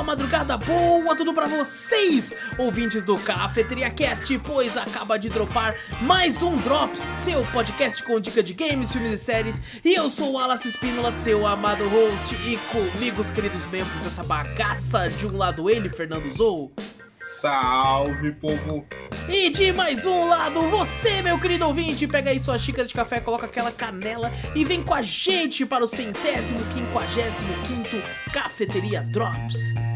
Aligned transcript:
boa 0.00 0.04
madrugada, 0.04 0.56
boa 0.56 1.14
tudo 1.14 1.34
pra 1.34 1.46
vocês, 1.46 2.32
ouvintes 2.56 3.04
do 3.04 3.18
Cafeteria 3.18 3.90
Cast, 3.90 4.38
pois 4.38 4.74
acaba 4.74 5.18
de 5.18 5.28
dropar 5.28 5.74
mais 6.00 6.42
um 6.42 6.56
Drops, 6.56 7.00
seu 7.14 7.44
podcast 7.52 8.02
com 8.02 8.18
dica 8.18 8.42
de 8.42 8.54
games, 8.54 8.92
filmes 8.92 9.12
e 9.12 9.18
séries. 9.18 9.60
E 9.84 9.92
eu 9.92 10.08
sou 10.08 10.32
o 10.32 10.38
Alas 10.38 10.64
Espínola, 10.64 11.12
seu 11.12 11.46
amado 11.46 11.86
host, 11.86 12.34
e 12.46 12.56
comigo 12.72 13.20
os 13.20 13.28
queridos 13.28 13.66
membros 13.66 14.02
dessa 14.02 14.22
bagaça, 14.22 15.10
de 15.10 15.26
um 15.26 15.36
lado 15.36 15.68
ele, 15.68 15.90
Fernando 15.90 16.32
Zou. 16.32 16.72
Salve, 17.12 18.32
povo! 18.32 18.86
E 19.28 19.50
de 19.50 19.70
mais 19.70 20.06
um 20.06 20.26
lado, 20.26 20.62
você, 20.70 21.20
meu 21.20 21.38
querido 21.38 21.66
ouvinte, 21.66 22.06
pega 22.06 22.30
aí 22.30 22.40
sua 22.40 22.56
xícara 22.56 22.88
de 22.88 22.94
café, 22.94 23.20
coloca 23.20 23.44
aquela 23.44 23.70
canela 23.70 24.32
e 24.54 24.64
vem 24.64 24.82
com 24.82 24.94
a 24.94 25.02
gente 25.02 25.66
para 25.66 25.84
o 25.84 25.88
centésimo, 25.88 26.60
quinquagésimo 26.72 27.52
quinto 27.64 28.02
Cafeteria 28.32 29.02
Drops. 29.02 29.89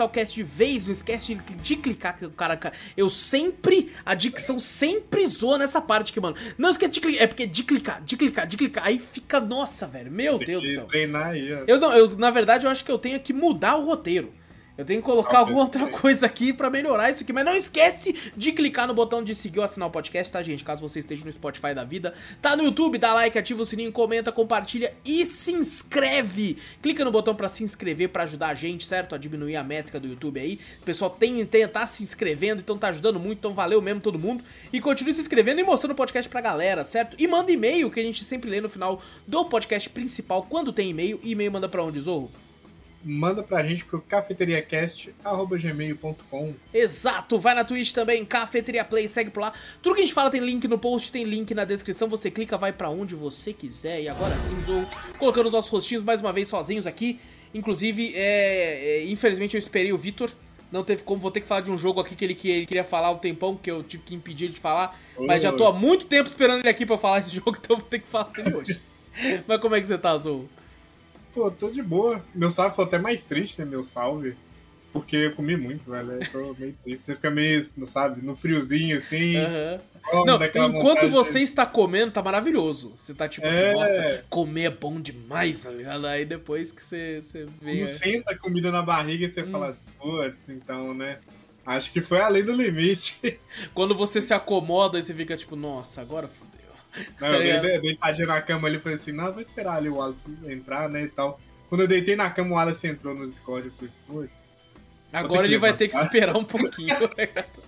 Começar 0.00 0.04
o 0.04 0.08
cast 0.08 0.34
de 0.34 0.42
vez, 0.42 0.86
não 0.86 0.92
esquece 0.92 1.34
de, 1.34 1.54
de 1.54 1.76
clicar, 1.76 2.16
que 2.16 2.24
o 2.24 2.30
cara. 2.30 2.58
Eu 2.96 3.10
sempre. 3.10 3.92
A 4.04 4.14
dicção 4.14 4.58
sempre 4.58 5.26
zoa 5.26 5.58
nessa 5.58 5.80
parte 5.80 6.10
aqui, 6.10 6.20
mano. 6.20 6.36
Não 6.56 6.70
esquece 6.70 6.92
de 6.92 7.00
clicar. 7.00 7.22
É 7.22 7.26
porque 7.26 7.46
de 7.46 7.62
clicar, 7.62 8.02
de 8.02 8.16
clicar, 8.16 8.46
de 8.46 8.56
clicar. 8.56 8.84
Aí 8.86 8.98
fica. 8.98 9.40
Nossa, 9.40 9.86
velho. 9.86 10.10
Meu 10.10 10.38
Deus 10.38 10.62
do 10.62 10.68
céu. 10.68 10.86
treinar 10.86 11.28
aí. 11.28 11.48
Eu 11.66 11.78
não, 11.78 11.92
eu, 11.92 12.08
na 12.16 12.30
verdade, 12.30 12.66
eu 12.66 12.70
acho 12.70 12.84
que 12.84 12.90
eu 12.90 12.98
tenho 12.98 13.20
que 13.20 13.32
mudar 13.32 13.76
o 13.76 13.84
roteiro. 13.84 14.32
Eu 14.80 14.86
tenho 14.86 15.02
que 15.02 15.06
colocar 15.06 15.40
alguma 15.40 15.60
outra 15.60 15.88
coisa 15.88 16.24
aqui 16.24 16.54
pra 16.54 16.70
melhorar 16.70 17.10
isso 17.10 17.22
aqui. 17.22 17.34
Mas 17.34 17.44
não 17.44 17.54
esquece 17.54 18.14
de 18.34 18.50
clicar 18.50 18.86
no 18.86 18.94
botão 18.94 19.22
de 19.22 19.34
seguir 19.34 19.58
ou 19.58 19.64
assinar 19.66 19.86
o 19.86 19.92
podcast, 19.92 20.32
tá, 20.32 20.42
gente? 20.42 20.64
Caso 20.64 20.80
você 20.80 21.00
esteja 21.00 21.22
no 21.22 21.30
Spotify 21.30 21.74
da 21.74 21.84
vida. 21.84 22.14
Tá 22.40 22.56
no 22.56 22.62
YouTube, 22.62 22.96
dá 22.96 23.12
like, 23.12 23.38
ativa 23.38 23.60
o 23.60 23.66
sininho, 23.66 23.92
comenta, 23.92 24.32
compartilha 24.32 24.94
e 25.04 25.26
se 25.26 25.52
inscreve. 25.52 26.56
Clica 26.80 27.04
no 27.04 27.10
botão 27.10 27.34
pra 27.34 27.50
se 27.50 27.62
inscrever 27.62 28.08
pra 28.08 28.22
ajudar 28.22 28.48
a 28.48 28.54
gente, 28.54 28.86
certo? 28.86 29.14
A 29.14 29.18
diminuir 29.18 29.56
a 29.56 29.62
métrica 29.62 30.00
do 30.00 30.08
YouTube 30.08 30.40
aí. 30.40 30.58
O 30.80 30.84
pessoal 30.86 31.10
tem, 31.10 31.44
tem 31.44 31.68
tá 31.68 31.84
se 31.84 32.02
inscrevendo, 32.02 32.62
então 32.62 32.78
tá 32.78 32.88
ajudando 32.88 33.20
muito. 33.20 33.36
Então 33.36 33.52
valeu 33.52 33.82
mesmo 33.82 34.00
todo 34.00 34.18
mundo. 34.18 34.42
E 34.72 34.80
continue 34.80 35.12
se 35.12 35.20
inscrevendo 35.20 35.60
e 35.60 35.62
mostrando 35.62 35.92
o 35.92 35.94
podcast 35.94 36.26
pra 36.26 36.40
galera, 36.40 36.84
certo? 36.84 37.16
E 37.18 37.26
manda 37.26 37.52
e-mail 37.52 37.90
que 37.90 38.00
a 38.00 38.02
gente 38.02 38.24
sempre 38.24 38.48
lê 38.48 38.62
no 38.62 38.68
final 38.70 39.02
do 39.26 39.44
podcast 39.44 39.90
principal 39.90 40.46
quando 40.48 40.72
tem 40.72 40.88
e-mail. 40.88 41.20
E-mail 41.22 41.52
manda 41.52 41.68
pra 41.68 41.84
onde, 41.84 42.00
Zorro? 42.00 42.30
Manda 43.02 43.42
pra 43.42 43.62
gente 43.62 43.82
pro 43.84 43.98
cafeteriacast.gmail.com. 44.00 46.54
Exato, 46.72 47.38
vai 47.38 47.54
na 47.54 47.62
Twitch 47.64 47.92
também, 47.92 48.26
Cafeteria 48.26 48.84
Play, 48.84 49.08
segue 49.08 49.30
por 49.30 49.40
lá. 49.40 49.54
Tudo 49.80 49.94
que 49.94 50.02
a 50.02 50.04
gente 50.04 50.12
fala 50.12 50.28
tem 50.28 50.40
link 50.40 50.68
no 50.68 50.78
post, 50.78 51.10
tem 51.10 51.24
link 51.24 51.54
na 51.54 51.64
descrição, 51.64 52.08
você 52.08 52.30
clica, 52.30 52.58
vai 52.58 52.72
pra 52.72 52.90
onde 52.90 53.14
você 53.14 53.54
quiser. 53.54 54.02
E 54.02 54.08
agora 54.08 54.38
sim, 54.38 54.60
Zou, 54.60 54.82
colocando 55.18 55.46
os 55.46 55.52
nossos 55.52 55.70
rostinhos 55.70 56.04
mais 56.04 56.20
uma 56.20 56.32
vez 56.32 56.48
sozinhos 56.48 56.86
aqui. 56.86 57.18
Inclusive, 57.54 58.12
é, 58.14 58.98
é, 58.98 59.04
infelizmente 59.06 59.54
eu 59.54 59.58
esperei 59.58 59.92
o 59.92 59.98
Vitor. 59.98 60.30
Não 60.70 60.84
teve 60.84 61.02
como, 61.02 61.20
vou 61.20 61.30
ter 61.30 61.40
que 61.40 61.48
falar 61.48 61.62
de 61.62 61.72
um 61.72 61.78
jogo 61.78 62.00
aqui 62.00 62.14
que 62.14 62.24
ele, 62.24 62.34
que 62.34 62.48
ele 62.48 62.66
queria 62.66 62.84
falar 62.84 63.10
um 63.10 63.16
tempão, 63.16 63.56
que 63.56 63.70
eu 63.70 63.82
tive 63.82 64.04
que 64.04 64.14
impedir 64.14 64.44
ele 64.44 64.54
de 64.54 64.60
falar. 64.60 64.96
Mas 65.18 65.42
já 65.42 65.52
tô 65.52 65.66
há 65.66 65.72
muito 65.72 66.06
tempo 66.06 66.28
esperando 66.28 66.60
ele 66.60 66.68
aqui 66.68 66.86
pra 66.86 66.96
falar 66.96 67.18
esse 67.18 67.30
jogo, 67.34 67.56
então 67.58 67.78
vou 67.78 67.86
ter 67.86 67.98
que 67.98 68.06
falar 68.06 68.30
dele 68.30 68.54
hoje. 68.54 68.80
mas 69.48 69.60
como 69.60 69.74
é 69.74 69.80
que 69.80 69.88
você 69.88 69.98
tá, 69.98 70.16
Zou? 70.16 70.48
Pô, 71.34 71.50
tô 71.50 71.70
de 71.70 71.82
boa. 71.82 72.24
Meu 72.34 72.50
salve 72.50 72.74
foi 72.74 72.84
até 72.84 72.98
mais 72.98 73.22
triste, 73.22 73.60
né? 73.60 73.64
Meu 73.64 73.82
salve. 73.82 74.34
Porque 74.92 75.16
eu 75.16 75.32
comi 75.32 75.56
muito, 75.56 75.88
velho. 75.88 76.12
Eu 76.12 76.30
tô 76.30 76.54
meio 76.58 76.74
triste. 76.82 77.04
Você 77.04 77.14
fica 77.14 77.30
meio, 77.30 77.64
sabe, 77.86 78.24
no 78.24 78.34
friozinho 78.34 78.96
assim. 78.96 79.34
Come 80.10 80.26
Não, 80.26 80.44
enquanto 80.44 81.02
vontade 81.02 81.08
você 81.08 81.40
está 81.40 81.64
comendo, 81.64 82.10
tá 82.10 82.22
maravilhoso. 82.22 82.94
Você 82.96 83.14
tá 83.14 83.28
tipo 83.28 83.46
assim, 83.46 83.58
É. 83.58 83.72
nossa, 83.74 84.24
comer 84.28 84.64
é 84.64 84.70
bom 84.70 85.00
demais, 85.00 85.62
tá 85.62 85.70
ligado? 85.70 86.06
Aí 86.06 86.24
depois 86.24 86.72
que 86.72 86.82
você, 86.82 87.20
você. 87.22 87.46
Não 87.62 87.86
senta 87.86 88.32
a 88.32 88.38
comida 88.38 88.72
na 88.72 88.82
barriga 88.82 89.26
e 89.26 89.30
você 89.30 89.44
fala, 89.44 89.76
putz, 90.00 90.48
então, 90.48 90.92
né? 90.94 91.18
Acho 91.64 91.92
que 91.92 92.00
foi 92.00 92.20
além 92.20 92.42
do 92.42 92.52
limite. 92.52 93.38
Quando 93.72 93.94
você 93.94 94.20
se 94.20 94.34
acomoda 94.34 94.98
e 94.98 95.02
você 95.02 95.14
fica 95.14 95.36
tipo, 95.36 95.54
nossa, 95.54 96.00
agora 96.00 96.26
fodeu. 96.26 96.59
Não, 97.20 97.28
eu 97.28 97.56
É. 97.56 97.60
dei- 97.60 97.80
deitadinho 97.80 98.28
na 98.28 98.40
cama 98.42 98.68
ali, 98.68 98.80
falei 98.80 98.96
assim, 98.96 99.12
não, 99.12 99.32
vou 99.32 99.40
esperar 99.40 99.76
ali 99.76 99.88
o 99.88 99.96
Wallace 99.96 100.24
entrar, 100.46 100.88
né, 100.88 101.02
e 101.04 101.08
tal. 101.08 101.40
Quando 101.68 101.82
eu 101.82 101.88
deitei 101.88 102.16
na 102.16 102.30
cama, 102.30 102.50
o 102.50 102.54
Wallace 102.54 102.86
entrou 102.88 103.14
no 103.14 103.26
Discord, 103.26 103.68
eu 103.68 103.72
falei, 103.74 103.92
putz. 104.06 104.56
Agora 105.12 105.46
ele 105.46 105.58
vai 105.58 105.76
ter 105.76 105.88
que 105.88 105.94
levantar. 105.94 106.06
esperar 106.14 106.36
um 106.36 106.44
pouquinho. 106.44 106.88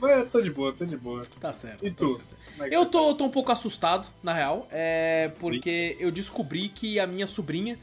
Mas 0.00 0.18
eu 0.18 0.26
tô 0.28 0.40
de 0.42 0.50
boa, 0.50 0.72
tô 0.72 0.84
de 0.84 0.96
boa. 0.96 1.22
tá 1.40 1.52
certo. 1.52 1.84
E 1.86 1.90
tá 1.90 1.96
tu? 1.98 2.16
certo. 2.16 2.40
É 2.72 2.76
Eu 2.76 2.84
você 2.84 2.90
tô, 2.90 3.14
tô 3.14 3.24
um 3.24 3.30
pouco 3.30 3.52
assustado, 3.52 4.08
na 4.22 4.32
real, 4.32 4.68
é 4.70 5.30
porque 5.38 5.96
eu 6.00 6.10
descobri 6.10 6.68
que 6.68 6.98
a 6.98 7.06
minha 7.06 7.26
sobrinha, 7.26 7.78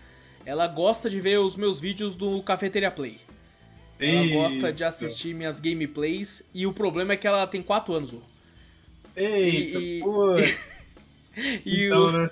ela 0.45 0.67
gosta 0.67 1.09
de 1.09 1.19
ver 1.19 1.39
os 1.39 1.55
meus 1.57 1.79
vídeos 1.79 2.15
do 2.15 2.41
Cafeteria 2.43 2.91
Play. 2.91 3.19
tá? 3.97 4.05
Ela 4.05 4.21
Eita. 4.21 4.33
gosta 4.35 4.73
de 4.73 4.83
assistir 4.83 5.33
minhas 5.33 5.59
gameplays 5.59 6.43
e 6.53 6.67
o 6.67 6.73
problema 6.73 7.13
é 7.13 7.17
que 7.17 7.25
ela 7.27 7.47
tem 7.47 7.61
4 7.63 7.93
anos, 7.93 8.13
ô. 8.13 8.21
Eita, 9.17 9.79
E- 9.79 9.99
putz. 9.99 10.57
E 11.65 11.85
Então, 11.85 12.09
o- 12.09 12.11
né? 12.11 12.29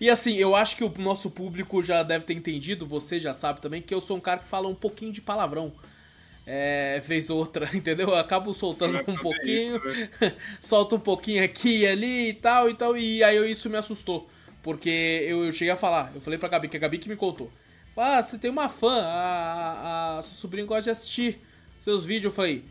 E 0.00 0.08
assim, 0.10 0.36
eu 0.36 0.56
acho 0.56 0.76
que 0.76 0.84
o 0.84 0.92
nosso 0.98 1.30
público 1.30 1.82
já 1.82 2.02
deve 2.02 2.24
ter 2.24 2.34
entendido, 2.34 2.86
você 2.86 3.20
já 3.20 3.34
sabe 3.34 3.60
também, 3.60 3.82
que 3.82 3.92
eu 3.94 4.00
sou 4.00 4.16
um 4.16 4.20
cara 4.20 4.40
que 4.40 4.48
fala 4.48 4.68
um 4.68 4.74
pouquinho 4.74 5.12
de 5.12 5.20
palavrão. 5.20 5.72
É, 6.46 7.02
fez 7.06 7.30
outra, 7.30 7.68
entendeu? 7.76 8.08
Eu 8.10 8.16
acabo 8.16 8.54
soltando 8.54 8.98
É, 8.98 9.04
um 9.08 9.18
pouquinho, 9.18 9.76
isso, 9.76 9.84
né? 9.84 10.10
solto 10.60 10.96
um 10.96 11.00
pouquinho 11.00 11.44
aqui 11.44 11.80
e 11.80 11.86
ali 11.86 12.30
e 12.30 12.34
tal 12.34 12.70
e 12.70 12.74
tal, 12.74 12.96
e 12.96 13.22
aí 13.24 13.36
eu- 13.36 13.46
isso 13.48 13.68
me 13.70 13.76
assustou. 13.76 14.28
Porque 14.62 14.90
eu, 15.28 15.44
eu 15.46 15.52
cheguei 15.52 15.72
a 15.72 15.76
falar, 15.76 16.12
eu 16.14 16.20
falei 16.20 16.38
pra 16.38 16.48
Gabi, 16.48 16.68
que 16.68 16.76
a 16.76 16.80
Gabi 16.80 16.98
que 16.98 17.08
me 17.08 17.16
contou. 17.16 17.52
Ah, 17.96 18.22
você 18.22 18.38
tem 18.38 18.50
uma 18.50 18.68
fã, 18.68 19.02
a, 19.02 20.16
a, 20.16 20.18
a 20.18 20.22
sua 20.22 20.34
sobrinha 20.36 20.66
gosta 20.66 20.82
de 20.84 20.90
assistir 20.90 21.40
seus 21.80 22.04
vídeos. 22.04 22.24
Eu 22.26 22.30
falei, 22.32 22.64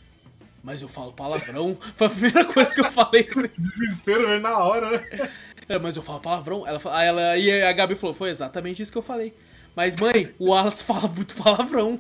mas 0.65 0.81
eu 0.81 0.87
falo 0.87 1.13
palavrão. 1.13 1.77
Foi 1.95 2.07
a 2.07 2.09
primeira 2.09 2.43
coisa 2.45 2.73
que 2.73 2.81
eu 2.81 2.91
falei. 2.91 3.29
assim. 3.29 3.47
Desespero 3.55 4.39
na 4.41 4.57
hora, 4.57 4.89
né? 4.97 5.29
É, 5.69 5.77
mas 5.77 5.95
eu 5.95 6.01
falo 6.01 6.19
palavrão. 6.19 6.65
Ela, 6.67 6.81
aí 6.91 7.07
ela, 7.07 7.37
e 7.37 7.61
a 7.63 7.71
Gabi 7.71 7.93
falou, 7.95 8.15
foi 8.15 8.29
exatamente 8.31 8.81
isso 8.81 8.91
que 8.91 8.97
eu 8.97 9.01
falei. 9.03 9.31
Mas, 9.75 9.95
mãe, 9.95 10.33
o 10.39 10.49
Wallace 10.49 10.83
fala 10.85 11.07
muito 11.07 11.35
palavrão. 11.35 11.99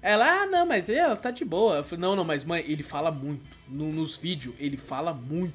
Ela, 0.00 0.42
ah, 0.42 0.46
não, 0.46 0.64
mas 0.66 0.88
ela 0.88 1.14
tá 1.16 1.30
de 1.30 1.44
boa. 1.44 1.76
Eu 1.76 1.84
falei, 1.84 2.00
não, 2.00 2.16
não, 2.16 2.24
mas 2.24 2.42
mãe, 2.44 2.64
ele 2.66 2.82
fala 2.82 3.10
muito. 3.10 3.42
No- 3.68 3.92
nos 3.92 4.16
vídeos, 4.16 4.54
ele 4.58 4.76
fala 4.78 5.12
muito. 5.12 5.54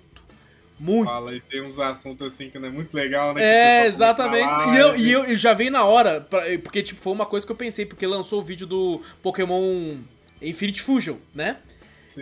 Muito. 0.80 1.06
Fala, 1.10 1.36
e 1.36 1.42
tem 1.42 1.62
uns 1.62 1.78
assuntos 1.78 2.32
assim 2.34 2.50
que 2.50 2.58
não 2.58 2.70
é 2.70 2.72
muito 2.72 2.94
legal, 2.96 3.34
né? 3.34 3.44
É, 3.44 3.86
exatamente. 3.88 4.46
falar, 4.46 4.76
E 4.76 4.80
eu, 4.80 4.92
né? 4.94 4.98
e 5.00 5.12
eu 5.12 5.26
e 5.32 5.36
já 5.36 5.54
veio 5.54 5.70
na 5.72 5.84
hora, 5.84 6.22
pra- 6.22 6.44
porque 6.64 6.82
tipo, 6.82 7.02
foi 7.02 7.12
uma 7.12 7.26
coisa 7.26 7.46
que 7.46 7.52
eu 7.52 7.56
pensei, 7.56 7.86
porque 7.86 8.08
lançou 8.08 8.40
o 8.40 8.44
vídeo 8.44 8.66
do 8.66 9.02
Pokémon 9.22 9.98
Infinite 10.42 10.82
Fusion, 10.82 11.18
né? 11.36 11.58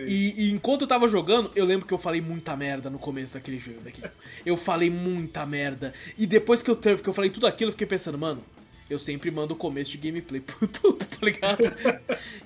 E, 0.06 0.34
e 0.36 0.52
enquanto 0.52 0.82
eu 0.82 0.88
tava 0.88 1.08
jogando, 1.08 1.50
eu 1.54 1.64
lembro 1.64 1.86
que 1.86 1.94
eu 1.94 1.98
falei 1.98 2.20
muita 2.20 2.56
merda 2.56 2.90
no 2.90 2.98
começo 2.98 3.34
daquele 3.34 3.58
jogo 3.58 3.80
daqui. 3.84 4.02
Eu 4.44 4.56
falei 4.56 4.90
muita 4.90 5.44
merda. 5.46 5.92
E 6.16 6.26
depois 6.26 6.62
que 6.62 6.70
eu, 6.70 6.76
que 6.76 7.08
eu 7.08 7.12
falei 7.12 7.30
tudo 7.30 7.46
aquilo, 7.46 7.68
eu 7.68 7.72
fiquei 7.72 7.86
pensando, 7.86 8.18
mano, 8.18 8.42
eu 8.88 8.98
sempre 8.98 9.30
mando 9.30 9.54
o 9.54 9.56
começo 9.56 9.90
de 9.90 9.98
gameplay 9.98 10.40
pro 10.40 10.56
YouTube, 10.62 11.04
tá 11.04 11.18
ligado? 11.22 11.72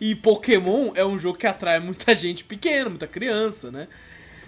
e 0.00 0.14
Pokémon 0.14 0.92
é 0.94 1.04
um 1.04 1.18
jogo 1.18 1.38
que 1.38 1.46
atrai 1.46 1.78
muita 1.78 2.14
gente 2.14 2.44
pequena, 2.44 2.88
muita 2.88 3.06
criança, 3.06 3.70
né? 3.70 3.88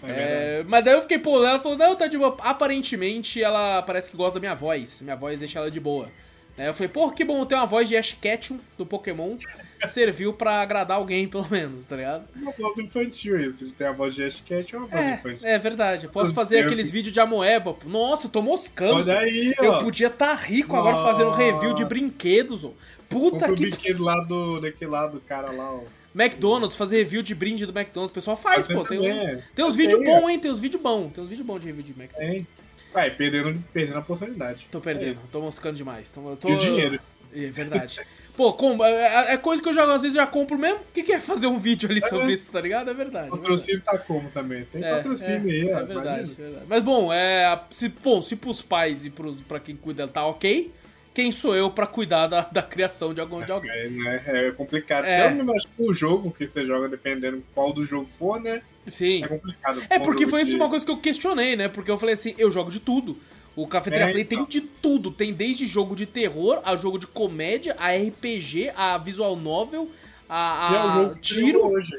É 0.03 0.61
É, 0.61 0.65
mas 0.67 0.85
daí 0.85 0.95
eu 0.95 1.03
fiquei, 1.03 1.19
pô, 1.19 1.45
ela 1.45 1.59
falou, 1.59 1.79
não, 1.79 1.97
tá 1.97 2.07
de 2.07 2.19
boa. 2.19 2.37
Aparentemente 2.41 3.43
ela 3.43 3.83
parece 3.83 4.11
que 4.11 4.17
gosta 4.17 4.35
da 4.35 4.41
minha 4.41 4.55
voz. 4.55 5.01
Minha 5.01 5.17
voz 5.17 5.41
deixa 5.41 5.59
ela 5.59 5.71
de 5.71 5.81
boa. 5.81 6.11
Aí 6.57 6.67
eu 6.67 6.75
falei, 6.75 6.89
pô, 6.89 7.11
que 7.11 7.25
bom 7.25 7.45
ter 7.45 7.57
uma 7.57 7.67
voz 7.67 7.89
de 7.89 7.97
Ash 7.97 8.17
Ketchum 8.21 8.59
do 8.79 8.87
Pokémon. 8.87 9.35
Serviu 9.89 10.33
pra 10.33 10.63
agradar 10.63 10.97
alguém, 10.97 11.29
pelo 11.29 11.47
menos, 11.51 11.85
tá 11.85 11.97
ligado? 11.97 12.25
Uma 12.37 12.53
voz 12.53 12.79
infantil 12.79 13.39
isso, 13.39 13.67
de 13.67 13.73
ter 13.73 13.85
a 13.85 13.93
voz 13.93 14.15
de 14.15 14.25
Ash 14.25 14.41
Cat 14.49 14.75
é 14.75 14.79
uma 14.79 14.87
voz 14.87 15.03
É, 15.03 15.15
infantil. 15.15 15.39
é 15.49 15.59
verdade. 15.59 16.05
Eu 16.07 16.11
Posso 16.11 16.31
Os 16.31 16.35
fazer 16.35 16.61
aqueles 16.61 16.91
vídeos 16.91 17.13
de 17.13 17.21
Amoeba. 17.21 17.77
Nossa, 17.85 18.27
eu 18.27 18.31
tô 18.31 18.41
moscando. 18.41 18.95
Olha 18.95 19.19
aí, 19.19 19.53
ó. 19.59 19.63
Eu 19.65 19.79
podia 19.81 20.07
estar 20.07 20.35
rico 20.37 20.75
agora 20.75 21.03
fazendo 21.03 21.33
review 21.33 21.75
de 21.75 21.85
brinquedos. 21.85 22.61
Zô. 22.63 22.73
Puta 23.11 23.31
Compra 23.41 23.53
o 23.53 23.55
que. 23.55 23.67
brinquedo 23.67 24.03
lá 24.03 24.21
do, 24.23 24.61
daquele 24.61 24.91
lá 24.91 25.07
do 25.07 25.21
cara 25.21 25.51
lá, 25.51 25.71
ó. 25.75 25.81
McDonald's, 26.15 26.77
fazer 26.79 26.99
review 26.99 27.23
de 27.23 27.35
brinde 27.35 27.67
do 27.67 27.77
McDonald's. 27.79 28.13
O 28.13 28.15
pessoal 28.15 28.37
faz, 28.37 28.67
Fazer 28.69 28.75
pô. 28.75 28.85
Tem, 28.85 29.01
um, 29.01 29.05
é. 29.29 29.43
tem 29.55 29.65
uns 29.65 29.77
vídeos 29.77 30.03
bons, 30.03 30.29
hein? 30.31 30.39
Tem 30.39 30.51
uns 30.51 30.61
vídeos 30.61 30.81
bons. 30.81 31.13
Tem 31.13 31.25
uns 31.25 31.29
vídeos 31.29 31.47
bons 31.47 31.59
de 31.61 31.67
review 31.67 31.83
de 31.83 31.91
McDonald's. 31.93 32.37
Tem. 32.37 32.47
Vai, 32.95 33.11
perdendo, 33.11 33.63
perdendo 33.73 33.97
a 33.97 34.01
oportunidade. 34.01 34.67
Tô 34.71 34.79
É 34.79 34.81
perdendo, 34.81 35.17
isso. 35.17 35.31
tô 35.31 35.41
moscando 35.41 35.77
demais. 35.77 36.13
Tô, 36.13 36.37
tô... 36.37 36.49
E 36.49 36.55
o 36.55 36.59
dinheiro. 36.61 37.01
É 37.35 37.47
verdade. 37.51 38.01
Pô, 38.37 38.53
com, 38.53 38.85
é, 38.85 39.35
é 39.35 39.37
coisa 39.37 39.63
que 39.63 39.69
eu 39.69 39.73
já, 39.73 39.85
às 39.93 40.03
vezes 40.03 40.17
já 40.17 40.27
compro 40.27 40.57
mesmo. 40.59 40.79
O 40.79 40.93
que, 40.93 41.03
que 41.05 41.13
é 41.13 41.21
fazer 41.21 41.47
um 41.47 41.57
vídeo 41.59 41.89
ali 41.89 42.01
sobre 42.09 42.33
isso, 42.33 42.51
tá 42.51 42.61
ligado? 42.61 42.91
É 42.91 42.95
verdade. 42.95 43.29
é. 43.29 43.31
Patrocínio 43.31 43.81
tá 43.81 43.97
como 43.99 44.29
também? 44.31 44.65
Tem 44.65 44.83
É, 44.83 44.97
patrocínio 44.97 45.51
aí, 45.51 45.69
é, 45.69 45.73
é 45.73 45.83
verdade, 45.83 46.33
é 46.33 46.43
verdade. 46.43 46.65
Mas 46.69 46.83
bom, 46.83 47.13
é, 47.13 47.61
se, 47.71 47.89
bom, 47.89 48.21
se 48.23 48.35
pros 48.37 48.61
pais 48.63 49.05
e 49.05 49.11
pros, 49.11 49.41
pra 49.43 49.61
quem 49.61 49.77
cuida 49.77 50.09
tá 50.09 50.25
ok, 50.27 50.73
quem 51.15 51.31
sou 51.31 51.55
eu 51.55 51.71
pra 51.71 51.87
cuidar 51.87 52.27
da, 52.27 52.41
da 52.43 52.61
criação 52.63 53.15
de, 53.15 53.21
algum, 53.21 53.43
de 53.45 53.53
alguém? 53.53 53.71
É, 53.71 53.89
né? 53.89 54.23
é 54.27 54.51
complicado. 54.51 55.05
É. 55.05 55.33
Que 55.33 55.69
o 55.83 55.95
jogo 55.95 56.31
que 56.33 56.47
você 56.47 56.65
joga, 56.67 56.89
dependendo 56.89 57.43
qual 57.55 57.73
do 57.73 57.85
jogo 57.85 58.09
for, 58.19 58.41
né? 58.41 58.61
Sim. 58.89 59.25
É 59.25 59.29
complicado. 59.29 59.83
É 59.89 59.99
porque 59.99 60.27
foi 60.27 60.43
isso 60.43 60.51
de- 60.51 60.57
uma 60.57 60.69
coisa 60.69 60.85
que 60.85 60.91
eu 60.91 60.99
questionei, 60.99 61.57
né? 61.57 61.69
Porque 61.69 61.91
eu 61.91 61.97
falei 61.97 62.15
assim, 62.15 62.35
eu 62.37 62.51
jogo 62.51 62.71
de 62.71 62.81
tudo. 62.81 63.17
O 63.57 63.67
Cafeteria 63.69 64.09
É, 64.09 64.11
Play 64.11 64.25
então. 64.25 64.45
tem 64.45 64.61
de 64.61 64.67
tudo. 64.67 65.11
Tem 65.13 65.33
desde 65.33 65.67
jogo 65.67 65.95
de 65.95 66.05
terror, 66.07 66.61
a 66.65 66.75
jogo 66.75 66.99
de 66.99 67.07
comédia, 67.07 67.77
a 67.79 67.93
RPG, 67.95 68.73
a 68.77 68.99
visual 68.99 69.37
novel, 69.37 69.89
a, 70.29 70.69
E 70.73 70.75
é 70.75 70.79
o 70.79 70.83
a 70.83 70.93
jogo 70.95 71.15
tiro. 71.15 71.67
hoje. 71.69 71.99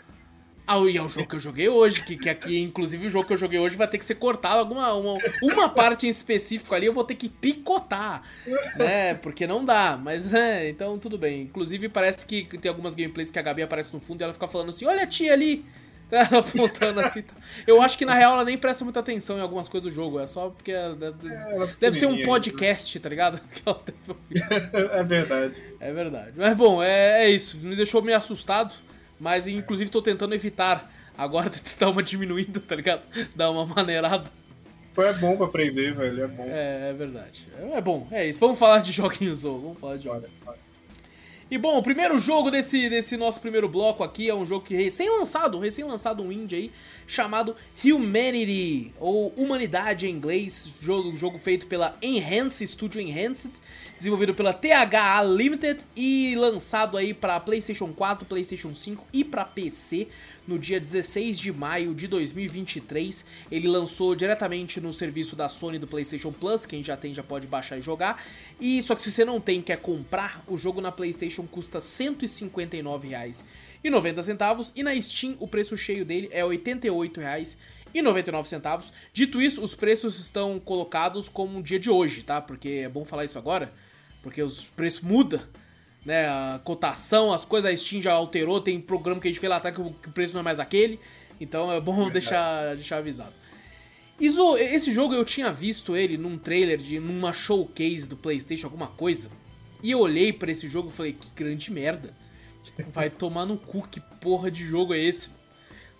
Ah, 0.67 0.79
e 0.79 0.97
é 0.97 1.01
o 1.01 1.07
jogo 1.07 1.27
que 1.27 1.35
eu 1.35 1.39
joguei 1.39 1.69
hoje, 1.69 2.01
que, 2.01 2.17
que 2.17 2.27
aqui, 2.29 2.59
inclusive, 2.59 3.05
o 3.05 3.09
jogo 3.09 3.27
que 3.27 3.33
eu 3.33 3.37
joguei 3.37 3.59
hoje 3.59 3.77
vai 3.77 3.87
ter 3.87 3.97
que 3.99 4.05
ser 4.05 4.15
cortado. 4.15 4.59
Alguma, 4.59 4.93
uma, 4.93 5.17
uma 5.43 5.69
parte 5.69 6.07
em 6.07 6.09
específico 6.09 6.73
ali 6.73 6.87
eu 6.87 6.93
vou 6.93 7.03
ter 7.03 7.15
que 7.15 7.29
picotar, 7.29 8.23
né? 8.75 9.13
Porque 9.15 9.45
não 9.45 9.63
dá. 9.63 9.95
Mas 10.01 10.33
é, 10.33 10.67
então 10.69 10.97
tudo 10.97 11.17
bem. 11.17 11.43
Inclusive, 11.43 11.87
parece 11.89 12.25
que 12.25 12.45
tem 12.57 12.69
algumas 12.69 12.95
gameplays 12.95 13.29
que 13.29 13.37
a 13.37 13.41
Gabi 13.43 13.61
aparece 13.61 13.93
no 13.93 13.99
fundo 13.99 14.21
e 14.21 14.23
ela 14.23 14.33
fica 14.33 14.47
falando 14.47 14.69
assim: 14.69 14.85
olha 14.85 15.03
a 15.03 15.07
tia 15.07 15.33
ali. 15.33 15.63
Tá 16.09 16.17
ela 16.31 16.39
apontando 16.39 16.99
assim. 16.99 17.21
tá. 17.23 17.33
Eu 17.65 17.81
acho 17.81 17.97
que 17.97 18.05
na 18.05 18.13
real 18.13 18.33
ela 18.33 18.43
nem 18.45 18.57
presta 18.57 18.83
muita 18.83 18.99
atenção 18.99 19.37
em 19.37 19.41
algumas 19.41 19.67
coisas 19.67 19.91
do 19.91 19.93
jogo. 19.95 20.19
É 20.19 20.25
só 20.27 20.49
porque. 20.49 20.71
deve- 20.71 21.33
Ela 21.33 21.65
Deve 21.79 21.95
ser 21.95 22.05
um 22.05 22.09
pequenininha, 22.09 22.25
podcast, 22.27 22.99
tá 22.99 23.09
ligado? 23.09 23.39
Que 23.53 23.61
ela 23.65 23.81
deve 23.85 23.99
ouvir. 24.09 24.47
É 24.93 25.03
verdade. 25.03 25.63
É 25.79 25.93
verdade. 25.93 26.31
Mas 26.35 26.55
bom, 26.55 26.81
é, 26.81 27.25
é 27.25 27.29
isso. 27.29 27.57
Me 27.59 27.75
deixou 27.75 28.01
meio 28.01 28.17
assustado. 28.17 28.73
Mas 29.19 29.47
inclusive 29.47 29.89
tô 29.89 30.01
tentando 30.01 30.33
evitar. 30.35 30.91
Agora 31.17 31.49
tentar 31.51 31.75
dar 31.79 31.89
uma 31.89 32.03
diminuída, 32.03 32.59
tá 32.59 32.75
ligado? 32.75 33.07
Dar 33.35 33.49
uma 33.51 33.65
maneirada. 33.65 34.29
É 34.97 35.13
bom 35.13 35.35
pra 35.35 35.45
aprender, 35.47 35.93
velho. 35.93 36.23
É 36.23 36.27
bom. 36.27 36.45
É, 36.47 36.89
é 36.89 36.93
verdade. 36.93 37.47
É, 37.73 37.81
bom, 37.81 38.07
é 38.11 38.27
isso. 38.27 38.39
Vamos 38.39 38.57
falar 38.57 38.79
de 38.79 38.91
joguinhos 38.93 39.43
ou 39.43 39.59
Vamos 39.59 39.79
falar 39.79 39.97
de 39.97 40.05
jogos. 40.05 40.29
E 41.49 41.59
bom, 41.59 41.77
o 41.77 41.83
primeiro 41.83 42.17
jogo 42.17 42.49
desse, 42.49 42.89
desse 42.89 43.15
nosso 43.15 43.39
primeiro 43.39 43.69
bloco 43.69 44.03
aqui 44.03 44.27
é 44.27 44.33
um 44.33 44.47
jogo 44.47 44.65
que 44.65 44.73
recém-lançado, 44.73 45.59
recém-lançado 45.59 46.23
um 46.23 46.31
indie 46.31 46.55
aí, 46.55 46.71
chamado 47.05 47.55
Humanity, 47.83 48.91
ou 48.99 49.27
Humanidade 49.37 50.07
em 50.07 50.09
inglês, 50.09 50.67
jogo, 50.81 51.15
jogo 51.15 51.37
feito 51.37 51.67
pela 51.67 51.95
Enhance, 52.01 52.65
Studio 52.65 52.99
Enhanced, 52.99 53.53
desenvolvido 53.97 54.33
pela 54.33 54.53
THA 54.53 55.23
Limited 55.23 55.85
e 55.95 56.35
lançado 56.35 56.97
aí 56.97 57.13
para 57.13 57.39
PlayStation 57.39 57.93
4, 57.93 58.25
PlayStation 58.25 58.73
5 58.73 59.05
e 59.13 59.23
para 59.23 59.45
PC 59.45 60.07
no 60.47 60.57
dia 60.59 60.79
16 60.79 61.39
de 61.39 61.51
maio 61.51 61.93
de 61.93 62.07
2023. 62.07 63.25
Ele 63.51 63.67
lançou 63.67 64.15
diretamente 64.15 64.79
no 64.79 64.93
serviço 64.93 65.35
da 65.35 65.49
Sony 65.49 65.77
do 65.79 65.87
PlayStation 65.87 66.31
Plus, 66.31 66.65
quem 66.65 66.81
já 66.83 66.95
tem 66.97 67.13
já 67.13 67.21
pode 67.23 67.47
baixar 67.47 67.77
e 67.77 67.81
jogar. 67.81 68.23
E 68.59 68.81
só 68.83 68.95
que 68.95 69.01
se 69.01 69.11
você 69.11 69.25
não 69.25 69.41
tem 69.41 69.61
quer 69.61 69.77
comprar, 69.77 70.43
o 70.47 70.57
jogo 70.57 70.81
na 70.81 70.91
PlayStation 70.91 71.45
custa 71.47 71.79
R$ 71.79 71.85
159,90 71.85 74.71
e 74.75 74.83
na 74.83 75.01
Steam 75.01 75.37
o 75.39 75.47
preço 75.47 75.77
cheio 75.77 76.03
dele 76.03 76.27
é 76.31 76.43
R$ 76.43 76.57
88,99. 76.57 78.91
Dito 79.13 79.41
isso, 79.41 79.63
os 79.63 79.75
preços 79.75 80.19
estão 80.19 80.59
colocados 80.59 81.29
como 81.29 81.57
um 81.57 81.61
dia 81.61 81.79
de 81.79 81.89
hoje, 81.89 82.23
tá? 82.23 82.41
Porque 82.41 82.81
é 82.83 82.89
bom 82.89 83.05
falar 83.05 83.23
isso 83.25 83.37
agora, 83.37 83.71
porque 84.25 84.41
os 84.41 84.63
preços 84.63 85.01
mudam 85.01 85.39
né, 86.03 86.27
a 86.27 86.59
cotação, 86.63 87.31
as 87.31 87.45
coisas, 87.45 87.71
a 87.71 87.77
Steam 87.77 88.01
já 88.01 88.11
alterou, 88.13 88.59
tem 88.59 88.81
programa 88.81 89.21
que 89.21 89.27
a 89.27 89.31
gente 89.31 89.39
fez 89.39 89.47
lá 89.49 89.57
atrás 89.57 89.75
que 89.75 89.81
o 89.81 90.11
preço 90.11 90.33
não 90.33 90.39
é 90.39 90.43
mais 90.43 90.59
aquele, 90.59 90.99
então 91.39 91.71
é 91.71 91.79
bom 91.79 92.09
deixar, 92.09 92.73
deixar 92.73 92.97
avisado. 92.97 93.33
Iso, 94.19 94.57
esse 94.57 94.91
jogo 94.91 95.13
eu 95.13 95.23
tinha 95.23 95.51
visto 95.51 95.95
ele 95.95 96.17
num 96.17 96.39
trailer, 96.39 96.79
de 96.79 96.99
numa 96.99 97.31
showcase 97.31 98.07
do 98.07 98.17
Playstation, 98.17 98.65
alguma 98.65 98.87
coisa, 98.87 99.29
e 99.83 99.91
eu 99.91 99.99
olhei 99.99 100.33
pra 100.33 100.51
esse 100.51 100.67
jogo 100.67 100.89
e 100.89 100.91
falei, 100.91 101.13
que 101.13 101.27
grande 101.35 101.71
merda. 101.71 102.11
Vai 102.87 103.11
tomar 103.11 103.45
no 103.45 103.57
cu, 103.57 103.87
que 103.87 103.99
porra 103.99 104.49
de 104.49 104.65
jogo 104.65 104.91
é 104.95 104.97
esse? 104.99 105.29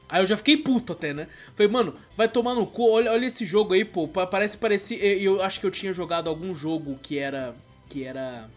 Aí 0.09 0.21
eu 0.21 0.25
já 0.25 0.35
fiquei 0.35 0.57
puto 0.57 0.93
até, 0.93 1.13
né? 1.13 1.27
Falei, 1.55 1.71
mano, 1.71 1.95
vai 2.17 2.27
tomar 2.27 2.55
no 2.55 2.65
cu, 2.65 2.89
olha, 2.89 3.11
olha 3.11 3.25
esse 3.25 3.45
jogo 3.45 3.73
aí, 3.73 3.85
pô, 3.85 4.07
pa- 4.07 4.25
parece 4.25 4.57
parecer... 4.57 4.95
Eu, 4.95 5.35
eu 5.35 5.43
acho 5.43 5.59
que 5.59 5.65
eu 5.65 5.71
tinha 5.71 5.91
jogado 5.93 6.27
algum 6.29 6.55
jogo 6.55 6.99
que 7.01 7.17
era... 7.19 7.55
que 7.89 8.03
era 8.03 8.49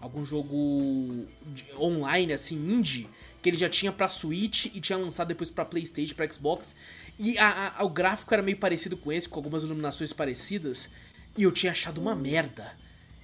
algum 0.00 0.24
jogo 0.24 1.26
de- 1.46 1.66
online, 1.76 2.32
assim, 2.32 2.56
indie, 2.56 3.08
que 3.42 3.48
ele 3.48 3.56
já 3.56 3.68
tinha 3.68 3.92
pra 3.92 4.08
Switch 4.08 4.66
e 4.66 4.80
tinha 4.80 4.96
lançado 4.98 5.28
depois 5.28 5.50
pra 5.50 5.64
Playstation, 5.64 6.14
pra 6.14 6.28
Xbox. 6.28 6.74
E 7.18 7.36
a- 7.38 7.74
a- 7.78 7.84
o 7.84 7.88
gráfico 7.88 8.32
era 8.32 8.42
meio 8.42 8.56
parecido 8.56 8.96
com 8.96 9.10
esse, 9.12 9.28
com 9.28 9.38
algumas 9.38 9.62
iluminações 9.62 10.12
parecidas. 10.12 10.90
E 11.36 11.42
eu 11.42 11.52
tinha 11.52 11.72
achado 11.72 12.00
uma 12.00 12.14
merda. 12.14 12.72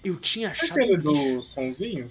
Eu 0.05 0.17
tinha 0.17 0.51
achado. 0.51 0.73
aquele 0.79 0.97
bicho, 0.97 1.37
do 1.37 1.43
sonzinho? 1.43 2.11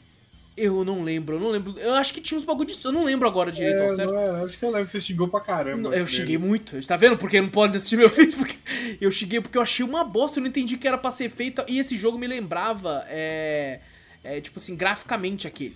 Eu 0.55 0.85
não 0.85 1.03
lembro, 1.03 1.37
eu 1.37 1.39
não 1.39 1.49
lembro. 1.49 1.73
Eu 1.79 1.95
acho 1.95 2.13
que 2.13 2.21
tinha 2.21 2.37
uns 2.37 2.45
bagulho 2.45 2.67
disso. 2.67 2.87
Eu 2.87 2.91
não 2.91 3.03
lembro 3.03 3.27
agora 3.27 3.51
direito 3.51 3.81
ao 3.81 3.87
É, 3.87 3.95
certo. 3.95 4.13
não 4.13 4.45
acho 4.45 4.57
que 4.57 4.63
eu 4.63 4.69
lembro 4.69 4.85
que 4.85 4.91
você 4.91 5.01
xingou 5.01 5.27
pra 5.27 5.39
caramba. 5.39 5.89
Não, 5.89 5.93
Eu 5.93 6.05
xinguei 6.05 6.37
muito, 6.37 6.79
tá 6.85 6.95
vendo? 6.95 7.17
Porque 7.17 7.41
não 7.41 7.49
pode 7.49 7.75
assistir 7.75 7.97
meu 7.97 8.07
vídeo, 8.11 8.37
porque 8.37 8.55
eu 9.01 9.11
xinguei 9.11 9.41
porque 9.41 9.57
eu 9.57 9.63
achei 9.63 9.83
uma 9.83 10.03
bosta, 10.03 10.37
eu 10.37 10.41
não 10.41 10.47
entendi 10.49 10.77
que 10.77 10.87
era 10.87 10.97
pra 10.97 11.09
ser 11.09 11.29
feito, 11.29 11.63
e 11.67 11.79
esse 11.79 11.97
jogo 11.97 12.19
me 12.19 12.27
lembrava, 12.27 13.03
é, 13.09 13.79
é, 14.23 14.39
tipo 14.41 14.59
assim, 14.59 14.75
graficamente 14.75 15.47
aquele. 15.47 15.75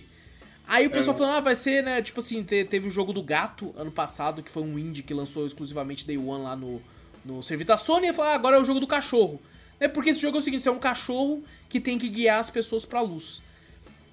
Aí 0.66 0.86
o 0.86 0.90
pessoal 0.90 1.16
É. 1.16 1.18
falando, 1.18 1.34
ah, 1.36 1.40
vai 1.40 1.56
ser, 1.56 1.82
né, 1.82 2.00
tipo 2.00 2.20
assim, 2.20 2.44
te- 2.44 2.64
teve 2.64 2.86
o 2.86 2.90
jogo 2.90 3.12
do 3.12 3.22
gato 3.22 3.74
ano 3.76 3.90
passado, 3.90 4.42
que 4.44 4.50
foi 4.50 4.62
um 4.62 4.78
indie 4.78 5.02
que 5.02 5.12
lançou 5.14 5.44
exclusivamente 5.44 6.06
Day 6.06 6.18
One 6.18 6.44
lá 6.44 6.54
no, 6.54 6.80
no 7.24 7.42
serviço 7.42 7.68
da 7.68 7.76
Sony, 7.78 8.08
e 8.08 8.12
falou, 8.12 8.30
ah, 8.30 8.34
agora 8.34 8.56
é 8.56 8.60
o 8.60 8.64
jogo 8.64 8.78
do 8.78 8.86
cachorro. 8.86 9.40
Né, 9.80 9.88
porque 9.88 10.10
esse 10.10 10.20
jogo 10.20 10.36
é 10.36 10.40
o 10.40 10.42
seguinte, 10.42 10.62
você 10.62 10.68
é 10.68 10.72
um 10.72 10.78
cachorro 10.78 11.42
que 11.68 11.80
tem 11.80 11.98
que 11.98 12.08
guiar 12.08 12.38
as 12.38 12.48
pessoas 12.50 12.84
pra 12.84 13.00
luz. 13.00 13.42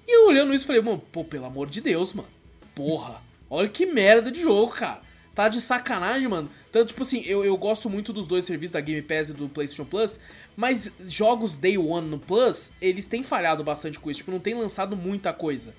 E 0.06 0.16
eu 0.16 0.28
olhando 0.28 0.54
isso, 0.54 0.66
falei, 0.66 0.80
mano, 0.80 1.02
pô, 1.10 1.24
pelo 1.24 1.46
amor 1.46 1.68
de 1.68 1.80
Deus, 1.80 2.12
mano. 2.12 2.28
Porra, 2.74 3.20
olha 3.50 3.68
que 3.68 3.86
merda 3.86 4.30
de 4.30 4.40
jogo, 4.40 4.72
cara. 4.72 5.00
Tá 5.34 5.48
de 5.48 5.60
sacanagem, 5.60 6.28
mano. 6.28 6.48
Tanto, 6.72 6.88
tipo 6.88 7.02
assim, 7.02 7.22
eu, 7.26 7.44
eu 7.44 7.56
gosto 7.58 7.90
muito 7.90 8.12
dos 8.12 8.26
dois 8.26 8.44
serviços, 8.44 8.72
da 8.72 8.80
Game 8.80 9.02
Pass 9.02 9.28
e 9.28 9.34
do 9.34 9.48
PlayStation 9.48 9.84
Plus, 9.84 10.18
mas 10.56 10.92
jogos 11.06 11.56
Day 11.56 11.76
One 11.76 12.08
no 12.08 12.18
Plus, 12.18 12.72
eles 12.80 13.06
têm 13.06 13.22
falhado 13.22 13.62
bastante 13.62 14.00
com 14.00 14.10
isso. 14.10 14.20
Tipo, 14.20 14.30
não 14.30 14.38
tem 14.38 14.54
lançado 14.54 14.96
muita 14.96 15.34
coisa, 15.34 15.74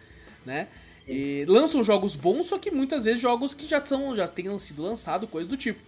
né? 0.46 0.68
E 1.08 1.46
lançam 1.48 1.84
jogos 1.84 2.16
bons, 2.16 2.48
só 2.48 2.60
que 2.60 2.70
muitas 2.70 3.06
vezes 3.06 3.22
jogos 3.22 3.54
que 3.54 3.68
já 3.68 3.82
são, 3.82 4.16
já 4.16 4.28
tenham 4.28 4.60
sido 4.60 4.84
lançados, 4.84 5.30
coisa 5.30 5.50
do 5.50 5.58
tipo. 5.58 5.80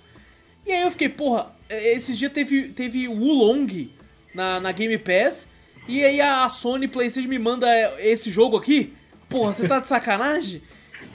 E 0.66 0.72
aí 0.72 0.84
eu 0.84 0.92
fiquei, 0.92 1.10
porra, 1.10 1.54
esses 1.70 2.18
dias 2.18 2.32
teve, 2.32 2.70
teve 2.70 3.08
Wulong 3.08 3.92
na, 4.34 4.60
na 4.60 4.72
Game 4.72 4.98
Pass, 4.98 5.48
e 5.90 6.06
aí 6.06 6.22
a 6.22 6.48
Sony 6.48 6.88
PlayStation 6.88 7.28
me 7.28 7.40
manda 7.40 7.68
esse 8.00 8.30
jogo 8.30 8.56
aqui? 8.56 8.94
Porra, 9.28 9.54
você 9.54 9.68
tá 9.68 9.80
de 9.80 9.88
sacanagem? 9.88 10.62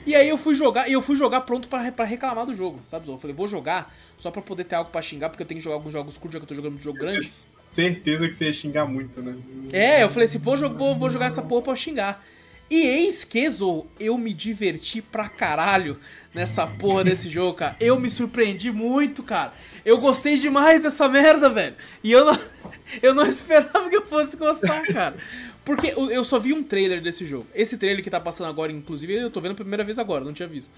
E 0.06 0.14
aí 0.14 0.28
eu 0.28 0.36
fui 0.36 0.54
jogar, 0.54 0.88
e 0.88 0.92
eu 0.92 1.00
fui 1.00 1.16
jogar 1.16 1.42
pronto 1.42 1.68
pra, 1.68 1.90
pra 1.90 2.04
reclamar 2.04 2.44
do 2.44 2.54
jogo, 2.54 2.80
sabe? 2.84 3.08
Eu 3.08 3.16
falei, 3.16 3.34
vou 3.34 3.48
jogar 3.48 3.94
só 4.16 4.30
pra 4.30 4.42
poder 4.42 4.64
ter 4.64 4.74
algo 4.74 4.90
pra 4.90 5.00
xingar, 5.00 5.30
porque 5.30 5.42
eu 5.42 5.46
tenho 5.46 5.58
que 5.58 5.64
jogar 5.64 5.76
alguns 5.76 5.92
jogos 5.92 6.18
curtos, 6.18 6.34
já 6.34 6.38
que 6.40 6.44
eu 6.44 6.48
tô 6.48 6.54
jogando 6.54 6.76
um 6.76 6.80
jogo 6.80 6.98
grande. 6.98 7.30
Certeza 7.66 8.28
que 8.28 8.34
você 8.34 8.46
ia 8.46 8.52
xingar 8.52 8.86
muito, 8.86 9.22
né? 9.22 9.34
É, 9.72 10.02
eu 10.02 10.10
falei 10.10 10.28
assim, 10.28 10.38
vou, 10.38 10.56
vou, 10.56 10.94
vou 10.94 11.10
jogar 11.10 11.26
essa 11.26 11.42
porra 11.42 11.62
pra 11.62 11.76
xingar. 11.76 12.22
E 12.70 12.80
eis 12.86 13.24
que, 13.24 13.48
Zou, 13.48 13.86
eu 14.00 14.16
me 14.16 14.32
diverti 14.32 15.00
pra 15.02 15.28
caralho 15.28 15.98
nessa 16.34 16.66
porra 16.66 17.04
desse 17.04 17.30
jogo, 17.30 17.54
cara. 17.54 17.76
Eu 17.80 17.98
me 17.98 18.10
surpreendi 18.10 18.70
muito, 18.72 19.22
cara. 19.22 19.52
Eu 19.84 19.98
gostei 19.98 20.36
demais 20.36 20.82
dessa 20.82 21.08
merda, 21.08 21.48
velho. 21.48 21.76
E 22.02 22.10
eu 22.10 22.24
não, 22.24 22.38
eu 23.00 23.14
não 23.14 23.24
esperava 23.24 23.88
que 23.88 23.96
eu 23.96 24.04
fosse 24.06 24.36
gostar, 24.36 24.82
cara. 24.86 25.16
Porque 25.64 25.94
eu 25.96 26.22
só 26.24 26.38
vi 26.38 26.52
um 26.52 26.62
trailer 26.62 27.00
desse 27.00 27.24
jogo. 27.24 27.46
Esse 27.54 27.78
trailer 27.78 28.02
que 28.02 28.10
tá 28.10 28.20
passando 28.20 28.48
agora, 28.48 28.70
inclusive, 28.70 29.14
eu 29.14 29.30
tô 29.30 29.40
vendo 29.40 29.52
a 29.52 29.54
primeira 29.54 29.84
vez 29.84 29.98
agora, 29.98 30.24
não 30.24 30.32
tinha 30.32 30.48
visto. 30.48 30.72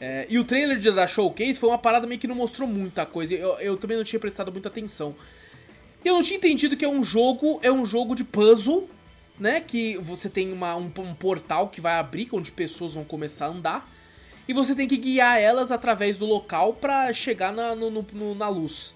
É, 0.00 0.26
e 0.28 0.38
o 0.38 0.44
trailer 0.44 0.80
da 0.94 1.06
Showcase 1.06 1.60
foi 1.60 1.68
uma 1.68 1.78
parada 1.78 2.06
meio 2.06 2.18
que 2.18 2.26
não 2.26 2.34
mostrou 2.34 2.66
muita 2.66 3.04
coisa. 3.04 3.34
Eu, 3.34 3.58
eu 3.58 3.76
também 3.76 3.96
não 3.96 4.04
tinha 4.04 4.18
prestado 4.18 4.50
muita 4.50 4.68
atenção. 4.68 5.14
E 6.04 6.08
eu 6.08 6.14
não 6.14 6.22
tinha 6.22 6.36
entendido 6.36 6.76
que 6.76 6.84
é 6.84 6.88
um 6.88 7.04
jogo, 7.04 7.60
é 7.62 7.70
um 7.70 7.84
jogo 7.84 8.14
de 8.14 8.24
puzzle, 8.24 8.88
né? 9.38 9.60
Que 9.60 9.96
você 9.98 10.28
tem 10.28 10.52
uma, 10.52 10.74
um, 10.76 10.90
um 10.98 11.14
portal 11.14 11.68
que 11.68 11.80
vai 11.80 11.94
abrir, 11.94 12.28
onde 12.32 12.50
pessoas 12.50 12.94
vão 12.94 13.04
começar 13.04 13.46
a 13.46 13.50
andar. 13.50 13.88
E 14.48 14.52
você 14.52 14.74
tem 14.74 14.88
que 14.88 14.96
guiar 14.96 15.38
elas 15.40 15.70
através 15.70 16.18
do 16.18 16.26
local 16.26 16.74
pra 16.74 17.12
chegar 17.12 17.52
na, 17.52 17.74
no- 17.74 17.90
no- 17.90 18.34
na 18.34 18.48
luz. 18.48 18.94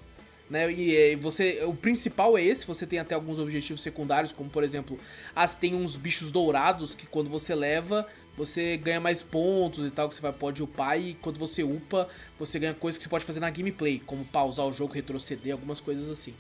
Né? 0.48 0.70
E 0.72 1.16
você, 1.16 1.62
o 1.64 1.74
principal 1.74 2.38
é 2.38 2.42
esse, 2.44 2.64
você 2.66 2.86
tem 2.86 2.98
até 3.00 3.14
alguns 3.14 3.38
objetivos 3.38 3.82
secundários, 3.82 4.30
como 4.32 4.48
por 4.48 4.62
exemplo, 4.62 4.98
as 5.34 5.56
tem 5.56 5.74
uns 5.74 5.96
bichos 5.96 6.30
dourados 6.30 6.94
que 6.94 7.04
quando 7.06 7.28
você 7.28 7.52
leva, 7.54 8.06
você 8.36 8.76
ganha 8.76 9.00
mais 9.00 9.22
pontos 9.24 9.84
e 9.84 9.90
tal, 9.90 10.08
que 10.08 10.14
você 10.14 10.20
vai, 10.20 10.32
pode 10.32 10.62
upar, 10.62 11.00
e 11.00 11.14
quando 11.14 11.38
você 11.38 11.64
upa, 11.64 12.08
você 12.38 12.60
ganha 12.60 12.74
coisas 12.74 12.96
que 12.98 13.02
você 13.04 13.10
pode 13.10 13.24
fazer 13.24 13.40
na 13.40 13.50
gameplay, 13.50 14.00
como 14.06 14.24
pausar 14.24 14.66
o 14.66 14.72
jogo, 14.72 14.92
retroceder, 14.94 15.52
algumas 15.52 15.80
coisas 15.80 16.08
assim. 16.08 16.32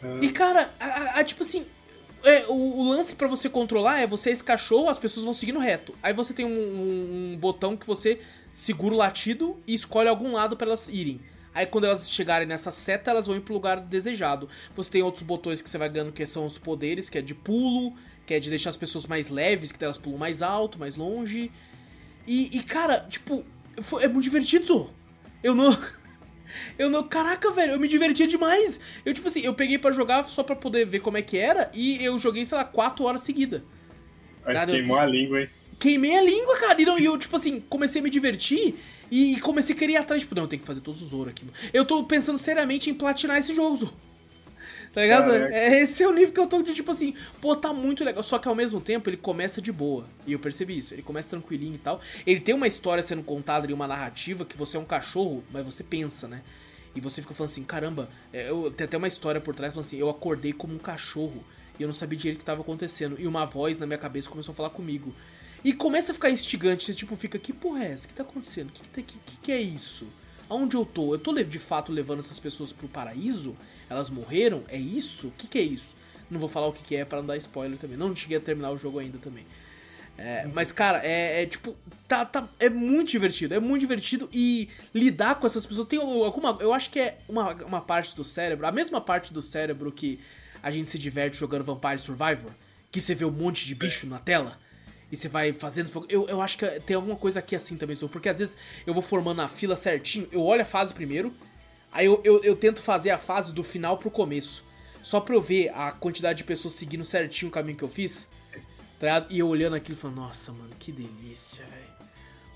Ah. 0.00 0.18
E 0.22 0.30
cara, 0.30 0.70
a, 0.78 1.18
a, 1.18 1.24
tipo 1.24 1.42
assim, 1.42 1.66
é, 2.22 2.46
o, 2.46 2.52
o, 2.52 2.88
lance 2.88 3.14
para 3.14 3.28
você 3.28 3.48
controlar 3.48 4.00
é 4.00 4.06
você 4.06 4.30
é 4.30 4.32
esse 4.32 4.44
cachorro, 4.44 4.88
as 4.88 4.98
pessoas 4.98 5.24
vão 5.24 5.32
seguindo 5.32 5.58
reto. 5.58 5.94
Aí 6.02 6.12
você 6.12 6.32
tem 6.32 6.44
um, 6.44 6.50
um, 6.50 7.32
um 7.32 7.36
botão 7.36 7.76
que 7.76 7.86
você 7.86 8.20
segura 8.52 8.94
o 8.94 8.98
latido 8.98 9.56
e 9.66 9.74
escolhe 9.74 10.08
algum 10.08 10.32
lado 10.32 10.56
para 10.56 10.66
elas 10.66 10.88
irem. 10.88 11.20
Aí 11.54 11.66
quando 11.66 11.84
elas 11.84 12.10
chegarem 12.10 12.46
nessa 12.46 12.70
seta, 12.70 13.10
elas 13.10 13.26
vão 13.26 13.36
ir 13.36 13.40
pro 13.40 13.54
lugar 13.54 13.80
desejado. 13.80 14.48
Você 14.74 14.90
tem 14.90 15.02
outros 15.02 15.22
botões 15.22 15.62
que 15.62 15.68
você 15.68 15.78
vai 15.78 15.88
ganhando 15.88 16.12
que 16.12 16.26
são 16.26 16.46
os 16.46 16.58
poderes, 16.58 17.08
que 17.08 17.18
é 17.18 17.22
de 17.22 17.34
pulo, 17.34 17.94
que 18.26 18.34
é 18.34 18.40
de 18.40 18.50
deixar 18.50 18.70
as 18.70 18.76
pessoas 18.76 19.06
mais 19.06 19.30
leves, 19.30 19.72
que 19.72 19.82
elas 19.82 19.98
pulam 19.98 20.18
mais 20.18 20.42
alto, 20.42 20.78
mais 20.78 20.96
longe. 20.96 21.50
E, 22.26 22.56
e 22.56 22.62
cara, 22.62 23.00
tipo, 23.08 23.44
foi, 23.80 24.04
é 24.04 24.08
muito 24.08 24.24
divertido. 24.24 24.90
Eu 25.42 25.54
não. 25.54 25.76
Eu 26.78 26.90
não. 26.90 27.02
Caraca, 27.02 27.50
velho, 27.50 27.72
eu 27.72 27.78
me 27.78 27.88
divertia 27.88 28.26
demais. 28.26 28.80
Eu, 29.04 29.14
tipo 29.14 29.28
assim, 29.28 29.40
eu 29.40 29.54
peguei 29.54 29.78
para 29.78 29.92
jogar 29.92 30.24
só 30.26 30.42
pra 30.42 30.56
poder 30.56 30.84
ver 30.86 31.00
como 31.00 31.16
é 31.16 31.22
que 31.22 31.36
era. 31.36 31.70
E 31.74 32.04
eu 32.04 32.18
joguei, 32.18 32.44
sei 32.44 32.58
lá, 32.58 32.64
4 32.64 33.04
horas 33.04 33.22
seguidas. 33.22 33.62
Queimou 34.66 34.96
eu, 34.96 35.02
a 35.02 35.06
língua, 35.06 35.40
hein? 35.42 35.48
Queimei 35.78 36.16
a 36.16 36.22
língua, 36.22 36.56
cara. 36.58 36.80
E, 36.80 36.84
não, 36.84 36.98
e 36.98 37.04
eu, 37.04 37.16
tipo 37.18 37.36
assim, 37.36 37.60
comecei 37.68 38.00
a 38.00 38.04
me 38.04 38.10
divertir. 38.10 38.74
E 39.10 39.40
comecei 39.40 39.74
a 39.74 39.78
querer 39.78 39.92
ir 39.92 39.96
atrás, 39.96 40.22
tipo, 40.22 40.34
não, 40.34 40.42
eu 40.42 40.48
tenho 40.48 40.60
que 40.60 40.66
fazer 40.66 40.80
todos 40.80 41.00
os 41.00 41.12
ouro 41.12 41.30
aqui. 41.30 41.42
Eu 41.72 41.84
tô 41.84 42.04
pensando 42.04 42.38
seriamente 42.38 42.90
em 42.90 42.94
platinar 42.94 43.38
esse 43.38 43.54
jogo. 43.54 43.90
Tá 44.98 45.02
ligado? 45.02 45.32
É, 45.32 45.80
esse 45.80 46.02
é 46.02 46.08
o 46.08 46.12
nível 46.12 46.34
que 46.34 46.40
eu 46.40 46.46
tô 46.48 46.60
de 46.60 46.74
tipo 46.74 46.90
assim, 46.90 47.14
pô, 47.40 47.54
tá 47.54 47.72
muito 47.72 48.02
legal. 48.02 48.20
Só 48.20 48.36
que 48.36 48.48
ao 48.48 48.54
mesmo 48.54 48.80
tempo 48.80 49.08
ele 49.08 49.16
começa 49.16 49.62
de 49.62 49.70
boa. 49.70 50.08
E 50.26 50.32
eu 50.32 50.40
percebi 50.40 50.76
isso. 50.76 50.92
Ele 50.92 51.02
começa 51.02 51.30
tranquilinho 51.30 51.76
e 51.76 51.78
tal. 51.78 52.00
Ele 52.26 52.40
tem 52.40 52.52
uma 52.52 52.66
história 52.66 53.00
sendo 53.00 53.22
contada 53.22 53.64
ali, 53.64 53.72
uma 53.72 53.86
narrativa, 53.86 54.44
que 54.44 54.56
você 54.56 54.76
é 54.76 54.80
um 54.80 54.84
cachorro, 54.84 55.44
mas 55.52 55.64
você 55.64 55.84
pensa, 55.84 56.26
né? 56.26 56.42
E 56.96 57.00
você 57.00 57.22
fica 57.22 57.32
falando 57.32 57.52
assim, 57.52 57.62
caramba, 57.62 58.08
é, 58.32 58.50
eu, 58.50 58.72
tem 58.72 58.86
até 58.86 58.96
uma 58.96 59.06
história 59.06 59.40
por 59.40 59.54
trás 59.54 59.72
falando 59.72 59.86
assim, 59.86 59.98
eu 59.98 60.10
acordei 60.10 60.52
como 60.52 60.74
um 60.74 60.78
cachorro 60.78 61.44
e 61.78 61.82
eu 61.84 61.86
não 61.86 61.94
sabia 61.94 62.18
direito 62.18 62.38
o 62.38 62.40
que 62.40 62.44
tava 62.44 62.62
acontecendo. 62.62 63.20
E 63.20 63.26
uma 63.28 63.44
voz 63.44 63.78
na 63.78 63.86
minha 63.86 63.98
cabeça 63.98 64.28
começou 64.28 64.50
a 64.50 64.56
falar 64.56 64.70
comigo. 64.70 65.14
E 65.62 65.72
começa 65.72 66.10
a 66.10 66.14
ficar 66.14 66.28
instigante, 66.28 66.82
você 66.82 66.92
tipo 66.92 67.14
fica, 67.14 67.38
que 67.38 67.52
porra 67.52 67.84
é 67.84 67.92
essa? 67.92 68.06
O 68.06 68.08
que 68.08 68.14
tá 68.16 68.24
acontecendo? 68.24 68.70
O 68.70 68.72
que, 68.72 69.02
que, 69.04 69.18
que, 69.24 69.36
que 69.42 69.52
é 69.52 69.60
isso? 69.60 70.08
Aonde 70.50 70.76
eu 70.76 70.84
tô? 70.84 71.14
Eu 71.14 71.20
tô 71.20 71.32
de 71.40 71.58
fato 71.60 71.92
levando 71.92 72.18
essas 72.18 72.40
pessoas 72.40 72.72
pro 72.72 72.88
paraíso? 72.88 73.54
Elas 73.88 74.10
morreram? 74.10 74.62
É 74.68 74.76
isso? 74.76 75.28
O 75.28 75.32
que, 75.32 75.46
que 75.46 75.58
é 75.58 75.62
isso? 75.62 75.94
Não 76.30 76.38
vou 76.38 76.48
falar 76.48 76.66
o 76.66 76.72
que, 76.72 76.82
que 76.82 76.96
é 76.96 77.04
para 77.04 77.18
não 77.18 77.26
dar 77.26 77.36
spoiler 77.36 77.78
também. 77.78 77.96
Não 77.96 78.14
cheguei 78.14 78.36
a 78.36 78.40
terminar 78.40 78.70
o 78.70 78.78
jogo 78.78 78.98
ainda 78.98 79.18
também. 79.18 79.46
É, 80.18 80.46
mas, 80.52 80.72
cara, 80.72 81.00
é, 81.04 81.42
é, 81.42 81.46
tipo. 81.46 81.76
Tá, 82.08 82.24
tá, 82.24 82.48
é 82.58 82.68
muito 82.68 83.10
divertido. 83.10 83.54
É 83.54 83.60
muito 83.60 83.80
divertido 83.80 84.28
e 84.32 84.68
lidar 84.94 85.36
com 85.36 85.46
essas 85.46 85.64
pessoas. 85.64 85.86
Tem 85.86 85.98
alguma. 85.98 86.58
Eu 86.60 86.72
acho 86.72 86.90
que 86.90 86.98
é 86.98 87.18
uma, 87.28 87.52
uma 87.64 87.80
parte 87.80 88.16
do 88.16 88.24
cérebro, 88.24 88.66
a 88.66 88.72
mesma 88.72 89.00
parte 89.00 89.32
do 89.32 89.40
cérebro 89.40 89.92
que 89.92 90.18
a 90.62 90.70
gente 90.70 90.90
se 90.90 90.98
diverte 90.98 91.36
jogando 91.36 91.64
Vampire 91.64 91.98
Survivor, 91.98 92.50
que 92.90 93.00
você 93.00 93.14
vê 93.14 93.24
um 93.24 93.30
monte 93.30 93.64
de 93.64 93.74
bicho 93.76 94.06
na 94.06 94.18
tela 94.18 94.58
e 95.10 95.16
você 95.16 95.28
vai 95.28 95.52
fazendo. 95.52 96.06
Eu, 96.08 96.28
eu 96.28 96.42
acho 96.42 96.58
que 96.58 96.66
tem 96.80 96.96
alguma 96.96 97.16
coisa 97.16 97.38
aqui 97.38 97.56
assim 97.56 97.76
também, 97.76 97.96
porque 97.96 98.28
às 98.28 98.38
vezes 98.38 98.56
eu 98.86 98.92
vou 98.92 99.02
formando 99.02 99.40
a 99.40 99.48
fila 99.48 99.76
certinho, 99.76 100.28
eu 100.32 100.42
olho 100.42 100.62
a 100.62 100.66
fase 100.66 100.92
primeiro, 100.92 101.32
aí 101.92 102.06
eu, 102.06 102.20
eu, 102.24 102.42
eu 102.42 102.56
tento 102.56 102.82
fazer 102.82 103.10
a 103.10 103.18
fase 103.18 103.52
do 103.52 103.62
final 103.62 103.98
pro 103.98 104.10
começo. 104.10 104.64
Só 105.02 105.20
pra 105.20 105.34
eu 105.34 105.40
ver 105.40 105.70
a 105.74 105.92
quantidade 105.92 106.38
de 106.38 106.44
pessoas 106.44 106.74
seguindo 106.74 107.04
certinho 107.04 107.48
o 107.48 107.52
caminho 107.52 107.76
que 107.76 107.84
eu 107.84 107.88
fiz. 107.88 108.28
Tá 108.98 109.26
e 109.30 109.38
eu 109.38 109.48
olhando 109.48 109.76
aquilo 109.76 109.96
e 109.96 110.00
falando, 110.00 110.16
nossa, 110.16 110.52
mano, 110.52 110.70
que 110.78 110.90
delícia, 110.90 111.64
velho. 111.64 111.88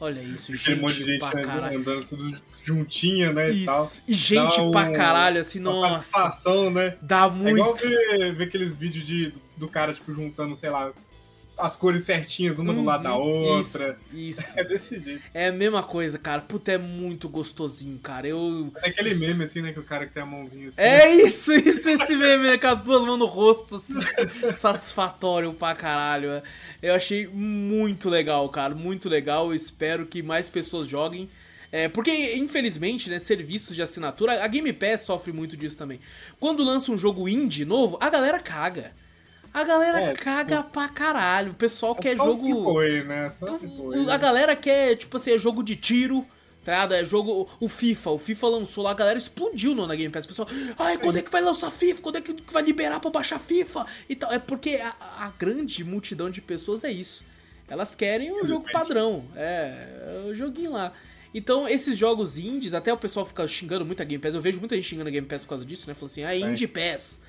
Olha 0.00 0.20
isso, 0.20 0.52
gente. 0.56 0.80
Um 0.80 0.82
monte 0.82 0.94
de 0.94 1.04
gente 1.04 1.20
pra 1.20 1.40
caralho. 1.40 1.78
andando 1.78 2.04
tudo 2.04 2.28
juntinha, 2.64 3.32
né? 3.32 3.50
Isso. 3.50 3.62
E, 3.62 3.66
tal. 3.66 3.90
e 4.08 4.14
gente 4.14 4.56
dá 4.56 4.70
pra 4.70 4.88
um, 4.88 4.92
caralho, 4.92 5.40
assim, 5.40 5.60
nossa. 5.60 6.02
Satisfação, 6.02 6.70
né? 6.72 6.96
Dá 7.00 7.28
muito. 7.28 7.48
É 7.48 7.60
igual 7.60 7.76
ver, 7.76 8.34
ver 8.34 8.44
aqueles 8.44 8.74
vídeos 8.74 9.06
de, 9.06 9.32
do 9.56 9.68
cara, 9.68 9.94
tipo, 9.94 10.12
juntando, 10.12 10.56
sei 10.56 10.70
lá, 10.70 10.92
as 11.62 11.76
cores 11.76 12.04
certinhas, 12.04 12.58
uma 12.58 12.72
uhum, 12.72 12.80
do 12.80 12.84
lado 12.84 13.04
da 13.04 13.14
outra. 13.14 13.98
Isso, 14.12 14.40
isso. 14.40 14.52
É 14.58 14.64
desse 14.64 14.98
jeito. 14.98 15.22
É 15.32 15.48
a 15.48 15.52
mesma 15.52 15.82
coisa, 15.82 16.18
cara. 16.18 16.40
Puta, 16.42 16.72
é 16.72 16.78
muito 16.78 17.28
gostosinho, 17.28 17.98
cara. 17.98 18.26
Eu. 18.26 18.72
É 18.82 18.88
aquele 18.88 19.14
meme, 19.14 19.44
assim, 19.44 19.62
né? 19.62 19.72
Que 19.72 19.78
o 19.80 19.84
cara 19.84 20.06
que 20.06 20.12
tem 20.12 20.22
a 20.22 20.26
mãozinha 20.26 20.68
assim. 20.68 20.80
É 20.80 21.14
isso, 21.14 21.52
isso, 21.52 21.88
esse 21.88 22.16
meme, 22.16 22.44
né, 22.44 22.58
com 22.58 22.66
as 22.66 22.82
duas 22.82 23.04
mãos 23.04 23.18
no 23.18 23.26
rosto, 23.26 23.76
assim, 23.76 23.94
satisfatório 24.52 25.52
pra 25.54 25.74
caralho. 25.74 26.42
Eu 26.82 26.94
achei 26.94 27.26
muito 27.26 28.10
legal, 28.10 28.48
cara. 28.48 28.74
Muito 28.74 29.08
legal. 29.08 29.46
Eu 29.46 29.54
espero 29.54 30.06
que 30.06 30.22
mais 30.22 30.48
pessoas 30.48 30.86
joguem. 30.86 31.28
É, 31.70 31.88
porque, 31.88 32.34
infelizmente, 32.36 33.08
né, 33.08 33.18
serviços 33.18 33.74
de 33.74 33.82
assinatura, 33.82 34.44
a 34.44 34.46
Game 34.46 34.70
Pass 34.74 35.02
sofre 35.02 35.32
muito 35.32 35.56
disso 35.56 35.78
também. 35.78 36.00
Quando 36.38 36.62
lança 36.62 36.92
um 36.92 36.98
jogo 36.98 37.26
indie 37.26 37.64
novo, 37.64 37.96
a 37.98 38.10
galera 38.10 38.38
caga. 38.38 38.92
A 39.52 39.64
galera 39.64 40.00
é, 40.00 40.14
caga 40.14 40.58
tipo, 40.58 40.70
pra 40.70 40.88
caralho. 40.88 41.52
O 41.52 41.54
pessoal 41.54 41.94
é 41.98 42.02
quer 42.02 42.16
jogo. 42.16 42.64
Foi, 42.64 43.04
né? 43.04 43.28
Só 43.28 43.58
foi, 43.58 44.10
a 44.10 44.16
galera 44.16 44.56
quer, 44.56 44.96
tipo 44.96 45.16
assim, 45.16 45.32
é 45.32 45.38
jogo 45.38 45.62
de 45.62 45.76
tiro. 45.76 46.26
Tá? 46.64 46.88
É 46.92 47.04
jogo. 47.04 47.48
O 47.58 47.68
FIFA, 47.68 48.10
o 48.12 48.18
FIFA 48.18 48.46
lançou 48.48 48.84
lá, 48.84 48.92
a 48.92 48.94
galera 48.94 49.18
explodiu 49.18 49.74
no, 49.74 49.86
na 49.86 49.96
Game 49.96 50.12
Pass. 50.12 50.24
O 50.24 50.28
pessoal, 50.28 50.48
ai, 50.78 50.96
quando 50.96 51.18
é 51.18 51.22
que 51.22 51.30
vai 51.30 51.42
lançar 51.42 51.70
FIFA? 51.70 52.00
Quando 52.00 52.16
é 52.16 52.20
que 52.20 52.36
vai 52.50 52.62
liberar 52.62 53.00
pra 53.00 53.10
baixar 53.10 53.38
FIFA? 53.38 53.84
E 54.08 54.14
tal. 54.14 54.32
É 54.32 54.38
porque 54.38 54.76
a, 54.76 54.94
a 55.18 55.32
grande 55.36 55.82
multidão 55.84 56.30
de 56.30 56.40
pessoas 56.40 56.84
é 56.84 56.90
isso. 56.90 57.24
Elas 57.68 57.94
querem 57.94 58.30
o 58.32 58.46
jogo 58.46 58.70
padrão. 58.72 59.24
É, 59.34 60.22
é, 60.24 60.30
o 60.30 60.34
joguinho 60.34 60.72
lá. 60.72 60.92
Então, 61.34 61.66
esses 61.66 61.96
jogos 61.98 62.38
indies, 62.38 62.74
até 62.74 62.92
o 62.92 62.96
pessoal 62.96 63.26
fica 63.26 63.46
xingando 63.48 63.84
muito 63.84 64.00
a 64.00 64.04
Game 64.04 64.22
Pass. 64.22 64.34
Eu 64.34 64.40
vejo 64.40 64.60
muita 64.60 64.76
gente 64.76 64.86
xingando 64.86 65.08
a 65.08 65.12
Game 65.12 65.26
Pass 65.26 65.42
por 65.42 65.50
causa 65.50 65.64
disso, 65.64 65.88
né? 65.88 65.94
Falando 65.94 66.10
assim, 66.10 66.22
ah, 66.22 66.36
Indie 66.36 66.68
Pass 66.68 67.20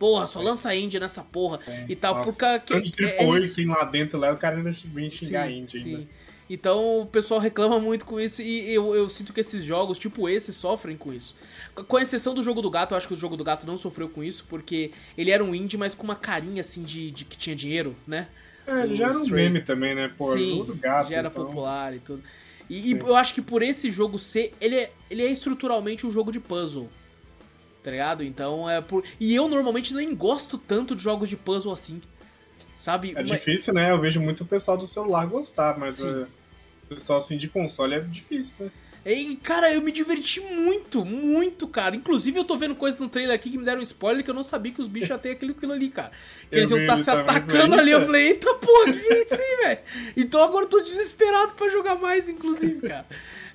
porra, 0.00 0.26
só 0.26 0.40
lança 0.40 0.74
indie 0.74 0.98
nessa 0.98 1.22
porra 1.22 1.60
é. 1.68 1.84
e 1.86 1.94
tal. 1.94 2.14
Nossa, 2.14 2.32
porque 2.32 2.80
que, 2.80 3.04
é, 3.04 3.22
é 3.22 3.48
tem 3.54 3.66
lá 3.66 3.84
dentro 3.84 4.18
lá, 4.18 4.32
o 4.32 4.38
cara 4.38 4.56
ainda 4.56 4.72
vem 4.86 5.10
xingar 5.10 5.46
sim, 5.46 5.58
indie 5.58 5.78
sim. 5.78 5.94
ainda. 5.96 6.08
Então 6.48 7.02
o 7.02 7.06
pessoal 7.06 7.38
reclama 7.38 7.78
muito 7.78 8.04
com 8.04 8.18
isso 8.18 8.42
e 8.42 8.74
eu, 8.74 8.92
eu 8.92 9.08
sinto 9.08 9.32
que 9.32 9.40
esses 9.40 9.62
jogos, 9.62 9.98
tipo 9.98 10.28
esse, 10.28 10.52
sofrem 10.52 10.96
com 10.96 11.12
isso. 11.12 11.36
Com 11.86 11.98
exceção 11.98 12.34
do 12.34 12.42
jogo 12.42 12.62
do 12.62 12.70
gato, 12.70 12.92
eu 12.92 12.96
acho 12.96 13.06
que 13.06 13.14
o 13.14 13.16
jogo 13.16 13.36
do 13.36 13.44
gato 13.44 13.66
não 13.66 13.76
sofreu 13.76 14.08
com 14.08 14.24
isso, 14.24 14.46
porque 14.48 14.90
ele 15.16 15.30
era 15.30 15.44
um 15.44 15.54
indie, 15.54 15.76
mas 15.76 15.94
com 15.94 16.02
uma 16.02 16.16
carinha 16.16 16.60
assim 16.60 16.82
de, 16.82 17.10
de 17.12 17.24
que 17.24 17.36
tinha 17.36 17.54
dinheiro, 17.54 17.94
né? 18.04 18.26
É, 18.66 18.82
ele 18.82 18.96
já 18.96 19.08
era 19.08 19.18
um 19.18 19.28
meme 19.28 19.60
também, 19.60 19.94
né? 19.94 20.10
Pô, 20.16 20.32
Sim, 20.32 20.56
jogo 20.56 20.64
do 20.64 20.74
gato. 20.74 21.10
Já 21.10 21.18
era 21.18 21.28
então... 21.28 21.44
popular 21.44 21.94
e 21.94 22.00
tudo. 22.00 22.22
E, 22.68 22.92
e, 22.94 22.98
eu 22.98 23.14
acho 23.16 23.34
que 23.34 23.42
por 23.42 23.62
esse 23.62 23.90
jogo 23.90 24.18
ser, 24.18 24.52
ele 24.60 24.76
é, 24.76 24.92
ele 25.10 25.22
é 25.22 25.30
estruturalmente 25.30 26.06
um 26.06 26.10
jogo 26.10 26.32
de 26.32 26.40
puzzle. 26.40 26.88
Tá 27.82 27.90
ligado? 27.90 28.22
Então 28.22 28.68
é 28.68 28.80
por. 28.80 29.04
E 29.18 29.34
eu 29.34 29.48
normalmente 29.48 29.94
nem 29.94 30.14
gosto 30.14 30.58
tanto 30.58 30.94
de 30.94 31.02
jogos 31.02 31.28
de 31.28 31.36
puzzle 31.36 31.72
assim. 31.72 32.00
Sabe? 32.78 33.12
É 33.16 33.22
difícil, 33.22 33.74
né? 33.74 33.90
Eu 33.90 34.00
vejo 34.00 34.20
muito 34.20 34.42
o 34.42 34.46
pessoal 34.46 34.76
do 34.76 34.86
celular 34.86 35.26
gostar, 35.26 35.78
mas 35.78 36.02
é... 36.02 36.08
o 36.10 36.26
pessoal 36.88 37.18
assim 37.18 37.36
de 37.36 37.48
console 37.48 37.94
é 37.94 38.00
difícil, 38.00 38.56
né? 38.66 38.70
E, 39.04 39.36
cara, 39.36 39.72
eu 39.72 39.80
me 39.80 39.90
diverti 39.90 40.40
muito, 40.40 41.06
muito, 41.06 41.66
cara. 41.66 41.96
Inclusive, 41.96 42.38
eu 42.38 42.44
tô 42.44 42.58
vendo 42.58 42.74
coisas 42.74 43.00
no 43.00 43.08
trailer 43.08 43.34
aqui 43.34 43.50
que 43.50 43.56
me 43.56 43.64
deram 43.64 43.80
spoiler 43.80 44.22
que 44.22 44.30
eu 44.30 44.34
não 44.34 44.42
sabia 44.42 44.72
que 44.72 44.80
os 44.80 44.88
bichos 44.88 45.08
já 45.08 45.16
tem 45.16 45.32
aquilo, 45.32 45.52
aquilo 45.52 45.72
ali, 45.72 45.88
cara. 45.88 46.12
Que 46.50 46.56
eles 46.56 46.70
iam 46.70 46.80
estar 46.80 46.96
tá 46.96 47.02
se 47.02 47.10
atacando 47.10 47.76
ali. 47.76 47.92
Eu 47.92 48.04
falei, 48.04 48.28
eita 48.28 48.54
porra, 48.54 48.92
que 48.92 48.98
é 48.98 49.22
isso 49.22 49.34
aí, 49.34 49.56
velho? 49.62 49.80
Então 50.18 50.42
agora 50.42 50.66
eu 50.66 50.68
tô 50.68 50.80
desesperado 50.80 51.54
pra 51.54 51.70
jogar 51.70 51.94
mais, 51.94 52.28
inclusive, 52.28 52.86
cara. 52.86 53.06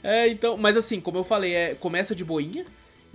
É, 0.01 0.27
então, 0.29 0.57
mas 0.57 0.75
assim, 0.75 0.99
como 0.99 1.19
eu 1.19 1.23
falei, 1.23 1.53
é, 1.53 1.75
começa 1.75 2.15
de 2.15 2.23
boinha 2.23 2.65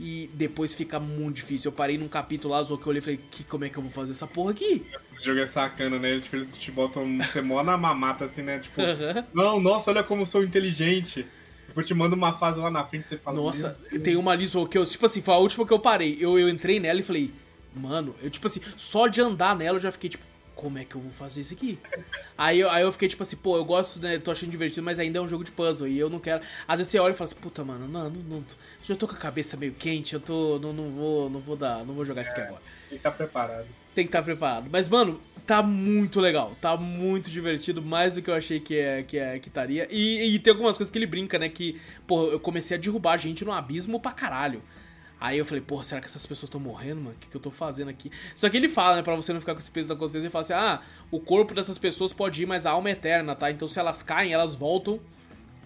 e 0.02 0.30
depois 0.32 0.74
fica 0.74 0.98
muito 0.98 1.36
difícil. 1.36 1.68
Eu 1.68 1.74
parei 1.74 1.98
num 1.98 2.08
capítulo 2.08 2.54
lá, 2.54 2.64
que 2.64 2.72
eu 2.72 2.78
olhei 2.86 3.00
e 3.00 3.02
falei, 3.02 3.20
que, 3.30 3.44
como 3.44 3.66
é 3.66 3.68
que 3.68 3.76
eu 3.76 3.82
vou 3.82 3.92
fazer 3.92 4.12
essa 4.12 4.26
porra 4.26 4.52
aqui? 4.52 4.82
Esse 5.14 5.26
jogo 5.26 5.40
é 5.40 5.46
sacana, 5.46 5.98
né? 5.98 6.18
Tipo, 6.18 6.36
eles 6.36 6.56
te 6.56 6.70
botam, 6.70 7.06
você 7.18 7.42
mó 7.42 7.62
na 7.62 7.76
mamata, 7.76 8.24
assim, 8.24 8.40
né? 8.40 8.58
Tipo, 8.58 8.80
uhum. 8.80 9.24
não, 9.34 9.60
nossa, 9.60 9.90
olha 9.90 10.02
como 10.02 10.22
eu 10.22 10.26
sou 10.26 10.42
inteligente. 10.42 11.26
Tipo, 11.66 11.82
te 11.82 11.92
manda 11.92 12.16
uma 12.16 12.32
fase 12.32 12.58
lá 12.58 12.70
na 12.70 12.82
frente 12.82 13.08
você 13.08 13.18
fala. 13.18 13.36
Nossa, 13.36 13.78
tem 14.02 14.16
uma 14.16 14.32
ali 14.32 14.48
que 14.70 14.78
eu, 14.78 14.86
tipo 14.86 15.04
assim, 15.04 15.20
foi 15.20 15.34
a 15.34 15.36
última 15.36 15.66
que 15.66 15.72
eu 15.72 15.78
parei. 15.78 16.16
Eu, 16.18 16.38
eu 16.38 16.48
entrei 16.48 16.80
nela 16.80 17.00
e 17.00 17.02
falei, 17.02 17.30
mano, 17.76 18.14
eu, 18.22 18.30
tipo 18.30 18.46
assim, 18.46 18.60
só 18.76 19.06
de 19.06 19.20
andar 19.20 19.54
nela 19.54 19.76
eu 19.76 19.82
já 19.82 19.92
fiquei, 19.92 20.08
tipo, 20.08 20.24
como 20.60 20.76
é 20.76 20.84
que 20.84 20.94
eu 20.94 21.00
vou 21.00 21.10
fazer 21.10 21.40
isso 21.40 21.54
aqui? 21.54 21.78
aí, 22.36 22.60
eu, 22.60 22.70
aí 22.70 22.82
eu 22.82 22.92
fiquei 22.92 23.08
tipo 23.08 23.22
assim, 23.22 23.36
pô, 23.36 23.56
eu 23.56 23.64
gosto, 23.64 23.98
né? 23.98 24.18
Tô 24.18 24.30
achando 24.30 24.50
divertido, 24.50 24.82
mas 24.82 24.98
ainda 24.98 25.18
é 25.18 25.22
um 25.22 25.26
jogo 25.26 25.42
de 25.42 25.50
puzzle. 25.50 25.88
E 25.88 25.98
eu 25.98 26.10
não 26.10 26.18
quero. 26.18 26.44
Às 26.68 26.78
vezes 26.78 26.92
você 26.92 26.98
olha 26.98 27.12
e 27.12 27.16
fala 27.16 27.30
assim, 27.30 27.40
puta, 27.40 27.64
mano, 27.64 27.88
não, 27.88 28.10
não, 28.10 28.22
não. 28.22 28.44
Já 28.82 28.94
tô 28.94 29.08
com 29.08 29.14
a 29.14 29.18
cabeça 29.18 29.56
meio 29.56 29.72
quente, 29.72 30.12
eu 30.12 30.20
tô. 30.20 30.58
Não, 30.58 30.70
não 30.74 30.90
vou. 30.90 31.30
Não 31.30 31.40
vou 31.40 31.56
dar. 31.56 31.82
Não 31.86 31.94
vou 31.94 32.04
jogar 32.04 32.20
é, 32.20 32.24
isso 32.24 32.32
aqui 32.32 32.42
é, 32.42 32.44
agora. 32.44 32.60
Tem 32.60 32.90
que 32.90 32.96
estar 32.96 33.10
tá 33.10 33.16
preparado. 33.16 33.66
Tem 33.94 34.04
que 34.04 34.08
estar 34.08 34.18
tá 34.18 34.24
preparado. 34.24 34.68
Mas, 34.70 34.86
mano, 34.86 35.18
tá 35.46 35.62
muito 35.62 36.20
legal. 36.20 36.54
Tá 36.60 36.76
muito 36.76 37.30
divertido, 37.30 37.80
mais 37.80 38.16
do 38.16 38.22
que 38.22 38.28
eu 38.28 38.34
achei 38.34 38.60
que 38.60 38.78
é 38.78 39.02
que 39.02 39.16
é 39.16 39.38
que 39.38 39.48
estaria. 39.48 39.88
E, 39.90 40.34
e 40.34 40.38
tem 40.38 40.52
algumas 40.52 40.76
coisas 40.76 40.92
que 40.92 40.98
ele 40.98 41.06
brinca, 41.06 41.38
né? 41.38 41.48
Que, 41.48 41.80
pô, 42.06 42.28
eu 42.28 42.38
comecei 42.38 42.76
a 42.76 42.80
derrubar 42.80 43.16
gente 43.16 43.46
no 43.46 43.52
abismo 43.52 43.98
pra 43.98 44.12
caralho. 44.12 44.62
Aí 45.20 45.38
eu 45.38 45.44
falei, 45.44 45.60
porra, 45.60 45.84
será 45.84 46.00
que 46.00 46.06
essas 46.06 46.24
pessoas 46.24 46.48
estão 46.48 46.60
morrendo, 46.60 47.02
mano? 47.02 47.14
O 47.14 47.18
que, 47.20 47.28
que 47.28 47.36
eu 47.36 47.40
tô 47.40 47.50
fazendo 47.50 47.88
aqui? 47.88 48.10
Só 48.34 48.48
que 48.48 48.56
ele 48.56 48.68
fala, 48.68 48.96
né, 48.96 49.02
pra 49.02 49.14
você 49.14 49.32
não 49.32 49.40
ficar 49.40 49.52
com 49.52 49.60
esse 49.60 49.70
peso 49.70 49.90
da 49.90 49.94
consciência, 49.94 50.20
ele 50.20 50.30
fala 50.30 50.42
assim, 50.42 50.54
ah, 50.54 50.80
o 51.10 51.20
corpo 51.20 51.52
dessas 51.52 51.78
pessoas 51.78 52.14
pode 52.14 52.42
ir, 52.42 52.46
mas 52.46 52.64
a 52.64 52.70
alma 52.70 52.88
é 52.88 52.92
eterna, 52.92 53.36
tá? 53.36 53.50
Então 53.50 53.68
se 53.68 53.78
elas 53.78 54.02
caem, 54.02 54.32
elas 54.32 54.54
voltam 54.54 54.98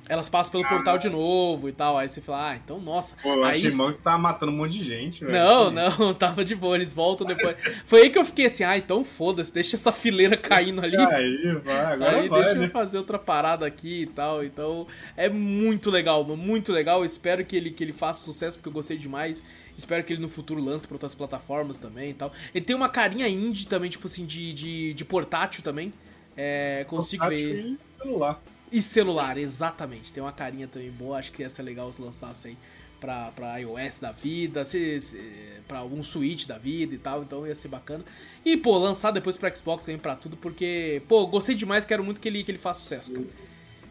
elas 0.09 0.29
passam 0.29 0.53
pelo 0.53 0.65
ah, 0.65 0.69
portal 0.69 0.99
de 0.99 1.09
novo 1.09 1.69
e 1.69 1.73
tal. 1.73 1.97
Aí 1.97 2.09
você 2.09 2.21
fala, 2.21 2.51
ah, 2.51 2.57
então, 2.57 2.81
nossa. 2.81 3.17
Pô, 3.23 3.31
eu 3.31 3.45
aí... 3.45 3.59
achei 3.59 3.71
mal 3.71 3.89
que 3.89 3.95
você 3.95 4.05
tava 4.05 4.19
matando 4.19 4.53
um 4.53 4.57
monte 4.57 4.79
de 4.79 4.85
gente, 4.85 5.25
velho. 5.25 5.33
Não, 5.33 5.71
não, 5.71 6.13
tava 6.15 6.45
de 6.45 6.55
boa, 6.55 6.77
eles 6.77 6.93
voltam 6.93 7.27
depois. 7.27 7.57
Foi 7.87 8.03
aí 8.03 8.11
que 8.11 8.19
eu 8.19 8.25
fiquei 8.25 8.47
assim, 8.47 8.65
ah, 8.65 8.77
então 8.77 9.05
foda-se, 9.05 9.53
deixa 9.53 9.77
essa 9.77 9.93
fileira 9.93 10.37
caindo 10.37 10.83
ali. 10.83 10.97
Aí, 11.15 11.55
vai, 11.63 11.93
agora 11.93 12.17
aí 12.19 12.29
vai, 12.29 12.43
deixa 12.43 12.59
né? 12.59 12.67
eu 12.67 12.71
fazer 12.71 12.99
outra 12.99 13.19
parada 13.19 13.67
aqui 13.67 14.03
e 14.03 14.07
tal. 14.07 14.45
Então, 14.45 14.87
é 15.17 15.29
muito 15.29 15.91
legal, 15.91 16.25
muito 16.25 16.73
legal. 16.73 17.05
espero 17.05 17.45
que 17.45 17.57
ele, 17.57 17.71
que 17.71 17.85
ele 17.85 17.93
faça 17.93 18.23
sucesso, 18.23 18.57
porque 18.57 18.69
eu 18.69 18.73
gostei 18.73 18.97
demais. 18.97 19.43
Espero 19.77 20.03
que 20.03 20.13
ele 20.13 20.23
no 20.23 20.29
futuro 20.29 20.63
lance 20.63 20.87
pra 20.87 20.97
outras 20.97 21.15
plataformas 21.15 21.79
também 21.79 22.11
e 22.11 22.15
tal. 22.15 22.33
Ele 22.55 22.65
tem 22.65 22.75
uma 22.75 22.89
carinha 22.89 23.29
indie 23.29 23.67
também, 23.67 23.91
tipo 23.91 24.07
assim, 24.07 24.25
de, 24.25 24.53
de, 24.53 24.95
de 24.95 25.05
portátil 25.05 25.63
também. 25.63 25.93
É, 26.37 26.85
consigo 26.89 27.23
Portátil 27.23 27.55
ver. 27.55 27.61
E 27.61 27.79
celular. 28.03 28.41
E 28.75 28.83
celular, 28.83 29.39
exatamente. 29.39 30.13
Tem 30.13 30.21
uma 30.21 30.33
carinha 30.33 30.67
também 30.67 30.91
boa. 30.91 31.19
Acho 31.19 31.31
que 31.31 31.43
ia 31.43 31.49
ser 31.49 31.63
legal 31.63 31.93
se 31.93 32.03
lançasse 32.03 32.49
aí 32.49 32.57
pra, 33.01 33.31
pra 33.31 33.57
iOS 33.59 34.01
da 34.01 34.11
vida, 34.11 34.65
se, 34.65 35.01
se, 35.01 35.17
pra 35.69 35.79
algum 35.79 36.03
Switch 36.03 36.45
da 36.45 36.59
vida 36.59 36.93
e 36.93 36.99
tal. 36.99 37.23
Então 37.23 37.47
ia 37.47 37.55
ser 37.55 37.69
bacana. 37.69 38.05
E, 38.45 38.57
pô, 38.57 38.77
lançar 38.77 39.13
depois 39.13 39.37
pra 39.37 39.55
Xbox 39.55 39.85
também 39.85 40.01
pra 40.01 40.17
tudo, 40.17 40.37
porque, 40.37 41.01
pô, 41.07 41.25
gostei 41.29 41.55
demais. 41.55 41.85
Quero 41.85 42.03
muito 42.03 42.21
que 42.21 42.27
ele, 42.27 42.43
que 42.43 42.51
ele 42.51 42.59
faça 42.59 42.81
sucesso, 42.81 43.13
cara. 43.13 43.27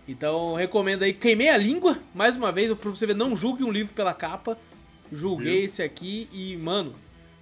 Então, 0.06 0.54
recomendo 0.54 1.04
aí. 1.04 1.13
Queimei 1.13 1.48
a 1.48 1.56
língua, 1.56 1.98
mais 2.13 2.36
uma 2.36 2.52
vez, 2.52 2.70
pra 2.74 2.90
você 2.90 3.08
ver, 3.08 3.16
não 3.16 3.38
julgue 3.38 3.63
um 3.63 3.72
livro 3.72 3.94
pela 3.94 4.13
capa. 4.13 4.58
Julguei 5.13 5.60
Viu? 5.60 5.66
esse 5.66 5.82
aqui 5.82 6.28
e, 6.34 6.58
mano, 6.58 6.94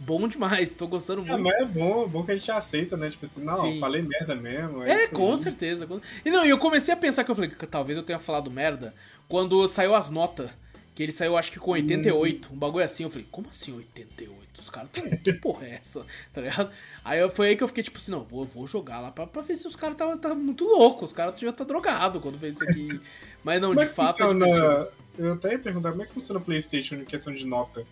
bom 0.01 0.27
demais. 0.27 0.73
Tô 0.73 0.87
gostando 0.87 1.21
É, 1.21 1.25
muito. 1.37 1.43
mas 1.43 1.53
é 1.55 1.65
bom, 1.65 2.03
é 2.03 2.07
bom 2.07 2.23
que 2.23 2.31
a 2.31 2.35
gente 2.37 2.51
aceita, 2.51 2.97
né? 2.97 3.09
Tipo 3.09 3.25
assim, 3.27 3.43
não, 3.43 3.61
Sim. 3.61 3.79
falei 3.79 4.01
merda 4.01 4.35
mesmo. 4.35 4.83
É, 4.83 5.05
isso 5.05 5.13
com 5.13 5.31
aí. 5.31 5.37
certeza. 5.37 5.87
E 6.25 6.29
não, 6.29 6.45
e 6.45 6.49
eu 6.49 6.57
comecei 6.57 6.93
a 6.93 6.97
pensar 6.97 7.23
que 7.23 7.31
eu 7.31 7.35
falei 7.35 7.49
que 7.49 7.67
talvez 7.67 7.97
eu 7.97 8.03
tenha 8.03 8.19
falado 8.19 8.49
merda 8.51 8.93
quando 9.27 9.67
saiu 9.67 9.93
as 9.95 10.09
notas. 10.09 10.49
Que 10.93 11.03
ele 11.03 11.11
saiu, 11.13 11.37
acho 11.37 11.51
que 11.53 11.57
com 11.59 11.71
88. 11.71 12.49
Um 12.53 12.57
bagulho 12.57 12.83
assim. 12.83 13.03
Eu 13.03 13.09
falei, 13.09 13.25
como 13.31 13.47
assim 13.49 13.71
88? 13.73 14.59
Os 14.59 14.69
caras 14.69 14.89
tão. 14.91 15.09
Que 15.09 15.31
porra 15.39 15.65
é 15.65 15.75
essa? 15.81 16.05
Tá 16.33 16.41
ligado? 16.41 16.69
Aí 17.03 17.27
foi 17.29 17.47
aí 17.47 17.55
que 17.55 17.63
eu 17.63 17.67
fiquei 17.69 17.81
tipo 17.81 17.97
assim, 17.97 18.11
não, 18.11 18.23
vou, 18.25 18.43
vou 18.45 18.67
jogar 18.67 18.99
lá 18.99 19.09
pra, 19.09 19.25
pra 19.25 19.41
ver 19.41 19.55
se 19.55 19.65
os 19.67 19.75
caras 19.75 19.95
estavam 19.95 20.17
tá 20.17 20.35
muito 20.35 20.65
loucos. 20.65 21.11
Os 21.11 21.15
caras 21.15 21.39
já 21.39 21.53
tá 21.53 21.63
drogado 21.63 22.19
quando 22.19 22.37
fez 22.37 22.55
isso 22.55 22.63
aqui. 22.65 22.99
Mas 23.41 23.61
não, 23.61 23.69
Como 23.69 23.79
é 23.81 23.83
de 23.85 23.89
que 23.89 23.95
fato. 23.95 24.09
é 24.21 24.27
funciona... 24.27 24.45
divertido. 24.45 24.91
eu 25.17 25.33
até 25.33 25.51
ia 25.53 25.59
perguntar 25.59 25.91
como 25.91 26.03
é 26.03 26.05
que 26.05 26.13
funciona 26.13 26.39
o 26.39 26.43
PlayStation 26.43 26.95
em 26.95 27.05
questão 27.05 27.33
de 27.33 27.45
nota. 27.47 27.85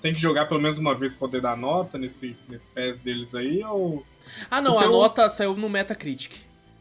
Você 0.00 0.08
tem 0.08 0.14
que 0.14 0.20
jogar 0.20 0.46
pelo 0.46 0.62
menos 0.62 0.78
uma 0.78 0.94
vez 0.94 1.14
pra 1.14 1.26
poder 1.28 1.42
dar 1.42 1.54
nota 1.58 1.98
nesse, 1.98 2.34
nesse 2.48 2.70
PES 2.70 3.02
deles 3.02 3.34
aí, 3.34 3.62
ou. 3.62 4.02
Ah, 4.50 4.62
não, 4.62 4.72
Porque 4.72 4.84
a 4.86 4.88
eu- 4.88 4.92
nota 4.92 5.28
saiu 5.28 5.54
no 5.54 5.68
Metacritic. 5.68 6.32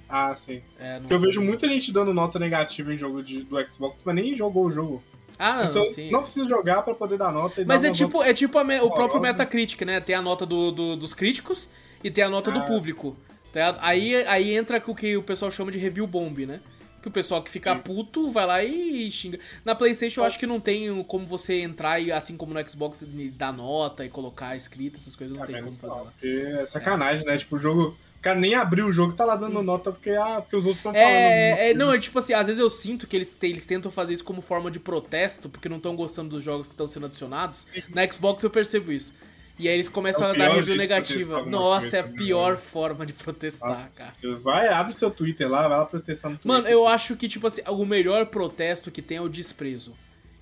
Ah, 0.07 0.33
sim. 0.33 0.61
É, 0.79 1.01
eu 1.09 1.19
vejo 1.19 1.41
muita 1.41 1.67
gente 1.67 1.91
dando 1.91 2.13
nota 2.13 2.39
negativa 2.39 2.93
em 2.93 2.97
jogo 2.97 3.21
de, 3.21 3.41
do 3.43 3.57
Xbox, 3.69 3.97
mas 4.05 4.15
nem 4.15 4.35
jogou 4.37 4.65
o 4.67 4.71
jogo. 4.71 5.03
Ah, 5.37 5.65
não, 5.65 5.85
sim. 5.85 6.09
não 6.09 6.21
precisa 6.21 6.47
jogar 6.47 6.81
pra 6.81 6.93
poder 6.95 7.17
dar 7.17 7.31
nota 7.33 7.61
e 7.61 7.65
Mas 7.65 7.81
dar 7.81 7.89
é 7.89 7.91
tipo, 7.91 8.23
é 8.23 8.33
tipo 8.33 8.57
a 8.57 8.63
me- 8.63 8.79
o 8.79 8.89
próprio. 8.89 9.19
Metacritic, 9.19 9.81
né? 9.81 9.99
Tem 9.99 10.15
a 10.15 10.21
nota 10.21 10.45
do, 10.45 10.71
do- 10.71 10.95
dos 10.95 11.13
críticos 11.13 11.67
e 12.01 12.09
tem 12.09 12.23
a 12.23 12.29
nota 12.29 12.49
do 12.51 12.59
Ah, 12.59 12.63
público. 12.63 13.17
tá? 13.53 13.77
Aí, 13.81 14.15
aí 14.27 14.53
entra 14.55 14.81
o 14.87 14.95
que 14.95 15.17
o 15.17 15.23
pessoal 15.23 15.51
chama 15.51 15.71
de 15.73 15.77
review 15.77 16.07
bomb, 16.07 16.45
né? 16.45 16.61
Que 17.01 17.07
o 17.07 17.11
pessoal 17.11 17.41
que 17.41 17.49
fica 17.49 17.73
Sim. 17.75 17.81
puto 17.81 18.31
vai 18.31 18.45
lá 18.45 18.63
e 18.63 19.09
xinga. 19.09 19.39
Na 19.63 19.73
PlayStation 19.75 20.21
eu 20.21 20.25
acho 20.25 20.37
que 20.39 20.45
não 20.47 20.59
tem 20.59 21.03
como 21.03 21.25
você 21.25 21.61
entrar 21.61 21.99
e, 21.99 22.11
assim 22.11 22.35
como 22.35 22.53
no 22.53 22.69
Xbox, 22.69 23.01
e 23.01 23.29
dar 23.29 23.53
nota 23.53 24.05
e 24.05 24.09
colocar 24.09 24.55
escrita, 24.55 24.97
essas 24.97 25.15
coisas 25.15 25.35
não 25.35 25.43
Ah, 25.43 25.47
tem 25.47 25.63
como 25.63 25.71
fazer 25.77 25.93
lá. 25.93 26.11
Porque 26.11 26.27
é 26.27 26.65
sacanagem, 26.65 27.25
né? 27.25 27.37
Tipo, 27.37 27.55
o 27.55 27.59
jogo. 27.59 27.97
O 28.17 28.21
cara 28.21 28.37
nem 28.37 28.53
abriu 28.53 28.87
o 28.87 28.91
jogo, 28.91 29.13
tá 29.13 29.23
lá 29.23 29.37
dando 29.37 29.63
nota 29.63 29.93
porque, 29.93 30.09
ah, 30.09 30.41
porque 30.41 30.57
os 30.57 30.65
outros 30.65 30.79
estão 30.79 30.91
falando. 30.91 31.07
É, 31.07 31.69
é, 31.69 31.73
não, 31.73 31.93
é 31.93 31.97
tipo 31.97 32.19
assim, 32.19 32.33
às 32.33 32.47
vezes 32.47 32.59
eu 32.59 32.69
sinto 32.69 33.07
que 33.07 33.15
eles, 33.15 33.37
eles 33.41 33.65
tentam 33.65 33.89
fazer 33.89 34.13
isso 34.13 34.25
como 34.25 34.41
forma 34.41 34.69
de 34.69 34.77
protesto, 34.77 35.47
porque 35.47 35.69
não 35.69 35.77
estão 35.77 35.95
gostando 35.95 36.31
dos 36.31 36.43
jogos 36.43 36.67
que 36.67 36.73
estão 36.73 36.85
sendo 36.85 37.05
adicionados. 37.05 37.67
Na 37.95 38.05
Xbox 38.11 38.43
eu 38.43 38.49
percebo 38.49 38.91
isso. 38.91 39.15
E 39.59 39.67
aí 39.67 39.73
eles 39.73 39.89
começam 39.89 40.25
É 40.27 40.31
a 40.31 40.33
dar 40.33 40.53
review 40.55 40.77
negativa. 40.77 41.43
Nossa, 41.43 41.97
é 41.97 41.99
a 41.99 42.03
também, 42.03 42.17
pior 42.17 42.51
né? 42.53 42.57
forma 42.57 43.05
de 43.05 43.11
protestar, 43.11 43.69
Nossa, 43.69 43.89
cara. 43.89 44.35
vai, 44.37 44.67
abre 44.69 44.93
seu 44.93 45.11
Twitter 45.11 45.49
lá, 45.49 45.67
vai 45.67 45.77
lá 45.77 45.85
protestar 45.85 46.31
no 46.31 46.37
Twitter. 46.37 46.49
Mano, 46.51 46.67
eu 46.67 46.87
acho 46.87 47.15
que, 47.17 47.27
tipo 47.27 47.45
assim, 47.45 47.61
o 47.67 47.85
melhor 47.85 48.25
protesto 48.27 48.89
que 48.89 49.01
tem 49.01 49.17
é 49.17 49.21
o 49.21 49.27
desprezo. 49.27 49.93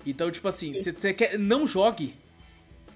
Então, 0.06 0.30
tipo 0.30 0.46
assim, 0.46 0.80
você 0.80 1.12
quer. 1.12 1.36
Não 1.36 1.66
jogue. 1.66 2.14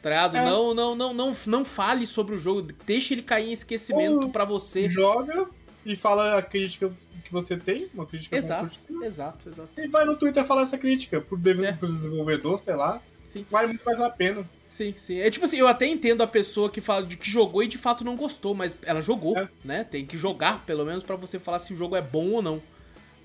Tá 0.01 0.09
ligado? 0.11 0.37
É. 0.37 0.45
Não, 0.45 0.73
não, 0.75 0.95
não, 0.95 1.13
não, 1.13 1.33
não 1.47 1.65
fale 1.65 2.07
sobre 2.07 2.35
o 2.35 2.39
jogo. 2.39 2.63
Deixa 2.87 3.15
ele 3.15 3.23
cair 3.23 3.49
em 3.49 3.53
esquecimento 3.53 4.29
pra 4.29 4.45
você. 4.45 4.89
joga 4.89 5.47
e 5.85 5.97
fala 5.97 6.39
a 6.39 6.43
crítica 6.43 6.91
que 7.25 7.33
você 7.33 7.57
tem, 7.57 7.89
uma 7.95 8.07
crítica 8.07 8.37
Exato, 8.37 8.63
construtiva, 8.67 9.07
exato, 9.07 9.49
exato. 9.49 9.69
E 9.79 9.89
vai 9.89 10.05
no 10.05 10.17
Twitter 10.17 10.45
falar 10.45 10.63
essa 10.63 10.79
crítica 10.79 11.21
pro, 11.21 11.37
dev- 11.37 11.65
É. 11.65 11.73
pro 11.73 11.93
desenvolvedor, 11.93 12.59
sei 12.59 12.75
lá. 12.77 13.01
Sim. 13.33 13.47
Vale 13.51 13.69
muito 13.69 13.85
mais 13.85 13.99
a 13.99 14.11
pena. 14.11 14.45
Sim, 14.69 14.93
sim. 14.97 15.19
É 15.19 15.31
tipo 15.31 15.45
assim, 15.47 15.57
eu 15.57 15.67
até 15.67 15.87
entendo 15.87 16.23
a 16.23 16.27
pessoa 16.27 16.69
que 16.69 16.83
fala 16.83 17.07
de 17.07 17.17
que 17.17 17.31
jogou 17.31 17.63
e 17.63 17.67
de 17.67 17.79
fato 17.79 18.05
não 18.05 18.15
gostou, 18.15 18.55
mas 18.55 18.77
ela 18.83 19.01
jogou, 19.01 19.39
É. 19.39 19.49
né? 19.65 19.85
Tem 19.85 20.05
que 20.05 20.19
jogar, 20.19 20.65
pelo 20.67 20.85
menos, 20.85 21.03
pra 21.03 21.17
você 21.17 21.39
falar 21.39 21.59
se 21.59 21.73
o 21.73 21.77
jogo 21.77 21.97
é 21.97 22.03
bom 22.03 22.31
ou 22.33 22.43
não. 22.43 22.63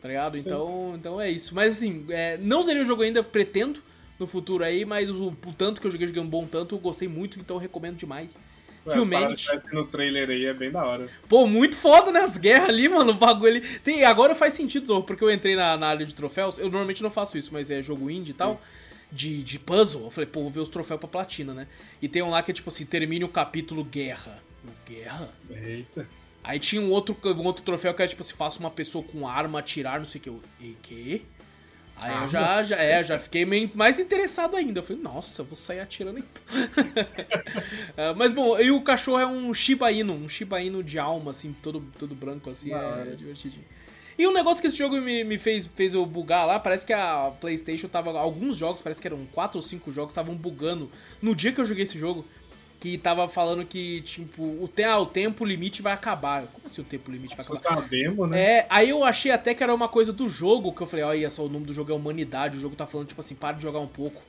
Tá 0.02 0.08
ligado? 0.08 0.38
Então, 0.38 0.94
então 0.96 1.20
é 1.20 1.30
isso. 1.30 1.54
Mas 1.54 1.78
assim, 1.78 2.06
é, 2.10 2.38
não 2.38 2.64
zerei 2.64 2.82
o 2.82 2.86
jogo 2.86 3.02
ainda, 3.02 3.22
pretendo 3.22 3.82
no 4.18 4.26
futuro 4.26 4.64
aí, 4.64 4.86
mas 4.86 5.10
o, 5.10 5.28
o 5.28 5.54
tanto 5.54 5.82
que 5.82 5.88
eu 5.88 5.92
joguei, 5.92 6.08
joguei 6.08 6.22
um 6.24 6.28
bom 6.28 6.46
tanto, 6.46 6.76
eu 6.76 6.80
gostei 6.80 7.08
muito, 7.08 7.40
então 7.40 7.58
eu 7.58 7.62
recomendo 7.62 7.98
demais. 7.98 8.40
Ué, 8.86 8.98
Humanity. 9.00 9.46
no 9.74 9.86
trailer 9.86 10.30
aí 10.30 10.46
é 10.46 10.54
bem 10.54 10.72
da 10.72 10.86
hora. 10.86 11.10
Pô, 11.28 11.46
muito 11.46 11.78
foda, 11.78 12.10
né? 12.12 12.22
As 12.22 12.38
guerras 12.38 12.70
ali, 12.70 12.88
mano, 12.88 13.12
o 13.12 13.16
bagulho 13.16 13.58
ali. 13.58 13.62
Tem, 13.80 14.06
agora 14.06 14.34
faz 14.34 14.54
sentido, 14.54 14.88
Zorro, 14.88 15.04
porque 15.04 15.22
eu 15.24 15.30
entrei 15.32 15.56
na, 15.58 15.76
na 15.76 15.88
área 15.88 16.06
de 16.06 16.16
troféus. 16.16 16.58
Eu 16.58 16.66
normalmente 16.70 17.04
não 17.04 17.12
faço 17.12 17.38
isso, 17.38 17.50
mas 17.52 17.70
é 17.70 17.82
jogo 17.82 18.10
indie 18.10 18.32
e 18.32 18.34
tal. 18.34 18.62
De, 19.12 19.42
de 19.42 19.58
puzzle. 19.60 20.04
Eu 20.06 20.12
falei, 20.12 20.30
pô, 20.30 20.42
vou 20.42 20.50
ver 20.52 20.60
os 20.60 20.70
troféus 20.70 21.00
pra 21.00 21.08
platina, 21.10 21.54
né? 21.54 21.68
E 22.02 22.08
tem 22.10 22.22
um 22.22 22.30
lá 22.30 22.44
que 22.44 22.52
é 22.52 22.54
tipo 22.54 22.70
assim: 22.70 22.86
termine 22.86 23.24
o 23.24 23.30
capítulo 23.30 23.84
guerra. 23.84 24.42
Eu, 24.66 24.74
guerra? 24.96 25.30
Eita. 25.50 26.08
Aí 26.44 26.60
tinha 26.60 26.82
um 26.82 26.90
outro, 26.90 27.18
um 27.24 27.44
outro 27.44 27.64
troféu 27.64 27.94
que 27.94 28.02
era 28.02 28.10
tipo 28.10 28.22
assim: 28.22 28.34
faça 28.34 28.60
uma 28.60 28.70
pessoa 28.72 29.04
com 29.04 29.28
arma 29.28 29.60
atirar, 29.60 29.98
não 30.00 30.06
sei 30.06 30.20
o 30.20 30.22
que. 30.24 30.30
Eu, 30.30 30.42
e 30.60 30.76
que? 30.82 31.26
Aí 32.00 32.12
eu 32.12 32.16
Arma? 32.18 32.28
já, 32.28 32.64
já, 32.64 32.76
é, 32.76 33.04
já 33.04 33.18
fiquei 33.18 33.44
meio 33.44 33.72
mais 33.74 34.00
interessado 34.00 34.56
ainda. 34.56 34.80
Eu 34.80 34.84
falei, 34.84 35.02
nossa, 35.02 35.42
eu 35.42 35.46
vou 35.46 35.56
sair 35.56 35.80
atirando 35.80 36.20
em 36.20 36.22
tudo. 36.22 36.48
Ah, 37.98 38.14
mas 38.16 38.32
bom, 38.32 38.60
e 38.60 38.70
o 38.70 38.82
cachorro 38.84 39.20
é 39.20 39.26
um 39.26 39.52
Shiba 39.54 39.92
Inu, 39.92 40.14
um 40.14 40.30
Shiba 40.30 40.62
Inu 40.62 40.84
de 40.84 41.00
alma, 41.00 41.32
assim, 41.32 41.56
todo, 41.64 41.84
todo 41.98 42.14
branco, 42.14 42.50
assim, 42.52 42.70
Da 42.70 42.78
é, 42.78 42.86
hora. 42.86 43.16
divertidinho. 43.16 43.66
E 44.18 44.26
um 44.26 44.34
negócio 44.34 44.62
que 44.62 44.68
esse 44.68 44.78
jogo 44.78 45.00
me, 45.00 45.24
me 45.24 45.38
fez, 45.38 45.68
fez 45.76 45.94
eu 45.94 46.06
bugar 46.06 46.48
lá, 46.48 46.60
parece 46.60 46.86
que 46.86 46.94
a 46.94 47.32
Playstation 47.40 47.88
tava. 47.88 48.18
Alguns 48.18 48.58
jogos, 48.58 48.82
parece 48.82 49.00
que 49.00 49.08
eram 49.08 49.26
4 49.32 49.58
ou 49.58 49.62
5 49.62 49.92
jogos, 49.92 50.12
estavam 50.12 50.34
bugando 50.34 50.90
no 51.22 51.36
dia 51.36 51.52
que 51.52 51.62
eu 51.62 51.66
joguei 51.66 51.84
esse 51.84 51.98
jogo. 51.98 52.26
Que 52.80 52.96
tava 52.96 53.28
falando 53.28 53.66
que, 53.66 54.02
tipo, 54.02 54.44
o, 54.44 54.70
te, 54.72 54.84
ah, 54.84 55.00
o 55.00 55.06
tempo 55.08 55.44
limite 55.44 55.82
vai 55.82 55.94
acabar. 55.94 56.44
Como 56.44 56.68
assim 56.68 56.82
o 56.82 56.84
tempo 56.84 57.12
limite 57.12 57.36
vai 57.36 57.44
acabar? 57.44 57.82
demo, 57.88 58.28
né? 58.28 58.40
É, 58.40 58.68
aí 58.70 58.90
eu 58.90 59.04
achei 59.04 59.32
até 59.32 59.56
que 59.56 59.64
era 59.64 59.74
uma 59.74 59.88
coisa 59.88 60.14
do 60.14 60.30
jogo, 60.30 60.72
que 60.72 60.82
eu 60.82 60.86
falei, 60.86 61.04
olha 61.04 61.30
só, 61.32 61.44
o 61.44 61.50
nome 61.50 61.66
do 61.66 61.74
jogo 61.74 61.92
é 61.92 61.96
Humanidade, 61.96 62.56
o 62.56 62.62
jogo 62.62 62.76
tá 62.76 62.86
falando, 62.86 63.08
tipo 63.08 63.20
assim, 63.20 63.34
para 63.34 63.56
de 63.56 63.64
jogar 63.64 63.80
um 63.80 63.88
pouco, 63.88 64.22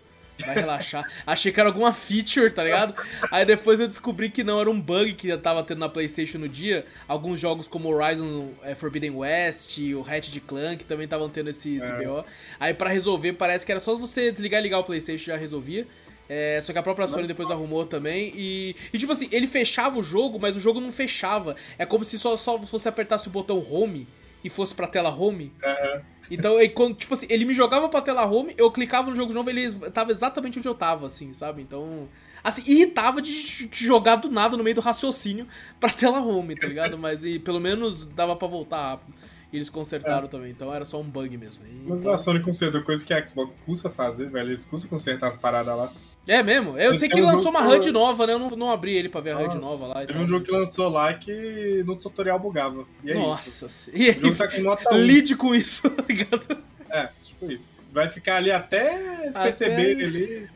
vai 0.45 0.55
relaxar. 0.55 1.05
achei 1.27 1.53
que 1.53 1.61
era 1.61 1.69
alguma 1.69 1.93
feature, 1.93 2.51
tá 2.53 2.63
ligado? 2.65 2.95
Aí 3.31 3.45
depois 3.45 3.81
eu 3.81 3.87
descobri 3.87 4.31
que 4.31 4.45
não, 4.45 4.61
era 4.61 4.71
um 4.71 4.81
bug 4.81 5.15
que 5.15 5.37
tava 5.39 5.63
tendo 5.63 5.79
na 5.79 5.89
Playstation 5.89 6.39
no 6.39 6.49
dia. 6.49 6.85
Alguns 7.07 7.41
jogos 7.41 7.67
como 7.67 7.89
Horizon 7.89 8.51
é, 8.63 8.75
Forbidden 8.75 9.11
West, 9.11 9.79
o 9.79 10.01
Ratchet 10.03 10.41
Clank 10.41 10.85
também 10.85 11.05
estavam 11.05 11.29
tendo 11.29 11.51
esse, 11.51 11.77
esse 11.77 11.91
É. 11.91 12.05
BO. 12.05 12.25
Aí 12.59 12.75
pra 12.75 12.91
resolver, 12.91 13.33
parece 13.35 13.65
que 13.67 13.73
era 13.73 13.81
só 13.81 13.95
você 13.95 14.31
desligar 14.31 14.61
e 14.61 14.63
ligar 14.63 14.79
o 14.79 14.85
Playstation 14.85 15.25
já 15.25 15.37
resolvia. 15.37 15.87
É, 16.29 16.61
só 16.61 16.73
que 16.73 16.79
a 16.79 16.83
própria 16.83 17.09
Sony 17.09 17.27
depois 17.27 17.51
arrumou 17.51 17.87
também. 17.87 18.33
E, 18.37 18.77
e, 18.93 18.99
tipo 18.99 19.11
assim, 19.11 19.29
ele 19.33 19.47
fechava 19.47 19.99
o 19.99 20.03
jogo, 20.03 20.39
mas 20.39 20.57
o 20.57 20.61
jogo 20.61 20.79
não 20.79 20.93
fechava. 20.93 21.57
É 21.79 21.87
como 21.87 22.05
se 22.05 22.19
só, 22.19 22.37
só 22.37 22.59
você 22.59 22.89
apertasse 22.89 23.29
o 23.29 23.31
botão 23.31 23.59
home 23.59 24.07
e 24.43 24.49
fosse 24.51 24.75
pra 24.75 24.87
tela 24.87 25.11
home. 25.11 25.53
Aham. 25.65 26.03
Então, 26.31 26.59
aí, 26.59 26.69
quando, 26.69 26.95
tipo 26.95 27.15
assim, 27.15 27.27
ele 27.31 27.45
me 27.47 27.55
jogava 27.55 27.89
pra 27.89 28.03
tela 28.03 28.25
home, 28.27 28.53
eu 28.59 28.71
clicava 28.71 29.09
no 29.09 29.17
jogo 29.17 29.31
de 29.31 29.35
novo, 29.35 29.49
ele 29.49 29.71
tava 29.91 30.13
exatamente 30.13 30.59
onde 30.59 30.69
eu 30.69 30.75
tava, 30.75 31.07
assim, 31.07 31.33
sabe? 31.33 31.63
Então. 31.63 32.07
Assim, 32.45 32.63
irritava 32.67 33.21
de, 33.21 33.67
de 33.67 33.85
jogar 33.85 34.17
do 34.17 34.31
nada 34.31 34.57
no 34.57 34.63
meio 34.63 34.75
do 34.77 34.81
raciocínio 34.81 35.49
pra 35.81 35.91
tela 35.91 36.21
home, 36.21 36.55
tá 36.55 36.67
ligado? 36.67 36.97
Mas 36.99 37.25
e, 37.25 37.39
pelo 37.39 37.59
menos 37.61 38.05
dava 38.05 38.37
pra 38.37 38.47
voltar 38.47 38.91
rápido. 38.91 39.15
E 39.51 39.57
eles 39.57 39.71
consertaram 39.71 40.29
também, 40.29 40.51
então 40.51 40.73
era 40.75 40.85
só 40.85 41.01
um 41.01 41.05
bug 41.09 41.35
mesmo. 41.39 41.65
E, 41.67 41.89
Mas 41.89 42.03
então- 42.03 42.13
a 42.13 42.19
Sony 42.19 42.41
consertou 42.41 42.83
coisa 42.83 43.03
que 43.05 43.15
a 43.15 43.27
Xbox 43.27 43.51
custa 43.65 43.89
fazer, 43.89 44.29
velho. 44.31 44.51
Eles 44.51 44.67
custam 44.67 44.91
consertar 44.91 45.29
as 45.29 45.39
paradas 45.39 45.75
lá. 45.77 45.91
É 46.29 46.43
mesmo? 46.43 46.79
Eu 46.79 46.95
sei 46.95 47.09
que 47.09 47.21
um 47.21 47.25
lançou 47.27 47.51
uma 47.51 47.63
que- 47.63 47.69
HUD 47.75 47.91
nova, 47.91 48.27
né? 48.27 48.35
Eu 48.35 48.39
não, 48.39 48.51
não 48.51 48.71
abri 48.71 48.95
ele 48.95 49.09
pra 49.09 49.21
ver 49.21 49.31
a 49.33 49.39
HUD 49.39 49.57
nova 49.59 49.87
lá. 49.87 50.07
Teve 50.07 50.19
um 50.19 50.27
jogo 50.27 50.45
que 50.45 50.51
lançou 50.53 50.89
lá 50.89 51.13
que 51.15 51.83
no 51.87 51.97
tutorial 51.97 52.39
bugava. 52.39 52.85
E 53.03 53.11
é 53.11 53.15
isso. 53.15 53.23
Nossa, 53.23 53.69
se- 53.69 53.91
e 53.95 54.11
O 54.11 54.21
jogo 54.21 54.37
tá 54.37 54.49
com 54.49 54.61
nota 54.61 54.95
1. 54.95 54.99
lide 54.99 55.35
com 55.37 55.55
isso, 55.55 55.89
tá 55.91 56.05
ligado? 56.09 56.59
É, 56.91 57.09
tipo 57.25 57.51
isso. 57.51 57.73
Vai 57.93 58.09
ficar 58.11 58.37
ali 58.37 58.51
até 58.51 59.19
eles 59.23 59.35
Até- 59.35 59.45
perceberem 59.45 60.05
ali. 60.05 60.49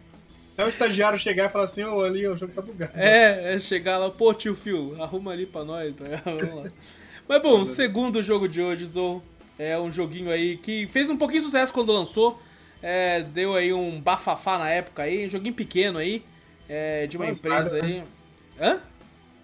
É 0.58 0.64
o 0.64 0.68
estagiário 0.68 1.18
chegar 1.18 1.46
e 1.46 1.48
falar 1.48 1.64
assim, 1.64 1.82
ô, 1.82 2.02
ali, 2.04 2.28
o 2.28 2.36
jogo 2.36 2.52
tá 2.52 2.60
bugado. 2.60 2.92
É, 2.94 3.54
é 3.54 3.58
chegar 3.58 3.96
lá, 3.96 4.10
pô, 4.10 4.34
tio 4.34 4.54
Phil, 4.54 4.94
arruma 5.02 5.32
ali 5.32 5.46
pra 5.46 5.64
nós, 5.64 5.96
tá? 5.96 6.04
Vamos 6.26 6.64
lá. 6.64 6.70
Mas 7.26 7.40
bom, 7.42 7.62
o 7.62 7.64
segundo 7.66 8.22
jogo 8.22 8.46
de 8.46 8.60
hoje, 8.60 8.84
Zou, 8.84 9.22
é 9.58 9.78
um 9.78 9.90
joguinho 9.90 10.30
aí 10.30 10.58
que 10.58 10.86
fez 10.88 11.08
um 11.08 11.16
pouquinho 11.16 11.40
de 11.40 11.46
sucesso 11.46 11.72
quando 11.72 11.90
lançou. 11.90 12.38
É, 12.82 13.22
deu 13.22 13.54
aí 13.54 13.72
um 13.72 14.00
bafafá 14.00 14.58
na 14.58 14.68
época 14.68 15.04
aí, 15.04 15.26
um 15.26 15.30
joguinho 15.30 15.54
pequeno 15.54 15.98
aí, 15.98 16.24
é, 16.68 17.06
de 17.06 17.16
uma 17.16 17.26
Quase 17.26 17.38
empresa 17.38 17.74
nada, 17.76 17.86
aí. 17.86 17.98
né? 17.98 18.04
Hã? 18.60 18.80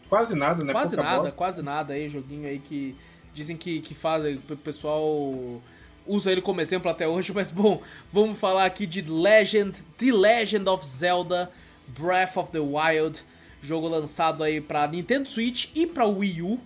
Quase 0.09 0.35
nada, 0.35 0.65
né? 0.65 0.73
Quase 0.73 0.97
Pouca 0.97 1.11
nada, 1.11 1.23
bosta. 1.23 1.37
quase 1.37 1.63
nada 1.63 1.93
aí, 1.95 2.09
joguinho 2.09 2.49
aí 2.49 2.59
que 2.59 2.97
dizem 3.33 3.57
que, 3.57 3.81
que 3.81 3.95
faz, 3.95 4.37
o 4.51 4.57
pessoal 4.57 5.61
usa 6.07 6.33
ele 6.33 6.41
como 6.41 6.61
exemplo 6.61 6.91
até 6.91 7.07
hoje, 7.07 7.31
mas 7.35 7.51
bom, 7.51 7.81
vamos 8.13 8.39
falar 8.39 8.65
aqui 8.65 8.87
de 8.87 9.03
Legend, 9.03 9.73
The 9.99 10.13
Legend 10.13 10.69
of 10.69 10.85
Zelda 10.85 11.51
Breath 11.87 12.37
of 12.37 12.51
the 12.51 12.59
Wild, 12.59 13.23
jogo 13.63 13.87
lançado 13.89 14.43
aí 14.43 14.61
pra 14.61 14.87
Nintendo 14.89 15.29
Switch 15.29 15.69
e 15.75 15.87
pra 15.87 16.07
Wii 16.07 16.43
U. 16.43 16.59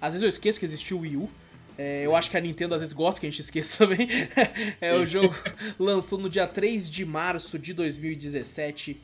Às 0.00 0.12
vezes 0.12 0.22
eu 0.22 0.28
esqueço 0.28 0.58
que 0.58 0.64
existiu 0.64 0.98
o 0.98 1.00
Wii 1.00 1.16
U. 1.16 1.30
É, 1.82 2.04
eu 2.04 2.14
acho 2.14 2.30
que 2.30 2.36
a 2.36 2.40
Nintendo 2.42 2.74
às 2.74 2.82
vezes 2.82 2.92
gosta 2.92 3.18
que 3.18 3.26
a 3.26 3.30
gente 3.30 3.40
esqueça 3.40 3.78
também. 3.88 4.06
é, 4.82 4.94
o 4.94 5.06
jogo 5.06 5.34
lançou 5.78 6.18
no 6.18 6.28
dia 6.28 6.46
3 6.46 6.90
de 6.90 7.06
março 7.06 7.58
de 7.58 7.72
2017. 7.72 9.00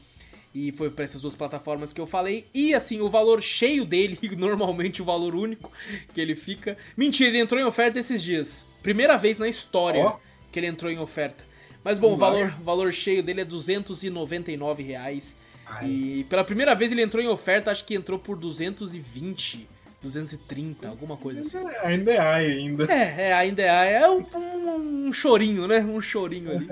E 0.55 0.73
foi 0.73 0.91
para 0.91 1.05
essas 1.05 1.23
duas 1.23 1.35
plataformas 1.35 1.91
que 1.91 2.01
eu 2.01 2.07
falei. 2.07 2.47
E 2.53 2.75
assim, 2.75 3.01
o 3.01 3.09
valor 3.09 3.43
cheio 3.43 3.83
dele, 3.87 4.19
normalmente 4.37 5.01
o 5.01 5.07
valor 5.07 5.35
único 5.35 5.73
que 6.13 6.21
ele 6.21 6.35
fica. 6.35 6.77
Mentira, 6.95 7.31
ele 7.31 7.39
entrou 7.39 7.59
em 7.59 7.65
oferta 7.65 7.99
esses 7.99 8.23
dias. 8.23 8.67
Primeira 8.83 9.17
vez 9.17 9.39
na 9.39 9.49
história 9.49 10.05
Ó. 10.05 10.19
que 10.53 10.61
ele 10.61 10.67
entrou 10.67 10.93
em 10.93 10.99
oferta. 10.99 11.47
Mas 11.83 11.99
bom, 11.99 12.13
o 12.13 12.17
valor, 12.17 12.51
valor 12.63 12.93
cheio 12.93 13.23
dele 13.23 13.41
é 13.41 13.45
299 13.45 14.83
reais. 14.83 15.35
Ai. 15.65 15.87
E 15.87 16.27
pela 16.29 16.45
primeira 16.45 16.75
vez 16.75 16.93
ele 16.93 17.03
entrou 17.03 17.23
em 17.23 17.29
oferta, 17.29 17.71
acho 17.71 17.87
que 17.87 17.95
entrou 17.95 18.19
por 18.19 18.37
220, 18.37 19.67
230, 20.07 20.89
alguma 20.89 21.17
coisa 21.17 21.41
assim. 21.41 21.59
É, 21.59 21.87
ainda 21.87 22.13
é 22.13 22.19
AI 22.19 22.47
ainda. 22.53 22.85
É, 22.93 23.23
é 23.29 23.33
ainda 23.33 23.63
é, 23.63 23.93
é 24.03 24.09
um, 24.11 24.25
um- 24.35 25.07
um 25.09 25.13
chorinho, 25.13 25.67
né? 25.69 25.81
Um 25.81 26.01
chorinho 26.01 26.51
ali. 26.51 26.69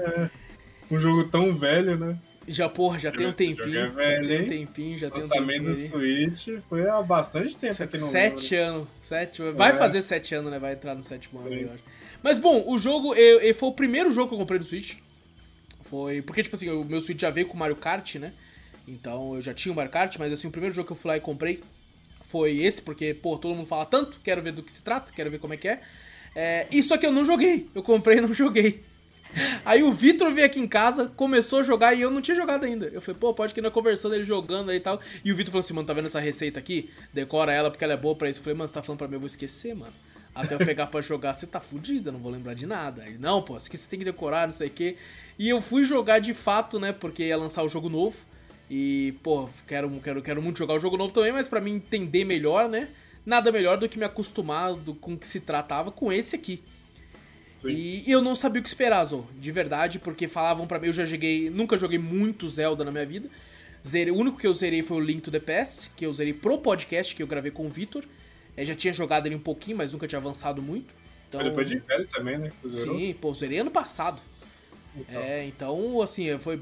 Um 0.91 0.99
jogo 0.99 1.25
tão 1.29 1.55
velho, 1.55 1.97
né? 1.99 2.17
Já, 2.47 2.69
porra, 2.69 2.99
já 2.99 3.11
tem 3.11 3.27
um 3.27 3.33
tempinho. 3.33 3.79
é 3.79 3.89
velho, 3.89 4.27
já 4.27 4.29
tem 4.35 4.43
um 4.45 4.49
tempinho, 4.49 4.99
já 4.99 5.11
tem 5.11 5.25
um 5.25 5.29
tempinho 5.29 5.63
do. 5.63 5.75
Switch 5.75 6.49
foi 6.69 6.87
há 6.89 7.01
bastante 7.01 7.57
tempo 7.57 7.83
aqui 7.83 7.99
no 7.99 8.07
Sete 8.07 8.55
anos. 8.57 8.89
Sete, 9.01 9.43
vai 9.53 9.71
É. 9.71 9.75
fazer 9.75 10.03
sete 10.03 10.35
anos, 10.35 10.51
né? 10.53 10.59
Vai 10.59 10.75
entrar 10.75 10.95
no 10.95 11.03
sétimo 11.03 11.41
ano, 11.41 11.55
eu 11.55 11.73
acho. 11.73 11.83
Mas 12.23 12.39
bom, 12.39 12.63
o 12.67 12.79
jogo 12.79 13.15
eu, 13.15 13.41
eu- 13.41 13.55
foi 13.55 13.69
o 13.71 13.73
primeiro 13.73 14.13
jogo 14.13 14.29
que 14.29 14.35
eu 14.35 14.39
comprei 14.39 14.59
no 14.59 14.65
Switch. 14.65 14.97
Foi. 15.83 16.21
Porque, 16.23 16.43
tipo 16.43 16.55
assim, 16.57 16.69
o 16.71 16.85
meu 16.85 17.01
Switch 17.01 17.21
já 17.21 17.31
veio 17.31 17.47
com 17.47 17.55
o 17.55 17.59
Mario 17.59 17.77
Kart, 17.77 18.17
né? 18.17 18.33
Então 18.87 19.35
eu 19.35 19.41
já 19.43 19.55
tinha 19.55 19.73
o 19.73 19.77
Mario 19.77 19.91
Kart, 19.91 20.15
mas 20.19 20.31
assim, 20.33 20.47
o 20.47 20.51
primeiro 20.51 20.75
jogo 20.75 20.87
que 20.87 20.93
eu 20.93 20.97
fui 20.97 21.09
lá 21.11 21.17
e 21.17 21.21
comprei 21.21 21.63
foi 22.35 22.59
esse, 22.59 22.83
porque, 22.83 23.15
pô, 23.15 23.39
todo 23.39 23.55
mundo 23.55 23.69
fala 23.69 23.87
tanto, 23.87 24.19
quero 24.25 24.43
ver 24.43 24.51
do 24.51 24.61
que 24.61 24.73
se 24.73 24.83
trata, 24.83 25.13
quero 25.13 25.31
ver 25.31 25.39
como 25.39 25.55
é 25.55 25.57
que 25.57 25.69
é. 25.69 25.81
é 26.35 26.67
e 26.69 26.83
só 26.83 26.99
que 26.99 27.07
eu 27.07 27.13
não 27.13 27.25
joguei. 27.25 27.69
Eu 27.73 27.81
comprei 27.81 28.19
e 28.19 28.21
não 28.21 28.35
joguei. 28.35 28.83
Aí 29.65 29.85
o 29.85 29.93
Vitor 29.93 30.33
veio 30.33 30.45
aqui 30.45 30.59
em 30.59 30.67
casa, 30.67 31.07
começou 31.15 31.61
a 31.61 31.63
jogar 31.63 31.95
e 31.95 32.01
eu 32.01 32.11
não 32.11 32.21
tinha 32.21 32.35
jogado 32.35 32.65
ainda. 32.65 32.87
Eu 32.87 33.01
falei, 33.01 33.21
pô, 33.21 33.33
pode 33.33 33.55
que 33.55 33.61
na 33.61 33.71
conversando 33.71 34.17
ele 34.17 34.25
jogando 34.25 34.73
aí 34.73 34.79
e 34.79 34.81
tal. 34.81 35.01
E 35.25 35.33
o 35.33 35.37
Vitor 35.37 35.53
falou 35.53 35.61
assim, 35.61 35.75
mano, 35.75 35.87
tá 35.87 35.95
vendo 35.95 36.07
essa 36.07 36.19
receita 36.19 36.59
aqui? 36.59 36.91
Decora 37.13 37.53
ela 37.53 37.71
porque 37.71 37.85
ela 37.85 37.93
é 37.93 37.97
boa 37.97 38.17
pra 38.17 38.29
isso. 38.29 38.41
Eu 38.41 38.43
falei, 38.43 38.59
mano, 38.59 38.67
você 38.67 38.75
tá 38.75 38.83
falando 38.83 38.99
pra 38.99 39.07
mim, 39.07 39.15
eu 39.15 39.21
vou 39.21 39.29
esquecer, 39.29 39.73
mano. 39.77 39.93
Até 40.35 40.57
eu 40.57 40.59
pegar 40.59 40.89
pra 40.89 41.01
jogar, 41.01 41.35
você 41.35 41.47
tá 41.47 41.61
fudido, 41.61 42.09
eu 42.09 42.15
não 42.15 42.19
vou 42.19 42.33
lembrar 42.33 42.55
de 42.55 42.67
nada. 42.67 43.07
Ele, 43.07 43.17
não, 43.17 43.41
pô, 43.43 43.57
isso 43.57 43.69
aqui 43.69 43.77
você 43.77 43.89
tem 43.89 44.01
que 44.01 44.05
decorar, 44.05 44.49
não 44.49 44.53
sei 44.53 44.67
o 44.67 44.71
quê. 44.71 44.97
E 45.39 45.49
eu 45.49 45.61
fui 45.61 45.85
jogar 45.85 46.19
de 46.19 46.35
fato, 46.35 46.81
né, 46.81 46.91
porque 46.93 47.23
ia 47.23 47.37
lançar 47.37 47.63
o 47.63 47.69
jogo 47.69 47.89
novo. 47.89 48.17
E, 48.71 49.15
pô, 49.23 49.49
quero, 49.67 49.91
quero, 50.01 50.23
quero 50.23 50.43
muito 50.43 50.59
jogar 50.59 50.75
o 50.75 50.81
jogo 50.81 50.97
novo 50.97 51.13
também, 51.13 51.33
mas 51.33 51.49
pra 51.49 51.61
mim 51.61 51.75
entender 51.75 52.25
melhor, 52.25 52.69
né, 52.69 52.89
nada 53.25 53.53
melhor 53.53 53.77
do 53.77 53.89
que 53.89 53.99
me 53.99 54.05
acostumar 54.05 54.75
do, 54.75 54.95
com 54.95 55.15
o 55.15 55.19
que 55.19 55.27
se 55.27 55.41
tratava 55.41 55.91
com 55.91 56.13
esse 56.13 56.35
aqui. 56.35 56.63
Sim. 57.53 57.71
E 57.71 58.11
eu 58.11 58.21
não 58.21 58.35
sabia 58.35 58.61
o 58.61 58.63
que 58.63 58.69
esperar, 58.69 59.05
Zo, 59.05 59.27
de 59.39 59.53
verdade, 59.53 59.99
porque 59.99 60.27
falavam 60.27 60.67
pra 60.67 60.79
mim, 60.79 60.89
eu 60.89 60.93
já 60.93 61.05
joguei, 61.05 61.51
nunca 61.51 61.77
joguei 61.77 61.99
muito 61.99 62.49
Zelda 62.49 62.85
na 62.85 62.91
minha 62.91 63.07
vida. 63.07 63.29
Zerei, 63.87 64.13
o 64.13 64.17
único 64.17 64.39
que 64.39 64.47
eu 64.47 64.55
zerei 64.55 64.83
foi 64.83 64.97
o 64.97 65.01
Link 65.01 65.21
to 65.21 65.31
the 65.31 65.39
Past, 65.39 65.91
que 65.95 66.07
eu 66.07 66.13
zerei 66.13 66.33
pro 66.33 66.57
podcast 66.59 67.15
que 67.15 67.23
eu 67.23 67.27
gravei 67.27 67.51
com 67.51 67.67
o 67.67 67.71
Vitor. 67.71 68.03
Eu 68.57 68.65
já 68.65 68.75
tinha 68.75 68.95
jogado 68.95 69.27
ele 69.27 69.35
um 69.35 69.41
pouquinho, 69.41 69.77
mas 69.77 69.93
nunca 69.93 70.09
tinha 70.09 70.19
avançado 70.19 70.63
muito. 70.63 70.95
Então, 71.29 71.41
Foi 71.41 71.51
depois 71.51 71.69
de 71.69 71.79
velho 71.79 72.07
também, 72.09 72.39
né? 72.39 72.51
Sim, 72.55 73.15
pô, 73.21 73.33
zerei 73.35 73.59
ano 73.59 73.71
passado. 73.71 74.21
Então. 74.97 75.21
É, 75.21 75.45
então, 75.47 76.01
assim, 76.03 76.37
foi 76.39 76.61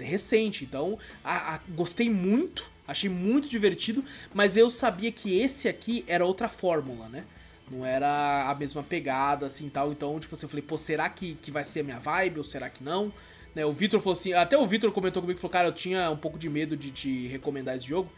recente. 0.00 0.64
Então, 0.64 0.98
a- 1.22 1.54
a- 1.54 1.60
gostei 1.70 2.10
muito, 2.10 2.68
achei 2.86 3.08
muito 3.08 3.48
divertido, 3.48 4.04
mas 4.34 4.56
eu 4.56 4.70
sabia 4.70 5.12
que 5.12 5.38
esse 5.40 5.68
aqui 5.68 6.04
era 6.08 6.24
outra 6.24 6.48
fórmula, 6.48 7.08
né? 7.08 7.24
Não 7.70 7.84
era 7.84 8.48
a 8.50 8.54
mesma 8.54 8.82
pegada, 8.82 9.46
assim, 9.46 9.68
tal. 9.68 9.92
Então, 9.92 10.18
tipo 10.18 10.34
assim, 10.34 10.46
eu 10.46 10.50
falei, 10.50 10.62
pô, 10.66 10.78
será 10.78 11.08
que, 11.08 11.34
que 11.34 11.50
vai 11.50 11.64
ser 11.64 11.80
a 11.80 11.84
minha 11.84 11.98
vibe 11.98 12.38
ou 12.38 12.44
será 12.44 12.68
que 12.70 12.82
não? 12.82 13.12
Né, 13.54 13.64
o 13.64 13.72
Vitor 13.72 14.00
falou 14.00 14.12
assim, 14.14 14.32
até 14.32 14.56
o 14.58 14.66
Vitor 14.66 14.90
comentou 14.92 15.22
comigo, 15.22 15.38
falou, 15.38 15.52
cara, 15.52 15.68
eu 15.68 15.72
tinha 15.72 16.10
um 16.10 16.16
pouco 16.16 16.38
de 16.38 16.48
medo 16.48 16.76
de 16.76 16.90
te 16.90 17.26
recomendar 17.28 17.76
esse 17.76 17.86
jogo, 17.86 18.10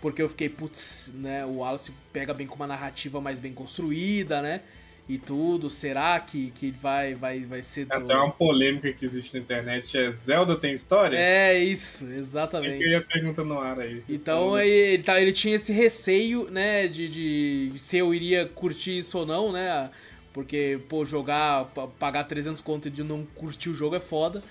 porque 0.00 0.20
eu 0.22 0.28
fiquei, 0.28 0.48
putz, 0.48 1.10
né, 1.14 1.44
o 1.44 1.56
Wallace 1.58 1.92
pega 2.12 2.32
bem 2.34 2.46
com 2.46 2.56
uma 2.56 2.66
narrativa 2.66 3.20
mais 3.20 3.38
bem 3.38 3.52
construída, 3.52 4.42
né? 4.42 4.60
E 5.08 5.18
tudo, 5.18 5.70
será 5.70 6.18
que, 6.18 6.50
que 6.50 6.72
vai, 6.72 7.14
vai, 7.14 7.40
vai 7.40 7.62
ser... 7.62 7.86
Até 7.88 8.00
do- 8.00 8.12
uma 8.12 8.30
polêmica 8.32 8.92
que 8.92 9.04
existe 9.04 9.34
na 9.34 9.40
internet 9.40 9.96
é 9.96 10.10
Zelda 10.10 10.56
tem 10.56 10.72
história? 10.72 11.16
É 11.16 11.56
isso, 11.56 12.04
exatamente. 12.10 12.82
eu 12.82 12.88
ia 12.90 13.00
perguntar 13.00 13.44
no 13.44 13.60
ar 13.60 13.78
aí? 13.78 14.02
Então 14.08 14.58
ele, 14.58 15.02
tá- 15.04 15.20
ele 15.20 15.32
tinha 15.32 15.54
esse 15.54 15.72
receio, 15.72 16.50
né, 16.50 16.88
de, 16.88 17.08
de 17.08 17.72
se 17.78 17.98
eu 17.98 18.12
iria 18.12 18.46
curtir 18.46 18.98
isso 18.98 19.16
ou 19.18 19.24
não, 19.24 19.52
né? 19.52 19.88
Porque, 20.32 20.80
pô, 20.88 21.04
jogar, 21.04 21.66
pa- 21.66 21.86
pagar 21.86 22.24
300 22.24 22.60
conto 22.60 22.90
de 22.90 23.04
não 23.04 23.24
curtir 23.36 23.70
o 23.70 23.74
jogo 23.74 23.94
é 23.94 24.00
foda. 24.00 24.42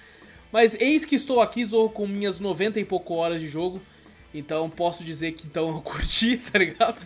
Mas 0.53 0.73
eis 0.79 1.03
que 1.03 1.15
estou 1.15 1.41
aqui, 1.41 1.65
Zorro, 1.65 1.89
com 1.89 2.07
minhas 2.07 2.39
90 2.39 2.79
e 2.79 2.85
pouco 2.85 3.13
horas 3.15 3.41
de 3.41 3.47
jogo. 3.49 3.81
Então 4.33 4.69
posso 4.69 5.03
dizer 5.03 5.33
que 5.33 5.45
então 5.47 5.67
eu 5.67 5.81
curti, 5.83 6.37
tá 6.37 6.57
ligado? 6.59 7.05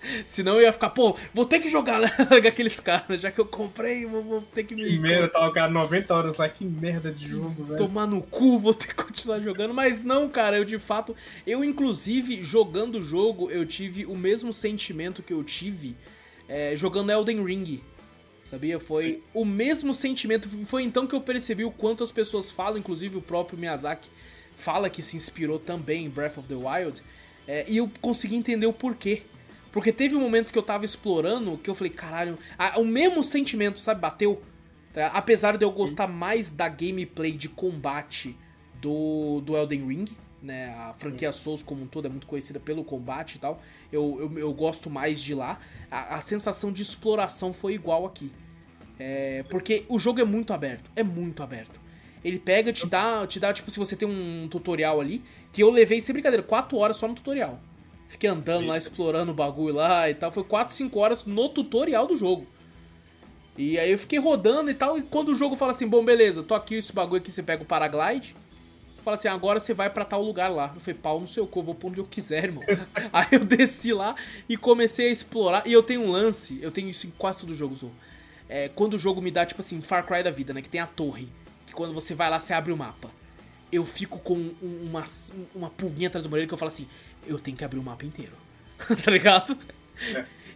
Senão 0.26 0.56
eu 0.56 0.62
ia 0.62 0.72
ficar, 0.72 0.90
pô, 0.90 1.16
vou 1.32 1.44
ter 1.44 1.60
que 1.60 1.68
jogar 1.68 2.00
aqueles 2.46 2.80
caras, 2.80 3.20
já 3.20 3.30
que 3.30 3.40
eu 3.40 3.46
comprei, 3.46 4.06
vou, 4.06 4.22
vou 4.22 4.42
ter 4.42 4.64
que 4.64 4.74
me. 4.74 4.84
Que 4.84 4.98
merda, 4.98 5.28
tava 5.28 5.48
o 5.48 5.52
cara 5.52 5.70
90 5.70 6.14
horas 6.14 6.36
lá, 6.36 6.48
que 6.48 6.64
merda 6.64 7.10
de 7.10 7.28
jogo, 7.28 7.64
velho. 7.64 7.78
tomar 7.78 8.06
no 8.06 8.22
cu, 8.22 8.58
vou 8.60 8.74
ter 8.74 8.88
que 8.88 8.94
continuar 8.94 9.40
jogando. 9.40 9.74
Mas 9.74 10.02
não, 10.02 10.28
cara, 10.28 10.56
eu 10.56 10.64
de 10.64 10.78
fato, 10.78 11.14
eu 11.46 11.64
inclusive 11.64 12.42
jogando 12.42 12.96
o 12.96 13.02
jogo, 13.02 13.50
eu 13.50 13.66
tive 13.66 14.06
o 14.06 14.16
mesmo 14.16 14.52
sentimento 14.52 15.22
que 15.22 15.32
eu 15.32 15.42
tive 15.42 15.96
é, 16.48 16.74
jogando 16.76 17.10
Elden 17.10 17.44
Ring. 17.44 17.82
Sabia? 18.44 18.80
Foi 18.80 19.22
o 19.34 19.44
mesmo 19.44 19.92
sentimento. 19.92 20.48
Foi 20.64 20.82
então 20.82 21.06
que 21.06 21.14
eu 21.14 21.20
percebi 21.20 21.66
o 21.66 21.70
quanto 21.70 22.02
as 22.02 22.10
pessoas 22.10 22.50
falam, 22.50 22.78
inclusive 22.78 23.18
o 23.18 23.20
próprio 23.20 23.58
Miyazaki 23.58 24.08
fala 24.56 24.88
que 24.88 25.02
se 25.02 25.16
inspirou 25.16 25.58
também 25.58 26.06
em 26.06 26.08
Breath 26.08 26.38
of 26.38 26.48
the 26.48 26.54
Wild. 26.54 27.02
é, 27.46 27.64
e 27.68 27.76
eu 27.76 27.90
consegui 28.00 28.36
entender 28.36 28.66
o 28.66 28.72
porquê. 28.72 29.22
Porque 29.72 29.92
teve 29.92 30.14
momentos 30.14 30.50
que 30.50 30.58
eu 30.58 30.62
tava 30.62 30.84
explorando 30.84 31.58
que 31.58 31.68
eu 31.68 31.74
falei, 31.74 31.92
caralho, 31.92 32.38
a- 32.58 32.78
o 32.80 32.84
mesmo 32.84 33.22
sentimento, 33.22 33.78
sabe, 33.78 34.00
bateu. 34.00 34.42
Tá? 34.92 35.08
Apesar 35.08 35.56
de 35.58 35.64
eu 35.64 35.70
gostar 35.70 36.06
mais 36.06 36.50
da 36.52 36.68
gameplay 36.68 37.32
de 37.32 37.48
combate 37.48 38.34
do, 38.80 39.40
do 39.42 39.56
Elden 39.56 39.86
Ring, 39.86 40.04
né? 40.42 40.70
A 40.70 40.94
franquia 40.98 41.32
Souls 41.32 41.62
como 41.62 41.82
um 41.82 41.86
todo 41.86 42.06
é 42.06 42.08
muito 42.08 42.26
conhecida 42.26 42.58
pelo 42.60 42.82
combate 42.84 43.34
e 43.34 43.38
tal. 43.38 43.60
Eu, 43.92 44.16
eu, 44.32 44.38
eu 44.38 44.52
gosto 44.54 44.88
mais 44.88 45.20
de 45.20 45.34
lá. 45.34 45.58
A, 45.90 46.16
a 46.16 46.20
sensação 46.20 46.72
de 46.72 46.80
exploração 46.82 47.52
foi 47.52 47.74
igual 47.74 48.06
aqui. 48.06 48.32
É, 48.98 49.44
porque 49.50 49.84
o 49.88 49.98
jogo 49.98 50.20
é 50.20 50.24
muito 50.24 50.52
aberto. 50.52 50.90
É 50.96 51.02
muito 51.02 51.42
aberto. 51.42 51.80
Ele 52.24 52.38
pega, 52.38 52.72
te 52.72 52.86
dá, 52.86 53.26
te 53.26 53.38
dá, 53.38 53.52
tipo, 53.52 53.70
se 53.70 53.78
você 53.78 53.94
tem 53.94 54.08
um 54.08 54.48
tutorial 54.48 55.00
ali, 55.00 55.22
que 55.52 55.62
eu 55.62 55.70
levei, 55.70 56.00
sem 56.00 56.12
brincadeira, 56.12 56.42
4 56.42 56.76
horas 56.76 56.96
só 56.96 57.06
no 57.06 57.14
tutorial. 57.14 57.60
Fiquei 58.08 58.28
andando 58.30 58.66
lá, 58.66 58.76
explorando 58.78 59.32
o 59.32 59.34
bagulho 59.34 59.74
lá 59.74 60.08
e 60.08 60.14
tal. 60.14 60.30
Foi 60.30 60.42
4, 60.42 60.72
5 60.74 60.98
horas 60.98 61.24
no 61.24 61.48
tutorial 61.48 62.06
do 62.06 62.16
jogo. 62.16 62.46
E 63.56 63.78
aí 63.78 63.90
eu 63.90 63.98
fiquei 63.98 64.18
rodando 64.18 64.70
e 64.70 64.74
tal, 64.74 64.96
e 64.96 65.02
quando 65.02 65.30
o 65.30 65.34
jogo 65.34 65.56
fala 65.56 65.72
assim, 65.72 65.86
bom, 65.86 66.04
beleza, 66.04 66.42
tô 66.44 66.54
aqui, 66.54 66.76
esse 66.76 66.92
bagulho 66.92 67.20
aqui, 67.20 67.30
você 67.32 67.42
pega 67.42 67.60
o 67.62 67.66
paraglide, 67.66 68.36
fala 69.02 69.16
assim, 69.16 69.26
agora 69.26 69.58
você 69.58 69.74
vai 69.74 69.90
pra 69.90 70.04
tal 70.04 70.22
lugar 70.22 70.48
lá. 70.48 70.70
Eu 70.74 70.80
falei, 70.80 70.98
pau 71.02 71.20
no 71.20 71.26
seu 71.26 71.44
cu, 71.44 71.60
vou 71.62 71.74
pra 71.74 71.88
onde 71.88 71.98
eu 71.98 72.04
quiser, 72.06 72.44
irmão. 72.44 72.62
aí 73.12 73.26
eu 73.32 73.44
desci 73.44 73.92
lá 73.92 74.14
e 74.48 74.56
comecei 74.56 75.08
a 75.08 75.10
explorar, 75.12 75.66
e 75.66 75.72
eu 75.72 75.82
tenho 75.82 76.02
um 76.02 76.10
lance, 76.10 76.58
eu 76.62 76.70
tenho 76.70 76.88
isso 76.88 77.06
em 77.08 77.10
quase 77.18 77.40
todo 77.40 77.52
jogo, 77.54 77.74
Zou. 77.74 77.90
É, 78.48 78.68
quando 78.74 78.94
o 78.94 78.98
jogo 78.98 79.20
me 79.20 79.30
dá, 79.30 79.44
tipo 79.44 79.60
assim, 79.60 79.82
Far 79.82 80.06
Cry 80.06 80.22
da 80.22 80.30
vida, 80.30 80.54
né, 80.54 80.62
que 80.62 80.68
tem 80.68 80.80
a 80.80 80.86
torre, 80.86 81.28
que 81.66 81.72
quando 81.74 81.92
você 81.92 82.14
vai 82.14 82.30
lá, 82.30 82.38
você 82.38 82.54
abre 82.54 82.72
o 82.72 82.76
mapa. 82.76 83.10
Eu 83.72 83.84
fico 83.84 84.18
com 84.20 84.34
um- 84.34 84.54
uma, 84.88 85.04
uma 85.54 85.68
pulguinha 85.68 86.06
atrás 86.08 86.24
do 86.24 86.32
orelha 86.32 86.46
que 86.46 86.54
eu 86.54 86.58
falo 86.58 86.68
assim, 86.68 86.86
eu 87.26 87.38
tenho 87.38 87.56
que 87.56 87.64
abrir 87.64 87.78
o 87.78 87.82
mapa 87.82 88.04
inteiro. 88.04 88.32
tá 89.04 89.10
ligado? 89.10 89.58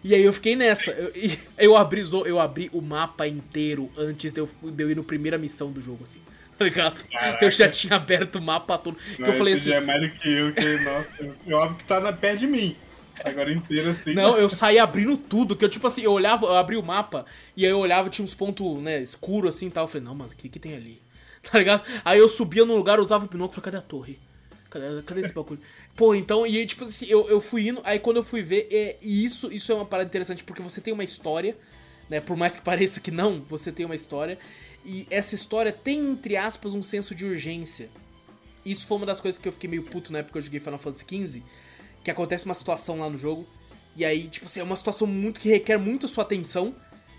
E 0.04 0.14
aí 0.14 0.24
eu 0.24 0.32
fiquei 0.32 0.56
nessa. 0.56 0.90
Eu, 0.90 1.12
eu, 1.58 1.76
abri, 1.76 2.02
eu 2.26 2.40
abri 2.40 2.70
o 2.72 2.80
mapa 2.80 3.26
inteiro 3.26 3.90
antes 3.96 4.32
de 4.32 4.40
eu, 4.40 4.48
de 4.62 4.82
eu 4.82 4.90
ir 4.90 4.96
no 4.96 5.04
primeira 5.04 5.38
missão 5.38 5.70
do 5.70 5.80
jogo, 5.80 6.04
assim. 6.04 6.20
tá 6.58 6.64
ligado? 6.64 7.04
Caraca. 7.08 7.44
Eu 7.44 7.50
já 7.50 7.68
tinha 7.68 7.96
aberto 7.96 8.36
o 8.36 8.42
mapa 8.42 8.78
todo. 8.78 8.96
Não, 9.18 9.24
que 9.24 9.30
eu 9.30 9.34
falei 9.34 9.54
assim. 9.54 9.72
É 9.72 9.80
mais 9.80 10.00
do 10.00 10.10
que 10.10 10.28
eu, 10.28 10.52
que, 10.52 10.78
nossa, 10.84 11.30
eu 11.46 11.56
óbvio 11.56 11.78
que 11.78 11.84
tá 11.84 12.00
na 12.00 12.12
pé 12.12 12.34
de 12.34 12.46
mim. 12.46 12.76
Agora 13.24 13.52
inteiro 13.52 13.90
assim. 13.90 14.14
Não, 14.14 14.36
eu 14.36 14.48
saí 14.48 14.78
abrindo 14.78 15.16
tudo, 15.16 15.54
que 15.54 15.64
eu 15.64 15.68
tipo 15.68 15.86
assim, 15.86 16.02
eu 16.02 16.12
olhava, 16.12 16.46
eu 16.46 16.56
abri 16.56 16.76
o 16.76 16.82
mapa, 16.82 17.26
e 17.56 17.64
aí 17.64 17.70
eu 17.70 17.78
olhava, 17.78 18.08
tinha 18.08 18.24
uns 18.24 18.34
pontos, 18.34 18.82
né, 18.82 19.00
escuro 19.00 19.48
assim 19.48 19.66
e 19.66 19.70
tal. 19.70 19.84
Eu 19.84 19.88
falei, 19.88 20.04
não, 20.04 20.14
mano, 20.14 20.30
o 20.32 20.36
que 20.36 20.48
que 20.48 20.58
tem 20.58 20.74
ali? 20.74 21.00
Tá 21.42 21.58
ligado? 21.58 21.82
Aí 22.04 22.20
eu 22.20 22.28
subia 22.28 22.64
num 22.64 22.76
lugar, 22.76 23.00
usava 23.00 23.24
o 23.24 23.28
binóculo 23.28 23.52
e 23.52 23.54
falei, 23.56 23.72
cadê 23.72 23.76
a 23.84 23.88
torre? 23.88 24.18
Cadê, 24.70 25.02
cadê 25.02 25.20
esse 25.22 25.32
bagulho? 25.34 25.60
Pô, 25.94 26.14
então, 26.14 26.46
e 26.46 26.64
tipo 26.64 26.84
assim, 26.84 27.06
eu, 27.06 27.28
eu 27.28 27.40
fui 27.40 27.68
indo, 27.68 27.80
aí 27.84 27.98
quando 27.98 28.16
eu 28.16 28.24
fui 28.24 28.42
ver, 28.42 28.66
é, 28.70 28.96
e 29.02 29.24
isso, 29.24 29.52
isso 29.52 29.70
é 29.70 29.74
uma 29.74 29.84
parada 29.84 30.08
interessante, 30.08 30.42
porque 30.42 30.62
você 30.62 30.80
tem 30.80 30.92
uma 30.94 31.04
história, 31.04 31.56
né? 32.08 32.20
Por 32.20 32.36
mais 32.36 32.56
que 32.56 32.62
pareça 32.62 33.00
que 33.00 33.10
não, 33.10 33.40
você 33.42 33.70
tem 33.70 33.84
uma 33.84 33.94
história. 33.94 34.38
E 34.84 35.06
essa 35.10 35.34
história 35.34 35.72
tem, 35.72 35.98
entre 36.10 36.36
aspas, 36.36 36.74
um 36.74 36.82
senso 36.82 37.14
de 37.14 37.24
urgência. 37.24 37.88
Isso 38.64 38.86
foi 38.86 38.96
uma 38.96 39.06
das 39.06 39.20
coisas 39.20 39.40
que 39.40 39.46
eu 39.46 39.52
fiquei 39.52 39.68
meio 39.68 39.82
puto 39.82 40.12
na 40.12 40.20
época 40.20 40.32
que 40.32 40.38
eu 40.38 40.42
joguei 40.42 40.60
Final 40.60 40.78
Fantasy 40.78 41.04
XV. 41.08 41.42
Que 42.02 42.10
acontece 42.10 42.44
uma 42.44 42.54
situação 42.54 42.98
lá 42.98 43.08
no 43.08 43.16
jogo. 43.16 43.46
E 43.96 44.04
aí, 44.04 44.28
tipo 44.28 44.46
assim, 44.46 44.60
é 44.60 44.62
uma 44.62 44.76
situação 44.76 45.06
muito 45.06 45.38
que 45.38 45.48
requer 45.48 45.78
muito 45.78 46.06
a 46.06 46.08
sua 46.08 46.24
atenção. 46.24 46.74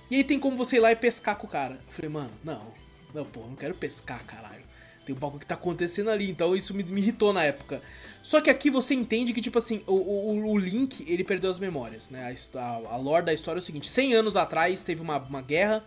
E 0.10 0.18
aí 0.18 0.24
tem 0.24 0.40
como 0.40 0.58
você 0.58 0.78
ir 0.78 0.80
lá 0.80 0.92
e 0.92 0.96
pescar 0.96 1.38
com 1.38 1.48
o 1.48 1.50
cara. 1.50 1.76
Eu 1.88 1.94
falei, 1.94 2.10
mano, 2.10 2.32
não. 2.44 2.74
Não, 3.14 3.26
pô, 3.26 3.42
não 3.42 3.56
quero 3.56 3.76
pescar, 3.76 4.24
caralho. 4.26 4.63
Tem 5.06 5.16
um 5.16 5.20
bagulho 5.20 5.40
que 5.40 5.46
tá 5.46 5.56
acontecendo 5.56 6.10
ali. 6.10 6.30
Então 6.30 6.56
isso 6.56 6.74
me, 6.74 6.84
me 6.84 7.02
irritou 7.02 7.34
na 7.34 7.44
época. 7.44 7.82
Só 8.22 8.40
que 8.40 8.50
aqui 8.50 8.70
você 8.70 8.94
entende 8.94 9.34
que, 9.34 9.42
tipo 9.42 9.58
assim, 9.58 9.84
o, 9.86 9.94
o, 9.94 10.52
o 10.52 10.58
Link, 10.58 11.06
ele 11.08 11.24
perdeu 11.24 11.50
as 11.50 11.60
memórias, 11.60 12.10
né? 12.10 12.36
A, 12.56 12.60
a, 12.60 12.94
a 12.94 12.98
lore 12.98 13.26
da 13.26 13.34
história 13.34 13.60
é 13.60 13.62
o 13.62 13.64
seguinte: 13.64 13.88
100 13.88 14.14
anos 14.14 14.38
atrás 14.38 14.84
teve 14.84 15.02
uma, 15.02 15.18
uma 15.18 15.42
guerra 15.42 15.84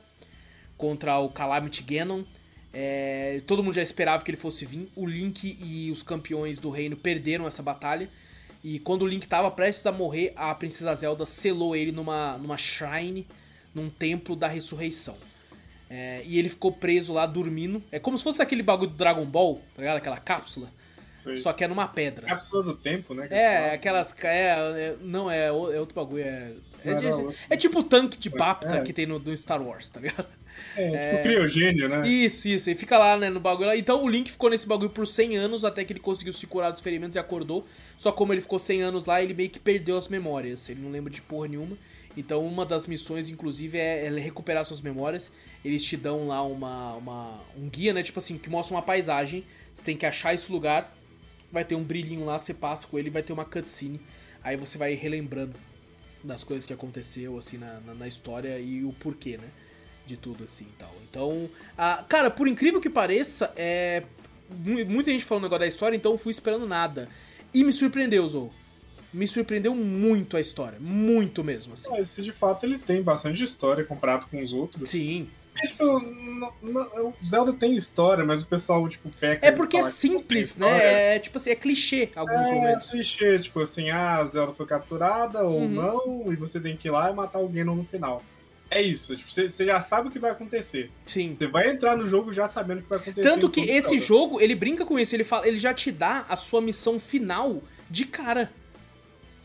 contra 0.76 1.18
o 1.18 1.28
Calamity 1.28 1.82
Ganon. 1.82 2.24
É, 2.72 3.40
todo 3.46 3.62
mundo 3.62 3.74
já 3.74 3.82
esperava 3.82 4.22
que 4.22 4.30
ele 4.30 4.36
fosse 4.36 4.66
vir. 4.66 4.90
O 4.94 5.06
Link 5.06 5.56
e 5.62 5.90
os 5.90 6.02
campeões 6.02 6.58
do 6.58 6.68
reino 6.68 6.94
perderam 6.94 7.46
essa 7.46 7.62
batalha. 7.62 8.08
E 8.62 8.78
quando 8.80 9.02
o 9.02 9.06
Link 9.06 9.22
estava 9.22 9.50
prestes 9.50 9.86
a 9.86 9.92
morrer, 9.92 10.32
a 10.36 10.54
Princesa 10.54 10.94
Zelda 10.94 11.24
selou 11.24 11.74
ele 11.74 11.92
numa, 11.92 12.36
numa 12.36 12.58
shrine, 12.58 13.26
num 13.74 13.88
templo 13.88 14.36
da 14.36 14.48
ressurreição. 14.48 15.16
É, 15.88 16.22
e 16.24 16.38
ele 16.38 16.48
ficou 16.48 16.72
preso 16.72 17.12
lá 17.12 17.26
dormindo. 17.26 17.82
É 17.92 17.98
como 17.98 18.18
se 18.18 18.24
fosse 18.24 18.42
aquele 18.42 18.62
bagulho 18.62 18.90
do 18.90 18.96
Dragon 18.96 19.24
Ball, 19.24 19.60
tá 19.74 19.82
ligado? 19.82 19.96
Aquela 19.98 20.18
cápsula. 20.18 20.68
Só 21.36 21.52
que 21.52 21.64
é 21.64 21.68
numa 21.68 21.88
pedra. 21.88 22.26
Cápsula 22.26 22.62
do 22.62 22.74
tempo, 22.74 23.12
né? 23.12 23.26
É, 23.30 23.74
aquelas. 23.74 24.14
É, 24.22 24.50
é, 24.50 24.96
não, 25.00 25.28
é, 25.30 25.46
é 25.46 25.52
outro 25.52 25.94
bagulho. 25.94 26.22
É, 26.22 26.52
é, 26.84 26.94
de, 26.94 27.06
é 27.50 27.56
tipo 27.56 27.80
o 27.80 27.82
tanque 27.82 28.16
de 28.16 28.30
Bapta 28.30 28.76
é. 28.76 28.82
que 28.82 28.92
tem 28.92 29.06
no, 29.06 29.18
no 29.18 29.36
Star 29.36 29.60
Wars, 29.60 29.90
tá 29.90 29.98
ligado? 29.98 30.28
É, 30.76 31.16
tipo 31.16 31.22
criogênio, 31.22 31.88
né? 31.88 32.06
Isso, 32.06 32.48
isso. 32.48 32.70
E 32.70 32.74
fica 32.74 32.96
lá, 32.96 33.16
né, 33.16 33.28
no 33.28 33.40
bagulho. 33.40 33.72
Então 33.74 34.02
o 34.04 34.08
Link 34.08 34.30
ficou 34.30 34.50
nesse 34.50 34.66
bagulho 34.66 34.90
por 34.90 35.06
100 35.06 35.36
anos 35.36 35.64
até 35.64 35.84
que 35.84 35.92
ele 35.92 36.00
conseguiu 36.00 36.32
se 36.32 36.46
curar 36.46 36.70
dos 36.70 36.80
ferimentos 36.80 37.16
e 37.16 37.18
acordou. 37.18 37.66
Só 37.96 38.12
como 38.12 38.32
ele 38.32 38.40
ficou 38.40 38.58
100 38.58 38.82
anos 38.82 39.06
lá, 39.06 39.22
ele 39.22 39.34
meio 39.34 39.50
que 39.50 39.58
perdeu 39.58 39.96
as 39.96 40.08
memórias. 40.08 40.68
Ele 40.68 40.80
não 40.80 40.90
lembra 40.90 41.10
de 41.10 41.20
porra 41.20 41.48
nenhuma. 41.48 41.76
Então 42.16 42.46
uma 42.46 42.64
das 42.64 42.86
missões, 42.86 43.28
inclusive, 43.28 43.78
é, 43.78 44.06
é 44.06 44.10
recuperar 44.18 44.64
suas 44.64 44.80
memórias. 44.80 45.30
Eles 45.64 45.84
te 45.84 45.96
dão 45.96 46.28
lá 46.28 46.42
uma, 46.42 46.94
uma, 46.94 47.40
um 47.56 47.68
guia, 47.68 47.92
né? 47.92 48.02
Tipo 48.02 48.18
assim, 48.18 48.38
que 48.38 48.48
mostra 48.48 48.74
uma 48.74 48.82
paisagem. 48.82 49.44
Você 49.74 49.84
tem 49.84 49.96
que 49.96 50.06
achar 50.06 50.32
esse 50.32 50.50
lugar. 50.50 50.96
Vai 51.52 51.64
ter 51.64 51.74
um 51.74 51.82
brilhinho 51.82 52.24
lá, 52.24 52.38
você 52.38 52.54
passa 52.54 52.86
com 52.86 52.98
ele 52.98 53.10
vai 53.10 53.22
ter 53.22 53.32
uma 53.32 53.44
cutscene. 53.44 54.00
Aí 54.42 54.56
você 54.56 54.78
vai 54.78 54.94
relembrando 54.94 55.54
das 56.24 56.42
coisas 56.42 56.66
que 56.66 56.72
aconteceu, 56.72 57.36
assim, 57.36 57.58
na, 57.58 57.80
na, 57.80 57.94
na 57.94 58.08
história 58.08 58.58
e 58.58 58.84
o 58.84 58.92
porquê, 58.92 59.36
né? 59.36 59.48
De 60.06 60.16
tudo, 60.16 60.44
assim, 60.44 60.64
e 60.64 60.76
tal. 60.78 60.92
Então, 61.08 61.48
a, 61.76 62.04
cara, 62.08 62.30
por 62.30 62.48
incrível 62.48 62.80
que 62.80 62.90
pareça, 62.90 63.52
é... 63.56 64.02
Muita 64.48 65.10
gente 65.10 65.26
um 65.32 65.40
negócio 65.40 65.58
da 65.58 65.66
história, 65.66 65.96
então 65.96 66.12
eu 66.12 66.18
fui 66.18 66.30
esperando 66.30 66.66
nada. 66.66 67.08
E 67.52 67.64
me 67.64 67.72
surpreendeu, 67.72 68.26
Zou 68.28 68.52
me 69.16 69.26
surpreendeu 69.26 69.74
muito 69.74 70.36
a 70.36 70.40
história. 70.40 70.78
Muito 70.78 71.42
mesmo, 71.42 71.72
assim. 71.72 71.88
Mas 71.90 72.14
de 72.16 72.32
fato 72.32 72.66
ele 72.66 72.78
tem 72.78 73.02
bastante 73.02 73.42
história 73.42 73.84
comparado 73.84 74.26
com 74.26 74.42
os 74.42 74.52
outros. 74.52 74.90
Sim. 74.90 75.28
É, 75.58 75.66
tipo, 75.66 75.84
o 75.86 77.14
Zelda 77.24 77.50
tem 77.54 77.74
história, 77.74 78.22
mas 78.22 78.42
o 78.42 78.46
pessoal, 78.46 78.86
tipo, 78.86 79.08
peca. 79.08 79.46
É 79.46 79.50
porque 79.50 79.78
é 79.78 79.82
simples, 79.84 80.58
né? 80.58 81.14
É 81.16 81.18
tipo 81.18 81.38
assim, 81.38 81.48
é 81.48 81.54
clichê 81.54 82.10
alguns 82.14 82.46
é, 82.46 82.52
momentos. 82.52 82.88
É 82.88 82.90
clichê, 82.90 83.38
tipo 83.38 83.60
assim, 83.60 83.88
ah, 83.88 84.18
a 84.18 84.26
Zelda 84.26 84.52
foi 84.52 84.66
capturada 84.66 85.42
ou 85.44 85.60
uhum. 85.60 85.68
não, 85.68 86.30
e 86.30 86.36
você 86.36 86.60
tem 86.60 86.76
que 86.76 86.88
ir 86.88 86.90
lá 86.90 87.10
e 87.10 87.14
matar 87.14 87.38
alguém 87.38 87.64
no 87.64 87.82
final. 87.84 88.22
É 88.70 88.82
isso, 88.82 89.16
tipo, 89.16 89.30
você, 89.30 89.48
você 89.48 89.64
já 89.64 89.80
sabe 89.80 90.08
o 90.08 90.10
que 90.10 90.18
vai 90.18 90.32
acontecer. 90.32 90.90
Sim. 91.06 91.36
Você 91.38 91.46
vai 91.46 91.70
entrar 91.70 91.96
no 91.96 92.06
jogo 92.06 92.34
já 92.34 92.46
sabendo 92.48 92.80
o 92.80 92.82
que 92.82 92.90
vai 92.90 92.98
acontecer. 92.98 93.22
Tanto 93.26 93.48
que 93.48 93.62
esse 93.62 93.90
Zelda. 93.90 94.04
jogo, 94.04 94.40
ele 94.42 94.54
brinca 94.54 94.84
com 94.84 94.98
isso, 94.98 95.16
ele, 95.16 95.24
fala, 95.24 95.48
ele 95.48 95.56
já 95.56 95.72
te 95.72 95.90
dá 95.90 96.26
a 96.28 96.36
sua 96.36 96.60
missão 96.60 97.00
final 97.00 97.62
de 97.88 98.04
cara. 98.04 98.52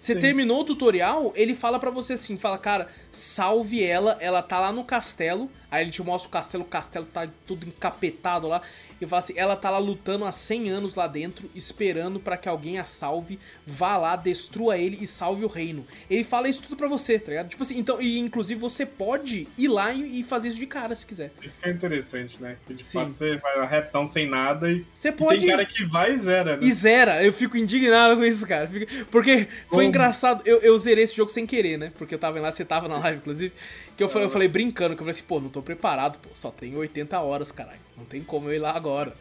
Você 0.01 0.15
terminou 0.15 0.61
o 0.61 0.63
tutorial, 0.63 1.31
ele 1.35 1.53
fala 1.53 1.77
para 1.77 1.91
você 1.91 2.13
assim, 2.13 2.35
fala, 2.35 2.57
cara, 2.57 2.87
salve 3.11 3.83
ela, 3.83 4.17
ela 4.19 4.41
tá 4.41 4.59
lá 4.59 4.71
no 4.71 4.83
castelo. 4.83 5.47
Aí 5.69 5.83
ele 5.83 5.91
te 5.91 6.01
mostra 6.01 6.27
o 6.27 6.31
castelo, 6.31 6.63
o 6.63 6.67
castelo 6.67 7.05
tá 7.05 7.27
tudo 7.45 7.67
encapetado 7.67 8.47
lá 8.47 8.63
e 9.01 9.07
fala 9.07 9.19
assim: 9.19 9.33
ela 9.35 9.55
tá 9.55 9.69
lá 9.69 9.79
lutando 9.79 10.25
há 10.25 10.31
100 10.31 10.69
anos 10.69 10.95
lá 10.95 11.07
dentro, 11.07 11.49
esperando 11.55 12.19
para 12.19 12.37
que 12.37 12.47
alguém 12.47 12.77
a 12.77 12.83
salve, 12.83 13.39
vá 13.65 13.97
lá, 13.97 14.15
destrua 14.15 14.77
ele 14.77 14.97
e 15.01 15.07
salve 15.07 15.43
o 15.43 15.47
reino. 15.47 15.85
Ele 16.09 16.23
fala 16.23 16.47
isso 16.47 16.61
tudo 16.61 16.75
para 16.75 16.87
você, 16.87 17.17
tá 17.17 17.31
ligado? 17.31 17.49
Tipo 17.49 17.63
assim, 17.63 17.79
então, 17.79 18.01
e 18.01 18.19
inclusive 18.19 18.59
você 18.59 18.85
pode 18.85 19.47
ir 19.57 19.67
lá 19.67 19.91
e, 19.91 20.21
fazer 20.23 20.49
isso 20.49 20.59
de 20.59 20.67
cara 20.67 20.93
se 20.93 21.05
quiser. 21.05 21.31
Isso 21.41 21.59
que 21.59 21.67
é 21.67 21.71
interessante, 21.71 22.41
né? 22.41 22.57
Que 22.67 22.73
de 22.75 22.83
fato 22.83 23.11
você 23.11 23.37
vai 23.37 23.65
retão 23.65 24.05
sem 24.05 24.29
nada 24.29 24.71
e. 24.71 24.85
Você 24.93 25.11
pode. 25.11 25.39
tem 25.39 25.49
cara 25.49 25.65
que 25.65 25.83
vai 25.83 26.13
e 26.13 26.19
zera, 26.19 26.57
né? 26.57 26.65
E 26.65 26.71
zera. 26.71 27.23
Eu 27.23 27.33
fico 27.33 27.57
indignado 27.57 28.17
com 28.17 28.23
isso, 28.23 28.47
cara. 28.47 28.69
Porque 29.09 29.47
foi 29.67 29.85
engraçado. 29.85 30.43
Eu, 30.45 30.59
eu 30.59 30.77
zerei 30.77 31.03
esse 31.03 31.15
jogo 31.15 31.31
sem 31.31 31.47
querer, 31.47 31.77
né? 31.77 31.91
Porque 31.97 32.13
eu 32.13 32.19
tava 32.19 32.39
lá, 32.39 32.51
você 32.51 32.63
tava 32.63 32.87
na 32.87 32.99
live, 32.99 33.17
inclusive. 33.17 33.53
Que 33.97 34.03
eu 34.03 34.09
falei, 34.09 34.27
eu 34.27 34.31
falei 34.31 34.47
brincando, 34.47 34.95
que 34.95 35.01
eu 35.01 35.05
falei 35.05 35.11
assim, 35.11 35.23
pô, 35.23 35.39
não 35.39 35.49
tô 35.49 35.61
preparado, 35.61 36.19
pô, 36.19 36.29
só 36.33 36.49
tenho 36.49 36.77
80 36.77 37.19
horas, 37.19 37.51
caralho. 37.51 37.79
Não 37.97 38.05
tem 38.05 38.23
como 38.23 38.49
eu 38.49 38.55
ir 38.55 38.59
lá 38.59 38.75
agora. 38.75 39.15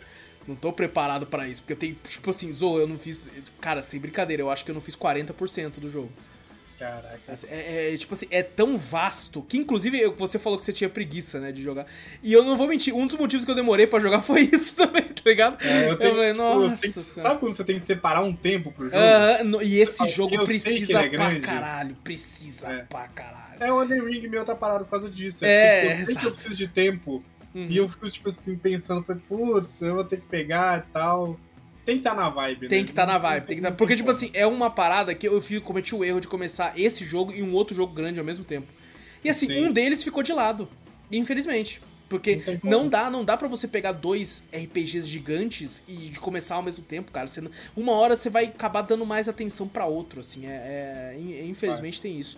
Não 0.46 0.54
tô 0.54 0.72
preparado 0.72 1.26
para 1.26 1.48
isso. 1.48 1.62
Porque 1.62 1.72
eu 1.74 1.76
tenho, 1.76 1.96
tipo 2.08 2.30
assim, 2.30 2.52
Zo, 2.52 2.78
eu 2.78 2.86
não 2.86 2.98
fiz. 2.98 3.26
Cara, 3.60 3.82
sem 3.82 4.00
brincadeira, 4.00 4.42
eu 4.42 4.50
acho 4.50 4.64
que 4.64 4.70
eu 4.70 4.74
não 4.74 4.80
fiz 4.80 4.96
40% 4.96 5.78
do 5.78 5.88
jogo. 5.88 6.10
Caraca. 6.80 7.34
É, 7.46 7.92
é, 7.92 7.96
tipo 7.98 8.14
assim, 8.14 8.26
é 8.30 8.42
tão 8.42 8.78
vasto 8.78 9.42
que, 9.42 9.58
inclusive, 9.58 10.02
você 10.16 10.38
falou 10.38 10.58
que 10.58 10.64
você 10.64 10.72
tinha 10.72 10.88
preguiça, 10.88 11.38
né, 11.38 11.52
de 11.52 11.62
jogar. 11.62 11.84
E 12.22 12.32
eu 12.32 12.42
não 12.42 12.56
vou 12.56 12.66
mentir, 12.66 12.94
um 12.94 13.06
dos 13.06 13.18
motivos 13.18 13.44
que 13.44 13.50
eu 13.50 13.54
demorei 13.54 13.86
para 13.86 14.00
jogar 14.00 14.22
foi 14.24 14.48
isso 14.50 14.74
também, 14.76 15.02
tá 15.02 15.22
ligado? 15.26 15.62
É, 15.62 15.90
eu, 15.90 15.98
tenho, 15.98 16.12
eu 16.12 16.14
falei, 16.16 16.32
tipo, 16.32 16.42
nossa. 16.42 16.82
Que, 16.82 16.90
sabe 16.90 17.38
quando 17.38 17.52
você 17.52 17.64
tem 17.64 17.78
que 17.78 17.84
separar 17.84 18.22
um 18.22 18.34
tempo 18.34 18.72
pro 18.72 18.88
jogo? 18.88 18.96
Uh, 18.96 19.62
e 19.62 19.78
esse 19.78 20.08
jogo 20.08 20.42
precisa 20.42 21.02
é 21.02 21.08
pra 21.10 21.38
caralho. 21.38 21.94
Precisa 22.02 22.68
é. 22.68 22.78
pra 22.84 23.06
caralho. 23.08 23.40
É, 23.60 23.70
o 23.70 23.82
Elden 23.82 24.02
Ring 24.02 24.26
meu 24.28 24.42
tá 24.42 24.54
parado 24.54 24.84
por 24.84 24.92
causa 24.92 25.10
disso. 25.10 25.44
É, 25.44 25.86
é 25.86 25.90
tipo, 25.90 26.00
eu 26.00 26.06
sei 26.06 26.14
que 26.14 26.26
eu 26.26 26.30
preciso 26.30 26.56
de 26.56 26.66
tempo 26.66 27.22
Uhum. 27.54 27.66
E 27.68 27.76
eu 27.76 27.88
fico, 27.88 28.08
tipo 28.08 28.28
assim, 28.28 28.56
pensando, 28.56 29.02
falei, 29.02 29.22
putz, 29.28 29.82
eu 29.82 29.96
vou 29.96 30.04
ter 30.04 30.18
que 30.18 30.26
pegar 30.26 30.78
e 30.78 30.92
tal. 30.92 31.38
Tem 31.90 31.96
que 31.96 32.00
estar 32.08 32.14
tá 32.14 32.22
na 32.22 32.28
vibe, 32.30 32.68
Tem 32.68 32.78
né? 32.78 32.84
que 32.84 32.90
estar 32.90 33.06
tá 33.06 33.12
na 33.12 33.18
vibe. 33.18 33.46
Tem 33.46 33.56
que 33.56 33.62
tá... 33.62 33.72
Porque, 33.72 33.96
tipo 33.96 34.10
assim, 34.10 34.30
é 34.32 34.46
uma 34.46 34.70
parada 34.70 35.14
que 35.14 35.26
eu 35.26 35.40
fico, 35.42 35.66
cometi 35.66 35.94
o 35.94 36.04
erro 36.04 36.20
de 36.20 36.28
começar 36.28 36.72
esse 36.78 37.04
jogo 37.04 37.32
e 37.32 37.42
um 37.42 37.52
outro 37.52 37.74
jogo 37.74 37.92
grande 37.92 38.18
ao 38.18 38.24
mesmo 38.24 38.44
tempo. 38.44 38.68
E 39.24 39.28
assim, 39.28 39.46
Sim. 39.46 39.66
um 39.66 39.72
deles 39.72 40.04
ficou 40.04 40.22
de 40.22 40.32
lado. 40.32 40.68
Infelizmente. 41.10 41.80
Porque 42.08 42.42
não, 42.62 42.82
não 42.82 42.88
dá, 42.88 43.10
não 43.10 43.24
dá 43.24 43.36
para 43.36 43.46
você 43.46 43.68
pegar 43.68 43.92
dois 43.92 44.42
RPGs 44.52 45.06
gigantes 45.06 45.84
e 45.86 46.08
de 46.08 46.18
começar 46.18 46.56
ao 46.56 46.62
mesmo 46.62 46.84
tempo, 46.84 47.12
cara. 47.12 47.28
Você 47.28 47.40
uma 47.76 47.92
hora 47.92 48.16
você 48.16 48.28
vai 48.28 48.46
acabar 48.46 48.82
dando 48.82 49.06
mais 49.06 49.28
atenção 49.28 49.68
para 49.68 49.86
outro, 49.86 50.20
assim. 50.20 50.44
É, 50.44 51.14
é... 51.14 51.44
Infelizmente 51.44 52.00
vai. 52.00 52.10
tem 52.10 52.18
isso. 52.18 52.36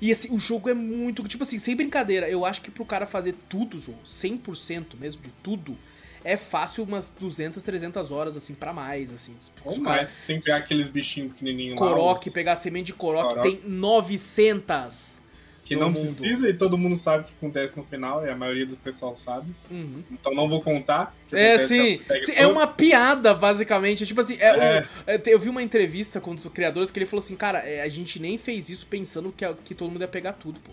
E 0.00 0.10
assim, 0.10 0.32
o 0.32 0.38
jogo 0.38 0.70
é 0.70 0.74
muito. 0.74 1.22
Tipo 1.24 1.42
assim, 1.42 1.58
sem 1.58 1.76
brincadeira, 1.76 2.28
eu 2.30 2.46
acho 2.46 2.62
que 2.62 2.70
pro 2.70 2.84
cara 2.84 3.04
fazer 3.04 3.34
tudo, 3.48 3.76
100% 3.76 4.98
mesmo 4.98 5.20
de 5.20 5.30
tudo, 5.42 5.76
é 6.24 6.36
fácil 6.36 6.84
umas 6.84 7.12
200, 7.18 7.62
300 7.62 8.10
horas, 8.10 8.36
assim, 8.36 8.54
para 8.54 8.72
mais, 8.72 9.12
assim. 9.12 9.34
Ou 9.64 9.78
mais, 9.78 10.08
você 10.08 10.26
tem 10.26 10.38
que 10.38 10.44
pegar 10.44 10.58
aqueles 10.58 10.88
bichinhos 10.88 11.32
pequenininhos 11.32 11.78
Korok, 11.78 12.28
lá. 12.28 12.34
pegar 12.34 12.52
a 12.52 12.56
semente 12.56 12.86
de 12.86 12.92
Korok, 12.94 13.40
tem 13.42 13.60
900 13.64 15.20
que 15.70 15.76
não 15.76 15.86
mundo. 15.86 16.00
precisa 16.00 16.50
e 16.50 16.54
todo 16.54 16.76
mundo 16.76 16.96
sabe 16.96 17.22
o 17.22 17.26
que 17.28 17.32
acontece 17.38 17.76
no 17.76 17.84
final, 17.84 18.26
e 18.26 18.28
a 18.28 18.34
maioria 18.34 18.66
do 18.66 18.76
pessoal 18.76 19.14
sabe. 19.14 19.54
Uhum. 19.70 20.02
Então 20.10 20.34
não 20.34 20.48
vou 20.48 20.60
contar. 20.60 21.14
É, 21.30 21.58
sim. 21.60 22.00
sim 22.22 22.32
é 22.34 22.44
uma 22.44 22.66
piada, 22.66 23.32
basicamente. 23.32 24.04
Tipo 24.04 24.20
assim, 24.20 24.36
é, 24.40 24.48
é. 24.48 25.14
é. 25.14 25.22
eu 25.26 25.38
vi 25.38 25.48
uma 25.48 25.62
entrevista 25.62 26.20
com 26.20 26.32
um 26.32 26.34
dos 26.34 26.44
criadores 26.48 26.90
que 26.90 26.98
ele 26.98 27.06
falou 27.06 27.22
assim, 27.22 27.36
cara, 27.36 27.60
é, 27.60 27.82
a 27.82 27.88
gente 27.88 28.18
nem 28.18 28.36
fez 28.36 28.68
isso 28.68 28.84
pensando 28.84 29.30
que, 29.30 29.46
que 29.64 29.72
todo 29.72 29.92
mundo 29.92 30.00
ia 30.00 30.08
pegar 30.08 30.32
tudo, 30.32 30.58
pô. 30.58 30.72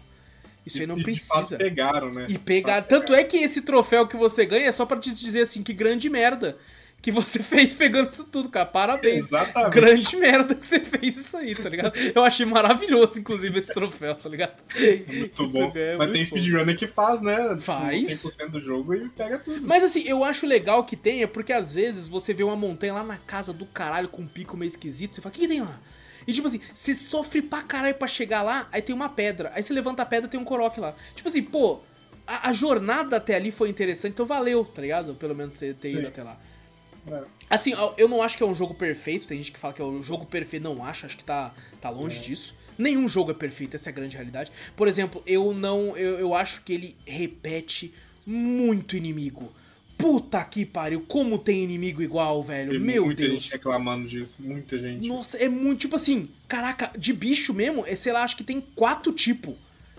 Isso 0.67 0.81
aí 0.81 0.87
não 0.87 0.99
e, 0.99 1.03
precisa. 1.03 1.55
E 1.55 1.57
pegaram, 1.57 2.13
né? 2.13 2.27
E 2.29 2.37
pegaram. 2.37 2.85
Tanto 2.85 3.13
é 3.13 3.23
que 3.23 3.37
esse 3.37 3.61
troféu 3.61 4.07
que 4.07 4.15
você 4.15 4.45
ganha 4.45 4.67
é 4.67 4.71
só 4.71 4.85
para 4.85 4.99
te 4.99 5.11
dizer 5.11 5.41
assim, 5.41 5.63
que 5.63 5.73
grande 5.73 6.09
merda 6.09 6.57
que 7.01 7.11
você 7.11 7.41
fez 7.43 7.73
pegando 7.73 8.09
isso 8.09 8.25
tudo, 8.25 8.49
cara. 8.49 8.65
Parabéns. 8.65 9.25
Exatamente. 9.25 9.73
Grande 9.73 10.15
merda 10.17 10.55
que 10.55 10.65
você 10.65 10.79
fez 10.79 11.17
isso 11.17 11.37
aí, 11.37 11.55
tá 11.55 11.69
ligado? 11.69 11.97
Eu 12.13 12.23
achei 12.23 12.45
maravilhoso, 12.45 13.19
inclusive, 13.19 13.59
esse 13.59 13.73
troféu, 13.73 14.15
tá 14.15 14.29
ligado? 14.29 14.55
Muito 15.07 15.47
bom. 15.47 15.71
É, 15.75 15.95
Mas 15.95 16.11
tem 16.11 16.25
speedrunner 16.25 16.75
que 16.75 16.87
faz, 16.87 17.21
né? 17.21 17.57
Faz. 17.59 18.23
100% 18.23 18.49
do 18.49 18.61
jogo 18.61 18.93
e 18.93 19.09
pega 19.09 19.37
tudo. 19.39 19.65
Mas 19.65 19.83
assim, 19.83 20.03
eu 20.05 20.23
acho 20.23 20.45
legal 20.45 20.83
que 20.83 20.95
tenha, 20.95 21.27
porque 21.27 21.53
às 21.53 21.73
vezes 21.73 22.07
você 22.07 22.33
vê 22.33 22.43
uma 22.43 22.55
montanha 22.55 22.93
lá 22.93 23.03
na 23.03 23.17
casa 23.17 23.53
do 23.53 23.65
caralho 23.65 24.09
com 24.09 24.23
um 24.23 24.27
pico 24.27 24.57
meio 24.57 24.67
esquisito, 24.67 25.15
você 25.15 25.21
fala, 25.21 25.31
o 25.31 25.35
que, 25.35 25.41
que 25.41 25.47
tem 25.47 25.61
lá? 25.61 25.79
E 26.27 26.33
tipo 26.33 26.47
assim, 26.47 26.59
você 26.75 26.93
sofre 26.93 27.41
pra 27.41 27.63
caralho 27.63 27.95
pra 27.95 28.07
chegar 28.07 28.41
lá, 28.41 28.67
aí 28.71 28.81
tem 28.81 28.93
uma 28.93 29.07
pedra. 29.07 29.51
Aí 29.55 29.63
você 29.63 29.73
levanta 29.73 30.01
a 30.01 30.05
pedra 30.05 30.29
tem 30.29 30.39
um 30.39 30.43
coroque 30.43 30.79
lá. 30.79 30.93
Tipo 31.15 31.29
assim, 31.29 31.41
pô, 31.41 31.79
a, 32.27 32.49
a, 32.49 32.53
jornada 32.53 33.15
até 33.15 33.35
ali 33.35 33.49
foi 33.49 33.69
interessante, 33.69 34.11
então 34.11 34.25
valeu, 34.25 34.65
tá 34.65 34.81
ligado? 34.81 35.15
Pelo 35.15 35.33
menos 35.33 35.53
você 35.53 35.73
ter 35.73 35.89
Sim. 35.89 35.99
ido 35.99 36.07
até 36.07 36.21
lá. 36.21 36.37
É. 37.09 37.23
Assim, 37.49 37.73
eu 37.97 38.09
não 38.09 38.21
acho 38.21 38.35
que 38.35 38.43
é 38.43 38.45
um 38.45 38.53
jogo 38.53 38.73
perfeito. 38.73 39.25
Tem 39.25 39.37
gente 39.37 39.53
que 39.53 39.59
fala 39.59 39.73
que 39.73 39.81
é 39.81 39.85
o 39.85 39.87
um 39.87 40.03
jogo 40.03 40.25
perfeito. 40.25 40.63
Não 40.63 40.83
acho, 40.83 41.05
acho 41.05 41.17
que 41.17 41.23
tá, 41.23 41.53
tá 41.79 41.89
longe 41.89 42.17
é. 42.17 42.21
disso. 42.21 42.53
Nenhum 42.77 43.07
jogo 43.07 43.31
é 43.31 43.33
perfeito, 43.33 43.75
essa 43.75 43.89
é 43.89 43.91
a 43.91 43.95
grande 43.95 44.15
realidade. 44.15 44.51
Por 44.75 44.87
exemplo, 44.87 45.23
eu 45.25 45.53
não. 45.53 45.95
Eu, 45.97 46.19
eu 46.19 46.35
acho 46.35 46.61
que 46.61 46.73
ele 46.73 46.95
repete 47.05 47.93
muito 48.25 48.97
inimigo. 48.97 49.53
Puta 49.97 50.43
que 50.45 50.63
pariu, 50.63 51.03
como 51.07 51.39
tem 51.39 51.63
inimigo 51.63 52.03
igual, 52.03 52.43
velho. 52.43 52.71
Tem 52.71 52.79
Meu 52.79 53.05
muita 53.05 53.21
Deus. 53.21 53.31
Muita 53.31 53.43
gente 53.43 53.51
reclamando 53.53 54.07
disso, 54.07 54.37
muita 54.39 54.77
gente. 54.77 55.07
Nossa, 55.07 55.37
é 55.37 55.49
muito, 55.49 55.81
tipo 55.81 55.95
assim, 55.95 56.29
caraca, 56.47 56.91
de 56.97 57.11
bicho 57.13 57.53
mesmo, 57.53 57.83
é, 57.85 57.95
sei 57.95 58.13
lá, 58.13 58.23
acho 58.23 58.37
que 58.37 58.43
tem 58.43 58.61
quatro 58.75 59.11
tipos. 59.11 59.55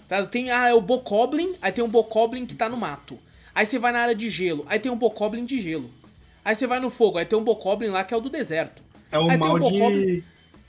Tá? 0.06 0.24
Tem, 0.24 0.50
ah, 0.50 0.68
é 0.68 0.74
o 0.74 0.80
Bokoblin, 0.80 1.54
aí 1.60 1.72
tem 1.72 1.82
um 1.82 1.88
Bokoblin 1.88 2.46
que 2.46 2.54
tá 2.54 2.68
no 2.68 2.76
mato. 2.76 3.18
Aí 3.54 3.66
você 3.66 3.78
vai 3.78 3.90
na 3.90 4.00
área 4.00 4.14
de 4.14 4.30
gelo, 4.30 4.64
aí 4.68 4.78
tem 4.78 4.90
um 4.90 4.96
Bokoblin 4.96 5.44
de 5.44 5.60
gelo. 5.60 5.90
Aí 6.44 6.54
você 6.54 6.66
vai 6.66 6.78
no 6.78 6.90
fogo, 6.90 7.18
aí 7.18 7.24
tem 7.24 7.38
um 7.38 7.44
Bokoblin 7.44 7.88
lá 7.88 8.04
que 8.04 8.14
é 8.14 8.16
o 8.16 8.20
do 8.20 8.30
deserto. 8.30 8.82
É 9.10 9.18
o 9.18 9.28
aí 9.28 9.36
mal 9.36 9.56
um 9.56 9.90
de 9.90 10.22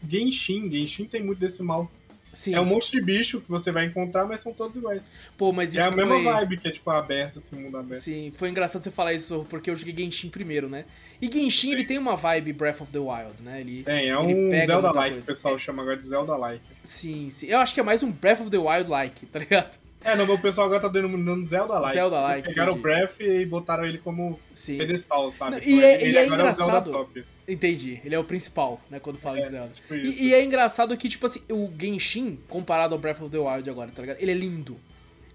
Genshin, 0.07 0.71
Genshin 0.71 1.05
tem 1.05 1.21
muito 1.21 1.39
desse 1.39 1.61
mal. 1.61 1.89
Sim. 2.31 2.53
É 2.53 2.61
um 2.61 2.65
monte 2.65 2.91
de 2.91 3.01
bicho 3.01 3.41
que 3.41 3.49
você 3.49 3.71
vai 3.71 3.85
encontrar, 3.85 4.25
mas 4.25 4.41
são 4.41 4.53
todos 4.53 4.75
iguais. 4.75 5.03
Pô, 5.37 5.51
mas 5.51 5.69
isso 5.69 5.79
É 5.79 5.85
a 5.85 5.91
mesma 5.91 6.15
foi... 6.15 6.23
vibe 6.23 6.57
que 6.57 6.67
é, 6.67 6.71
tipo, 6.71 6.89
aberto, 6.89 7.37
assim, 7.37 7.55
mundo 7.55 7.77
aberto. 7.77 8.01
Sim, 8.01 8.31
foi 8.35 8.49
engraçado 8.49 8.83
você 8.83 8.91
falar 8.91 9.13
isso, 9.13 9.45
porque 9.49 9.69
eu 9.69 9.75
joguei 9.75 9.95
Genshin 9.95 10.29
primeiro, 10.29 10.69
né? 10.69 10.85
E 11.21 11.27
Genshin, 11.27 11.67
Sim. 11.67 11.73
ele 11.73 11.85
tem 11.85 11.97
uma 11.97 12.15
vibe 12.15 12.53
Breath 12.53 12.81
of 12.81 12.91
the 12.91 12.99
Wild, 12.99 13.41
né? 13.41 13.61
Ele, 13.61 13.83
tem, 13.83 14.09
é 14.09 14.17
um 14.17 14.49
Zelda-like, 14.65 15.19
o 15.19 15.25
pessoal 15.25 15.57
chama 15.57 15.81
agora 15.81 15.97
de 15.97 16.07
Zelda-like. 16.07 16.63
Sim, 16.83 17.29
sim. 17.29 17.47
Eu 17.47 17.57
acho 17.59 17.73
que 17.73 17.79
é 17.79 17.83
mais 17.83 18.03
um 18.03 18.11
Breath 18.11 18.41
of 18.41 18.49
the 18.49 18.57
Wild-like, 18.57 19.25
tá 19.25 19.39
ligado? 19.39 19.77
É, 20.01 20.15
não, 20.15 20.25
o 20.33 20.39
pessoal 20.39 20.67
agora 20.67 20.81
tá 20.81 20.87
denominando 20.87 21.43
Zelda-like. 21.43 21.93
Zelda-like. 21.93 22.47
Pegaram 22.47 22.71
entendi. 22.71 22.79
o 22.79 22.81
Breath 22.81 23.19
e 23.19 23.45
botaram 23.45 23.85
ele 23.85 23.97
como 23.97 24.39
Sim. 24.53 24.77
pedestal, 24.77 25.29
sabe? 25.31 25.57
Não, 25.57 25.63
e, 25.63 25.83
é, 25.83 26.07
e 26.07 26.17
é 26.17 26.25
engraçado. 26.25 27.09
É 27.45 27.51
entendi, 27.51 27.99
ele 28.05 28.15
é 28.15 28.19
o 28.19 28.23
principal, 28.23 28.79
né, 28.89 28.99
quando 28.99 29.17
fala 29.17 29.39
é, 29.39 29.41
de 29.41 29.49
Zelda. 29.49 29.73
Tipo 29.73 29.95
e, 29.95 30.27
e, 30.27 30.33
é 30.33 30.43
engraçado 30.43 30.95
que, 30.95 31.09
tipo 31.09 31.25
assim, 31.25 31.41
o 31.49 31.69
Genshin, 31.77 32.39
comparado 32.47 32.95
ao 32.95 32.99
Breath 32.99 33.21
of 33.21 33.29
the 33.29 33.37
Wild 33.37 33.69
agora, 33.69 33.91
tá 33.91 34.01
ligado? 34.01 34.21
Ele 34.21 34.31
é 34.31 34.35
lindo. 34.35 34.77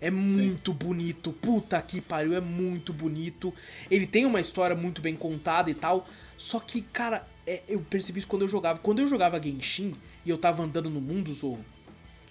É 0.00 0.10
muito 0.10 0.72
Sim. 0.72 0.78
bonito. 0.78 1.32
Puta 1.32 1.80
que 1.80 2.00
pariu, 2.00 2.34
é 2.34 2.40
muito 2.40 2.92
bonito. 2.92 3.54
Ele 3.90 4.06
tem 4.06 4.26
uma 4.26 4.40
história 4.40 4.76
muito 4.76 5.00
bem 5.00 5.14
contada 5.14 5.70
e 5.70 5.74
tal. 5.74 6.06
Só 6.36 6.60
que, 6.60 6.82
cara, 6.82 7.26
é, 7.46 7.62
eu 7.68 7.80
percebi 7.80 8.18
isso 8.18 8.26
quando 8.26 8.42
eu 8.42 8.48
jogava. 8.48 8.78
Quando 8.80 8.98
eu 8.98 9.06
jogava 9.06 9.40
Genshin 9.40 9.94
e 10.24 10.30
eu 10.30 10.36
tava 10.36 10.62
andando 10.62 10.90
no 10.90 11.00
mundo, 11.00 11.32
Zorro, 11.32 11.64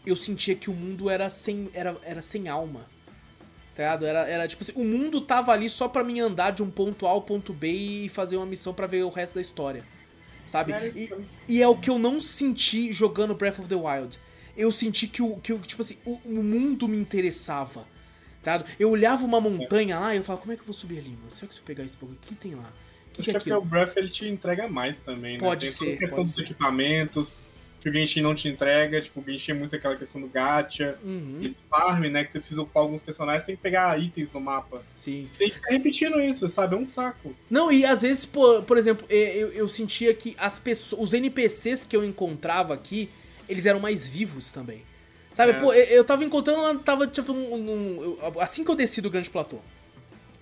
eu 0.05 0.15
sentia 0.15 0.55
que 0.55 0.69
o 0.69 0.73
mundo 0.73 1.09
era 1.09 1.29
sem, 1.29 1.69
era, 1.73 1.95
era 2.03 2.21
sem 2.21 2.47
alma. 2.47 2.81
Tá 3.75 3.83
ligado? 3.83 4.05
Era, 4.05 4.19
era 4.27 4.47
tipo 4.47 4.63
assim, 4.63 4.73
o 4.75 4.83
mundo 4.83 5.21
tava 5.21 5.51
ali 5.51 5.69
só 5.69 5.87
pra 5.87 6.03
mim 6.03 6.19
andar 6.19 6.51
de 6.51 6.61
um 6.61 6.69
ponto 6.69 7.07
A 7.07 7.09
ao 7.09 7.21
ponto 7.21 7.53
B 7.53 7.71
e 7.71 8.09
fazer 8.09 8.37
uma 8.37 8.45
missão 8.45 8.73
para 8.73 8.85
ver 8.85 9.03
o 9.03 9.09
resto 9.09 9.35
da 9.35 9.41
história. 9.41 9.83
Sabe? 10.45 10.73
É 10.73 10.89
e, 10.89 11.09
e, 11.47 11.61
é 11.61 11.67
o 11.67 11.75
que 11.75 11.89
eu 11.89 11.97
não 11.97 12.19
senti 12.19 12.91
jogando 12.91 13.33
Breath 13.33 13.59
of 13.59 13.67
the 13.67 13.75
Wild. 13.75 14.19
Eu 14.55 14.71
senti 14.71 15.07
que 15.07 15.21
o, 15.21 15.37
que, 15.37 15.57
tipo 15.59 15.81
assim, 15.81 15.97
o, 16.05 16.19
o 16.25 16.43
mundo 16.43 16.87
me 16.87 16.97
interessava. 16.97 17.87
Tá? 18.43 18.63
Eu 18.77 18.91
olhava 18.91 19.25
uma 19.25 19.39
montanha 19.39 19.97
lá 19.97 20.13
e 20.13 20.17
eu 20.17 20.23
falava, 20.23 20.41
como 20.41 20.51
é 20.51 20.55
que 20.55 20.61
eu 20.61 20.65
vou 20.65 20.73
subir 20.73 20.99
ali, 20.99 21.11
mano? 21.11 21.31
Será 21.31 21.47
que 21.47 21.55
se 21.55 21.61
eu 21.61 21.65
pegar 21.65 21.83
esse 21.83 21.95
pouco, 21.95 22.13
o 22.13 22.17
que 22.17 22.35
tem 22.35 22.53
lá? 22.53 22.71
O 23.07 23.13
que, 23.13 23.23
que 23.23 23.31
é, 23.31 23.35
é 23.35 23.39
porque 23.39 23.53
o 23.53 23.61
Breath 23.61 23.95
ele 23.95 24.09
te 24.09 24.27
entrega 24.27 24.67
mais 24.67 25.01
também, 25.01 25.33
né? 25.33 25.39
Pode 25.39 25.67
tem 25.67 25.75
ser. 25.75 25.93
A 25.93 25.97
questão 25.97 26.23
dos 26.23 26.33
ser. 26.33 26.41
equipamentos, 26.41 27.37
que 27.83 27.89
o 27.89 27.93
Genshin 27.93 28.21
não 28.21 28.33
te 28.33 28.47
entrega. 28.47 29.01
Tipo, 29.01 29.19
o 29.19 29.23
Genshin 29.23 29.51
é 29.51 29.53
muito 29.55 29.75
aquela 29.75 29.95
questão 29.97 30.21
do 30.21 30.27
gacha 30.27 30.97
Uhum. 31.03 31.39
e 31.41 31.55
farm, 31.69 32.05
né? 32.05 32.23
Que 32.23 32.31
você 32.31 32.39
precisa 32.39 32.61
upar 32.61 32.81
alguns 32.83 33.01
personagens, 33.01 33.45
tem 33.45 33.57
que 33.57 33.61
pegar 33.61 33.99
itens 34.01 34.31
no 34.31 34.39
mapa. 34.39 34.81
Sim. 34.95 35.27
Você 35.29 35.49
fica 35.49 35.69
repetindo 35.69 36.19
isso, 36.21 36.47
sabe? 36.47 36.75
É 36.75 36.77
um 36.79 36.85
saco. 36.85 37.35
Não, 37.49 37.69
e 37.69 37.85
às 37.85 38.01
vezes, 38.03 38.25
por, 38.25 38.63
por 38.63 38.77
exemplo, 38.77 39.05
eu, 39.09 39.49
eu 39.51 39.67
sentia 39.67 40.13
que 40.13 40.33
as 40.39 40.57
pessoas, 40.57 41.01
os 41.01 41.13
NPCs 41.13 41.83
que 41.85 41.93
eu 41.95 42.05
encontrava 42.05 42.73
aqui, 42.73 43.09
eles 43.49 43.65
eram 43.65 43.81
mais 43.81 44.07
vivos 44.07 44.49
também. 44.53 44.81
Sabe, 45.33 45.51
É. 45.51 45.55
pô, 45.55 45.73
eu, 45.73 45.83
eu 45.85 46.03
tava 46.05 46.23
encontrando 46.23 46.61
lá, 46.61 46.75
tava 46.75 47.05
tipo, 47.05 47.33
um, 47.33 48.17
um- 48.23 48.39
assim 48.39 48.63
que 48.63 48.71
eu 48.71 48.75
desci 48.75 49.01
do 49.01 49.09
grande 49.09 49.29
platô. 49.29 49.57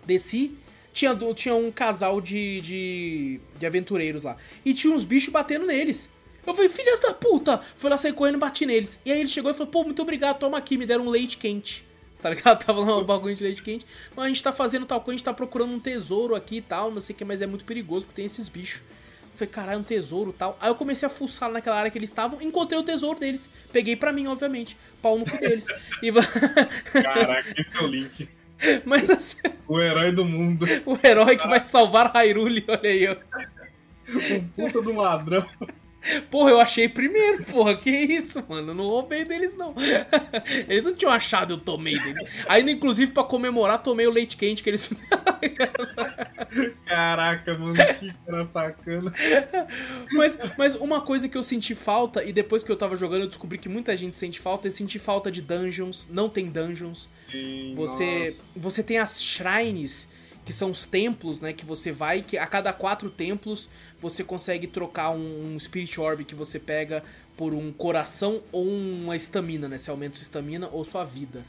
Desci, 0.05 0.51
tinha, 0.93 1.17
tinha 1.33 1.55
um 1.55 1.71
casal 1.71 2.21
de, 2.21 2.61
de, 2.61 3.39
de 3.57 3.65
aventureiros 3.65 4.25
lá. 4.25 4.37
E 4.63 4.75
tinha 4.75 4.93
uns 4.93 5.03
bichos 5.03 5.33
batendo 5.33 5.65
neles. 5.65 6.07
Eu 6.45 6.55
falei, 6.55 6.69
filhas 6.69 6.99
da 6.99 7.13
puta! 7.13 7.61
Fui 7.75 7.89
lá 7.89 7.97
sair 7.97 8.13
correndo 8.13 8.35
e 8.35 8.39
bati 8.39 8.65
neles. 8.65 8.99
E 9.05 9.11
aí 9.11 9.19
ele 9.19 9.29
chegou 9.29 9.51
e 9.51 9.53
falou, 9.53 9.71
pô, 9.71 9.83
muito 9.83 10.01
obrigado, 10.01 10.39
toma 10.39 10.57
aqui, 10.57 10.77
me 10.77 10.85
deram 10.85 11.05
um 11.05 11.09
leite 11.09 11.37
quente. 11.37 11.85
Tá 12.21 12.29
ligado? 12.29 12.63
Tava 12.63 12.81
lá 12.81 12.99
um 12.99 13.03
bagulho 13.03 13.35
de 13.35 13.43
leite 13.43 13.63
quente. 13.63 13.83
Mas 14.15 14.25
a 14.25 14.27
gente 14.27 14.43
tá 14.43 14.51
fazendo 14.51 14.85
tal 14.85 15.01
coisa, 15.01 15.15
a 15.15 15.17
gente 15.17 15.25
tá 15.25 15.33
procurando 15.33 15.73
um 15.73 15.79
tesouro 15.79 16.35
aqui 16.35 16.57
e 16.57 16.61
tal, 16.61 16.91
não 16.91 17.01
sei 17.01 17.15
o 17.15 17.17
que, 17.17 17.25
mas 17.25 17.41
é 17.41 17.47
muito 17.47 17.65
perigoso 17.65 18.05
porque 18.05 18.17
tem 18.17 18.25
esses 18.27 18.47
bichos. 18.47 18.79
Eu 18.79 19.37
falei, 19.37 19.51
caralho, 19.51 19.79
um 19.79 19.83
tesouro 19.83 20.29
e 20.29 20.33
tal. 20.33 20.55
Aí 20.61 20.69
eu 20.69 20.75
comecei 20.75 21.07
a 21.07 21.09
fuçar 21.09 21.49
naquela 21.49 21.77
área 21.77 21.89
que 21.89 21.97
eles 21.97 22.11
estavam, 22.11 22.39
encontrei 22.39 22.79
o 22.79 22.83
tesouro 22.83 23.19
deles. 23.19 23.49
Peguei 23.73 23.95
pra 23.95 24.13
mim, 24.13 24.27
obviamente. 24.27 24.77
Pau 25.01 25.17
no 25.17 25.25
cu 25.25 25.35
deles. 25.39 25.65
E... 26.03 26.11
Caraca, 27.01 27.59
esse 27.59 27.75
é 27.75 27.81
o 27.81 27.87
Link. 27.87 28.29
mas 28.85 29.09
assim, 29.09 29.37
O 29.67 29.79
herói 29.79 30.11
do 30.11 30.23
mundo. 30.23 30.65
o 30.85 30.99
herói 31.03 31.35
que 31.37 31.47
vai 31.47 31.63
salvar 31.63 32.11
Hyrule, 32.13 32.63
olha 32.67 32.89
aí, 32.89 33.07
ó. 33.07 33.15
Um 34.57 34.69
puta 34.69 34.89
um 34.89 34.97
ladrão. 34.97 35.45
Porra, 36.29 36.49
eu 36.51 36.59
achei 36.59 36.89
primeiro, 36.89 37.43
porra. 37.43 37.75
Que 37.77 37.89
isso, 37.89 38.43
mano? 38.47 38.71
Eu 38.71 38.75
não 38.75 38.85
roubei 38.85 39.23
deles, 39.23 39.55
não. 39.55 39.75
Eles 40.67 40.85
não 40.85 40.95
tinham 40.95 41.11
achado, 41.11 41.53
eu 41.53 41.57
tomei 41.57 41.97
deles. 41.99 42.23
Ainda, 42.47 42.71
inclusive, 42.71 43.11
pra 43.11 43.23
comemorar, 43.23 43.83
tomei 43.83 44.07
o 44.07 44.11
leite 44.11 44.35
quente 44.35 44.63
que 44.63 44.69
eles. 44.69 44.93
Caraca, 46.85 47.57
mano, 47.57 47.75
que 47.99 48.13
cara 48.25 48.45
sacana. 48.45 49.13
mas, 50.11 50.39
mas 50.57 50.75
uma 50.75 51.01
coisa 51.01 51.29
que 51.29 51.37
eu 51.37 51.43
senti 51.43 51.75
falta, 51.75 52.23
e 52.23 52.33
depois 52.33 52.63
que 52.63 52.71
eu 52.71 52.75
tava 52.75 52.95
jogando, 52.97 53.21
eu 53.21 53.27
descobri 53.27 53.57
que 53.57 53.69
muita 53.69 53.95
gente 53.95 54.17
sente 54.17 54.39
falta, 54.39 54.67
é 54.67 54.71
sentir 54.71 54.99
falta 54.99 55.31
de 55.31 55.41
dungeons. 55.41 56.07
Não 56.09 56.29
tem 56.29 56.47
dungeons. 56.47 57.09
Sim, 57.31 57.73
Você, 57.75 58.25
nossa. 58.35 58.45
você 58.55 58.83
tem 58.83 58.97
as 58.97 59.21
shrines, 59.21 60.07
que 60.45 60.53
são 60.53 60.71
os 60.71 60.85
templos, 60.85 61.39
né? 61.39 61.53
Que 61.53 61.65
você 61.65 61.91
vai, 61.91 62.21
que 62.21 62.37
a 62.37 62.47
cada 62.47 62.73
quatro 62.73 63.09
templos 63.09 63.69
você 63.99 64.23
consegue 64.23 64.67
trocar 64.67 65.11
um, 65.11 65.53
um 65.53 65.59
Spirit 65.59 65.99
Orb 65.99 66.23
que 66.23 66.35
você 66.35 66.59
pega 66.59 67.03
por 67.37 67.53
um 67.53 67.71
coração 67.71 68.41
ou 68.51 68.67
uma 68.67 69.15
estamina, 69.15 69.67
né? 69.67 69.77
Se 69.77 69.89
aumenta 69.89 70.15
sua 70.15 70.23
estamina 70.23 70.69
ou 70.71 70.83
sua 70.83 71.03
vida. 71.03 71.45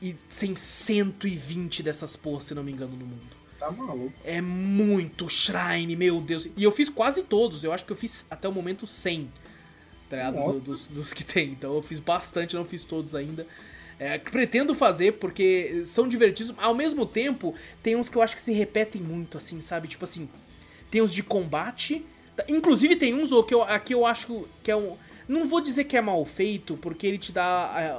E 0.00 0.14
tem 0.38 0.56
120 0.56 1.82
dessas 1.82 2.16
porras, 2.16 2.44
se 2.44 2.54
não 2.54 2.64
me 2.64 2.72
engano, 2.72 2.96
no 2.96 3.06
mundo. 3.06 3.42
Tá 3.58 3.70
maluco. 3.70 4.12
É 4.24 4.40
muito 4.40 5.28
shrine, 5.28 5.94
meu 5.94 6.20
Deus. 6.20 6.48
E 6.56 6.64
eu 6.64 6.72
fiz 6.72 6.88
quase 6.88 7.22
todos, 7.22 7.62
eu 7.62 7.72
acho 7.72 7.84
que 7.84 7.92
eu 7.92 7.96
fiz 7.96 8.26
até 8.28 8.48
o 8.48 8.52
momento 8.52 8.86
100. 8.86 9.30
Tá 10.10 10.16
ligado? 10.16 10.60
Dos, 10.60 10.90
dos 10.90 11.12
que 11.12 11.22
tem. 11.22 11.50
Então 11.52 11.74
eu 11.74 11.82
fiz 11.82 12.00
bastante, 12.00 12.56
não 12.56 12.64
fiz 12.64 12.84
todos 12.84 13.14
ainda. 13.14 13.46
É, 14.04 14.18
pretendo 14.18 14.74
fazer 14.74 15.12
porque 15.12 15.84
são 15.86 16.08
divertidos. 16.08 16.52
Ao 16.58 16.74
mesmo 16.74 17.06
tempo, 17.06 17.54
tem 17.84 17.94
uns 17.94 18.08
que 18.08 18.16
eu 18.16 18.22
acho 18.22 18.34
que 18.34 18.40
se 18.40 18.52
repetem 18.52 19.00
muito, 19.00 19.38
assim, 19.38 19.62
sabe? 19.62 19.86
Tipo 19.86 20.02
assim, 20.02 20.28
tem 20.90 21.00
os 21.00 21.14
de 21.14 21.22
combate. 21.22 22.04
Inclusive 22.48 22.96
tem 22.96 23.14
uns 23.14 23.30
que 23.46 23.54
eu, 23.54 23.62
aqui 23.62 23.94
eu 23.94 24.04
acho 24.04 24.44
que 24.60 24.72
é 24.72 24.76
um. 24.76 24.96
Não 25.28 25.46
vou 25.46 25.60
dizer 25.60 25.84
que 25.84 25.96
é 25.96 26.00
mal 26.00 26.24
feito, 26.24 26.76
porque 26.78 27.06
ele 27.06 27.16
te 27.16 27.30
dá 27.30 27.72
é, 27.76 27.94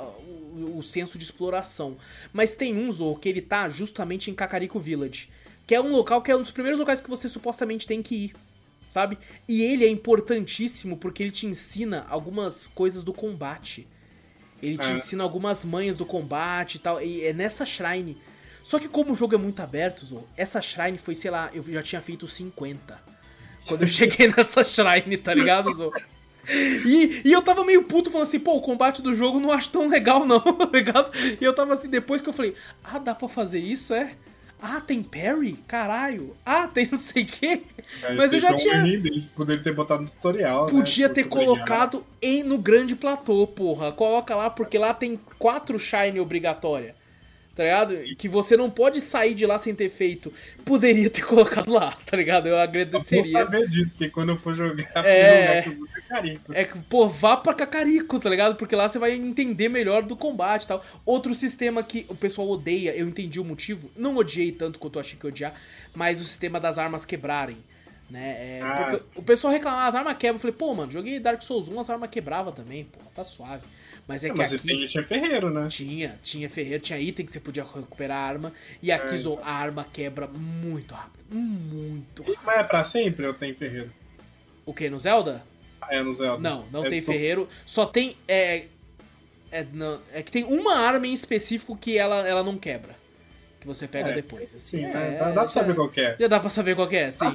o, 0.59 0.79
o 0.79 0.83
senso 0.83 1.17
de 1.17 1.23
exploração. 1.23 1.95
Mas 2.33 2.53
tem 2.53 2.77
uns, 2.77 2.97
que 3.21 3.29
ele 3.29 3.41
tá 3.41 3.69
justamente 3.69 4.29
em 4.29 4.35
Kakariko 4.35 4.81
Village. 4.81 5.29
Que 5.65 5.73
é 5.73 5.79
um 5.79 5.93
local 5.93 6.21
que 6.21 6.31
é 6.31 6.35
um 6.35 6.41
dos 6.41 6.51
primeiros 6.51 6.81
locais 6.81 6.99
que 6.99 7.09
você 7.09 7.29
supostamente 7.29 7.87
tem 7.87 8.01
que 8.01 8.15
ir. 8.15 8.35
Sabe? 8.89 9.17
E 9.47 9.61
ele 9.61 9.85
é 9.85 9.87
importantíssimo 9.87 10.97
porque 10.97 11.23
ele 11.23 11.31
te 11.31 11.47
ensina 11.47 12.05
algumas 12.09 12.67
coisas 12.67 13.05
do 13.05 13.13
combate. 13.13 13.87
Ele 14.65 14.77
te 14.77 14.89
É. 14.89 14.93
ensina 14.93 15.23
algumas 15.23 15.65
manhas 15.65 15.97
do 15.97 16.05
combate 16.05 16.75
e 16.75 16.79
tal. 16.79 17.01
E 17.01 17.23
é 17.25 17.33
nessa 17.33 17.65
shrine. 17.65 18.17
Só 18.63 18.79
que 18.79 18.87
como 18.87 19.11
o 19.11 19.15
jogo 19.15 19.35
é 19.35 19.37
muito 19.37 19.61
aberto, 19.61 20.05
Zo, 20.05 20.23
essa 20.37 20.61
shrine 20.61 20.97
foi, 20.97 21.15
sei 21.15 21.29
lá, 21.29 21.49
eu 21.53 21.61
já 21.63 21.83
tinha 21.83 22.01
feito 22.01 22.27
50. 22.27 22.97
Quando 23.67 23.81
eu 23.81 23.87
cheguei 23.89 24.27
nessa 24.35 24.63
shrine, 24.63 25.17
tá 25.17 25.33
ligado, 25.33 25.73
Zo? 25.73 25.91
E, 26.49 27.21
e 27.25 27.31
eu 27.31 27.41
tava 27.41 27.63
meio 27.63 27.83
puto 27.83 28.11
falando 28.11 28.27
assim, 28.27 28.39
pô, 28.39 28.55
o 28.57 28.61
combate 28.61 29.01
do 29.01 29.15
jogo 29.15 29.39
não 29.39 29.51
acho 29.51 29.69
tão 29.69 29.87
legal 29.87 30.25
não, 30.25 30.39
tá 30.55 30.69
ligado? 30.73 31.09
E 31.39 31.43
eu 31.43 31.53
tava 31.53 31.73
assim, 31.73 31.89
depois 31.89 32.21
que 32.21 32.27
eu 32.29 32.33
falei, 32.33 32.53
ah, 32.83 32.99
dá 32.99 33.15
pra 33.15 33.29
fazer 33.29 33.59
isso, 33.59 33.93
é? 33.93 34.13
Ah, 34.65 34.79
tem 34.79 35.03
parry? 35.03 35.57
Caralho. 35.67 36.33
Ah, 36.45 36.69
tem 36.69 36.87
não 36.89 36.97
sei 36.97 37.23
o 37.23 37.25
quê. 37.25 37.63
É, 38.01 38.13
Mas 38.13 38.31
eu 38.31 38.39
já 38.39 38.53
tinha. 38.55 38.87
Eles 38.87 39.25
poderiam 39.25 39.61
ter 39.61 39.73
botado 39.73 40.03
no 40.03 40.07
tutorial. 40.07 40.67
Né? 40.67 40.71
Podia 40.71 41.09
né? 41.09 41.13
ter 41.13 41.25
colocado 41.25 42.05
em, 42.21 42.43
no 42.43 42.57
grande 42.57 42.95
platô, 42.95 43.45
porra. 43.45 43.91
Coloca 43.91 44.33
lá, 44.33 44.49
porque 44.49 44.77
lá 44.77 44.93
tem 44.93 45.19
quatro 45.37 45.77
Shine 45.77 46.17
obrigatória 46.21 46.95
tá 47.55 47.63
ligado? 47.63 47.95
Que 48.15 48.27
você 48.27 48.57
não 48.57 48.69
pode 48.69 48.99
sair 48.99 49.33
de 49.33 49.45
lá 49.45 49.59
sem 49.59 49.75
ter 49.75 49.89
feito. 49.89 50.33
Poderia 50.65 51.09
ter 51.09 51.21
colocado 51.25 51.71
lá, 51.71 51.97
tá 52.05 52.17
ligado? 52.17 52.47
Eu 52.47 52.57
agradeceria. 52.57 53.39
Eu 53.39 53.45
saber 53.45 53.67
disso, 53.67 53.95
que 53.95 54.09
quando 54.09 54.29
eu 54.29 54.37
for 54.37 54.55
jogar, 54.55 54.89
é... 55.05 55.63
jogar 55.63 55.75
com 55.75 55.87
Cacarico. 55.87 56.53
É 56.53 56.65
que, 56.65 56.77
pô, 56.79 57.07
vá 57.07 57.37
pra 57.37 57.53
Cacarico, 57.53 58.19
tá 58.19 58.29
ligado? 58.29 58.55
Porque 58.55 58.75
lá 58.75 58.87
você 58.87 58.97
vai 58.97 59.11
entender 59.13 59.69
melhor 59.69 60.03
do 60.03 60.15
combate 60.15 60.63
e 60.63 60.67
tal. 60.67 60.83
Outro 61.05 61.33
sistema 61.35 61.83
que 61.83 62.05
o 62.09 62.15
pessoal 62.15 62.49
odeia, 62.49 62.95
eu 62.95 63.07
entendi 63.07 63.39
o 63.39 63.45
motivo. 63.45 63.91
Não 63.95 64.15
odiei 64.15 64.51
tanto 64.51 64.79
quanto 64.79 64.97
eu 64.97 65.01
achei 65.01 65.17
que 65.17 65.25
ia 65.25 65.29
odiar, 65.29 65.53
mas 65.93 66.19
o 66.19 66.25
sistema 66.25 66.59
das 66.59 66.77
armas 66.77 67.05
quebrarem. 67.05 67.57
Né? 68.09 68.59
É, 68.59 68.61
ah, 68.61 68.99
o 69.15 69.23
pessoal 69.23 69.51
reclamava, 69.51 69.87
as 69.87 69.95
armas 69.95 70.17
quebram. 70.17 70.35
Eu 70.35 70.39
falei, 70.39 70.55
pô, 70.55 70.73
mano, 70.73 70.91
joguei 70.91 71.19
Dark 71.19 71.41
Souls 71.41 71.67
1, 71.69 71.79
as 71.79 71.89
armas 71.89 72.09
quebravam 72.09 72.51
também, 72.51 72.83
pô, 72.85 72.99
tá 73.15 73.23
suave. 73.23 73.63
Mas 74.07 74.23
é, 74.23 74.29
que 74.29 74.37
mas 74.37 74.53
aqui. 74.53 74.87
tinha 74.87 75.03
ferreiro, 75.03 75.49
né? 75.49 75.67
Tinha, 75.69 76.19
tinha 76.21 76.49
ferreiro, 76.49 76.83
tinha 76.83 76.99
item 76.99 77.25
que 77.25 77.31
você 77.31 77.39
podia 77.39 77.63
recuperar 77.63 78.17
a 78.17 78.27
arma. 78.27 78.53
E 78.81 78.91
aqui 78.91 79.15
é, 79.15 79.39
a 79.43 79.51
arma 79.51 79.87
quebra 79.91 80.27
muito 80.27 80.93
rápido. 80.93 81.23
Muito 81.31 82.21
rápido. 82.21 82.39
Mas 82.45 82.57
é 82.57 82.63
pra 82.63 82.83
sempre 82.83 83.25
ou 83.25 83.33
tem 83.33 83.53
ferreiro? 83.53 83.91
O 84.65 84.73
que? 84.73 84.89
No 84.89 84.99
Zelda? 84.99 85.43
É, 85.89 86.01
no 86.01 86.13
Zelda. 86.13 86.41
Não, 86.41 86.65
não 86.71 86.85
é 86.85 86.89
tem 86.89 87.01
ferreiro. 87.01 87.47
Só 87.65 87.85
tem. 87.85 88.17
É, 88.27 88.65
é, 89.51 89.65
não, 89.71 89.99
é 90.11 90.21
que 90.21 90.31
tem 90.31 90.43
uma 90.43 90.75
arma 90.75 91.07
em 91.07 91.13
específico 91.13 91.77
que 91.77 91.97
ela, 91.97 92.27
ela 92.27 92.43
não 92.43 92.57
quebra. 92.57 92.95
Que 93.61 93.67
você 93.67 93.87
pega 93.87 94.09
é, 94.09 94.13
depois. 94.13 94.53
Assim, 94.53 94.79
sim, 94.79 94.85
é, 94.85 95.17
dá, 95.17 95.31
dá 95.31 95.41
pra 95.43 95.49
saber 95.49 95.75
qual 95.75 95.91
é. 95.95 96.15
Já 96.19 96.27
dá 96.27 96.39
pra 96.39 96.49
saber 96.49 96.75
qual 96.75 96.91
é, 96.91 97.11
sim. 97.11 97.33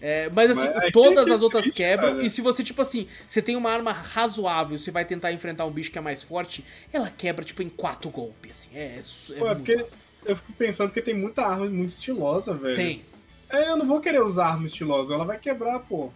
É, 0.00 0.28
mas 0.30 0.50
assim, 0.50 0.68
mas, 0.68 0.84
é 0.84 0.90
todas 0.90 1.30
as 1.30 1.42
outras 1.42 1.64
triste, 1.64 1.78
quebram. 1.78 2.14
Cara. 2.14 2.26
E 2.26 2.30
se 2.30 2.40
você, 2.42 2.62
tipo 2.62 2.82
assim, 2.82 3.06
você 3.26 3.40
tem 3.40 3.56
uma 3.56 3.70
arma 3.70 3.92
razoável, 3.92 4.78
você 4.78 4.90
vai 4.90 5.04
tentar 5.04 5.32
enfrentar 5.32 5.64
um 5.64 5.70
bicho 5.70 5.90
que 5.90 5.98
é 5.98 6.00
mais 6.00 6.22
forte, 6.22 6.64
ela 6.92 7.10
quebra, 7.10 7.44
tipo, 7.44 7.62
em 7.62 7.68
quatro 7.68 8.10
golpes, 8.10 8.68
assim. 8.68 8.76
É, 8.76 8.98
é, 8.98 9.38
Pô, 9.38 9.48
é 9.48 9.54
porque 9.54 9.86
eu 10.24 10.36
fico 10.36 10.52
pensando 10.52 10.90
que 10.90 11.00
tem 11.00 11.14
muita 11.14 11.42
arma 11.42 11.66
muito 11.66 11.90
estilosa, 11.90 12.52
velho. 12.52 12.76
Tem. 12.76 13.02
É, 13.48 13.70
eu 13.70 13.76
não 13.76 13.86
vou 13.86 14.00
querer 14.00 14.22
usar 14.22 14.48
arma 14.48 14.66
estilosa, 14.66 15.14
ela 15.14 15.24
vai 15.24 15.38
quebrar, 15.38 15.78
pô. 15.80 16.10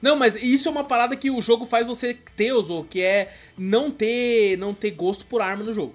Não, 0.00 0.16
mas 0.16 0.34
isso 0.36 0.68
é 0.68 0.72
uma 0.72 0.84
parada 0.84 1.14
que 1.14 1.30
o 1.30 1.42
jogo 1.42 1.66
faz 1.66 1.86
você 1.86 2.16
ter, 2.36 2.52
Ozo, 2.52 2.86
que 2.88 3.02
é 3.02 3.34
não 3.58 3.90
ter, 3.90 4.56
não 4.56 4.72
ter 4.72 4.92
gosto 4.92 5.26
por 5.26 5.42
arma 5.42 5.62
no 5.62 5.74
jogo. 5.74 5.94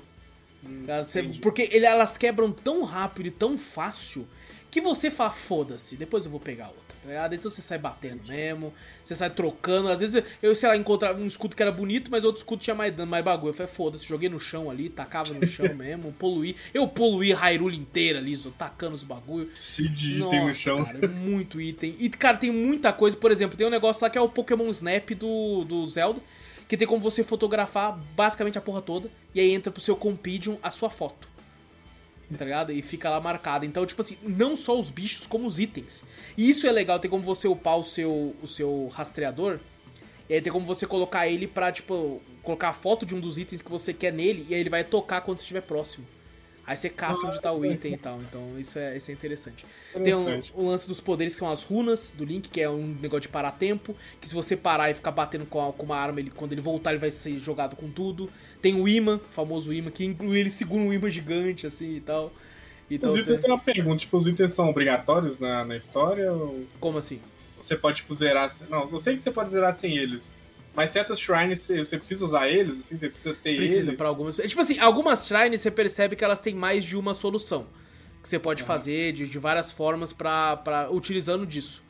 Hum, 0.64 0.86
você, 1.04 1.24
porque 1.42 1.70
ele, 1.72 1.86
elas 1.86 2.18
quebram 2.18 2.52
tão 2.52 2.84
rápido 2.84 3.28
e 3.28 3.32
tão 3.32 3.58
fácil 3.58 4.28
que 4.70 4.80
você 4.80 5.10
fala, 5.10 5.32
foda-se, 5.32 5.96
depois 5.96 6.26
eu 6.26 6.32
vou 6.32 6.40
pegar 6.40 6.68
outra 6.68 6.85
tá 7.06 7.12
ligado? 7.12 7.36
Então 7.36 7.52
você 7.52 7.62
sai 7.62 7.78
batendo 7.78 8.22
mesmo, 8.28 8.74
você 9.04 9.16
sai 9.16 9.30
trocando. 9.30 9.90
Às 9.90 10.00
vezes 10.00 10.24
eu, 10.42 10.56
sei 10.56 10.70
lá, 10.70 10.76
encontrava 10.76 11.20
um 11.20 11.28
escudo 11.28 11.56
que 11.56 11.62
era 11.62 11.72
bonito, 11.72 12.10
mas 12.10 12.24
outro 12.24 12.40
escudo 12.40 12.62
tinha 12.62 12.76
mais 12.76 12.94
dano, 12.94 13.10
mais 13.10 13.24
bagulho. 13.24 13.52
Eu 13.52 13.54
falei, 13.54 13.72
foda-se, 13.72 14.06
joguei 14.06 14.28
no 14.28 14.40
chão 14.40 14.70
ali, 14.70 14.90
tacava 14.90 15.34
no 15.34 15.46
chão 15.46 15.72
mesmo, 15.76 16.12
poluí. 16.14 16.56
Eu 16.74 16.88
poluí 16.88 17.32
Hyrule 17.32 17.78
inteira 17.78 18.20
ali, 18.20 18.36
zo, 18.36 18.52
tacando 18.52 18.96
os 18.96 19.04
bagulho. 19.04 19.50
Cheio 19.56 19.90
de 19.90 20.18
Nossa, 20.18 20.36
item 20.36 20.48
no 20.48 20.54
chão. 20.54 20.84
Cara, 20.84 21.08
muito 21.08 21.62
item. 21.62 21.96
E, 22.00 22.10
cara, 22.10 22.38
tem 22.38 22.52
muita 22.52 22.92
coisa. 22.92 23.16
Por 23.16 23.32
exemplo, 23.32 23.56
tem 23.56 23.68
um 23.68 23.72
negócio 23.72 24.04
lá 24.04 24.10
que 24.10 24.18
é 24.18 24.22
o 24.22 24.28
Pokémon 24.28 24.70
Snap 24.72 25.12
do, 25.12 25.64
do 25.64 25.88
Zelda. 25.88 26.20
Que 26.68 26.76
tem 26.76 26.88
como 26.88 27.00
você 27.00 27.24
fotografar 27.24 27.96
basicamente 28.16 28.58
a 28.58 28.62
porra 28.62 28.82
toda. 28.82 29.08
E 29.36 29.40
aí 29.40 29.52
entra 29.52 29.72
pro 29.72 29.80
seu 29.80 29.96
Compendium 29.96 30.58
a 30.64 30.72
sua 30.72 30.90
foto 30.90 31.35
tá 32.38 32.46
ligado? 32.46 32.72
E 32.72 32.82
fica 32.82 33.10
lá 33.10 33.20
marcado. 33.20 33.66
Então, 33.66 33.86
tipo 33.86 34.02
assim, 34.02 34.18
não 34.24 34.56
só 34.56 34.78
os 34.78 34.90
bichos, 34.90 35.28
como 35.28 35.46
os 35.46 35.60
itens. 35.60 36.04
E 36.38 36.50
isso 36.50 36.66
é 36.68 36.72
legal, 36.72 37.00
tem 37.00 37.10
como 37.10 37.24
você 37.24 37.48
upar 37.48 37.78
o 37.78 37.84
seu, 37.84 38.36
o 38.42 38.48
seu 38.48 38.90
rastreador. 38.94 39.60
E 40.30 40.34
aí 40.34 40.42
tem 40.42 40.52
como 40.52 40.66
você 40.66 40.88
colocar 40.88 41.28
ele 41.28 41.48
pra, 41.48 41.72
tipo, 41.72 42.22
colocar 42.42 42.70
a 42.70 42.74
foto 42.74 43.06
de 43.06 43.14
um 43.14 43.20
dos 43.20 43.38
itens 43.38 43.62
que 43.62 43.70
você 43.70 43.94
quer 43.94 44.12
nele. 44.12 44.46
E 44.50 44.56
aí 44.56 44.60
ele 44.60 44.70
vai 44.70 44.84
tocar 44.84 45.22
quando 45.22 45.38
você 45.38 45.44
estiver 45.44 45.62
próximo. 45.62 46.06
Aí 46.68 46.76
você 46.76 46.90
caça 46.90 47.28
onde 47.28 47.40
tá 47.40 47.52
o 47.52 47.64
item 47.64 47.94
e 47.94 47.98
tal. 47.98 48.20
Então 48.22 48.60
isso 48.60 48.80
é, 48.80 48.98
isso 48.98 49.12
é 49.12 49.14
interessante. 49.14 49.66
interessante. 49.94 50.52
Tem 50.52 50.62
o, 50.62 50.66
o, 50.66 50.68
lance 50.68 50.88
dos 50.88 51.00
poderes 51.00 51.34
que 51.34 51.40
são 51.40 51.50
as 51.50 51.64
runas 51.64 52.12
do 52.12 52.26
Link, 52.26 52.50
que 52.50 52.60
é 52.60 52.70
um 52.70 52.98
negócio 53.00 53.22
de 53.22 53.28
parar 53.28 53.52
tempo. 53.52 53.96
Que 54.20 54.28
se 54.28 54.34
você 54.34 54.58
parar 54.58 54.90
e 54.90 54.96
ficar 54.96 55.12
batendo 55.12 55.46
com, 55.46 55.64
a, 55.64 55.72
com 55.72 55.84
uma 55.84 55.96
arma, 55.96 56.20
ele, 56.20 56.32
quando 56.32 56.54
ele 56.54 56.62
voltar, 56.62 56.92
ele 56.92 57.00
vai 57.00 57.12
ser 57.12 57.38
jogado 57.38 57.76
com 57.76 57.90
tudo. 57.90 58.32
Tem 58.66 58.82
o 58.82 58.88
imã, 58.88 59.18
o 59.18 59.32
famoso 59.32 59.72
imã, 59.72 59.92
que 59.92 60.16
ele 60.20 60.50
segura 60.50 60.82
um 60.82 60.92
imã 60.92 61.08
gigante 61.08 61.68
assim 61.68 61.98
e 61.98 62.00
tal. 62.00 62.34
Então, 62.90 63.12
os 63.12 63.16
itens 63.16 63.40
tem 63.40 63.52
uma 63.52 63.60
pergunta, 63.60 63.98
tipo, 63.98 64.18
os 64.18 64.26
itens 64.26 64.56
são 64.56 64.68
obrigatórios 64.68 65.40
na, 65.40 65.64
na 65.64 65.78
história? 65.78 66.34
Ou... 66.34 66.66
Como 66.80 66.98
assim? 66.98 67.20
Você 67.62 67.76
pode, 67.76 67.98
tipo, 67.98 68.12
zerar. 68.12 68.52
Não, 68.68 68.90
eu 68.92 68.98
sei 68.98 69.16
que 69.16 69.22
você 69.22 69.30
pode 69.30 69.52
zerar 69.52 69.76
sem 69.76 69.96
eles. 69.96 70.34
Mas 70.74 70.90
certas 70.90 71.20
shrines 71.20 71.68
você 71.68 71.96
precisa 71.96 72.26
usar 72.26 72.50
eles, 72.50 72.80
assim, 72.80 72.98
você 72.98 73.08
precisa 73.08 73.36
ter 73.36 73.56
precisa 73.56 73.92
eles. 73.92 74.00
para 74.00 74.08
algumas. 74.08 74.38
Tipo 74.38 74.62
assim, 74.62 74.80
algumas 74.80 75.28
shrines 75.28 75.62
você 75.62 75.70
percebe 75.70 76.16
que 76.16 76.24
elas 76.24 76.42
têm 76.42 76.56
mais 76.56 76.84
de 76.84 76.98
uma 76.98 77.14
solução 77.14 77.68
que 78.24 78.28
você 78.28 78.40
pode 78.40 78.64
uhum. 78.64 78.68
fazer 78.68 79.14
de, 79.14 79.30
de 79.30 79.38
várias 79.38 79.72
formas 79.72 80.12
para 80.12 80.90
utilizando 80.90 81.46
disso. 81.46 81.84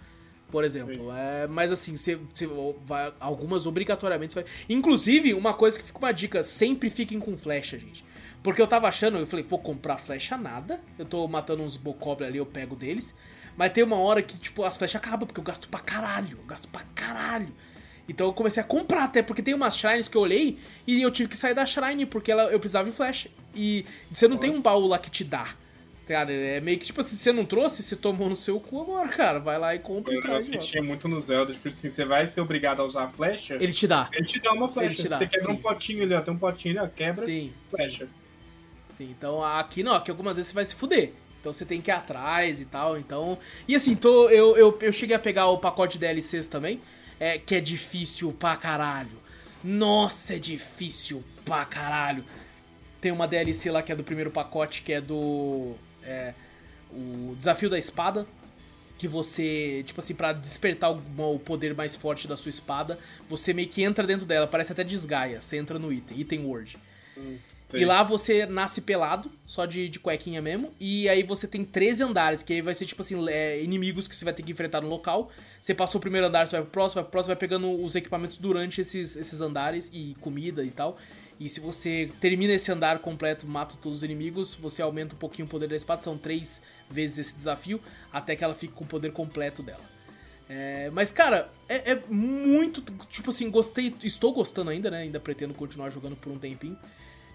Por 0.52 0.64
exemplo, 0.64 1.12
é, 1.12 1.48
mas 1.48 1.72
assim, 1.72 1.98
você, 1.98 2.16
você 2.16 2.48
vai, 2.86 3.12
algumas 3.20 3.66
obrigatoriamente 3.66 4.36
vai. 4.36 4.46
Inclusive, 4.70 5.34
uma 5.34 5.54
coisa 5.54 5.78
que 5.78 5.84
fica 5.84 6.00
uma 6.00 6.12
dica: 6.12 6.44
sempre 6.44 6.90
fiquem 6.90 7.20
com 7.20 7.36
flecha, 7.36 7.78
gente. 7.78 8.06
Porque 8.44 8.62
eu 8.62 8.68
tava 8.68 8.88
achando, 8.88 9.18
eu 9.18 9.26
falei, 9.26 9.44
vou 9.44 9.58
comprar 9.58 9.98
flecha 9.98 10.38
nada. 10.38 10.80
Eu 11.00 11.06
tô 11.06 11.28
matando 11.28 11.64
uns 11.64 11.76
bocobre 11.78 12.28
ali, 12.28 12.38
eu 12.38 12.46
pego 12.46 12.76
deles. 12.76 13.16
Mas 13.58 13.72
tem 13.72 13.84
uma 13.84 13.96
hora 13.96 14.22
que, 14.22 14.38
tipo, 14.38 14.64
as 14.64 14.78
flechas 14.78 15.02
acabam, 15.02 15.26
porque 15.26 15.40
eu 15.40 15.44
gasto 15.44 15.68
pra 15.68 15.80
caralho. 15.80 16.38
Eu 16.38 16.46
gasto 16.46 16.68
pra 16.68 16.84
caralho. 16.94 17.52
Então 18.08 18.28
eu 18.28 18.34
comecei 18.34 18.62
a 18.62 18.66
comprar 18.66 19.06
até, 19.06 19.24
porque 19.24 19.42
tem 19.42 19.54
umas 19.54 19.76
shrines 19.76 20.08
que 20.08 20.16
eu 20.16 20.22
olhei 20.22 20.60
e 20.86 21.02
eu 21.02 21.10
tive 21.10 21.30
que 21.30 21.38
sair 21.38 21.56
da 21.56 21.66
shrine, 21.66 22.06
porque 22.06 22.32
ela, 22.32 22.44
eu 22.44 22.60
precisava 22.60 22.88
de 22.88 22.96
flash. 22.96 23.28
E 23.56 23.84
você 24.12 24.28
não 24.28 24.38
tem 24.38 24.52
um 24.52 24.62
baú 24.62 24.86
lá 24.86 25.00
que 25.00 25.10
te 25.10 25.24
dá. 25.24 25.48
Cara, 26.08 26.32
é 26.32 26.60
meio 26.62 26.78
que 26.78 26.86
tipo 26.86 27.02
assim, 27.02 27.16
você 27.16 27.32
não 27.32 27.46
trouxe, 27.46 27.82
você 27.82 27.96
tomou 27.96 28.30
no 28.30 28.36
seu 28.36 28.60
cu 28.60 28.82
agora, 28.82 29.10
cara. 29.10 29.40
Vai 29.40 29.58
lá 29.58 29.74
e 29.74 29.80
compra 29.80 30.14
eu 30.14 30.20
e 30.20 30.22
traz. 30.22 30.48
Eu 30.48 30.60
tinha 30.60 30.84
muito 30.84 31.08
no 31.08 31.20
Zelda, 31.20 31.54
tipo 31.54 31.68
assim, 31.68 31.90
você 31.90 32.06
vai 32.06 32.28
ser 32.28 32.42
obrigado 32.42 32.82
a 32.82 32.86
usar 32.86 33.06
a 33.06 33.10
flecha. 33.10 33.58
Ele 33.60 33.74
te 33.74 33.88
dá. 33.88 34.10
Ele 34.14 34.26
te 34.26 34.40
dá 34.40 34.54
uma 34.54 34.70
flecha. 34.70 34.88
Ele 34.88 34.96
te 34.96 35.10
dá, 35.10 35.18
você 35.18 35.28
quebra 35.28 35.48
sim. 35.48 35.54
um 35.54 35.58
potinho 35.58 36.04
ali, 36.04 36.14
ó. 36.14 36.22
Tem 36.22 36.34
um 36.34 36.38
potinho 36.38 36.80
ali, 36.80 36.88
ó. 36.88 36.96
Quebra, 36.96 37.26
sim, 37.26 37.52
flecha. 37.70 38.06
Sim. 38.06 39.06
sim. 39.06 39.16
então 39.18 39.44
aqui 39.44 39.82
não, 39.84 39.96
aqui 39.96 40.12
algumas 40.12 40.36
vezes 40.36 40.52
você 40.52 40.56
vai 40.56 40.66
se 40.66 40.76
fuder. 40.76 41.12
Então 41.42 41.54
você 41.54 41.66
tem 41.66 41.82
que 41.82 41.90
ir 41.90 41.94
atrás 41.94 42.62
e 42.62 42.66
tal. 42.66 42.98
Então. 42.98 43.38
E 43.68 43.76
assim, 43.76 43.96
tô, 43.96 44.30
eu, 44.30 44.56
eu, 44.58 44.78
eu 44.82 44.92
cheguei 44.92 45.16
a 45.16 45.20
pegar 45.20 45.48
o 45.48 45.58
pacote 45.58 45.98
de 45.98 46.06
DLCs 46.06 46.48
também 46.48 46.80
é, 47.20 47.38
que 47.38 47.56
é 47.56 47.62
difícil 47.62 48.34
pra 48.34 48.56
caralho. 48.56 49.18
Nossa, 49.64 50.36
é 50.36 50.40
difícil 50.40 51.24
pra 51.44 51.66
caralho. 51.66 52.24
Tem 53.02 53.12
uma 53.12 53.28
DLC 53.28 53.72
lá 53.72 53.82
que 53.82 53.92
é 53.92 53.96
do 53.96 54.04
primeiro 54.04 54.32
pacote, 54.32 54.82
que 54.82 54.94
é 54.94 55.02
do. 55.02 55.76
É, 56.06 56.34
o 56.92 57.36
Desafio 57.38 57.70
da 57.70 57.78
Espada. 57.78 58.26
Que 58.98 59.10
você, 59.10 59.84
tipo 59.86 60.00
assim, 60.00 60.16
pra 60.16 60.32
despertar 60.32 60.90
o, 60.90 61.02
o 61.18 61.38
poder 61.38 61.76
mais 61.76 61.98
forte 61.98 62.30
da 62.30 62.38
sua 62.38 62.50
espada, 62.50 62.98
você 63.28 63.54
meio 63.54 63.68
que 63.68 63.84
entra 63.84 64.08
dentro 64.08 64.26
dela, 64.26 64.48
parece 64.48 64.72
até 64.72 64.86
desgaia. 64.86 65.42
Você 65.42 65.58
entra 65.58 65.78
no 65.78 65.92
item, 65.92 66.18
item 66.22 66.46
word. 66.46 66.78
Hum. 67.18 67.38
E 67.74 67.84
lá 67.84 68.04
você 68.04 68.46
nasce 68.46 68.82
pelado, 68.82 69.32
só 69.46 69.66
de, 69.66 69.90
de 69.90 70.00
cuequinha 70.00 70.42
mesmo. 70.42 70.72
E 70.80 71.10
aí 71.10 71.24
você 71.24 71.48
tem 71.48 71.66
13 71.66 72.04
andares, 72.04 72.44
que 72.44 72.54
aí 72.54 72.62
vai 72.62 72.76
ser 72.76 72.86
tipo 72.86 73.02
assim, 73.02 73.28
é, 73.28 73.62
inimigos 73.62 74.08
que 74.08 74.16
você 74.16 74.24
vai 74.24 74.34
ter 74.34 74.44
que 74.44 74.52
enfrentar 74.52 74.82
no 74.82 74.88
local. 74.88 75.32
Você 75.60 75.74
passou 75.74 75.98
o 75.98 76.02
primeiro 76.02 76.28
andar, 76.28 76.46
você 76.46 76.56
vai 76.56 76.62
pro 76.62 76.72
próximo, 76.72 76.96
vai 76.96 77.04
pro 77.04 77.12
próximo, 77.12 77.30
vai 77.34 77.40
pegando 77.40 77.84
os 77.84 77.96
equipamentos 77.96 78.38
durante 78.38 78.82
esses, 78.82 79.16
esses 79.16 79.42
andares 79.42 79.90
e 79.92 80.16
comida 80.22 80.64
e 80.64 80.70
tal. 80.70 80.98
E 81.40 81.50
se 81.50 81.60
você 81.60 82.12
termina 82.22 82.54
esse 82.54 82.72
andar 82.72 83.00
completo, 83.00 83.46
mata 83.46 83.76
todos 83.82 84.00
os 84.00 84.04
inimigos, 84.04 84.56
você 84.56 84.82
aumenta 84.82 85.16
um 85.16 85.18
pouquinho 85.18 85.46
o 85.46 85.50
poder 85.50 85.68
da 85.68 85.76
espada. 85.76 86.02
São 86.02 86.18
três 86.18 86.62
vezes 86.90 87.20
esse 87.20 87.36
desafio, 87.36 87.82
até 88.12 88.36
que 88.36 88.44
ela 88.44 88.54
fique 88.54 88.74
com 88.74 88.86
o 88.86 88.88
poder 88.88 89.12
completo 89.12 89.62
dela. 89.62 89.84
É, 90.48 90.90
mas, 90.94 91.12
cara, 91.12 91.50
é, 91.68 91.94
é, 91.94 92.04
muito. 92.10 92.82
Tipo 93.10 93.32
assim, 93.32 93.50
gostei. 93.50 93.94
Estou 94.04 94.32
gostando 94.32 94.70
ainda, 94.70 94.90
né? 94.90 95.00
Ainda 95.00 95.20
pretendo 95.20 95.54
continuar 95.54 95.90
jogando 95.90 96.16
por 96.16 96.32
um 96.32 96.38
tempinho. 96.38 96.78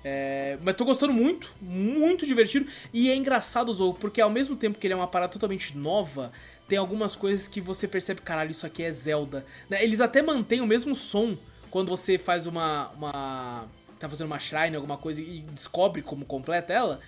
É, 0.03 0.57
mas 0.63 0.75
tô 0.77 0.85
gostando 0.85 1.13
muito, 1.13 1.53
muito 1.61 2.25
divertido. 2.25 2.67
E 2.93 3.11
é 3.11 3.17
engraçado, 3.17 3.73
Zou, 3.73 3.95
porque 3.95 4.21
ao 4.21 4.31
mesmo 4.31 4.57
tempo 4.57 4.79
que 4.79 4.87
ele 4.87 4.95
é 4.95 4.97
uma 4.97 5.09
parada 5.09 5.33
totalmente 5.33 5.77
nova, 5.77 6.33
tem 6.69 6.79
algumas 6.79 7.15
coisas 7.15 7.47
que 7.47 7.61
você 7.61 7.87
percebe, 7.87 8.23
caralho, 8.23 8.51
isso 8.51 8.65
aqui 8.65 8.83
é 8.83 8.91
Zelda. 8.93 9.45
Né, 9.69 9.83
eles 9.85 10.01
até 10.01 10.23
mantêm 10.23 10.61
o 10.61 10.67
mesmo 10.67 10.95
som 10.95 11.37
quando 11.71 11.89
você 11.89 12.19
faz 12.19 12.47
uma. 12.47 12.91
uma 12.91 13.69
tá 14.01 14.09
fazendo 14.09 14.27
uma 14.27 14.39
shrine, 14.39 14.75
alguma 14.75 14.97
coisa, 14.97 15.21
e 15.21 15.45
descobre 15.53 16.03
como 16.03 16.25
completa 16.25 16.73
ela, 16.73 17.01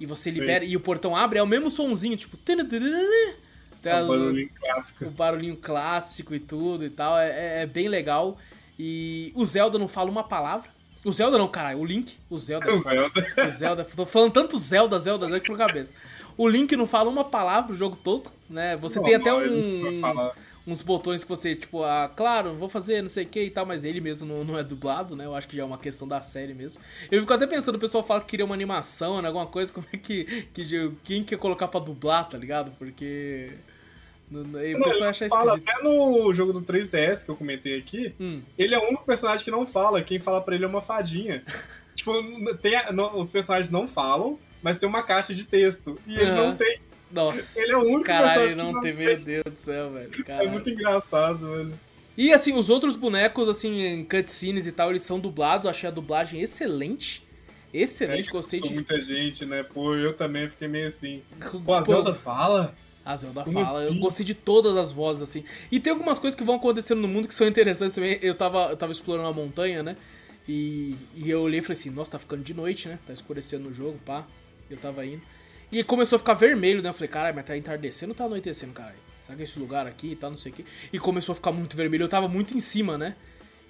e 0.00 0.06
você 0.06 0.30
libera, 0.30 0.64
Sim. 0.64 0.72
e 0.72 0.76
o 0.76 0.80
portão 0.80 1.14
abre, 1.14 1.38
é 1.38 1.42
o 1.42 1.46
mesmo 1.46 1.70
sonzinho, 1.70 2.16
tipo. 2.16 2.36
Tá, 3.82 4.02
o 4.02 4.08
barulhinho 4.08 4.50
clássico. 4.60 5.04
O 5.04 5.10
barulhinho 5.10 5.56
clássico 5.56 6.34
e 6.34 6.40
tudo 6.40 6.84
e 6.84 6.90
tal. 6.90 7.16
É, 7.18 7.28
é, 7.28 7.62
é 7.62 7.66
bem 7.66 7.88
legal. 7.88 8.38
E 8.78 9.32
o 9.34 9.44
Zelda 9.44 9.78
não 9.78 9.88
fala 9.88 10.08
uma 10.08 10.22
palavra 10.22 10.70
O 11.04 11.10
Zelda 11.10 11.36
não, 11.36 11.48
caralho, 11.48 11.80
o 11.80 11.84
Link, 11.84 12.16
o 12.30 12.38
Zelda. 12.38 12.70
O 12.72 12.78
Zelda. 12.78 13.26
O 13.46 13.50
Zelda. 13.50 13.84
Tô 13.84 14.06
falando 14.06 14.32
tanto 14.32 14.58
Zelda, 14.58 14.98
Zelda, 14.98 15.26
Zelda 15.26 15.40
que 15.40 15.50
na 15.50 15.58
cabeça. 15.58 15.92
O 16.36 16.48
Link 16.48 16.74
não 16.76 16.86
fala 16.86 17.10
uma 17.10 17.24
palavra 17.24 17.72
o 17.72 17.76
jogo 17.76 17.96
todo, 17.96 18.30
né? 18.48 18.76
Você 18.76 18.98
Não, 18.98 19.04
tem 19.04 19.16
até 19.16 19.30
não, 19.30 19.38
um. 19.40 20.00
Uns 20.70 20.82
botões 20.82 21.22
que 21.24 21.28
você, 21.28 21.54
tipo, 21.56 21.82
ah, 21.82 22.10
claro, 22.14 22.54
vou 22.54 22.68
fazer 22.68 23.00
não 23.00 23.08
sei 23.08 23.24
o 23.24 23.26
que 23.26 23.42
e 23.44 23.50
tal, 23.50 23.64
mas 23.64 23.84
ele 23.84 24.00
mesmo 24.00 24.28
não, 24.28 24.44
não 24.44 24.58
é 24.58 24.62
dublado, 24.62 25.16
né? 25.16 25.24
Eu 25.24 25.34
acho 25.34 25.48
que 25.48 25.56
já 25.56 25.62
é 25.62 25.64
uma 25.64 25.78
questão 25.78 26.06
da 26.06 26.20
série 26.20 26.52
mesmo. 26.52 26.80
Eu 27.10 27.20
fico 27.20 27.32
até 27.32 27.46
pensando, 27.46 27.76
o 27.76 27.78
pessoal 27.78 28.04
fala 28.04 28.20
que 28.20 28.26
queria 28.26 28.44
uma 28.44 28.54
animação, 28.54 29.20
né? 29.22 29.28
Alguma 29.28 29.46
coisa, 29.46 29.72
como 29.72 29.86
é 29.92 29.96
que, 29.96 30.24
que. 30.52 30.92
Quem 31.04 31.24
quer 31.24 31.38
colocar 31.38 31.68
pra 31.68 31.80
dublar, 31.80 32.28
tá 32.28 32.36
ligado? 32.36 32.70
Porque. 32.78 33.50
O 34.30 34.44
pessoal 34.84 34.94
ele 34.94 35.04
acha 35.04 35.28
fala 35.30 35.54
esquisito. 35.54 35.70
até 35.70 35.82
no 35.82 36.30
jogo 36.34 36.52
do 36.52 36.60
3DS 36.60 37.24
que 37.24 37.30
eu 37.30 37.36
comentei 37.36 37.78
aqui, 37.78 38.14
Hum. 38.20 38.42
ele 38.58 38.74
é 38.74 38.78
o 38.78 38.82
único 38.86 39.04
personagem 39.06 39.42
que 39.42 39.50
não 39.50 39.66
fala. 39.66 40.02
Quem 40.02 40.18
fala 40.18 40.40
pra 40.42 40.54
ele 40.54 40.64
é 40.64 40.68
uma 40.68 40.82
fadinha. 40.82 41.42
tipo, 41.96 42.12
tem 42.56 42.76
a- 42.76 42.90
os 43.16 43.30
personagens 43.30 43.70
não 43.70 43.88
falam, 43.88 44.38
mas 44.62 44.76
tem 44.78 44.86
uma 44.86 45.02
caixa 45.02 45.32
de 45.34 45.44
texto. 45.44 45.98
E 46.06 46.14
ele 46.14 46.30
Aham. 46.30 46.46
não 46.48 46.56
tem. 46.56 46.78
Nossa. 47.10 47.60
Ele 47.60 47.72
é 47.72 47.76
o 47.76 47.82
único 47.84 48.04
Caralho, 48.04 48.48
que 48.48 48.54
não 48.54 48.80
tem, 48.80 48.92
meu 48.92 49.18
Deus 49.18 49.44
do 49.44 49.56
céu, 49.56 49.90
velho. 49.90 50.10
É 50.18 50.22
Caralho. 50.22 50.50
muito 50.50 50.68
engraçado, 50.70 51.38
velho. 51.50 51.72
E 52.16 52.32
assim, 52.32 52.52
os 52.54 52.68
outros 52.68 52.96
bonecos, 52.96 53.48
assim, 53.48 53.80
em 53.80 54.04
cutscenes 54.04 54.66
e 54.66 54.72
tal, 54.72 54.90
eles 54.90 55.02
são 55.02 55.18
dublados. 55.20 55.64
Eu 55.64 55.70
achei 55.70 55.88
a 55.88 55.92
dublagem 55.92 56.40
excelente. 56.40 57.22
Excelente, 57.72 58.28
É, 58.28 58.32
gostei 58.32 58.60
de. 58.60 58.72
muita 58.72 59.00
gente, 59.00 59.44
né? 59.44 59.62
Pô, 59.62 59.94
eu 59.94 60.14
também 60.14 60.48
fiquei 60.48 60.66
meio 60.68 60.88
assim. 60.88 61.22
Pô, 61.64 61.74
a 61.74 61.82
Zelda 61.82 62.14
fala? 62.14 62.74
A 63.04 63.14
Zelda 63.14 63.42
Como 63.44 63.64
fala, 63.64 63.82
eu 63.84 63.90
assim? 63.90 64.00
gostei 64.00 64.24
de 64.26 64.34
todas 64.34 64.76
as 64.76 64.90
vozes, 64.90 65.22
assim. 65.22 65.44
E 65.70 65.78
tem 65.78 65.92
algumas 65.92 66.18
coisas 66.18 66.36
que 66.36 66.44
vão 66.44 66.56
acontecendo 66.56 67.00
no 67.00 67.08
mundo 67.08 67.28
que 67.28 67.34
são 67.34 67.46
interessantes 67.46 67.94
também. 67.94 68.18
Eu 68.20 68.34
tava, 68.34 68.68
eu 68.70 68.76
tava 68.76 68.90
explorando 68.92 69.28
a 69.28 69.32
montanha, 69.32 69.82
né? 69.82 69.96
E, 70.48 70.94
e 71.14 71.30
eu 71.30 71.42
olhei 71.42 71.60
e 71.60 71.62
falei 71.62 71.78
assim, 71.78 71.90
nossa, 71.90 72.12
tá 72.12 72.18
ficando 72.18 72.42
de 72.42 72.54
noite, 72.54 72.88
né? 72.88 72.98
Tá 73.06 73.12
escurecendo 73.12 73.68
no 73.68 73.74
jogo, 73.74 73.98
pá. 74.04 74.26
Eu 74.70 74.76
tava 74.78 75.04
indo. 75.06 75.22
E 75.70 75.84
começou 75.84 76.16
a 76.16 76.18
ficar 76.18 76.34
vermelho, 76.34 76.82
né? 76.82 76.88
Eu 76.88 76.94
falei, 76.94 77.08
caralho, 77.08 77.36
mas 77.36 77.44
tá 77.44 77.56
entardecendo 77.56 78.10
ou 78.10 78.14
tá 78.14 78.24
anoitecendo, 78.24 78.72
caralho? 78.72 78.96
Será 79.22 79.36
que 79.36 79.42
é 79.42 79.44
esse 79.44 79.58
lugar 79.58 79.86
aqui 79.86 80.12
e 80.12 80.16
tal, 80.16 80.30
não 80.30 80.38
sei 80.38 80.50
o 80.52 80.54
quê? 80.54 80.64
E 80.92 80.98
começou 80.98 81.34
a 81.34 81.36
ficar 81.36 81.52
muito 81.52 81.76
vermelho. 81.76 82.04
Eu 82.04 82.08
tava 82.08 82.26
muito 82.26 82.56
em 82.56 82.60
cima, 82.60 82.96
né? 82.96 83.14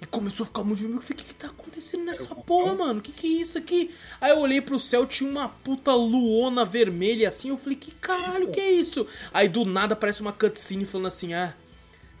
E 0.01 0.05
começou 0.05 0.45
a 0.45 0.47
ficar 0.47 0.63
muito 0.63 0.79
vermelho. 0.79 0.99
Eu 0.99 1.01
falei, 1.01 1.21
o 1.21 1.25
que 1.25 1.33
que 1.33 1.35
tá 1.35 1.47
acontecendo 1.47 2.05
nessa 2.05 2.33
porra, 2.33 2.73
mano? 2.73 2.99
O 2.99 3.01
que 3.01 3.11
que 3.11 3.27
é 3.27 3.41
isso 3.41 3.57
aqui? 3.57 3.93
Aí 4.21 4.31
eu 4.31 4.39
olhei 4.39 4.61
pro 4.61 4.79
céu, 4.79 5.05
tinha 5.05 5.29
uma 5.29 5.49
puta 5.49 5.93
luona 5.93 6.63
vermelha 6.63 7.27
assim. 7.27 7.49
Eu 7.49 7.57
falei, 7.57 7.77
que 7.77 7.91
caralho, 7.91 8.49
que 8.49 8.61
é 8.61 8.71
isso? 8.71 9.05
Aí 9.33 9.49
do 9.49 9.65
nada 9.65 9.93
aparece 9.93 10.21
uma 10.21 10.31
cutscene 10.31 10.85
falando 10.85 11.07
assim, 11.07 11.33
ah. 11.33 11.53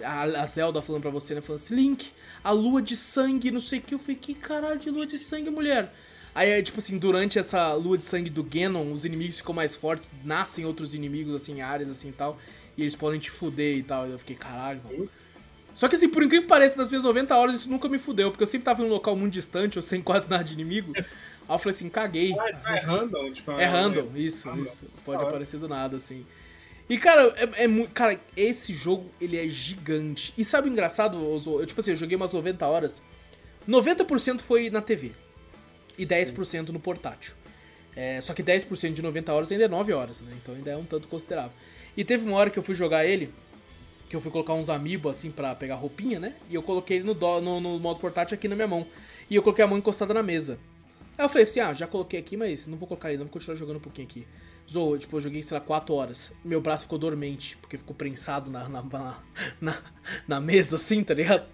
A 0.03 0.45
Zelda 0.45 0.81
falando 0.81 1.01
pra 1.01 1.11
você, 1.11 1.35
né? 1.35 1.41
Falando 1.41 1.61
assim, 1.61 1.75
Link, 1.75 2.11
a 2.43 2.51
lua 2.51 2.81
de 2.81 2.97
sangue, 2.97 3.51
não 3.51 3.59
sei 3.61 3.79
o 3.79 3.81
que. 3.81 3.93
Eu 3.93 3.99
falei, 3.99 4.17
que 4.17 4.33
caralho 4.33 4.79
de 4.79 4.89
lua 4.89 5.05
de 5.05 5.17
sangue, 5.17 5.49
mulher? 5.49 5.93
Aí, 6.33 6.49
é, 6.49 6.61
tipo 6.61 6.77
assim, 6.79 6.97
durante 6.97 7.39
essa 7.39 7.73
lua 7.73 7.97
de 7.97 8.03
sangue 8.03 8.29
do 8.29 8.43
Ganon, 8.43 8.91
os 8.91 9.03
inimigos 9.05 9.37
ficam 9.37 9.53
mais 9.53 9.75
fortes, 9.75 10.11
nascem 10.23 10.65
outros 10.65 10.93
inimigos, 10.93 11.33
assim, 11.33 11.61
áreas, 11.61 11.89
assim, 11.89 12.09
e 12.09 12.13
tal. 12.13 12.37
E 12.77 12.81
eles 12.83 12.95
podem 12.95 13.19
te 13.19 13.29
fuder 13.31 13.77
e 13.77 13.83
tal. 13.83 14.05
Eu 14.07 14.19
fiquei, 14.19 14.35
caralho, 14.35 14.81
mano. 14.83 15.09
Só 15.75 15.87
que 15.87 15.95
assim, 15.95 16.09
por 16.09 16.21
incrível 16.23 16.43
que 16.43 16.49
pareça, 16.49 16.77
nas 16.77 16.89
minhas 16.89 17.03
90 17.05 17.35
horas 17.35 17.55
isso 17.55 17.69
nunca 17.69 17.87
me 17.87 17.97
fudeu, 17.97 18.31
porque 18.31 18.43
eu 18.43 18.47
sempre 18.47 18.65
tava 18.65 18.81
em 18.81 18.85
um 18.85 18.89
local 18.89 19.15
muito 19.15 19.33
distante, 19.33 19.77
ou 19.77 19.81
sem 19.81 20.01
quase 20.03 20.29
nada 20.29 20.43
de 20.43 20.53
inimigo. 20.53 20.91
Aí 20.95 21.03
eu 21.47 21.57
falei 21.57 21.75
assim, 21.75 21.89
caguei. 21.89 22.35
Ah, 22.37 22.75
é 22.75 22.79
random, 22.79 23.31
tipo, 23.31 23.51
É 23.51 23.65
random, 23.65 24.11
isso, 24.15 24.49
random. 24.49 24.63
isso. 24.63 24.85
Pode 25.05 25.23
aparecer 25.23 25.57
do 25.57 25.67
nada, 25.67 25.95
assim. 25.95 26.25
E, 26.89 26.97
cara, 26.97 27.33
é, 27.37 27.63
é 27.63 27.67
muito. 27.67 27.91
Cara, 27.91 28.19
esse 28.35 28.73
jogo, 28.73 29.09
ele 29.21 29.37
é 29.37 29.47
gigante. 29.47 30.33
E 30.37 30.43
sabe 30.43 30.69
o 30.69 30.71
engraçado? 30.71 31.17
Eu, 31.17 31.65
tipo 31.65 31.79
assim, 31.79 31.91
eu 31.91 31.95
joguei 31.95 32.15
umas 32.15 32.33
90 32.33 32.65
horas. 32.65 33.01
90% 33.67 34.41
foi 34.41 34.69
na 34.69 34.81
TV. 34.81 35.11
E 35.99 36.05
10% 36.05 36.69
no 36.69 36.79
portátil. 36.79 37.33
É, 37.95 38.21
só 38.21 38.33
que 38.33 38.41
10% 38.41 38.93
de 38.93 39.01
90 39.01 39.33
horas 39.33 39.51
ainda 39.51 39.65
é 39.65 39.67
9 39.67 39.91
horas, 39.93 40.21
né? 40.21 40.31
Então 40.41 40.55
ainda 40.55 40.71
é 40.71 40.77
um 40.77 40.85
tanto 40.85 41.07
considerável. 41.07 41.51
E 41.97 42.03
teve 42.05 42.25
uma 42.25 42.37
hora 42.37 42.49
que 42.49 42.57
eu 42.57 42.63
fui 42.63 42.73
jogar 42.73 43.05
ele, 43.05 43.33
que 44.09 44.15
eu 44.15 44.21
fui 44.21 44.31
colocar 44.31 44.53
uns 44.53 44.69
amiibo 44.69 45.09
assim 45.09 45.29
pra 45.31 45.53
pegar 45.53 45.75
roupinha, 45.75 46.19
né? 46.19 46.33
E 46.49 46.55
eu 46.55 46.63
coloquei 46.63 46.97
ele 46.97 47.05
no, 47.05 47.13
do- 47.13 47.41
no, 47.41 47.59
no 47.59 47.79
modo 47.79 47.99
portátil 47.99 48.35
aqui 48.35 48.47
na 48.47 48.55
minha 48.55 48.67
mão. 48.67 48.87
E 49.29 49.35
eu 49.35 49.43
coloquei 49.43 49.63
a 49.65 49.67
mão 49.67 49.77
encostada 49.77 50.13
na 50.13 50.23
mesa. 50.23 50.57
Aí 51.17 51.25
eu 51.25 51.29
falei 51.29 51.43
assim, 51.43 51.59
ah, 51.59 51.73
já 51.73 51.85
coloquei 51.85 52.17
aqui, 52.19 52.37
mas 52.37 52.65
não 52.65 52.77
vou 52.77 52.87
colocar 52.87 53.09
ele, 53.09 53.17
não 53.17 53.25
vou 53.25 53.33
continuar 53.33 53.57
jogando 53.57 53.77
um 53.77 53.81
pouquinho 53.81 54.07
aqui. 54.07 54.25
Zou, 54.71 54.97
tipo, 54.97 55.17
eu 55.17 55.21
joguei, 55.21 55.43
sei 55.43 55.55
lá, 55.57 55.61
4 55.61 55.93
horas. 55.93 56.31
Meu 56.45 56.61
braço 56.61 56.83
ficou 56.83 56.97
dormente, 56.97 57.57
porque 57.57 57.77
ficou 57.77 57.95
prensado 57.95 58.49
na, 58.49 58.69
na, 58.69 58.83
na, 59.59 59.77
na 60.27 60.39
mesa, 60.39 60.77
assim, 60.77 61.03
tá 61.03 61.13
ligado? 61.13 61.45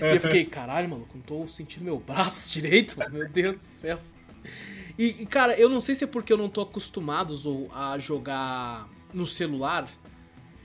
E 0.00 0.14
eu 0.14 0.20
fiquei, 0.20 0.44
caralho, 0.44 0.88
maluco, 0.88 1.10
não 1.16 1.22
tô 1.22 1.46
sentindo 1.48 1.84
meu 1.84 1.98
braço 1.98 2.50
direito, 2.52 2.98
mano, 2.98 3.10
meu 3.18 3.28
Deus 3.28 3.54
do 3.56 3.60
céu. 3.60 3.98
E, 4.98 5.26
cara, 5.26 5.58
eu 5.58 5.68
não 5.68 5.80
sei 5.80 5.94
se 5.94 6.04
é 6.04 6.06
porque 6.06 6.32
eu 6.32 6.36
não 6.36 6.48
tô 6.48 6.60
acostumado, 6.60 7.34
a 7.74 7.98
jogar 7.98 8.88
no 9.12 9.26
celular, 9.26 9.88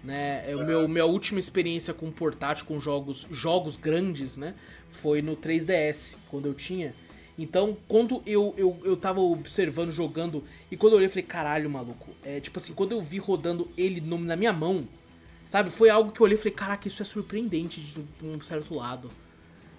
né? 0.03 0.43
É, 0.49 0.55
o 0.55 0.65
meu, 0.65 0.87
minha 0.87 1.05
última 1.05 1.39
experiência 1.39 1.93
com 1.93 2.11
portátil, 2.11 2.65
com 2.65 2.79
jogos, 2.79 3.27
jogos 3.31 3.75
grandes, 3.75 4.37
né? 4.37 4.53
Foi 4.91 5.21
no 5.21 5.35
3DS, 5.35 6.17
quando 6.29 6.47
eu 6.47 6.53
tinha. 6.53 6.93
Então, 7.37 7.77
quando 7.87 8.21
eu, 8.25 8.53
eu, 8.57 8.79
eu 8.83 8.97
tava 8.97 9.19
observando, 9.21 9.91
jogando, 9.91 10.43
e 10.71 10.75
quando 10.77 10.93
eu 10.93 10.97
olhei, 10.97 11.07
eu 11.07 11.11
falei, 11.11 11.23
caralho, 11.23 11.69
maluco. 11.69 12.09
É 12.23 12.39
tipo 12.39 12.57
assim, 12.57 12.73
quando 12.73 12.93
eu 12.93 13.01
vi 13.01 13.19
rodando 13.19 13.69
ele 13.77 14.01
no- 14.01 14.17
na 14.17 14.35
minha 14.35 14.51
mão, 14.51 14.87
sabe? 15.47 15.71
Foi 15.71 15.89
algo 15.89 16.11
que 16.11 16.19
eu 16.19 16.25
olhei 16.25 16.37
e 16.37 16.37
falei, 16.37 16.53
caraca, 16.53 16.87
isso 16.87 17.01
é 17.01 17.05
surpreendente 17.05 17.79
de 17.79 18.05
um 18.21 18.39
certo 18.41 18.75
lado. 18.75 19.09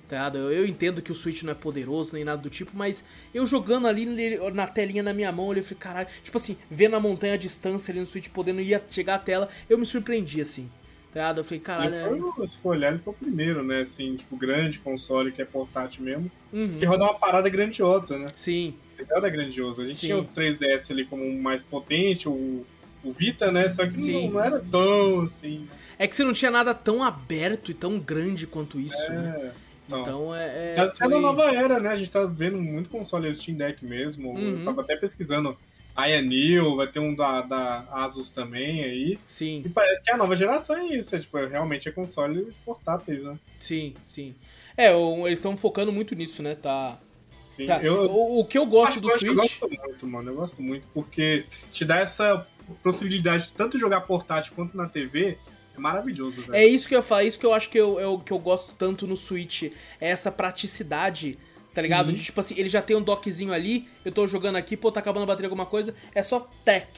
Tá 0.09 0.17
ligado? 0.17 0.39
Eu, 0.39 0.51
eu 0.51 0.67
entendo 0.67 1.03
que 1.03 1.13
o 1.13 1.15
Switch 1.15 1.43
não 1.43 1.53
é 1.53 1.55
poderoso 1.55 2.15
nem 2.15 2.25
nada 2.25 2.41
do 2.41 2.49
tipo, 2.49 2.73
mas 2.75 3.05
eu 3.35 3.45
jogando 3.47 3.87
ali 3.87 4.07
na 4.55 4.67
telinha 4.67 5.03
na 5.03 5.13
minha 5.13 5.31
mão, 5.31 5.45
eu 5.45 5.51
olhei 5.51 5.63
e 5.63 5.67
falei, 5.67 5.79
caralho, 5.79 6.09
tipo 6.25 6.39
assim, 6.39 6.57
vendo 6.71 6.97
a 6.97 7.01
montanha 7.01 7.35
à 7.35 7.37
distância 7.37 7.93
ali 7.93 8.01
no 8.01 8.07
Switch, 8.07 8.29
podendo 8.31 8.63
ir 8.63 8.83
chegar 8.89 9.17
à 9.17 9.19
tela, 9.19 9.51
eu 9.69 9.77
me 9.77 9.85
surpreendi 9.85 10.41
assim. 10.41 10.71
Tá 11.13 11.21
ligado? 11.21 11.39
Eu 11.39 11.45
falei, 11.45 11.61
caralho, 11.61 11.95
Ele 11.95 12.29
é... 12.29 12.33
foi, 12.33 12.49
se 12.49 12.59
for 12.59 12.71
olhar, 12.71 12.91
ele 12.91 12.99
foi 12.99 13.13
o 13.13 13.17
primeiro, 13.17 13.63
né? 13.63 13.83
Assim, 13.83 14.17
tipo, 14.17 14.37
grande 14.37 14.79
console 14.79 15.31
que 15.31 15.43
é 15.43 15.45
portátil 15.45 16.03
mesmo. 16.03 16.31
Uhum. 16.51 16.79
Que 16.79 16.87
roda 16.87 17.05
uma 17.05 17.15
parada 17.15 17.49
grandiosa, 17.51 18.19
né? 18.19 18.33
Sim, 18.35 18.75
Esse 18.99 19.15
era 19.15 19.29
grandioso. 19.29 19.83
A 19.83 19.85
gente 19.85 19.97
Sim. 19.97 20.07
tinha 20.07 20.19
o 20.19 20.25
3DS 20.25 20.91
ali 20.91 21.05
como 21.05 21.31
mais 21.43 21.63
potente, 21.63 22.29
o, 22.29 22.65
o 23.05 23.13
Vita, 23.13 23.51
né? 23.53 23.69
Só 23.69 23.87
que 23.87 23.97
não, 24.13 24.31
não 24.31 24.41
era 24.45 24.61
tão 24.61 25.23
assim. 25.23 25.69
É 25.99 26.07
que 26.07 26.15
você 26.15 26.25
não 26.25 26.33
tinha 26.33 26.51
nada 26.51 26.75
tão 26.75 27.03
aberto 27.03 27.71
e 27.71 27.75
tão 27.75 27.99
grande 27.99 28.47
quanto 28.47 28.79
isso, 28.79 29.11
né? 29.13 29.35
É, 29.37 29.51
não. 29.89 30.01
Então 30.01 30.35
é. 30.35 30.73
é 30.73 30.75
Tá 30.75 30.89
foi- 31.07 31.15
a 31.17 31.21
nova 31.21 31.45
era, 31.55 31.81
né? 31.81 31.89
A 31.91 31.97
gente 31.97 32.11
tá 32.11 32.25
vendo 32.25 32.57
muito 32.59 32.89
console 32.91 33.33
Steam 33.35 33.57
Deck 33.57 33.85
mesmo. 33.85 34.31
Uhum. 34.33 34.59
Eu 34.61 34.65
tava 34.65 34.83
até 34.83 34.97
pesquisando. 34.97 35.57
A 35.97 36.05
Anil, 36.05 36.77
vai 36.77 36.87
ter 36.87 37.01
um 37.01 37.13
da, 37.13 37.41
da 37.43 37.85
Asus 37.91 38.31
também 38.31 38.85
aí. 38.85 39.19
Sim, 39.27 39.63
E 39.67 39.69
parece 39.69 40.01
que 40.01 40.13
a 40.13 40.17
nova 40.17 40.37
geração 40.37 40.77
é 40.77 40.95
isso. 40.95 41.17
É, 41.17 41.19
tipo, 41.19 41.37
realmente 41.45 41.89
é 41.89 41.91
consoles 41.91 42.57
portáteis, 42.59 43.25
né? 43.25 43.37
sim, 43.59 43.95
sim. 44.05 44.33
É, 44.77 44.95
eles 44.95 45.33
estão 45.41 45.57
focando 45.57 45.91
muito 45.93 46.15
nisso, 46.15 46.41
né? 46.41 46.55
Tá. 46.55 47.01
Sim, 47.49 47.67
tá. 47.67 47.83
eu, 47.83 48.03
O, 48.09 48.39
o 48.39 48.45
que 48.45 48.57
eu 48.57 48.65
gosto 48.65 49.01
do 49.01 49.11
eu 49.11 49.19
Switch. 49.19 49.35
gosto 49.35 49.69
muito, 49.69 50.07
mano. 50.07 50.31
Eu 50.31 50.37
gosto 50.37 50.63
muito, 50.63 50.87
porque 50.95 51.43
te 51.73 51.85
dá 51.85 51.99
essa 51.99 52.47
possibilidade 52.83 53.49
de 53.49 53.53
tanto 53.53 53.79
jogar 53.79 54.03
portátil 54.03 54.53
quanto 54.55 54.77
na 54.77 54.87
TV. 54.89 55.39
É 55.77 55.81
maravilhoso, 55.81 56.43
velho. 56.43 56.55
É 56.55 56.67
isso 56.67 56.89
que 56.89 56.97
eu 56.97 57.03
falo, 57.03 57.23
isso 57.23 57.39
que 57.39 57.47
eu 57.47 57.55
acho 57.55 57.71
que 57.71 57.79
eu, 57.79 57.99
eu- 58.01 58.19
que 58.19 58.33
eu 58.33 58.39
gosto 58.39 58.73
tanto 58.77 59.07
no 59.07 59.17
Switch. 59.17 59.65
É 60.01 60.09
essa 60.11 60.31
praticidade, 60.31 61.39
tá 61.73 61.81
ligado? 61.81 62.13
De 62.13 62.23
tipo 62.23 62.41
assim, 62.41 62.55
ele 62.59 62.69
já 62.69 62.83
tem 62.83 62.97
um 62.97 63.03
dockzinho 63.03 63.53
ali, 63.53 63.89
eu 64.05 64.11
tô 64.13 64.27
jogando 64.27 64.57
aqui, 64.57 64.77
pô, 64.77 64.91
tá 64.91 65.01
acabando 65.01 65.23
a 65.23 65.27
bateria 65.27 65.47
alguma 65.47 65.67
coisa, 65.67 65.95
é 66.15 66.23
só 66.23 66.49
tech. 66.65 66.89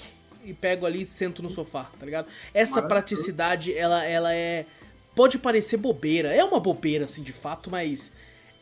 E 0.43 0.55
pego 0.55 0.87
ali 0.87 1.03
e 1.03 1.07
sento 1.07 1.43
no 1.43 1.51
sofá, 1.51 1.91
tá 1.99 2.07
ligado? 2.07 2.27
Essa 2.55 2.81
praticidade, 2.89 3.75
ela, 3.77 4.03
ela 4.05 4.35
é. 4.35 4.65
Pode 5.15 5.39
parecer 5.39 5.77
bobeira, 5.77 6.33
é 6.35 6.43
uma 6.43 6.59
bobeira, 6.59 7.05
assim, 7.05 7.23
de 7.23 7.33
fato, 7.33 7.71
mas. 7.71 8.13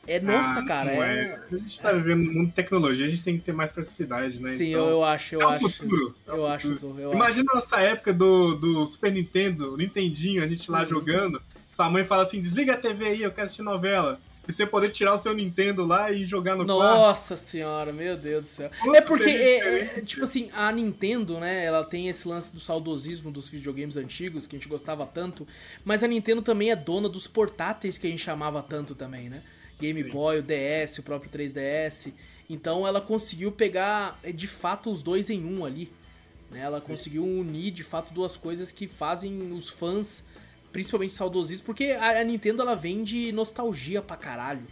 É, 0.08 0.18
nossa, 0.20 0.60
Ah, 0.60 0.64
cara, 0.64 0.92
não 0.94 1.02
é. 1.02 1.38
A 1.52 1.56
gente 1.56 1.80
tá 1.80 1.92
vivendo 1.92 2.28
um 2.30 2.32
mundo 2.32 2.46
de 2.48 2.52
tecnologia, 2.54 3.06
a 3.06 3.10
gente 3.10 3.22
tem 3.22 3.36
que 3.38 3.44
ter 3.44 3.52
mais 3.52 3.70
praticidade, 3.70 4.40
né? 4.40 4.54
Sim, 4.54 4.70
Então, 4.70 4.84
eu, 4.84 4.90
eu 4.90 5.04
acho, 5.04 5.34
eu 5.34 5.42
é 5.42 5.54
acho. 5.56 5.68
futuro, 5.68 6.14
é 6.26 6.30
eu 6.30 6.46
acho. 6.46 6.74
Zou, 6.74 6.98
eu 6.98 7.12
Imagina 7.12 7.52
nossa 7.54 7.78
época 7.80 8.12
do, 8.12 8.54
do 8.54 8.86
Super 8.86 9.12
Nintendo, 9.12 9.76
Nintendinho, 9.76 10.42
a 10.42 10.46
gente 10.46 10.70
lá 10.70 10.80
Uhum. 10.82 10.88
jogando. 10.88 11.40
Sua 11.70 11.90
mãe 11.90 12.04
fala 12.04 12.22
assim: 12.24 12.40
desliga 12.40 12.72
a 12.72 12.76
TV 12.76 13.04
aí, 13.04 13.22
eu 13.22 13.30
quero 13.30 13.44
assistir 13.44 13.62
novela. 13.62 14.18
E 14.48 14.52
você 14.52 14.64
poder 14.66 14.88
tirar 14.88 15.14
o 15.14 15.18
seu 15.18 15.34
Nintendo 15.34 15.84
lá 15.84 16.10
e 16.10 16.24
jogar 16.24 16.56
no 16.56 16.64
quarto. 16.64 16.78
Nossa 16.80 17.36
senhora, 17.36 17.92
meu 17.92 18.16
Deus 18.16 18.40
do 18.44 18.46
céu. 18.46 18.70
Quanto 18.80 18.96
É 18.96 19.00
porque, 19.02 19.28
é, 19.28 19.98
é, 19.98 20.00
tipo 20.00 20.24
assim, 20.24 20.48
a 20.54 20.72
Nintendo, 20.72 21.38
né, 21.38 21.66
ela 21.66 21.84
tem 21.84 22.08
esse 22.08 22.26
lance 22.26 22.50
do 22.54 22.58
saudosismo 22.58 23.30
dos 23.30 23.50
videogames 23.50 23.98
antigos, 23.98 24.46
que 24.46 24.56
a 24.56 24.58
gente 24.58 24.66
gostava 24.66 25.04
tanto, 25.04 25.46
mas 25.84 26.02
a 26.02 26.08
Nintendo 26.08 26.40
também 26.40 26.70
é 26.70 26.76
dona 26.76 27.10
dos 27.10 27.26
portáteis 27.26 27.98
que 27.98 28.06
a 28.06 28.10
gente 28.10 28.22
chamava 28.24 28.62
tanto 28.62 28.94
também, 28.94 29.28
né? 29.28 29.42
Game 29.80 30.02
Sim. 30.02 30.10
Boy, 30.10 30.38
o 30.38 30.42
DS, 30.42 30.98
o 30.98 31.02
próprio 31.02 31.30
3DS. 31.30 32.12
Então 32.48 32.86
ela 32.86 33.00
conseguiu 33.00 33.52
pegar, 33.52 34.18
é, 34.22 34.32
de 34.32 34.48
fato, 34.48 34.90
os 34.90 35.02
dois 35.02 35.30
em 35.30 35.44
um 35.44 35.64
ali. 35.64 35.90
Né? 36.50 36.60
Ela 36.60 36.80
conseguiu 36.80 37.24
unir, 37.24 37.70
de 37.70 37.84
fato, 37.84 38.12
duas 38.12 38.36
coisas 38.36 38.72
que 38.72 38.88
fazem 38.88 39.52
os 39.52 39.68
fãs, 39.68 40.24
principalmente 40.72 41.12
saudosistas, 41.12 41.64
porque 41.64 41.92
a, 41.92 42.22
Nintendo 42.24 42.62
ela 42.62 42.74
vende 42.74 43.30
nostalgia 43.32 44.00
pra 44.00 44.16
caralho. 44.16 44.62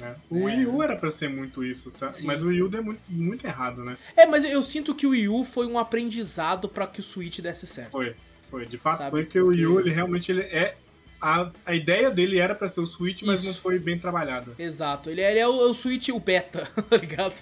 É. 0.00 0.14
O 0.28 0.48
é. 0.48 0.56
Wii 0.56 0.66
U 0.66 0.82
era 0.82 0.96
pra 0.96 1.10
ser 1.10 1.28
muito 1.28 1.64
isso, 1.64 1.92
mas 2.24 2.42
o 2.42 2.48
Wii 2.48 2.62
U 2.62 2.68
deu 2.68 2.82
muito, 2.82 3.00
muito 3.08 3.44
errado, 3.46 3.84
né? 3.84 3.96
É, 4.16 4.26
mas 4.26 4.44
eu 4.44 4.62
sinto 4.62 4.94
que 4.94 5.06
o 5.06 5.10
Wii 5.10 5.28
U 5.28 5.44
foi 5.44 5.66
um 5.66 5.78
aprendizado 5.78 6.68
para 6.68 6.86
que 6.86 7.00
o 7.00 7.02
Switch 7.02 7.40
desse 7.40 7.66
certo. 7.66 7.92
Foi, 7.92 8.14
foi. 8.50 8.66
De 8.66 8.76
fato, 8.76 8.98
Sabe? 8.98 9.10
foi 9.10 9.26
que 9.26 9.38
o 9.38 9.48
Wii 9.48 9.66
U, 9.66 9.80
ele 9.80 9.92
realmente 9.92 10.32
ele 10.32 10.42
é 10.42 10.76
a, 11.24 11.50
a 11.64 11.74
ideia 11.74 12.10
dele 12.10 12.38
era 12.38 12.54
para 12.54 12.68
ser 12.68 12.82
o 12.82 12.86
Switch, 12.86 13.22
mas 13.22 13.40
Isso. 13.40 13.48
não 13.48 13.54
foi 13.54 13.78
bem 13.78 13.98
trabalhado. 13.98 14.54
Exato. 14.58 15.08
Ele 15.08 15.22
é, 15.22 15.30
ele 15.30 15.40
é 15.40 15.48
o, 15.48 15.70
o 15.70 15.72
Switch, 15.72 16.10
o 16.10 16.20
beta, 16.20 16.70
tá 16.90 16.98
ligado? 16.98 17.32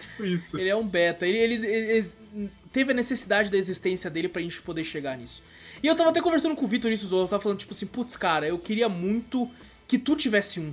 tipo 0.00 0.24
isso. 0.24 0.58
Ele 0.58 0.68
é 0.68 0.74
um 0.74 0.84
beta. 0.84 1.24
Ele, 1.24 1.38
ele, 1.38 1.64
ele, 1.64 2.50
teve 2.72 2.90
a 2.90 2.94
necessidade 2.94 3.52
da 3.52 3.56
existência 3.56 4.10
dele 4.10 4.28
pra 4.28 4.42
gente 4.42 4.60
poder 4.62 4.82
chegar 4.82 5.16
nisso. 5.16 5.44
E 5.80 5.86
eu 5.86 5.94
tava 5.94 6.10
até 6.10 6.20
conversando 6.20 6.56
com 6.56 6.64
o 6.64 6.66
Vitor 6.66 6.90
isso, 6.90 7.06
eu 7.14 7.28
tava 7.28 7.40
falando, 7.40 7.60
tipo 7.60 7.72
assim, 7.72 7.86
putz, 7.86 8.16
cara, 8.16 8.48
eu 8.48 8.58
queria 8.58 8.88
muito 8.88 9.48
que 9.86 9.96
tu 9.96 10.16
tivesse 10.16 10.58
um. 10.58 10.72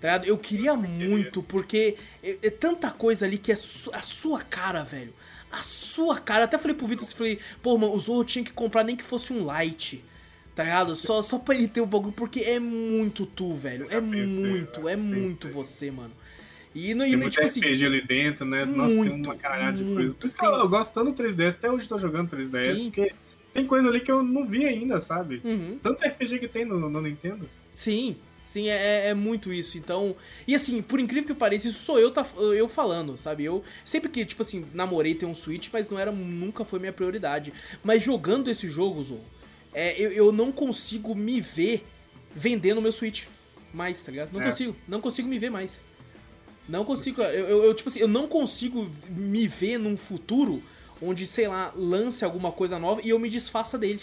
Tá 0.00 0.08
ligado? 0.08 0.24
Eu 0.24 0.38
queria 0.38 0.74
muito, 0.74 1.42
porque 1.42 1.98
é, 2.22 2.38
é, 2.42 2.50
tanta 2.50 2.90
coisa 2.90 3.26
ali 3.26 3.36
que 3.36 3.52
é 3.52 3.56
su 3.56 3.94
a 3.94 4.00
sua 4.00 4.40
cara, 4.40 4.84
velho. 4.84 5.12
A 5.50 5.62
sua 5.62 6.18
cara. 6.18 6.40
Eu 6.40 6.44
até 6.46 6.56
falei 6.56 6.74
pro 6.74 6.86
Vitor, 6.86 7.06
falei, 7.08 7.38
pô, 7.62 7.76
mano, 7.76 7.92
o 7.92 8.00
Zorro 8.00 8.24
tinha 8.24 8.42
que 8.42 8.52
comprar 8.52 8.84
nem 8.84 8.96
que 8.96 9.04
fosse 9.04 9.34
um 9.34 9.44
light 9.44 10.02
Tá 10.54 10.64
ligado? 10.64 10.94
Só, 10.94 11.22
só 11.22 11.38
pra 11.38 11.54
ele 11.54 11.66
ter 11.66 11.80
o 11.80 11.84
um 11.84 11.86
bagulho, 11.86 12.12
porque 12.12 12.40
é 12.40 12.60
muito 12.60 13.24
tu, 13.24 13.54
velho. 13.54 13.86
É 13.90 14.00
pensei, 14.00 14.26
muito, 14.26 14.88
é 14.88 14.96
muito 14.96 15.48
você, 15.48 15.90
mano. 15.90 16.12
E 16.74 16.94
no 16.94 17.04
tem 17.04 17.16
muito 17.16 17.32
tipo 17.32 17.46
RPG 17.46 17.70
assim, 17.70 17.86
ali 17.86 18.06
dentro, 18.06 18.44
né? 18.44 18.64
Nossa, 18.64 18.94
muito, 18.94 19.12
tem 19.12 19.22
uma 19.22 19.34
caralhada 19.34 19.76
de 19.78 19.84
coisa. 19.84 20.14
Por 20.14 20.26
isso 20.26 20.36
que 20.36 20.44
eu, 20.44 20.50
eu, 20.52 20.68
gosto 20.68 20.94
tanto 20.94 21.12
do 21.12 21.22
3DS, 21.22 21.56
até 21.56 21.70
hoje 21.70 21.88
tô 21.88 21.98
jogando 21.98 22.34
3DS, 22.36 22.76
Sim. 22.76 22.84
porque 22.90 23.12
tem 23.52 23.66
coisa 23.66 23.88
ali 23.88 24.00
que 24.00 24.10
eu 24.10 24.22
não 24.22 24.46
vi 24.46 24.66
ainda, 24.66 25.00
sabe? 25.00 25.40
Uhum. 25.44 25.78
Tanto 25.82 26.04
RPG 26.04 26.38
que 26.38 26.48
tem 26.48 26.64
no, 26.64 26.88
no 26.88 27.00
Nintendo. 27.00 27.48
Sim, 27.74 28.16
Sim, 28.44 28.68
é, 28.68 29.08
é, 29.08 29.14
muito 29.14 29.50
isso. 29.50 29.78
Então. 29.78 30.14
E 30.46 30.54
assim, 30.54 30.82
por 30.82 31.00
incrível 31.00 31.26
que 31.26 31.34
pareça, 31.34 31.68
isso 31.68 31.78
sou 31.84 31.98
eu, 31.98 32.10
tá, 32.10 32.26
eu 32.36 32.68
falando, 32.68 33.16
sabe? 33.16 33.44
Eu 33.44 33.64
sempre 33.82 34.10
que, 34.10 34.26
tipo 34.26 34.42
assim, 34.42 34.66
namorei 34.74 35.14
ter 35.14 35.24
um 35.24 35.34
Switch, 35.34 35.70
mas 35.72 35.88
não 35.88 35.98
era. 35.98 36.12
Nunca 36.12 36.62
foi 36.62 36.78
minha 36.78 36.92
prioridade. 36.92 37.52
Mas 37.82 38.02
jogando 38.02 38.48
esse 38.48 38.68
jogo, 38.68 39.02
Zou, 39.02 39.24
é, 39.74 40.00
eu, 40.00 40.12
eu 40.12 40.32
não 40.32 40.52
consigo 40.52 41.14
me 41.14 41.40
ver 41.40 41.84
vendendo 42.34 42.80
meu 42.80 42.92
Switch 42.92 43.24
mais, 43.72 44.02
tá 44.02 44.10
ligado? 44.10 44.32
Não 44.32 44.40
é. 44.40 44.44
consigo, 44.44 44.76
não 44.86 45.00
consigo 45.00 45.28
me 45.28 45.38
ver 45.38 45.50
mais. 45.50 45.82
Não 46.68 46.84
consigo, 46.84 47.22
eu, 47.22 47.48
eu, 47.48 47.64
eu, 47.64 47.74
tipo 47.74 47.88
assim, 47.88 48.00
eu 48.00 48.08
não 48.08 48.28
consigo 48.28 48.88
me 49.10 49.48
ver 49.48 49.78
num 49.78 49.96
futuro 49.96 50.62
onde, 51.00 51.26
sei 51.26 51.48
lá, 51.48 51.72
lance 51.74 52.24
alguma 52.24 52.52
coisa 52.52 52.78
nova 52.78 53.00
e 53.02 53.08
eu 53.08 53.18
me 53.18 53.28
desfaça 53.28 53.76
dele. 53.76 54.00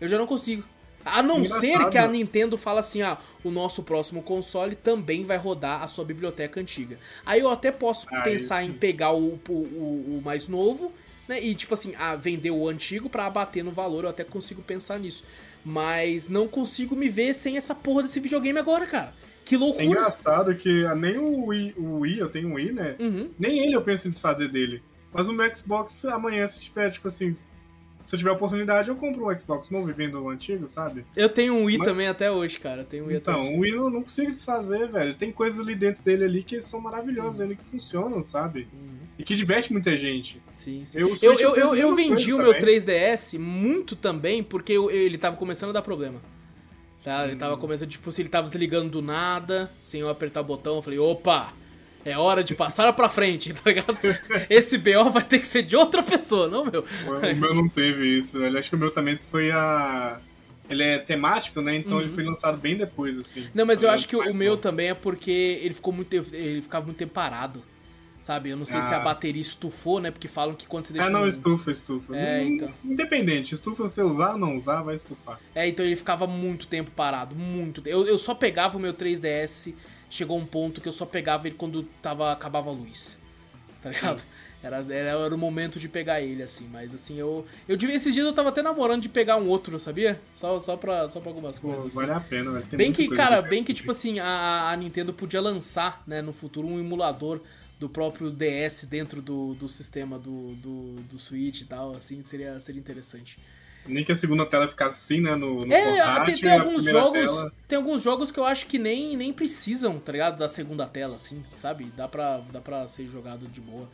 Eu 0.00 0.08
já 0.08 0.18
não 0.18 0.26
consigo. 0.26 0.64
A 1.04 1.22
não 1.22 1.38
Engraçado. 1.38 1.60
ser 1.60 1.88
que 1.88 1.96
a 1.96 2.08
Nintendo 2.08 2.58
fala 2.58 2.80
assim, 2.80 3.00
ah, 3.02 3.16
o 3.44 3.50
nosso 3.50 3.84
próximo 3.84 4.20
console 4.22 4.74
também 4.74 5.24
vai 5.24 5.36
rodar 5.36 5.80
a 5.82 5.86
sua 5.86 6.04
biblioteca 6.04 6.58
antiga. 6.58 6.98
Aí 7.24 7.40
eu 7.40 7.48
até 7.48 7.70
posso 7.70 8.08
ah, 8.10 8.22
pensar 8.22 8.64
em 8.64 8.72
pegar 8.72 9.12
o, 9.12 9.38
o, 9.48 9.52
o, 9.52 10.18
o 10.18 10.22
mais 10.24 10.48
novo 10.48 10.92
né? 11.28 11.42
E 11.42 11.54
tipo 11.54 11.74
assim, 11.74 11.94
a 11.96 12.14
vender 12.16 12.50
o 12.50 12.68
antigo 12.68 13.08
para 13.08 13.26
abater 13.26 13.64
no 13.64 13.70
valor, 13.70 14.04
eu 14.04 14.10
até 14.10 14.24
consigo 14.24 14.62
pensar 14.62 14.98
nisso. 14.98 15.24
Mas 15.64 16.28
não 16.28 16.46
consigo 16.46 16.94
me 16.94 17.08
ver 17.08 17.34
sem 17.34 17.56
essa 17.56 17.74
porra 17.74 18.04
desse 18.04 18.20
videogame 18.20 18.58
agora, 18.58 18.86
cara. 18.86 19.12
Que 19.44 19.56
loucura. 19.56 19.84
É 19.84 19.86
engraçado 19.86 20.54
que 20.54 20.82
nem 20.94 21.18
o 21.18 21.46
Wii, 21.46 21.74
o 21.76 21.98
Wii 22.00 22.18
eu 22.18 22.28
tenho 22.28 22.48
um 22.48 22.54
Wii, 22.54 22.72
né? 22.72 22.96
Uhum. 22.98 23.30
Nem 23.38 23.64
ele 23.64 23.74
eu 23.76 23.82
penso 23.82 24.08
em 24.08 24.10
desfazer 24.10 24.48
dele. 24.50 24.82
Mas 25.12 25.28
o 25.28 25.32
meu 25.32 25.54
Xbox, 25.54 26.04
amanhã, 26.04 26.46
se 26.46 26.60
tiver, 26.60 26.90
tipo 26.90 27.08
assim, 27.08 27.32
se 28.06 28.14
eu 28.14 28.18
tiver 28.18 28.30
oportunidade, 28.30 28.88
eu 28.88 28.94
compro 28.94 29.28
um 29.28 29.38
Xbox 29.38 29.68
novo 29.68 29.90
e 29.90 29.92
vendo 29.92 30.22
o 30.22 30.30
antigo, 30.30 30.68
sabe? 30.68 31.04
Eu 31.16 31.28
tenho 31.28 31.54
um 31.54 31.64
Wii 31.64 31.78
Mas... 31.78 31.88
também 31.88 32.06
até 32.06 32.30
hoje, 32.30 32.58
cara. 32.58 32.82
Eu 32.82 32.84
tenho 32.84 33.04
um 33.04 33.08
Wii 33.08 33.16
então, 33.16 33.54
o 33.54 33.60
Wii 33.60 33.72
eu 33.72 33.90
não 33.90 34.02
consigo 34.02 34.30
desfazer, 34.30 34.88
velho. 34.88 35.14
Tem 35.14 35.32
coisas 35.32 35.58
ali 35.58 35.74
dentro 35.74 36.04
dele 36.04 36.24
ali 36.24 36.42
que 36.44 36.62
são 36.62 36.80
maravilhosas, 36.80 37.40
uhum. 37.40 37.46
ali 37.46 37.56
que 37.56 37.64
funcionam, 37.64 38.22
sabe? 38.22 38.68
Uhum. 38.72 38.96
E 39.18 39.24
que 39.24 39.34
diverte 39.34 39.72
muita 39.72 39.96
gente. 39.96 40.40
Sim, 40.54 40.84
sim. 40.84 41.00
Eu, 41.00 41.16
eu, 41.20 41.34
eu, 41.34 41.56
eu, 41.56 41.74
eu 41.74 41.94
vendi 41.94 42.32
o 42.32 42.38
meu 42.38 42.54
também. 42.54 42.78
3DS 42.78 43.38
muito 43.38 43.96
também 43.96 44.42
porque 44.42 44.72
eu, 44.72 44.90
ele 44.90 45.18
tava 45.18 45.36
começando 45.36 45.70
a 45.70 45.72
dar 45.72 45.82
problema. 45.82 46.20
Tá? 47.02 47.24
Ele 47.24 47.34
hum. 47.34 47.38
tava 47.38 47.56
começando, 47.56 47.88
tipo, 47.88 48.12
se 48.12 48.22
ele 48.22 48.28
tava 48.28 48.46
desligando 48.46 48.90
do 48.90 49.02
nada, 49.02 49.70
sem 49.80 50.00
eu 50.00 50.08
apertar 50.08 50.42
o 50.42 50.44
botão, 50.44 50.76
eu 50.76 50.82
falei, 50.82 50.98
opa! 50.98 51.52
É 52.06 52.16
hora 52.16 52.44
de 52.44 52.54
passar 52.54 52.92
pra 52.92 53.08
frente, 53.08 53.52
tá 53.62 53.68
ligado? 53.68 53.98
Esse 54.48 54.78
BO 54.78 55.10
vai 55.10 55.24
ter 55.24 55.40
que 55.40 55.46
ser 55.46 55.62
de 55.62 55.74
outra 55.74 56.04
pessoa, 56.04 56.46
não 56.46 56.64
meu. 56.64 56.84
O 57.04 57.36
meu 57.36 57.54
não 57.54 57.68
teve 57.68 58.18
isso, 58.18 58.38
velho. 58.38 58.56
Acho 58.56 58.70
que 58.70 58.76
o 58.76 58.78
meu 58.78 58.92
também 58.92 59.18
foi 59.28 59.50
a. 59.50 60.20
Ele 60.70 60.84
é 60.84 60.98
temático, 60.98 61.60
né? 61.60 61.74
Então 61.74 61.94
uhum. 61.94 62.02
ele 62.02 62.12
foi 62.12 62.24
lançado 62.24 62.58
bem 62.58 62.76
depois, 62.76 63.18
assim. 63.18 63.48
Não, 63.52 63.66
mas 63.66 63.82
eu 63.82 63.90
acho 63.90 64.06
que 64.06 64.14
o 64.14 64.34
meu 64.34 64.56
também 64.56 64.90
é 64.90 64.94
porque 64.94 65.60
ele 65.60 65.74
ficou 65.74 65.92
muito 65.92 66.14
ele 66.14 66.62
ficava 66.62 66.84
muito 66.84 66.98
tempo 66.98 67.12
parado. 67.12 67.60
Sabe? 68.20 68.50
Eu 68.50 68.56
não 68.56 68.66
sei 68.66 68.80
ah. 68.80 68.82
se 68.82 68.94
a 68.94 68.96
ah. 68.96 69.00
bateria 69.00 69.42
estufou, 69.42 70.00
né? 70.00 70.10
Porque 70.10 70.26
falam 70.26 70.54
que 70.54 70.66
quando 70.66 70.86
você 70.86 70.92
deixa. 70.92 71.08
Ah, 71.08 71.10
não, 71.10 71.22
um... 71.22 71.28
estufa, 71.28 71.70
estufa. 71.70 72.16
É, 72.16 72.42
então. 72.44 72.68
Independente, 72.84 73.54
estufa 73.54 73.86
você 73.86 74.02
usar 74.02 74.32
ou 74.32 74.38
não 74.38 74.56
usar, 74.56 74.82
vai 74.82 74.94
estufar. 74.94 75.40
É, 75.54 75.68
então 75.68 75.84
ele 75.84 75.94
ficava 75.94 76.26
muito 76.26 76.66
tempo 76.66 76.90
parado, 76.90 77.36
muito 77.36 77.82
tempo. 77.82 77.96
Eu, 77.96 78.06
eu 78.06 78.18
só 78.18 78.34
pegava 78.34 78.76
o 78.76 78.80
meu 78.80 78.94
3DS 78.94 79.74
chegou 80.10 80.38
um 80.38 80.46
ponto 80.46 80.80
que 80.80 80.88
eu 80.88 80.92
só 80.92 81.04
pegava 81.04 81.46
ele 81.46 81.56
quando 81.56 81.82
tava, 82.02 82.32
acabava 82.32 82.70
a 82.70 82.72
luz. 82.72 83.18
Tá 83.82 83.90
ligado? 83.90 84.24
Era, 84.62 84.78
era, 84.78 85.10
era 85.10 85.34
o 85.34 85.38
momento 85.38 85.78
de 85.78 85.88
pegar 85.88 86.20
ele, 86.20 86.42
assim, 86.42 86.66
mas 86.72 86.94
assim, 86.94 87.16
eu. 87.18 87.46
eu 87.68 87.76
Esses 87.76 88.12
dias 88.12 88.26
eu 88.26 88.32
tava 88.32 88.48
até 88.48 88.62
namorando 88.62 89.02
de 89.02 89.08
pegar 89.08 89.36
um 89.36 89.46
outro, 89.46 89.78
sabia? 89.78 90.20
Só, 90.34 90.58
só, 90.58 90.76
pra, 90.76 91.06
só 91.06 91.20
pra 91.20 91.30
algumas 91.30 91.58
coisas. 91.58 91.80
Pô, 91.80 91.86
assim. 91.86 91.96
Vale 91.96 92.12
a 92.12 92.20
pena, 92.20 92.50
velho. 92.50 92.66
Bem 92.72 92.92
que, 92.92 93.08
cara, 93.08 93.42
bem 93.42 93.62
que, 93.62 93.72
tipo 93.72 93.90
assim, 93.90 94.18
a, 94.18 94.70
a 94.70 94.76
Nintendo 94.76 95.12
podia 95.12 95.40
lançar, 95.40 96.02
né, 96.06 96.20
no 96.20 96.32
futuro, 96.32 96.66
um 96.66 96.80
emulador 96.80 97.40
do 97.78 97.88
próprio 97.88 98.30
DS 98.30 98.86
dentro 98.90 99.20
do, 99.20 99.54
do 99.54 99.68
sistema 99.68 100.18
do, 100.18 100.54
do, 100.54 100.94
do 101.02 101.18
Switch 101.18 101.60
e 101.60 101.66
tal, 101.66 101.94
assim, 101.94 102.22
seria, 102.24 102.58
seria 102.58 102.80
interessante. 102.80 103.38
Nem 103.86 104.04
que 104.04 104.12
a 104.12 104.16
segunda 104.16 104.44
tela 104.44 104.66
ficasse 104.66 105.04
assim, 105.04 105.20
né? 105.20 105.34
No, 105.34 105.64
no 105.64 105.72
é, 105.72 105.84
portátil, 105.84 106.24
tem, 106.24 106.42
tem 106.42 106.52
alguns 106.52 106.84
jogos. 106.84 107.30
Tela... 107.30 107.52
Tem 107.68 107.76
alguns 107.76 108.02
jogos 108.02 108.30
que 108.30 108.38
eu 108.38 108.44
acho 108.44 108.66
que 108.66 108.78
nem, 108.78 109.16
nem 109.16 109.32
precisam, 109.32 109.98
tá 109.98 110.12
ligado? 110.12 110.38
Da 110.38 110.48
segunda 110.48 110.86
tela, 110.86 111.16
assim, 111.16 111.44
sabe? 111.54 111.92
Dá 111.96 112.08
pra, 112.08 112.40
dá 112.52 112.60
pra 112.60 112.86
ser 112.88 113.08
jogado 113.08 113.46
de 113.48 113.60
boa. 113.60 113.88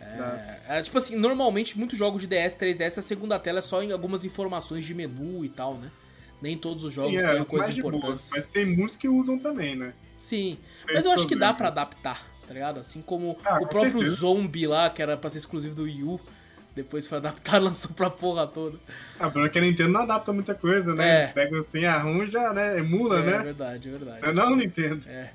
É, 0.00 0.78
é, 0.78 0.82
tipo 0.82 0.96
assim, 0.96 1.16
normalmente 1.16 1.78
muitos 1.78 1.98
jogos 1.98 2.22
de 2.22 2.26
DS, 2.26 2.56
3DS, 2.56 2.98
a 2.98 3.02
segunda 3.02 3.38
tela 3.38 3.58
é 3.58 3.62
só 3.62 3.82
em 3.82 3.92
algumas 3.92 4.24
informações 4.24 4.84
de 4.84 4.94
menu 4.94 5.44
e 5.44 5.48
tal, 5.48 5.74
né? 5.74 5.90
Nem 6.40 6.56
todos 6.56 6.84
os 6.84 6.92
jogos 6.92 7.20
Sim, 7.20 7.26
é, 7.26 7.34
têm 7.34 7.44
coisas 7.44 7.76
importantes. 7.76 8.30
mas 8.32 8.48
tem 8.48 8.64
muitos 8.64 8.96
que 8.96 9.08
usam 9.08 9.38
também, 9.38 9.76
né? 9.76 9.92
Sim, 10.18 10.58
mas 10.92 11.04
eu 11.04 11.12
acho 11.12 11.26
que 11.26 11.36
dá 11.36 11.52
para 11.52 11.68
adaptar, 11.68 12.26
tá 12.46 12.54
ligado? 12.54 12.80
Assim 12.80 13.02
como 13.02 13.38
ah, 13.44 13.56
o 13.56 13.66
próprio 13.66 13.92
certeza. 13.92 14.16
Zombie 14.16 14.66
lá, 14.66 14.88
que 14.88 15.02
era 15.02 15.16
pra 15.16 15.28
ser 15.28 15.38
exclusivo 15.38 15.74
do 15.74 15.82
Wii 15.82 16.02
U, 16.02 16.20
depois 16.74 17.06
foi 17.06 17.18
adaptado, 17.18 17.62
lançou 17.64 17.92
pra 17.92 18.10
porra 18.10 18.46
toda. 18.46 18.78
Ah, 19.18 19.30
porque 19.30 19.58
a 19.58 19.62
Nintendo 19.62 19.90
não 19.90 20.02
adapta 20.02 20.32
muita 20.32 20.54
coisa, 20.54 20.94
né? 20.94 21.08
É. 21.08 21.22
Eles 21.22 21.32
pegam 21.32 21.58
assim, 21.58 21.84
arranja, 21.84 22.52
né? 22.52 22.78
Emula, 22.78 23.20
é, 23.20 23.22
né? 23.22 23.36
É 23.36 23.42
verdade, 23.42 23.88
é 23.88 23.92
verdade. 23.92 24.26
Eu 24.26 24.34
não, 24.34 24.56
Nintendo. 24.56 25.08
É. 25.08 25.30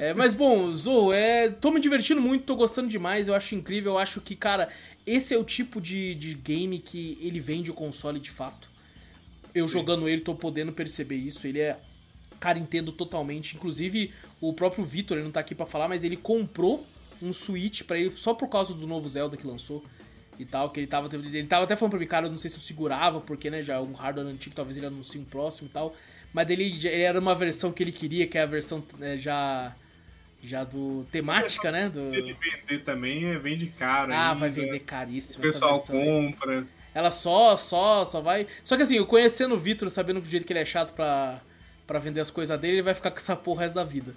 É, 0.00 0.12
mas 0.12 0.34
bom, 0.34 0.74
Zou, 0.74 1.12
é, 1.12 1.48
tô 1.48 1.70
me 1.70 1.80
divertindo 1.80 2.20
muito, 2.20 2.44
tô 2.44 2.56
gostando 2.56 2.88
demais, 2.88 3.28
eu 3.28 3.34
acho 3.34 3.54
incrível, 3.54 3.92
eu 3.92 3.98
acho 3.98 4.20
que, 4.20 4.34
cara, 4.34 4.68
esse 5.06 5.32
é 5.32 5.38
o 5.38 5.44
tipo 5.44 5.80
de, 5.80 6.14
de 6.16 6.34
game 6.34 6.78
que 6.80 7.16
ele 7.20 7.38
vende 7.38 7.70
o 7.70 7.74
console 7.74 8.18
de 8.18 8.30
fato. 8.30 8.68
Eu 9.54 9.66
Sim. 9.66 9.74
jogando 9.74 10.08
ele, 10.08 10.20
tô 10.20 10.34
podendo 10.34 10.72
perceber 10.72 11.16
isso, 11.16 11.46
ele 11.46 11.60
é. 11.60 11.78
Cara, 12.38 12.58
entendo 12.58 12.92
totalmente. 12.92 13.56
Inclusive, 13.56 14.12
o 14.40 14.52
próprio 14.52 14.84
Victor, 14.84 15.16
ele 15.16 15.24
não 15.24 15.32
tá 15.32 15.40
aqui 15.40 15.54
para 15.54 15.64
falar, 15.64 15.88
mas 15.88 16.04
ele 16.04 16.16
comprou 16.16 16.86
um 17.22 17.32
Switch 17.32 17.82
para 17.82 17.98
ele 17.98 18.14
só 18.14 18.34
por 18.34 18.48
causa 18.48 18.74
do 18.74 18.86
novo 18.86 19.08
Zelda 19.08 19.38
que 19.38 19.46
lançou 19.46 19.82
e 20.38 20.44
tal, 20.44 20.70
que 20.70 20.80
ele 20.80 20.86
tava, 20.86 21.08
ele 21.14 21.44
tava 21.44 21.64
até 21.64 21.76
falando 21.76 21.90
pra 21.90 22.00
mim, 22.00 22.06
cara, 22.06 22.26
eu 22.26 22.30
não 22.30 22.38
sei 22.38 22.50
se 22.50 22.56
eu 22.56 22.60
segurava, 22.60 23.20
porque, 23.20 23.50
né, 23.50 23.62
já 23.62 23.74
é 23.74 23.80
um 23.80 23.92
hardware 23.92 24.26
antigo, 24.26 24.54
talvez 24.54 24.76
ele 24.76 24.86
anuncie 24.86 25.20
um 25.20 25.24
próximo 25.24 25.68
e 25.68 25.72
tal, 25.72 25.94
mas 26.32 26.48
ele, 26.50 26.64
ele 26.64 27.02
era 27.02 27.18
uma 27.18 27.34
versão 27.34 27.72
que 27.72 27.82
ele 27.82 27.92
queria, 27.92 28.26
que 28.26 28.36
é 28.36 28.42
a 28.42 28.46
versão 28.46 28.84
né, 28.98 29.16
já 29.16 29.74
já 30.42 30.62
do 30.62 31.04
temática, 31.10 31.72
né? 31.72 31.88
Do... 31.88 32.10
Se 32.10 32.18
ele 32.18 32.34
vender 32.34 32.84
também, 32.84 33.24
é, 33.24 33.38
vende 33.38 33.66
caro. 33.66 34.12
Ah, 34.12 34.28
ainda. 34.28 34.40
vai 34.40 34.50
vender 34.50 34.80
caríssimo. 34.80 35.44
O 35.44 35.46
pessoal 35.46 35.80
compra. 35.80 36.64
Ela 36.94 37.10
só, 37.10 37.56
só, 37.56 38.04
só 38.04 38.20
vai. 38.20 38.46
Só 38.62 38.76
que 38.76 38.82
assim, 38.82 38.96
eu 38.96 39.06
conhecendo 39.06 39.54
o 39.54 39.58
Vitor, 39.58 39.90
sabendo 39.90 40.20
do 40.20 40.28
jeito 40.28 40.46
que 40.46 40.52
ele 40.52 40.60
é 40.60 40.64
chato 40.64 40.94
pra, 40.94 41.40
pra 41.86 41.98
vender 41.98 42.20
as 42.20 42.30
coisas 42.30 42.58
dele, 42.60 42.76
ele 42.76 42.82
vai 42.82 42.94
ficar 42.94 43.10
com 43.10 43.18
essa 43.18 43.36
porra 43.36 43.58
o 43.58 43.60
resto 43.62 43.74
da 43.74 43.84
vida. 43.84 44.14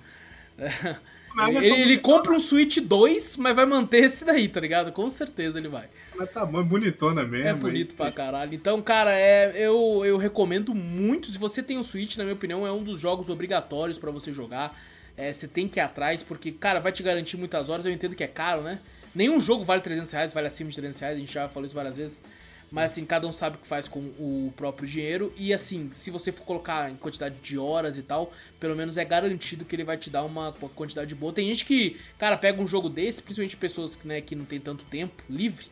Ele, 1.48 1.58
ele, 1.58 1.82
ele 1.82 1.98
compra 1.98 2.34
um 2.34 2.40
Switch 2.40 2.78
2, 2.78 3.38
mas 3.38 3.56
vai 3.56 3.66
manter 3.66 4.04
esse 4.04 4.26
daí, 4.26 4.48
tá 4.48 4.60
ligado? 4.60 4.92
Com 4.92 5.10
certeza 5.10 5.60
ele 5.60 5.68
vai. 5.68 5.86
Mas 6.16 6.32
tá 6.32 6.46
bom, 6.46 6.60
é 6.60 6.64
bonitona 6.64 7.24
mesmo. 7.24 7.48
É 7.48 7.54
bonito 7.54 7.96
pra 7.96 8.12
caralho. 8.12 8.54
Então, 8.54 8.82
cara, 8.82 9.12
é, 9.14 9.54
eu, 9.56 10.04
eu 10.06 10.18
recomendo 10.18 10.76
muito. 10.76 11.28
Se 11.32 11.38
você 11.38 11.64
tem 11.64 11.78
um 11.78 11.84
Switch, 11.84 12.18
na 12.18 12.24
minha 12.24 12.34
opinião, 12.34 12.68
é 12.68 12.72
um 12.72 12.84
dos 12.84 13.00
jogos 13.00 13.30
obrigatórios 13.30 13.98
para 13.98 14.12
você 14.12 14.34
jogar. 14.34 14.78
É, 15.16 15.32
você 15.32 15.48
tem 15.48 15.68
que 15.68 15.80
ir 15.80 15.82
atrás, 15.82 16.22
porque, 16.24 16.52
cara, 16.52 16.80
vai 16.80 16.92
te 16.92 17.04
garantir 17.04 17.38
muitas 17.38 17.70
horas. 17.70 17.86
Eu 17.86 17.92
entendo 17.92 18.16
que 18.16 18.24
é 18.24 18.28
caro, 18.28 18.62
né? 18.62 18.80
Nenhum 19.16 19.40
jogo 19.40 19.64
vale 19.64 19.82
300 19.82 20.12
reais, 20.12 20.34
vale 20.34 20.48
acima 20.48 20.70
de 20.70 20.76
300 20.76 21.00
reais. 21.00 21.16
A 21.16 21.20
gente 21.20 21.34
já 21.34 21.48
falou 21.48 21.66
isso 21.66 21.76
várias 21.76 21.96
vezes. 21.96 22.24
Mas 22.72 22.92
assim, 22.92 23.06
cada 23.06 23.28
um 23.28 23.32
sabe 23.32 23.56
o 23.56 23.60
que 23.60 23.68
faz 23.68 23.88
com 23.88 24.00
o 24.00 24.54
próprio 24.56 24.88
dinheiro. 24.88 25.34
E 25.36 25.54
assim, 25.54 25.90
se 25.92 26.12
você 26.12 26.32
for 26.32 26.44
colocar 26.44 26.90
em 26.90 26.96
quantidade 26.96 27.36
de 27.42 27.58
horas 27.58 27.98
e 27.98 28.04
tal, 28.04 28.32
pelo 28.60 28.76
menos 28.76 28.98
é 28.98 29.04
garantido 29.04 29.66
que 29.66 29.76
ele 29.76 29.84
vai 29.84 29.98
te 29.98 30.10
dar 30.10 30.24
uma, 30.24 30.54
quantidade 30.76 31.16
boa. 31.16 31.34
Tem 31.34 31.48
gente 31.48 31.66
que, 31.66 32.00
cara, 32.18 32.38
pega 32.38 32.62
um 32.62 32.68
jogo 32.68 32.88
desse, 32.88 33.22
principalmente 33.22 33.58
pessoas 33.58 33.98
né, 34.04 34.22
que 34.22 34.36
não 34.36 34.46
tem 34.46 34.60
tanto 34.60 34.86
tempo 34.86 35.24
livre. 35.30 35.66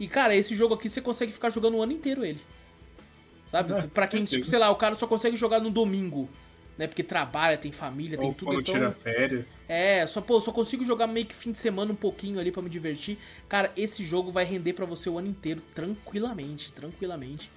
E, 0.00 0.08
cara, 0.08 0.34
esse 0.34 0.54
jogo 0.56 0.74
aqui 0.74 0.88
você 0.88 1.00
consegue 1.00 1.32
ficar 1.32 1.50
jogando 1.50 1.76
o 1.76 1.82
ano 1.82 1.92
inteiro 1.92 2.24
ele. 2.24 2.40
Sabe? 3.50 3.74
É, 3.74 3.82
pra 3.92 4.06
quem, 4.06 4.24
tipo, 4.24 4.46
sei 4.46 4.58
lá, 4.58 4.70
o 4.70 4.76
cara 4.76 4.94
só 4.94 5.06
consegue 5.06 5.36
jogar 5.36 5.60
no 5.60 5.70
domingo 5.70 6.30
né? 6.78 6.86
Porque 6.86 7.02
trabalha, 7.02 7.58
tem 7.58 7.72
família, 7.72 8.16
Ou 8.16 8.22
tem 8.22 8.32
tudo. 8.32 8.48
Quando 8.48 8.60
então, 8.60 8.74
tira 8.74 8.92
férias. 8.92 9.58
É, 9.68 10.06
só, 10.06 10.20
pô, 10.20 10.40
só 10.40 10.52
consigo 10.52 10.84
jogar 10.84 11.08
meio 11.08 11.26
que 11.26 11.34
fim 11.34 11.50
de 11.50 11.58
semana 11.58 11.92
um 11.92 11.96
pouquinho 11.96 12.38
ali 12.38 12.52
para 12.52 12.62
me 12.62 12.70
divertir. 12.70 13.18
Cara, 13.48 13.72
esse 13.76 14.04
jogo 14.04 14.30
vai 14.30 14.44
render 14.44 14.72
para 14.72 14.86
você 14.86 15.10
o 15.10 15.18
ano 15.18 15.28
inteiro, 15.28 15.60
tranquilamente, 15.74 16.72
tranquilamente. 16.72 17.50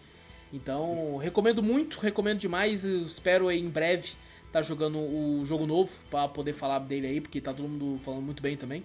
Então, 0.52 0.84
Sim. 0.84 1.20
recomendo 1.24 1.62
muito, 1.62 2.00
recomendo 2.00 2.40
demais. 2.40 2.84
espero 2.84 3.48
aí 3.48 3.60
em 3.60 3.70
breve 3.70 4.16
tá 4.52 4.62
jogando 4.62 4.98
o 4.98 5.44
jogo 5.46 5.66
novo 5.66 5.90
para 6.10 6.28
poder 6.28 6.54
falar 6.54 6.80
dele 6.80 7.08
aí, 7.08 7.22
porque 7.22 7.40
tá 7.40 7.54
todo 7.54 7.68
mundo 7.68 8.00
falando 8.04 8.24
muito 8.24 8.44
bem 8.44 8.58
também. 8.58 8.84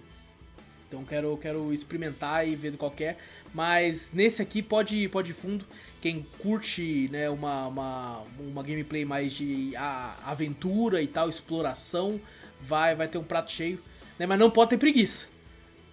Então 0.87 1.03
quero, 1.03 1.37
quero 1.37 1.73
experimentar 1.73 2.47
e 2.47 2.55
ver 2.55 2.71
do 2.71 2.77
qualquer. 2.77 3.13
É. 3.13 3.17
Mas 3.53 4.11
nesse 4.13 4.41
aqui 4.41 4.61
pode, 4.61 5.09
pode 5.09 5.31
ir 5.31 5.33
fundo. 5.33 5.65
Quem 6.01 6.25
curte 6.39 7.09
né, 7.11 7.29
uma, 7.29 7.67
uma, 7.67 8.23
uma 8.39 8.63
gameplay 8.63 9.03
mais 9.03 9.33
de 9.33 9.75
a, 9.75 10.15
aventura 10.25 11.01
e 11.01 11.07
tal, 11.07 11.29
exploração, 11.29 12.21
vai, 12.61 12.95
vai 12.95 13.07
ter 13.07 13.17
um 13.17 13.23
prato 13.23 13.51
cheio. 13.51 13.81
Né, 14.19 14.25
mas 14.25 14.39
não 14.39 14.49
pode 14.49 14.71
ter 14.71 14.77
preguiça. 14.77 15.27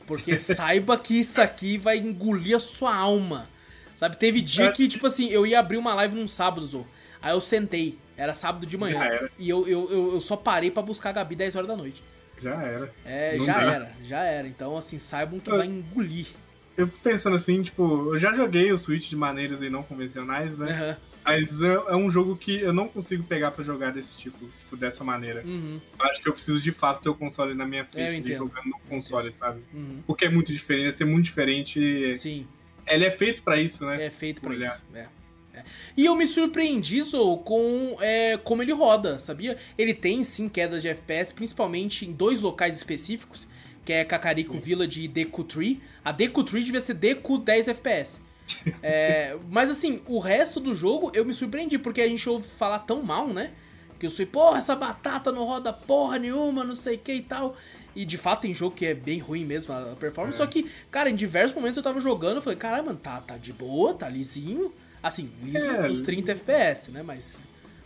Porque 0.06 0.36
saiba 0.38 0.96
que 0.98 1.20
isso 1.20 1.40
aqui 1.40 1.78
vai 1.78 1.98
engolir 1.98 2.56
a 2.56 2.60
sua 2.60 2.94
alma. 2.94 3.48
Sabe, 3.96 4.16
teve 4.16 4.40
dia 4.40 4.70
que, 4.72 4.88
tipo 4.88 5.06
assim, 5.06 5.28
eu 5.28 5.46
ia 5.46 5.60
abrir 5.60 5.76
uma 5.76 5.94
live 5.94 6.16
num 6.16 6.26
sábado, 6.26 6.66
Zô. 6.66 6.84
Aí 7.22 7.32
eu 7.32 7.40
sentei, 7.40 7.96
era 8.16 8.34
sábado 8.34 8.66
de 8.66 8.76
manhã. 8.76 9.00
E 9.38 9.48
eu, 9.48 9.66
eu, 9.66 9.90
eu, 9.90 10.14
eu, 10.14 10.20
só 10.20 10.36
parei 10.36 10.70
para 10.70 10.82
buscar 10.82 11.10
a 11.10 11.12
Gabi 11.12 11.36
10 11.36 11.56
horas 11.56 11.68
da 11.68 11.76
noite. 11.76 12.02
Já 12.42 12.62
era. 12.62 12.92
É, 13.06 13.38
Não 13.38 13.44
já 13.46 13.52
dá. 13.54 13.72
era, 13.72 13.92
já 14.02 14.22
era. 14.24 14.48
Então, 14.48 14.76
assim, 14.76 14.98
saibam 14.98 15.38
que 15.38 15.48
vai 15.48 15.66
engolir. 15.66 16.26
Eu 16.76 16.86
fico 16.86 16.98
pensando 17.02 17.36
assim, 17.36 17.62
tipo, 17.62 18.14
eu 18.14 18.18
já 18.18 18.34
joguei 18.34 18.72
o 18.72 18.78
Switch 18.78 19.08
de 19.08 19.16
maneiras 19.16 19.62
aí 19.62 19.70
não 19.70 19.82
convencionais, 19.82 20.56
né? 20.58 20.72
Uhum. 20.90 20.96
Mas 21.24 21.62
é, 21.62 21.72
é, 21.72 21.96
um 21.96 22.10
jogo 22.10 22.36
que 22.36 22.60
eu 22.60 22.72
não 22.72 22.86
consigo 22.86 23.22
pegar 23.24 23.50
para 23.50 23.64
jogar 23.64 23.92
desse 23.92 24.18
tipo, 24.18 24.46
tipo, 24.58 24.76
dessa 24.76 25.02
maneira. 25.02 25.42
Uhum. 25.44 25.80
Acho 26.00 26.20
que 26.20 26.28
eu 26.28 26.32
preciso 26.32 26.60
de 26.60 26.70
fato 26.70 27.02
ter 27.02 27.08
o 27.08 27.14
console 27.14 27.54
na 27.54 27.66
minha 27.66 27.84
frente 27.84 28.30
e 28.30 28.36
jogando 28.36 28.66
no 28.66 28.78
console, 28.88 29.32
sabe? 29.32 29.62
Uhum. 29.72 30.02
Porque 30.06 30.26
é 30.26 30.28
muito 30.28 30.52
diferente, 30.52 30.82
vai 30.84 30.92
ser 30.92 31.04
muito 31.06 31.24
diferente. 31.24 32.14
Sim. 32.16 32.46
Ele 32.86 33.06
é 33.06 33.10
feito 33.10 33.42
para 33.42 33.56
isso, 33.58 33.86
né? 33.86 34.04
É 34.04 34.10
feito 34.10 34.42
para 34.42 34.54
isso. 34.54 34.84
É. 34.94 35.06
E 35.96 36.04
eu 36.04 36.16
me 36.16 36.26
surpreendi, 36.26 37.00
Zou, 37.02 37.38
com 37.38 37.96
é, 38.00 38.36
como 38.36 38.62
ele 38.62 38.72
roda, 38.72 39.18
sabia? 39.18 39.56
Ele 39.78 39.94
tem 39.94 40.24
sim 40.24 40.48
quedas 40.48 40.82
de 40.82 40.88
FPS, 40.88 41.32
principalmente 41.32 42.04
em 42.04 42.12
dois 42.12 42.40
locais 42.40 42.76
específicos, 42.76 43.48
que 43.84 43.92
é 43.92 44.04
Kakariko 44.04 44.58
Village 44.58 45.02
e 45.02 45.08
Deku 45.08 45.44
Tree. 45.44 45.80
A 46.04 46.12
Deku 46.12 46.42
Tree 46.42 46.64
devia 46.64 46.80
ser 46.80 46.94
Deku 46.94 47.38
10 47.38 47.68
FPS. 47.68 48.22
é, 48.82 49.36
mas 49.50 49.70
assim, 49.70 50.02
o 50.06 50.18
resto 50.18 50.60
do 50.60 50.74
jogo 50.74 51.10
eu 51.14 51.24
me 51.24 51.32
surpreendi, 51.32 51.78
porque 51.78 52.00
a 52.00 52.08
gente 52.08 52.28
ouve 52.28 52.46
falar 52.46 52.80
tão 52.80 53.02
mal, 53.02 53.28
né? 53.28 53.52
Que 53.98 54.06
eu 54.06 54.10
sei, 54.10 54.26
porra, 54.26 54.58
essa 54.58 54.76
batata 54.76 55.32
não 55.32 55.44
roda 55.44 55.72
porra 55.72 56.18
nenhuma, 56.18 56.64
não 56.64 56.74
sei 56.74 56.96
o 56.96 56.98
que 56.98 57.12
e 57.12 57.22
tal. 57.22 57.56
E 57.96 58.04
de 58.04 58.18
fato 58.18 58.42
tem 58.42 58.52
jogo 58.52 58.74
que 58.74 58.86
é 58.86 58.94
bem 58.94 59.18
ruim 59.20 59.44
mesmo 59.44 59.72
a 59.72 59.94
performance. 59.98 60.36
É. 60.36 60.38
Só 60.38 60.46
que, 60.46 60.68
cara, 60.90 61.08
em 61.08 61.14
diversos 61.14 61.54
momentos 61.54 61.76
eu 61.76 61.82
tava 61.82 62.00
jogando, 62.00 62.36
eu 62.36 62.42
falei, 62.42 62.58
caramba, 62.58 62.86
mano, 62.86 62.98
tá, 62.98 63.20
tá 63.20 63.36
de 63.36 63.52
boa, 63.52 63.94
tá 63.94 64.08
lisinho. 64.08 64.72
Assim, 65.02 65.30
liso 65.42 65.66
é, 65.66 65.88
uns 65.88 66.00
30 66.00 66.32
FPS, 66.32 66.90
né? 66.90 67.02
Mas. 67.02 67.38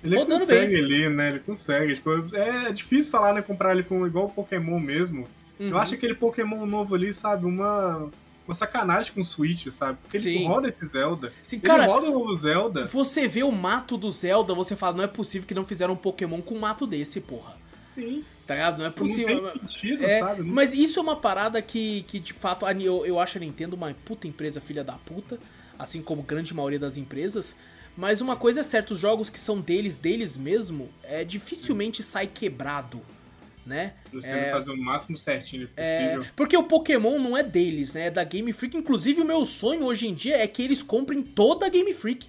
Ele 0.02 0.24
consegue 0.24 0.74
bem. 0.74 0.84
ali, 0.84 1.08
né? 1.08 1.28
Ele 1.30 1.40
consegue. 1.40 1.94
Tipo, 1.96 2.34
é 2.34 2.72
difícil 2.72 3.10
falar, 3.10 3.34
né? 3.34 3.42
Comprar 3.42 3.72
ele 3.72 3.82
com 3.82 4.06
igual 4.06 4.28
Pokémon 4.30 4.78
mesmo. 4.78 5.26
Uhum. 5.58 5.68
Eu 5.68 5.78
acho 5.78 5.94
aquele 5.94 6.14
Pokémon 6.14 6.64
novo 6.66 6.94
ali, 6.94 7.12
sabe? 7.12 7.46
Uma 7.46 8.10
uma 8.48 8.54
sacanagem 8.54 9.12
com 9.12 9.20
o 9.20 9.24
Switch, 9.24 9.66
sabe? 9.68 9.98
Porque 10.02 10.18
Sim. 10.18 10.30
ele 10.30 10.46
roda 10.46 10.68
esse 10.68 10.84
Zelda. 10.86 11.30
Sim, 11.44 11.56
ele 11.56 11.66
cara, 11.66 11.84
roda 11.84 12.10
o 12.10 12.34
Zelda. 12.34 12.86
Você 12.86 13.28
vê 13.28 13.42
o 13.42 13.52
mato 13.52 13.98
do 13.98 14.10
Zelda, 14.10 14.54
você 14.54 14.74
fala, 14.74 14.96
não 14.96 15.04
é 15.04 15.06
possível 15.06 15.46
que 15.46 15.52
não 15.52 15.66
fizeram 15.66 15.92
um 15.92 15.96
Pokémon 15.96 16.40
com 16.40 16.54
um 16.54 16.58
mato 16.58 16.86
desse, 16.86 17.20
porra. 17.20 17.54
Sim. 17.90 18.24
Tá 18.46 18.54
ligado? 18.54 18.78
Não 18.78 18.86
é 18.86 18.90
possível. 18.90 19.42
Não 19.42 19.50
tem 19.50 19.60
sentido, 19.60 20.02
é, 20.02 20.20
sabe? 20.20 20.42
Mas 20.42 20.72
isso 20.72 20.98
é 20.98 21.02
uma 21.02 21.16
parada 21.16 21.60
que, 21.60 22.02
que 22.04 22.18
de 22.18 22.32
fato, 22.32 22.64
eu, 22.66 23.04
eu 23.04 23.20
acho 23.20 23.36
a 23.36 23.40
Nintendo 23.40 23.76
uma 23.76 23.94
puta 24.04 24.26
empresa 24.26 24.62
filha 24.62 24.82
da 24.82 24.94
puta, 24.94 25.38
assim 25.78 26.00
como 26.00 26.22
grande 26.22 26.54
maioria 26.54 26.78
das 26.78 26.96
empresas. 26.96 27.54
Mas 27.94 28.22
uma 28.22 28.34
coisa 28.36 28.60
é 28.60 28.62
certa, 28.62 28.94
os 28.94 28.98
jogos 28.98 29.28
que 29.28 29.38
são 29.38 29.60
deles, 29.60 29.98
deles 29.98 30.38
mesmo, 30.38 30.88
é 31.02 31.22
dificilmente 31.22 32.02
sai 32.02 32.26
quebrado, 32.26 33.02
né? 33.68 33.92
Você 34.12 34.32
é, 34.32 34.50
fazer 34.50 34.72
o 34.72 34.76
máximo 34.76 35.16
certinho 35.16 35.68
possível. 35.68 36.22
É, 36.22 36.30
porque 36.34 36.56
o 36.56 36.64
Pokémon 36.64 37.18
não 37.18 37.36
é 37.36 37.42
deles, 37.42 37.92
né? 37.92 38.06
É 38.06 38.10
da 38.10 38.24
Game 38.24 38.50
Freak. 38.52 38.76
Inclusive, 38.76 39.20
o 39.20 39.24
meu 39.24 39.44
sonho 39.44 39.84
hoje 39.84 40.08
em 40.08 40.14
dia 40.14 40.42
é 40.42 40.46
que 40.46 40.62
eles 40.62 40.82
comprem 40.82 41.22
toda 41.22 41.66
a 41.66 41.68
Game 41.68 41.92
Freak. 41.92 42.26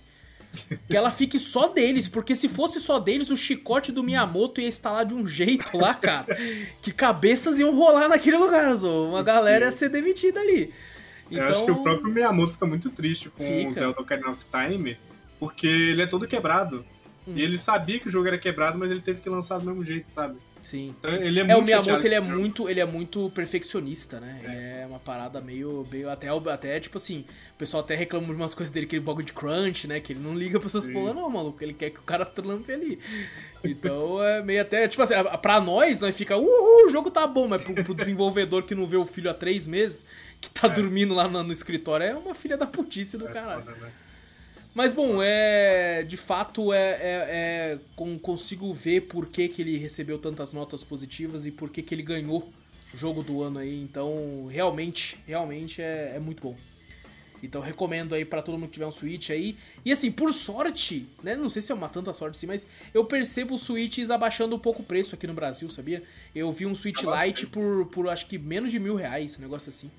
que 0.90 0.98
ela 0.98 1.12
fique 1.12 1.38
só 1.38 1.68
deles, 1.68 2.08
porque 2.08 2.36
se 2.36 2.50
fosse 2.50 2.82
só 2.82 2.98
deles, 3.00 3.30
o 3.30 3.38
chicote 3.38 3.92
do 3.92 4.04
Miyamoto 4.04 4.60
ia 4.60 4.68
instalar 4.68 5.06
de 5.06 5.14
um 5.14 5.26
jeito 5.28 5.78
lá, 5.78 5.94
cara, 5.94 6.26
que 6.82 6.92
cabeças 6.92 7.60
iam 7.60 7.76
rolar 7.76 8.10
naquele 8.10 8.36
lugar, 8.36 8.74
Zô. 8.76 9.10
Uma 9.10 9.22
galera 9.22 9.66
ia 9.66 9.72
ser 9.72 9.90
demitida 9.90 10.40
ali. 10.40 10.74
Então... 11.32 11.46
Eu 11.46 11.52
acho 11.52 11.66
que 11.66 11.72
o 11.72 11.74
então 11.74 11.84
próprio 11.84 12.12
Miyamoto 12.12 12.54
fica 12.54 12.66
muito 12.66 12.90
triste 12.90 13.30
com 13.30 13.46
fica. 13.46 13.70
o 13.70 13.72
Zelda 13.72 14.02
Ocarina 14.02 14.32
of 14.32 14.44
Time, 14.52 14.98
porque 15.40 15.68
ele 15.68 16.02
é 16.02 16.08
todo 16.08 16.28
quebrado. 16.28 16.84
Hum. 17.28 17.34
E 17.36 17.44
ele 17.44 17.60
sabia 17.60 18.00
que 18.00 18.08
o 18.08 18.12
jogo 18.12 18.28
era 18.28 18.38
quebrado, 18.38 18.78
mas 18.78 18.90
ele 18.90 19.02
teve 19.02 19.22
que 19.22 19.30
lançar 19.30 19.60
do 19.60 19.66
mesmo 19.68 19.86
jeito, 19.86 20.10
sabe? 20.10 20.38
Sim. 20.70 20.94
Então, 21.00 21.12
ele 21.16 21.40
é, 21.40 21.50
é 21.50 21.56
o 21.56 21.64
Miyamoto 21.64 22.06
ele 22.06 22.14
é 22.14 22.20
muito, 22.20 22.70
ele 22.70 22.80
é 22.80 22.86
muito 22.86 23.32
perfeccionista, 23.32 24.20
né? 24.20 24.40
É. 24.44 24.82
é 24.84 24.86
uma 24.86 25.00
parada 25.00 25.42
meio, 25.42 25.88
meio 25.92 26.08
até 26.12 26.28
até 26.30 26.80
tipo 26.80 26.98
assim, 26.98 27.26
o 27.56 27.58
pessoal 27.58 27.82
até 27.82 27.96
reclama 27.96 28.28
de 28.28 28.34
umas 28.34 28.54
coisas 28.54 28.72
dele 28.72 28.86
aquele 28.86 29.02
bagulho 29.02 29.26
de 29.26 29.34
crunch, 29.34 29.88
né? 29.88 30.00
Que 30.00 30.14
ele 30.14 30.20
não 30.20 30.36
liga 30.36 30.60
pra 30.60 30.68
essas 30.68 30.86
porra 30.86 31.12
não, 31.12 31.28
maluco, 31.28 31.64
ele 31.64 31.74
quer 31.74 31.90
que 31.90 32.00
o 32.00 32.04
cara 32.04 32.24
trampe 32.24 32.72
ali. 32.72 33.00
Então 33.64 34.24
é 34.24 34.44
meio 34.44 34.62
até, 34.62 34.88
tipo 34.88 35.02
assim, 35.02 35.16
pra 35.42 35.60
nós, 35.60 36.00
nós 36.00 36.16
fica, 36.16 36.38
uhul, 36.38 36.88
o 36.88 36.90
jogo 36.92 37.10
tá 37.10 37.26
bom, 37.26 37.48
mas 37.48 37.64
pro, 37.64 37.74
pro 37.74 37.96
desenvolvedor 37.96 38.62
que 38.62 38.76
não 38.76 38.86
vê 38.86 38.98
o 38.98 39.06
filho 39.06 39.32
há 39.32 39.34
três 39.34 39.66
meses, 39.66 40.06
que 40.40 40.52
tá 40.52 40.68
é. 40.68 40.70
dormindo 40.70 41.16
lá 41.16 41.28
no, 41.28 41.42
no, 41.42 41.52
escritório, 41.52 42.06
é 42.06 42.14
uma 42.14 42.36
filha 42.36 42.56
da 42.56 42.68
putice 42.68 43.18
do 43.18 43.28
é, 43.28 43.32
caralho. 43.32 43.64
Foda, 43.64 43.76
né? 43.76 43.92
Mas 44.80 44.94
bom, 44.94 45.22
é. 45.22 46.04
De 46.04 46.16
fato, 46.16 46.72
é, 46.72 46.80
é, 46.80 47.00
é 47.02 47.80
com, 47.98 48.18
consigo 48.18 48.74
ver 48.74 49.02
por 49.02 49.28
que, 49.28 49.50
que 49.50 49.62
ele 49.62 49.78
recebeu 49.78 50.18
tantas 50.18 50.54
notas 50.54 50.86
positivas 50.86 51.46
e 51.46 51.52
por 51.52 51.70
que, 51.70 51.82
que 51.82 51.94
ele 51.94 52.02
ganhou 52.02 52.50
jogo 52.96 53.22
do 53.22 53.44
ano 53.44 53.60
aí. 53.60 53.82
Então, 53.82 54.48
realmente, 54.50 55.20
realmente 55.28 55.82
é, 55.82 56.14
é 56.16 56.20
muito 56.20 56.42
bom. 56.42 56.56
Então 57.44 57.62
recomendo 57.62 58.16
aí 58.16 58.24
para 58.24 58.42
todo 58.42 58.58
mundo 58.58 58.68
que 58.68 58.76
tiver 58.76 58.88
um 58.88 58.92
Switch 58.92 59.32
aí. 59.32 59.58
E 59.84 59.92
assim, 59.92 60.10
por 60.10 60.34
sorte, 60.34 61.10
né? 61.22 61.36
Não 61.36 61.50
sei 61.50 61.62
se 61.62 61.74
é 61.74 61.76
uma 61.76 61.90
tanta 61.90 62.14
sorte 62.14 62.38
assim, 62.38 62.48
mas 62.48 62.66
eu 62.94 63.04
percebo 63.04 63.56
os 63.56 63.62
Switches 63.64 64.10
abaixando 64.10 64.56
um 64.56 64.60
pouco 64.60 64.82
o 64.82 64.86
preço 64.86 65.14
aqui 65.14 65.28
no 65.28 65.34
Brasil, 65.34 65.70
sabia? 65.70 66.02
Eu 66.34 66.54
vi 66.54 66.66
um 66.66 66.74
Switch 66.74 67.02
Lite 67.04 67.48
por, 67.48 67.86
por 67.88 68.08
acho 68.08 68.28
que 68.28 68.38
menos 68.38 68.72
de 68.72 68.80
mil 68.80 68.96
reais, 68.96 69.38
um 69.38 69.42
negócio 69.42 69.70
assim. 69.70 69.92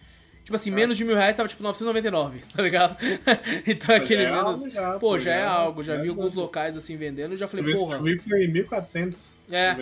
Tipo 0.45 0.55
assim, 0.55 0.70
menos 0.70 0.97
de 0.97 1.05
mil 1.05 1.14
reais 1.14 1.36
tava 1.36 1.49
tipo 1.49 1.62
999, 1.62 2.41
tá 2.55 2.62
ligado? 2.62 2.97
então 3.66 3.95
aquele 3.95 4.24
é 4.24 4.30
menos. 4.30 4.72
Já, 4.72 4.99
pô, 4.99 5.18
já 5.18 5.34
é 5.34 5.45
algo. 5.45 5.82
Já, 5.82 5.97
vi 5.97 6.09
alguns 6.09 6.34
locais 6.34 6.76
assim 6.76 6.97
vendendo 6.97 7.34
e 7.34 7.36
já 7.36 7.47
falei, 7.47 7.72
porra. 7.72 7.97
Eu 7.97 8.18
foi 8.22 8.47
1.400. 8.49 9.32
É. 9.51 9.76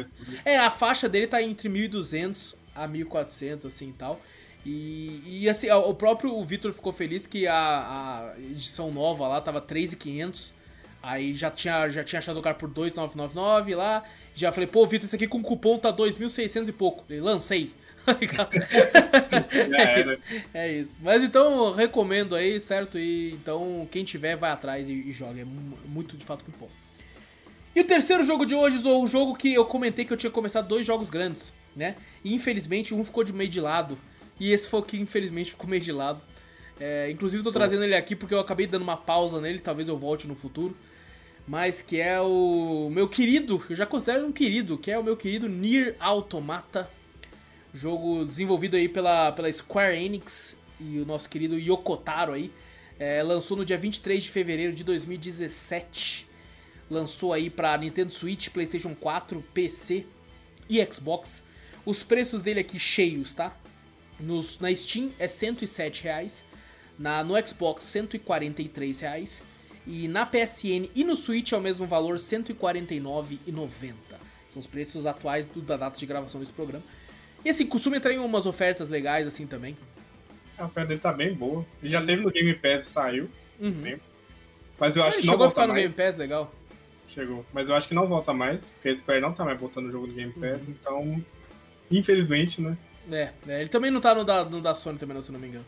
É, 0.45 0.59
a 0.59 0.71
faixa 0.71 1.09
dele 1.09 1.27
tá 1.27 1.43
entre 1.43 1.69
1.200 1.69 2.57
a 2.75 2.87
1.400, 2.89 3.67
assim 3.67 3.91
e 3.91 3.93
tal. 3.93 4.21
E, 4.65 5.23
e 5.25 5.49
assim, 5.49 5.71
o 5.71 5.95
próprio 5.95 6.45
Vitor 6.45 6.73
ficou 6.73 6.93
feliz 6.93 7.27
que 7.27 7.47
a, 7.47 7.55
a 7.57 8.35
edição 8.39 8.91
nova 8.91 9.27
lá 9.27 9.41
tava 9.41 9.63
3.500. 9.63 10.53
Aí 11.03 11.33
já 11.35 11.51
tinha, 11.51 11.89
já 11.89 12.03
tinha 12.03 12.19
achado 12.19 12.39
o 12.39 12.43
cara 12.43 12.55
por 12.55 12.69
2.999 12.69 13.75
lá. 13.75 14.05
Já 14.35 14.53
falei, 14.53 14.67
pô, 14.67 14.87
Vitor, 14.87 15.07
isso 15.07 15.17
aqui 15.17 15.27
com 15.27 15.43
cupom 15.43 15.79
tá 15.79 15.93
2.600 15.93 16.69
e 16.69 16.73
pouco. 16.73 17.05
Ele, 17.09 17.21
lancei. 17.21 17.73
É, 19.77 20.01
isso, 20.01 20.23
é 20.55 20.73
isso. 20.73 20.99
Mas 21.03 21.23
então, 21.23 21.73
recomendo 21.73 22.35
aí, 22.35 22.59
certo? 22.59 22.99
E 22.99 23.33
então, 23.33 23.87
quem 23.91 24.05
tiver, 24.05 24.37
vai 24.37 24.51
atrás 24.51 24.89
e, 24.89 24.93
e 24.93 25.13
joga. 25.13 25.41
É 25.41 25.47
muito, 25.87 26.17
de 26.17 26.25
fato, 26.25 26.43
muito 26.43 26.59
bom. 26.59 26.69
E 27.75 27.81
o 27.81 27.85
terceiro 27.85 28.23
jogo 28.25 28.45
de 28.45 28.55
hoje, 28.55 28.79
o 28.87 29.07
jogo 29.07 29.37
que 29.37 29.55
eu 29.55 29.65
comentei 29.65 30.05
que 30.05 30.13
eu 30.13 30.17
tinha 30.17 30.31
começado 30.31 30.67
dois 30.67 30.87
jogos 30.87 31.11
grandes, 31.11 31.53
né? 31.77 31.95
E 32.25 32.35
infelizmente 32.35 32.95
um 32.95 33.05
ficou 33.05 33.23
de 33.23 33.33
meio 33.33 33.51
de 33.51 33.61
lado. 33.61 33.99
E 34.41 34.53
esse 34.53 34.69
foi 34.69 34.81
o 34.81 34.83
que 34.83 34.97
infelizmente 34.99 35.51
ficou 35.51 35.69
meio 35.69 35.83
de 35.83 35.93
lado. 35.93 36.25
É, 36.81 37.11
inclusive 37.11 37.43
tô 37.43 37.53
trazendo 37.53 37.85
ele 37.85 37.95
aqui 37.95 38.17
porque 38.17 38.35
eu 38.35 38.41
acabei 38.41 38.67
dando 38.67 38.83
uma 38.83 38.97
pausa 38.97 39.41
nele, 39.41 39.59
talvez 39.59 39.89
eu 39.89 39.97
volte 39.97 40.27
no 40.27 40.35
futuro. 40.35 40.77
Mas 41.47 41.81
que 41.81 42.01
é 42.01 42.21
o 42.21 42.91
meu 42.91 43.09
querido, 43.09 43.63
eu 43.71 43.77
já 43.77 43.87
considero 43.87 44.27
um 44.27 44.33
querido, 44.33 44.77
que 44.77 44.91
é 44.91 44.99
o 44.99 45.05
meu 45.05 45.17
querido 45.17 45.49
Nier 45.49 45.95
Automata 45.99 46.91
Jogo 47.75 48.25
desenvolvido 48.25 48.77
aí 48.77 48.89
pela, 48.89 49.33
pela 49.33 49.53
Square 49.53 49.97
Enix 49.97 50.57
e 50.81 50.99
o 50.99 51.07
nosso 51.07 51.29
querido 51.29 51.59
Yokotaro 51.59 52.33
aí. 52.33 52.51
É, 52.99 53.23
lançou 53.23 53.57
no 53.57 53.65
dia 53.65 53.79
23 53.79 54.25
de 54.25 54.31
fevereiro 54.31 54.73
de 54.73 54.83
2017. 54.83 56.27
Lançou 56.91 57.33
aí 57.33 57.51
pra 57.51 57.77
Nintendo 57.77 58.13
Switch, 58.13 58.49
PlayStation 58.49 58.95
4, 58.95 59.45
PC 59.55 60.07
e 60.69 60.85
Xbox. 60.93 61.43
Os 61.85 62.03
preços 62.03 62.43
dele 62.43 62.61
aqui 62.61 62.79
cheios, 62.79 63.35
tá? 63.35 63.55
Nos, 64.19 64.59
na 64.59 64.75
Steam 64.75 65.11
é 65.19 65.29
107 65.29 66.03
reais. 66.03 66.45
Na, 66.99 67.23
no 67.23 67.35
Xbox, 67.47 67.85
143 67.85 69.01
reais. 69.01 69.43
E 69.87 70.09
na 70.09 70.27
PSN 70.27 70.91
e 70.95 71.05
no 71.05 71.15
Switch 71.17 71.53
é 71.53 71.57
o 71.57 71.61
mesmo 71.61 71.87
valor, 71.87 72.17
R$ 72.17 72.19
149,90. 72.19 73.95
São 74.49 74.61
os 74.61 74.67
preços 74.67 75.07
atuais 75.07 75.47
do, 75.47 75.61
da 75.61 75.77
data 75.77 75.99
de 75.99 76.05
gravação 76.05 76.41
desse 76.41 76.53
programa. 76.53 76.85
E 77.45 77.51
assim, 77.51 77.67
costuma 77.67 77.97
entrar 77.97 78.13
em 78.13 78.19
umas 78.19 78.47
ofertas 78.47 78.91
legais 78.91 79.27
assim 79.27 79.47
também. 79.47 79.77
A 80.59 80.65
oferta 80.67 80.89
dele 80.89 81.01
tá 81.01 81.13
bem 81.13 81.33
boa. 81.35 81.65
Ele 81.83 81.91
já 81.91 82.05
teve 82.05 82.23
no 82.23 82.31
Game 82.31 82.53
Pass 82.55 82.83
e 82.87 82.91
saiu. 82.91 83.31
Uhum. 83.61 83.99
Mas 84.79 84.97
eu 84.97 85.03
acho 85.05 85.17
Ele 85.17 85.23
que 85.23 85.27
não 85.27 85.33
chegou 85.35 85.45
a 85.45 85.49
volta 85.49 85.51
ficar 85.51 85.67
no 85.69 85.73
mais. 85.75 85.91
Game 85.91 85.95
Pass, 86.07 86.17
legal. 86.17 86.55
Chegou. 87.09 87.47
Mas 87.53 87.69
eu 87.69 87.77
acho 87.77 87.89
que 87.89 87.95
não 87.95 88.07
volta 88.07 88.33
mais, 88.33 88.73
porque 88.73 88.89
a 88.89 88.97
Square 88.97 89.21
não 89.21 89.33
tá 89.33 89.45
mais 89.45 89.59
botando 89.59 89.87
o 89.87 89.91
jogo 89.93 90.07
no 90.07 90.13
Game 90.13 90.33
Pass, 90.33 90.67
Uhum. 90.67 90.75
então. 90.81 91.25
Infelizmente, 91.91 92.61
né? 92.61 92.77
É, 93.11 93.31
é, 93.49 93.61
ele 93.61 93.69
também 93.71 93.91
não 93.91 94.01
tá 94.01 94.15
no 94.15 94.25
da, 94.25 94.45
no 94.45 94.61
da 94.61 94.75
Sony 94.75 94.99
também, 94.99 95.15
não, 95.15 95.23
se 95.23 95.31
eu 95.31 95.33
não 95.33 95.41
me 95.41 95.49
engano. 95.49 95.65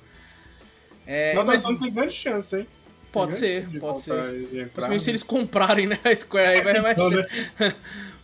É, 1.07 1.35
não, 1.35 1.45
mas 1.45 1.63
mas 1.65 1.73
não 1.73 1.79
tem 1.81 1.93
grande 1.93 2.13
chance, 2.13 2.55
hein? 2.59 2.67
Pode 3.13 3.35
ser, 3.35 3.69
pode 3.79 4.01
ser. 4.01 4.15
e 4.35 4.47
Principalmente 4.67 5.03
se 5.03 5.11
eles 5.11 5.23
comprarem, 5.23 5.87
né, 5.87 5.99
a 6.05 6.15
Square, 6.15 6.47
aí 6.47 6.61
vai 6.63 6.81
mais 6.81 6.97
Então, 6.97 7.11
né? 7.11 7.27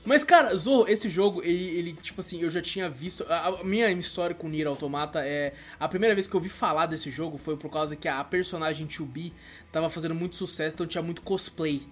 Mas, 0.07 0.22
cara, 0.22 0.57
Zorro, 0.57 0.89
esse 0.89 1.09
jogo, 1.09 1.43
ele, 1.43 1.64
ele, 1.78 1.93
tipo 1.95 2.20
assim, 2.20 2.41
eu 2.41 2.49
já 2.49 2.62
tinha 2.62 2.89
visto. 2.89 3.26
A, 3.28 3.49
a 3.49 3.64
minha 3.64 3.91
história 3.91 4.37
com 4.37 4.49
Nier 4.49 4.68
Automata 4.68 5.20
é. 5.26 5.53
A 5.80 5.89
primeira 5.89 6.14
vez 6.14 6.28
que 6.28 6.37
eu 6.37 6.39
ouvi 6.39 6.49
falar 6.49 6.87
desse 6.87 7.11
jogo 7.11 7.37
foi 7.37 7.57
por 7.57 7.68
causa 7.68 7.97
que 7.97 8.07
a 8.07 8.22
personagem 8.22 8.87
2B 8.87 9.32
tava 9.72 9.91
fazendo 9.91 10.14
muito 10.14 10.37
sucesso, 10.37 10.76
então 10.76 10.87
tinha 10.87 11.03
muito 11.03 11.22
cosplay. 11.22 11.82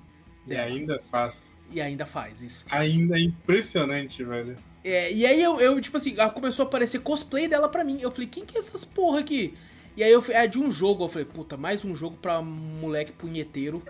E 0.47 0.51
dela. 0.51 0.67
ainda 0.67 1.01
faz. 1.11 1.57
E 1.73 1.81
ainda 1.81 2.07
faz 2.07 2.41
isso. 2.41 2.67
Ainda 2.71 3.19
é 3.19 3.23
impressionante, 3.23 4.23
velho. 4.23 4.57
É, 4.85 5.13
e 5.13 5.27
aí 5.27 5.43
eu, 5.43 5.59
eu, 5.61 5.81
tipo 5.81 5.97
assim, 5.97 6.15
começou 6.35 6.65
a 6.65 6.69
aparecer 6.69 7.01
cosplay 7.01 7.49
dela 7.49 7.69
pra 7.69 7.83
mim. 7.83 7.99
Eu 8.01 8.13
falei, 8.13 8.29
quem 8.29 8.45
que 8.45 8.57
é 8.57 8.61
essas 8.61 8.85
porra 8.85 9.21
aqui? 9.21 9.55
E 9.97 10.03
aí 10.03 10.11
eu 10.11 10.25
é 10.29 10.47
de 10.47 10.59
um 10.59 10.71
jogo. 10.71 11.05
Eu 11.05 11.09
falei, 11.09 11.25
puta, 11.27 11.57
mais 11.57 11.85
um 11.85 11.95
jogo 11.95 12.17
pra 12.21 12.43
moleque 12.43 13.13
punheteiro 13.13 13.83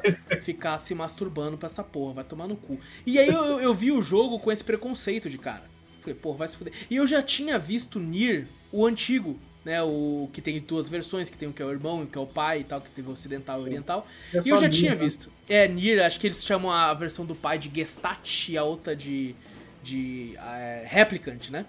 ficar 0.42 0.76
se 0.78 0.94
masturbando 0.94 1.56
pra 1.56 1.66
essa 1.66 1.82
porra, 1.82 2.14
vai 2.14 2.24
tomar 2.24 2.46
no 2.46 2.56
cu. 2.56 2.78
E 3.06 3.18
aí 3.18 3.28
eu, 3.28 3.60
eu 3.60 3.74
vi 3.74 3.90
o 3.90 4.02
jogo 4.02 4.38
com 4.38 4.52
esse 4.52 4.62
preconceito 4.62 5.30
de 5.30 5.38
cara. 5.38 5.64
Falei, 6.00 6.14
porra, 6.14 6.38
vai 6.38 6.48
se 6.48 6.56
fuder. 6.56 6.74
E 6.90 6.96
eu 6.96 7.06
já 7.06 7.22
tinha 7.22 7.58
visto 7.58 7.98
Nier, 7.98 8.46
o 8.70 8.84
antigo, 8.84 9.38
né? 9.64 9.82
O 9.82 10.28
que 10.32 10.42
tem 10.42 10.60
duas 10.60 10.86
versões, 10.86 11.30
que 11.30 11.38
tem 11.38 11.48
o 11.48 11.52
que 11.52 11.62
é 11.62 11.64
o 11.64 11.70
irmão, 11.70 12.02
o 12.02 12.06
que 12.06 12.18
é 12.18 12.20
o 12.20 12.26
pai 12.26 12.60
e 12.60 12.64
tal, 12.64 12.80
que 12.80 12.90
teve 12.90 13.08
o 13.08 13.12
ocidental 13.12 13.54
e 13.54 13.58
Sim. 13.58 13.64
oriental. 13.64 14.06
É 14.34 14.40
e 14.44 14.48
eu 14.50 14.56
já 14.58 14.68
Nier, 14.68 14.70
tinha 14.70 14.94
né? 14.94 15.02
visto. 15.02 15.32
É, 15.48 15.66
Nier, 15.66 16.04
acho 16.04 16.20
que 16.20 16.26
eles 16.26 16.44
chamam 16.44 16.70
a 16.70 16.92
versão 16.92 17.24
do 17.24 17.34
pai 17.34 17.58
de 17.58 17.70
Gestat 17.74 18.52
e 18.52 18.58
a 18.58 18.64
outra 18.64 18.94
de. 18.94 19.34
de. 19.82 20.36
é, 20.36 20.84
Replicant, 20.86 21.48
né? 21.48 21.64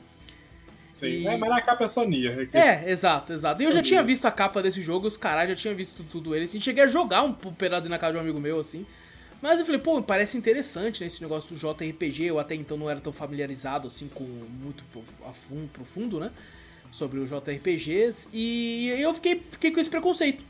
Sim. 0.95 1.05
E- 1.07 1.27
É, 1.27 1.37
mas 1.37 1.49
na 1.49 1.61
capa 1.61 1.83
é 1.83 1.87
só 1.87 2.03
Nier. 2.05 2.39
É, 2.39 2.45
que- 2.47 2.57
É, 2.57 2.89
exato, 2.89 3.31
exato. 3.33 3.61
E 3.61 3.65
eu 3.65 3.71
já 3.71 3.83
tinha 3.83 4.01
vi. 4.01 4.07
visto 4.13 4.25
a 4.25 4.31
capa 4.31 4.63
desse 4.63 4.81
jogo, 4.81 5.05
os 5.05 5.15
caras 5.17 5.47
já 5.49 5.55
tinha 5.55 5.75
visto 5.75 6.03
tudo 6.03 6.33
ele, 6.33 6.45
assim, 6.45 6.59
cheguei 6.59 6.83
a 6.83 6.87
jogar 6.87 7.21
um 7.21 7.33
pedaço 7.33 7.87
na 7.89 7.99
casa 7.99 8.13
de 8.13 8.17
um 8.17 8.21
amigo 8.21 8.39
meu, 8.39 8.59
assim. 8.59 8.83
Mas 9.41 9.59
eu 9.59 9.65
falei, 9.65 9.79
pô, 9.81 10.01
parece 10.01 10.37
interessante, 10.37 11.01
né, 11.01 11.07
esse 11.07 11.21
negócio 11.21 11.53
do 11.53 11.59
JRPG, 11.59 12.23
eu 12.23 12.39
até 12.39 12.55
então 12.55 12.77
não 12.77 12.89
era 12.89 12.99
tão 12.99 13.13
familiarizado, 13.13 13.85
assim, 13.87 14.07
com 14.11 14.23
muito 14.23 14.83
a 15.27 15.33
fundo, 15.33 15.67
profundo, 15.71 16.19
né, 16.19 16.31
sobre 16.91 17.19
os 17.19 17.29
JRPGs, 17.29 18.27
e 18.33 18.89
eu 18.97 19.13
fiquei, 19.13 19.43
fiquei 19.51 19.71
com 19.71 19.79
esse 19.79 19.89
preconceito. 19.89 20.43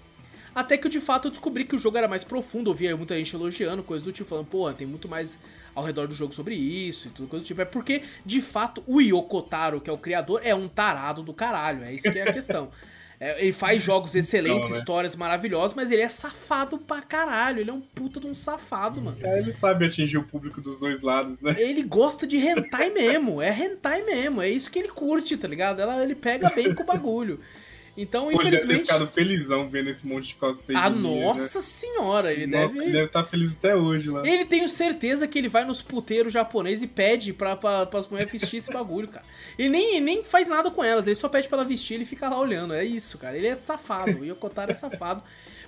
Até 0.54 0.78
que 0.78 0.88
de 0.88 1.02
fato 1.02 1.28
eu 1.28 1.32
descobri 1.32 1.66
que 1.66 1.76
o 1.76 1.78
jogo 1.78 1.98
era 1.98 2.08
mais 2.08 2.24
profundo, 2.24 2.70
eu 2.70 2.74
via 2.76 2.96
muita 2.96 3.18
gente 3.18 3.36
elogiando, 3.36 3.84
coisa 3.84 4.06
do 4.06 4.12
tipo, 4.14 4.30
falando, 4.30 4.46
pô, 4.46 4.72
tem 4.72 4.88
muito 4.88 5.10
mais 5.10 5.38
ao 5.76 5.84
redor 5.84 6.08
do 6.08 6.16
jogo 6.16 6.34
sobre 6.34 6.56
isso 6.56 7.10
e 7.10 7.12
tudo, 7.12 7.28
coisa 7.28 7.44
do 7.44 7.48
tipo. 7.48 7.62
É 7.62 7.66
porque, 7.66 8.02
de 8.26 8.42
fato, 8.42 8.82
o 8.88 9.02
Yoko 9.02 9.42
Taro, 9.42 9.82
que 9.82 9.90
é 9.90 9.94
o 9.94 9.98
criador, 9.98 10.40
é 10.44 10.56
um 10.56 10.68
tarado 10.68 11.22
do 11.22 11.34
caralho, 11.34 11.84
é 11.84 11.94
isso 11.94 12.10
que 12.12 12.18
é 12.18 12.30
a 12.30 12.34
questão. 12.34 12.72
É, 13.18 13.42
ele 13.42 13.54
faz 13.54 13.82
jogos 13.82 14.14
excelentes, 14.14 14.68
Não, 14.68 14.76
né? 14.76 14.80
histórias 14.82 15.16
maravilhosas, 15.16 15.74
mas 15.74 15.90
ele 15.90 16.02
é 16.02 16.10
safado 16.10 16.78
pra 16.78 17.02
caralho, 17.02 17.62
ele 17.62 17.70
é 17.70 17.74
um 17.74 17.80
puta 17.80 18.20
de 18.20 18.28
um 18.28 18.34
safado, 18.34 19.02
mano. 19.02 19.18
É, 19.22 19.40
ele 19.40 19.54
sabe 19.54 19.86
atingir 19.86 20.18
o 20.18 20.24
público 20.24 20.60
dos 20.60 20.82
dois 20.82 21.02
lados, 21.02 21.40
né? 21.40 21.56
Ele 21.58 21.82
gosta 21.82 22.28
de 22.28 22.38
hentai 22.38 22.90
mesmo, 22.90 23.42
é 23.42 23.52
hentai 23.58 24.04
mesmo, 24.04 24.42
é 24.42 24.50
isso 24.50 24.70
que 24.70 24.80
ele 24.80 24.90
curte, 24.90 25.38
tá 25.38 25.48
ligado? 25.48 25.82
Ela, 25.82 26.04
ele 26.04 26.14
pega 26.14 26.50
bem 26.50 26.76
com 26.76 26.84
o 26.84 26.86
bagulho. 26.86 27.40
Então, 27.98 28.26
Pô, 28.26 28.32
ele 28.32 28.38
deve 28.38 28.50
ter 28.52 28.56
infelizmente... 28.58 28.86
ficado 28.88 29.08
felizão 29.08 29.70
vendo 29.70 29.90
esse 29.90 30.06
monte 30.06 30.28
de 30.30 30.36
cosplay 30.36 30.78
Ah, 30.78 30.90
de 30.90 30.98
Nier, 30.98 31.16
né? 31.20 31.26
nossa 31.28 31.62
senhora, 31.62 32.34
ele 32.34 32.46
Nossa, 32.46 32.68
deve... 32.68 32.80
ele 32.80 32.92
deve 32.92 33.06
estar 33.06 33.24
feliz 33.24 33.54
até 33.54 33.74
hoje 33.76 34.10
lá. 34.10 34.28
Ele 34.28 34.44
tenho 34.44 34.68
certeza 34.68 35.28
que 35.28 35.38
ele 35.38 35.48
vai 35.48 35.64
nos 35.64 35.82
puteiros 35.82 36.34
japoneses 36.34 36.84
e 36.84 36.88
pede 36.88 37.32
pra, 37.32 37.56
pra, 37.56 37.86
pras 37.86 38.08
mulheres 38.10 38.32
vestir 38.32 38.58
esse 38.58 38.72
bagulho, 38.74 39.08
cara. 39.08 39.26
Ele 39.58 39.70
nem, 39.70 40.02
nem 40.02 40.24
faz 40.24 40.50
nada 40.50 40.70
com 40.70 40.84
elas, 40.84 41.08
ele 41.08 41.16
só 41.16 41.30
pede 41.30 41.48
pra 41.48 41.60
ela 41.60 41.66
vestir 41.68 41.94
e 41.94 41.96
ele 41.98 42.06
fica 42.06 42.28
lá 42.30 42.38
olhando. 42.40 42.74
É 42.74 42.84
isso, 42.84 43.18
cara. 43.18 43.38
Ele 43.38 43.48
é 43.48 43.58
safado. 43.64 44.20
O 44.20 44.26
Yokotaro 44.26 44.72
é 44.72 44.76
safado. 44.76 45.24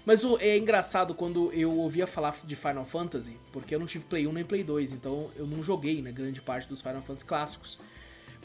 Mas 0.05 0.23
o- 0.25 0.37
é 0.39 0.57
engraçado 0.57 1.13
quando 1.13 1.51
eu 1.53 1.71
ouvia 1.77 2.07
falar 2.07 2.35
de 2.45 2.55
Final 2.55 2.83
Fantasy, 2.85 3.37
porque 3.53 3.73
eu 3.75 3.79
não 3.79 3.85
tive 3.85 4.03
Play 4.05 4.25
1 4.27 4.31
nem 4.33 4.43
Play 4.43 4.63
2, 4.63 4.93
então 4.93 5.29
eu 5.37 5.45
não 5.47 5.61
joguei, 5.63 6.01
né, 6.01 6.11
grande 6.13 6.41
parte 6.41 6.67
dos 6.67 6.81
Final 6.81 7.01
Fantasy 7.01 7.25
clássicos. 7.25 7.79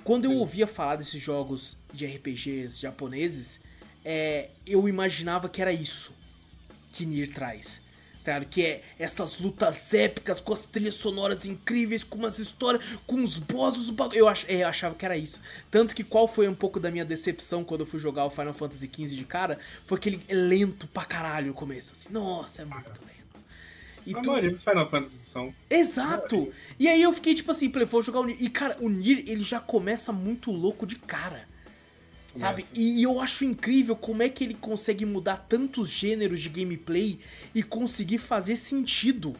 Quando 0.02 0.24
eu 0.24 0.32
ouvia 0.32 0.66
falar 0.66 0.96
desses 0.96 1.20
jogos 1.22 1.76
de 1.92 2.04
RPGs 2.04 2.80
japoneses, 2.80 3.60
é, 4.04 4.48
eu 4.66 4.88
imaginava 4.88 5.48
que 5.48 5.60
era 5.62 5.72
isso 5.72 6.12
que 6.92 7.06
Nier 7.06 7.32
traz. 7.32 7.80
Tá? 8.24 8.34
ligado? 8.38 8.50
Que 8.50 8.64
é 8.64 8.82
essas 9.00 9.38
lutas 9.40 9.92
épicas 9.92 10.40
com 10.40 10.52
as 10.52 10.64
trilhas 10.64 10.94
sonoras 10.94 11.44
incríveis, 11.44 12.04
com 12.04 12.18
umas 12.18 12.38
histórias, 12.38 12.84
com 13.04 13.20
os 13.22 13.36
bosses, 13.36 13.88
o 13.88 13.92
bagulho. 13.92 14.18
Eu, 14.18 14.28
ach, 14.28 14.44
é, 14.48 14.62
eu 14.62 14.68
achava 14.68 14.94
que 14.94 15.04
era 15.04 15.16
isso. 15.16 15.40
Tanto 15.72 15.92
que 15.94 16.04
qual 16.04 16.28
foi 16.28 16.46
um 16.48 16.54
pouco 16.54 16.78
da 16.78 16.88
minha 16.90 17.04
decepção 17.04 17.64
quando 17.64 17.80
eu 17.80 17.86
fui 17.86 17.98
jogar 17.98 18.24
o 18.24 18.30
Final 18.30 18.52
Fantasy 18.52 18.88
XV 18.94 19.16
de 19.16 19.24
cara, 19.24 19.58
foi 19.84 19.98
que 19.98 20.08
ele 20.08 20.20
é 20.28 20.34
lento 20.34 20.86
pra 20.86 21.04
caralho 21.04 21.50
o 21.50 21.54
começo. 21.54 21.94
Assim, 21.94 22.12
nossa, 22.12 22.62
é 22.62 22.64
muito 22.64 22.86
lento. 22.90 23.44
E 24.06 24.14
A 24.16 24.20
tu- 24.20 24.30
maioria 24.30 24.50
dos 24.50 24.62
Final 24.62 24.88
Fantasy 24.88 25.16
são. 25.16 25.52
Exato! 25.68 26.52
E 26.78 26.86
aí 26.88 27.02
eu 27.02 27.12
fiquei 27.12 27.34
tipo 27.34 27.50
assim, 27.50 27.72
falei, 27.72 27.86
vou 27.86 28.02
jogar 28.02 28.20
o 28.20 28.24
Nier. 28.26 28.36
E 28.40 28.48
cara, 28.48 28.76
o 28.80 28.88
Nier 28.88 29.24
ele 29.26 29.42
já 29.42 29.58
começa 29.58 30.12
muito 30.12 30.50
louco 30.52 30.86
de 30.86 30.94
cara. 30.96 31.48
Sabe? 32.34 32.62
Começa. 32.62 32.80
E 32.80 33.02
eu 33.02 33.20
acho 33.20 33.44
incrível 33.44 33.94
como 33.94 34.22
é 34.22 34.28
que 34.28 34.42
ele 34.42 34.54
consegue 34.54 35.04
mudar 35.04 35.36
tantos 35.48 35.88
gêneros 35.88 36.40
de 36.40 36.48
gameplay 36.48 37.18
e 37.54 37.62
conseguir 37.62 38.18
fazer 38.18 38.56
sentido. 38.56 39.36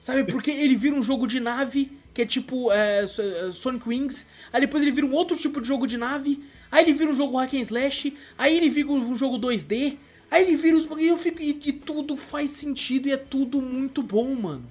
Sabe? 0.00 0.24
Porque 0.24 0.50
ele 0.50 0.74
vira 0.74 0.96
um 0.96 1.02
jogo 1.02 1.26
de 1.26 1.38
nave, 1.38 1.92
que 2.12 2.22
é 2.22 2.26
tipo 2.26 2.72
é, 2.72 3.04
é, 3.04 3.06
Sonic 3.52 3.88
Wings, 3.88 4.26
aí 4.52 4.60
depois 4.60 4.82
ele 4.82 4.92
vira 4.92 5.06
um 5.06 5.12
outro 5.12 5.36
tipo 5.36 5.60
de 5.60 5.68
jogo 5.68 5.86
de 5.86 5.96
nave, 5.96 6.42
aí 6.70 6.84
ele 6.84 6.92
vira 6.92 7.10
um 7.10 7.14
jogo 7.14 7.36
hack 7.36 7.54
and 7.54 7.60
slash, 7.60 8.16
aí 8.36 8.56
ele 8.56 8.68
vira 8.68 8.88
um 8.88 9.16
jogo 9.16 9.38
2D, 9.38 9.96
aí 10.30 10.42
ele 10.42 10.56
vira 10.56 10.76
os 10.76 10.88
e 10.98 11.06
eu 11.06 11.16
fico. 11.16 11.40
E, 11.40 11.50
e 11.50 11.72
tudo 11.72 12.16
faz 12.16 12.50
sentido 12.50 13.08
e 13.08 13.12
é 13.12 13.16
tudo 13.16 13.62
muito 13.62 14.02
bom, 14.02 14.34
mano. 14.34 14.66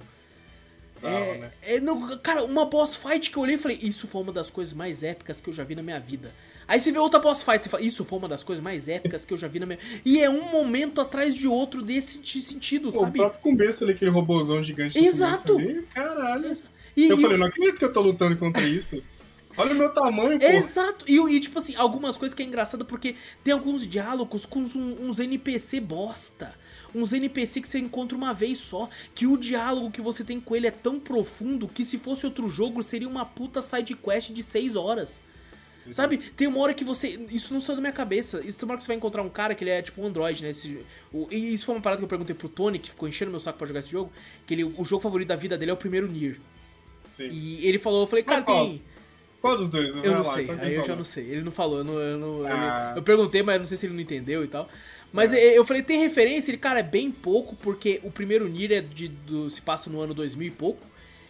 É, 1.02 1.38
né? 1.38 1.52
é, 1.62 1.80
não, 1.80 2.16
cara, 2.18 2.44
uma 2.44 2.64
boss 2.64 2.96
fight 2.96 3.30
que 3.30 3.36
eu 3.36 3.42
olhei 3.42 3.56
e 3.56 3.58
falei, 3.58 3.78
isso 3.82 4.06
foi 4.06 4.22
uma 4.22 4.32
das 4.32 4.50
coisas 4.50 4.72
mais 4.72 5.02
épicas 5.02 5.40
que 5.40 5.50
eu 5.50 5.54
já 5.54 5.64
vi 5.64 5.74
na 5.74 5.82
minha 5.82 5.98
vida. 5.98 6.32
Aí 6.66 6.80
você 6.80 6.92
vê 6.92 6.98
outra 6.98 7.20
boss 7.20 7.42
fight 7.42 7.66
e 7.66 7.68
fala, 7.68 7.82
isso 7.82 8.04
foi 8.04 8.18
uma 8.18 8.28
das 8.28 8.42
coisas 8.42 8.62
mais 8.62 8.88
épicas 8.88 9.24
que 9.24 9.32
eu 9.32 9.38
já 9.38 9.48
vi 9.48 9.58
na 9.58 9.66
minha 9.66 9.78
E 10.04 10.20
é 10.20 10.30
um 10.30 10.50
momento 10.50 11.00
atrás 11.00 11.34
de 11.34 11.46
outro 11.48 11.82
desse 11.82 12.20
de 12.20 12.40
sentido, 12.40 12.90
Pô, 12.90 12.98
o 12.98 13.00
sabe? 13.00 13.18
próprio 13.18 13.40
começo 13.42 13.84
ali, 13.84 13.92
aquele 13.92 14.10
robôzão 14.10 14.62
gigante. 14.62 14.98
Exato. 14.98 15.58
ali, 15.58 15.82
caralho. 15.94 16.52
E, 16.96 17.08
eu 17.08 17.18
e- 17.18 17.22
falei, 17.22 17.38
não 17.38 17.46
acredito 17.46 17.78
que 17.78 17.84
eu 17.84 17.92
tô 17.92 18.00
lutando 18.00 18.36
contra 18.36 18.62
isso. 18.62 19.02
Olha 19.56 19.72
o 19.72 19.76
meu 19.76 19.90
tamanho, 19.92 20.38
pô. 20.40 20.46
Exato. 20.46 21.04
E, 21.06 21.18
e, 21.18 21.40
tipo 21.40 21.58
assim, 21.58 21.74
algumas 21.76 22.16
coisas 22.16 22.34
que 22.34 22.42
é 22.42 22.46
engraçado 22.46 22.84
porque 22.84 23.16
tem 23.44 23.52
alguns 23.52 23.86
diálogos 23.86 24.46
com 24.46 24.60
uns, 24.60 24.74
uns 24.74 25.18
NPC 25.18 25.78
bosta. 25.80 26.54
Uns 26.94 27.12
NPC 27.12 27.60
que 27.60 27.68
você 27.68 27.78
encontra 27.78 28.16
uma 28.16 28.32
vez 28.32 28.58
só. 28.58 28.88
Que 29.14 29.26
o 29.26 29.36
diálogo 29.36 29.90
que 29.90 30.00
você 30.00 30.24
tem 30.24 30.40
com 30.40 30.56
ele 30.56 30.66
é 30.66 30.70
tão 30.70 30.98
profundo 30.98 31.68
que 31.68 31.84
se 31.84 31.98
fosse 31.98 32.24
outro 32.24 32.48
jogo 32.48 32.82
seria 32.82 33.08
uma 33.08 33.24
puta 33.26 33.60
side 33.60 33.94
quest 33.94 34.30
de 34.30 34.42
6 34.42 34.74
horas. 34.74 35.20
Sabe? 35.90 36.18
Tem 36.18 36.46
uma 36.46 36.60
hora 36.60 36.72
que 36.74 36.84
você. 36.84 37.18
Isso 37.30 37.52
não 37.52 37.60
saiu 37.60 37.76
da 37.76 37.80
minha 37.80 37.92
cabeça. 37.92 38.40
Isso 38.44 38.58
tem 38.58 38.66
uma 38.66 38.72
hora 38.72 38.78
que 38.78 38.84
você 38.84 38.88
vai 38.88 38.96
encontrar 38.96 39.22
um 39.22 39.28
cara 39.28 39.54
que 39.54 39.64
ele 39.64 39.70
é 39.70 39.82
tipo 39.82 40.00
um 40.00 40.06
android, 40.06 40.42
né? 40.42 40.50
Esse, 40.50 40.78
o- 41.12 41.26
e 41.30 41.52
isso 41.52 41.66
foi 41.66 41.74
uma 41.74 41.80
parada 41.80 41.98
que 41.98 42.04
eu 42.04 42.08
perguntei 42.08 42.34
pro 42.36 42.48
Tony, 42.48 42.78
que 42.78 42.90
ficou 42.90 43.08
enchendo 43.08 43.30
meu 43.30 43.40
saco 43.40 43.58
pra 43.58 43.66
jogar 43.66 43.80
esse 43.80 43.90
jogo. 43.90 44.12
Que 44.46 44.54
ele, 44.54 44.64
o 44.64 44.84
jogo 44.84 45.02
favorito 45.02 45.28
da 45.28 45.36
vida 45.36 45.58
dele 45.58 45.70
é 45.70 45.74
o 45.74 45.76
primeiro 45.76 46.06
Nier. 46.10 46.36
Sim. 47.12 47.28
E 47.30 47.66
ele 47.66 47.78
falou, 47.78 48.02
eu 48.02 48.06
falei, 48.06 48.22
cara, 48.24 48.42
qual? 48.42 48.64
tem. 48.66 48.82
Qual 49.40 49.56
dos 49.56 49.68
dois? 49.70 49.92
Eu 49.96 50.12
não 50.12 50.22
lá, 50.22 50.34
sei, 50.34 50.44
então 50.44 50.58
aí 50.60 50.70
eu 50.72 50.76
já 50.76 50.82
falou? 50.82 50.96
não 50.98 51.04
sei. 51.04 51.24
Ele 51.24 51.42
não 51.42 51.50
falou, 51.52 51.78
eu, 51.78 51.84
não, 51.84 51.94
eu, 51.98 52.18
não- 52.18 52.38
ele- 52.44 52.52
Ah. 52.52 52.92
eu 52.96 53.02
perguntei, 53.02 53.42
mas 53.42 53.54
eu 53.56 53.58
não 53.58 53.66
sei 53.66 53.76
se 53.76 53.86
ele 53.86 53.94
não 53.94 54.00
entendeu 54.00 54.44
e 54.44 54.46
tal. 54.46 54.68
Mas 55.12 55.32
eu, 55.32 55.38
eu 55.38 55.64
falei, 55.64 55.82
tem 55.82 55.98
referência? 55.98 56.52
Ele, 56.52 56.58
cara, 56.58 56.78
é 56.78 56.82
bem 56.84 57.10
pouco, 57.10 57.56
porque 57.56 58.00
o 58.04 58.10
primeiro 58.10 58.48
Nier 58.48 58.70
é 58.72 58.80
de, 58.80 59.08
do, 59.08 59.50
se 59.50 59.60
passa 59.60 59.90
no 59.90 60.00
ano 60.00 60.14
2000 60.14 60.46
e 60.46 60.50
pouco. 60.52 60.86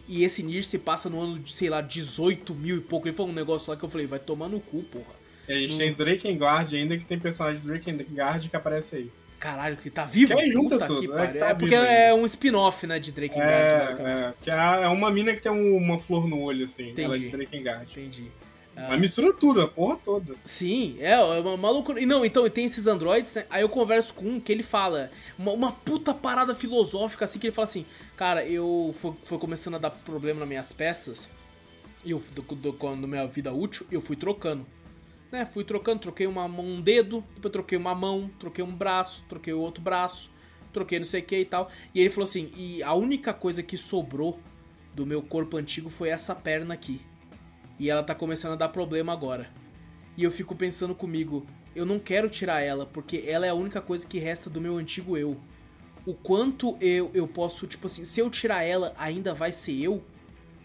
E 0.07 0.23
esse 0.23 0.43
Nier 0.43 0.63
se 0.63 0.77
passa 0.79 1.09
no 1.09 1.19
ano 1.19 1.39
de, 1.39 1.51
sei 1.53 1.69
lá, 1.69 1.81
18 1.81 2.53
mil 2.53 2.77
e 2.77 2.81
pouco. 2.81 3.07
Ele 3.07 3.15
falou 3.15 3.31
um 3.31 3.35
negócio 3.35 3.71
lá 3.71 3.77
que 3.77 3.83
eu 3.83 3.89
falei, 3.89 4.05
vai 4.05 4.19
tomar 4.19 4.49
no 4.49 4.59
cu, 4.59 4.83
porra. 4.83 5.15
E 5.47 5.53
a 5.53 5.55
gente 5.55 5.77
tem 5.77 5.93
Drakengard 5.93 6.75
ainda, 6.75 6.97
que 6.97 7.05
tem 7.05 7.19
personagem 7.19 7.61
de 7.61 7.67
Drakengard 7.67 8.49
que 8.49 8.55
aparece 8.55 8.95
aí. 8.95 9.11
caralho, 9.39 9.75
que 9.75 9.89
tá 9.89 10.05
vivo? 10.05 10.35
Que 10.37 10.51
junta 10.51 10.77
Puta 10.77 10.87
tudo. 10.87 11.17
É, 11.17 11.27
tá 11.27 11.49
é, 11.49 11.53
porque 11.53 11.75
é 11.75 12.13
um 12.13 12.25
spin-off, 12.25 12.87
né, 12.87 12.99
de 12.99 13.11
Drakengard, 13.11 13.51
é, 13.51 13.79
basicamente. 13.79 14.17
É, 14.17 14.33
que 14.41 14.51
é, 14.51 14.83
é 14.83 14.87
uma 14.87 15.11
mina 15.11 15.33
que 15.33 15.41
tem 15.41 15.51
uma 15.51 15.99
flor 15.99 16.27
no 16.27 16.39
olho, 16.39 16.63
assim. 16.63 16.91
Entendi. 16.91 17.03
Ela 17.03 17.15
é 17.15 17.19
de 17.19 17.29
Drakengard. 17.29 17.91
Entendi. 17.91 18.31
Ah. 18.75 18.87
Mas 18.89 18.99
mistura 18.99 19.31
tudo, 19.33 19.61
a 19.61 19.67
porra 19.67 19.97
toda. 20.03 20.35
Sim, 20.43 20.97
é, 20.99 21.11
é 21.11 21.39
uma 21.39 21.55
maluco. 21.55 21.97
E 21.97 22.05
não, 22.05 22.25
então 22.25 22.49
tem 22.49 22.65
esses 22.65 22.87
androids, 22.87 23.33
né? 23.33 23.45
Aí 23.49 23.61
eu 23.61 23.69
converso 23.69 24.13
com 24.15 24.25
um 24.25 24.39
que 24.39 24.51
ele 24.51 24.63
fala 24.63 25.11
uma, 25.37 25.51
uma 25.51 25.71
puta 25.71 26.13
parada 26.13 26.55
filosófica, 26.55 27.25
assim, 27.25 27.37
que 27.37 27.47
ele 27.47 27.53
fala 27.53 27.67
assim: 27.67 27.85
Cara, 28.17 28.45
eu 28.45 28.93
foi, 28.97 29.13
foi 29.23 29.37
começando 29.37 29.75
a 29.75 29.77
dar 29.77 29.91
problema 29.91 30.39
nas 30.39 30.49
minhas 30.49 30.71
peças. 30.71 31.29
E 32.03 32.11
eu, 32.11 32.21
do, 32.33 32.41
do, 32.41 32.71
do, 32.71 32.95
na 32.95 33.07
minha 33.07 33.27
vida 33.27 33.53
útil, 33.53 33.85
eu 33.91 34.01
fui 34.01 34.15
trocando. 34.15 34.65
Né? 35.31 35.45
Fui 35.45 35.63
trocando, 35.63 35.99
troquei 35.99 36.27
uma, 36.27 36.45
um 36.45 36.81
dedo, 36.81 37.23
depois 37.35 37.51
troquei 37.51 37.77
uma 37.77 37.95
mão, 37.95 38.29
troquei 38.39 38.63
um 38.63 38.71
braço, 38.71 39.23
troquei 39.29 39.53
o 39.53 39.59
outro 39.59 39.83
braço, 39.83 40.29
troquei 40.71 40.99
não 40.99 41.05
sei 41.05 41.21
o 41.21 41.23
que 41.23 41.37
e 41.37 41.45
tal. 41.45 41.69
E 41.93 42.01
ele 42.01 42.09
falou 42.09 42.25
assim: 42.25 42.51
E 42.55 42.81
a 42.81 42.93
única 42.93 43.33
coisa 43.33 43.61
que 43.61 43.77
sobrou 43.77 44.39
do 44.93 45.05
meu 45.05 45.21
corpo 45.21 45.57
antigo 45.57 45.89
foi 45.89 46.09
essa 46.09 46.33
perna 46.35 46.73
aqui. 46.73 47.01
E 47.79 47.89
ela 47.89 48.03
tá 48.03 48.13
começando 48.13 48.53
a 48.53 48.57
dar 48.57 48.69
problema 48.69 49.11
agora. 49.11 49.49
E 50.15 50.23
eu 50.23 50.31
fico 50.31 50.55
pensando 50.55 50.93
comigo, 50.93 51.45
eu 51.75 51.85
não 51.85 51.99
quero 51.99 52.29
tirar 52.29 52.61
ela, 52.61 52.85
porque 52.85 53.23
ela 53.27 53.45
é 53.45 53.49
a 53.49 53.55
única 53.55 53.81
coisa 53.81 54.07
que 54.07 54.19
resta 54.19 54.49
do 54.49 54.61
meu 54.61 54.77
antigo 54.77 55.17
eu. 55.17 55.37
O 56.05 56.13
quanto 56.13 56.77
eu, 56.79 57.09
eu 57.13 57.27
posso, 57.27 57.65
tipo 57.65 57.87
assim, 57.87 58.03
se 58.03 58.19
eu 58.19 58.29
tirar 58.29 58.63
ela, 58.63 58.93
ainda 58.97 59.33
vai 59.33 59.51
ser 59.51 59.81
eu? 59.81 60.03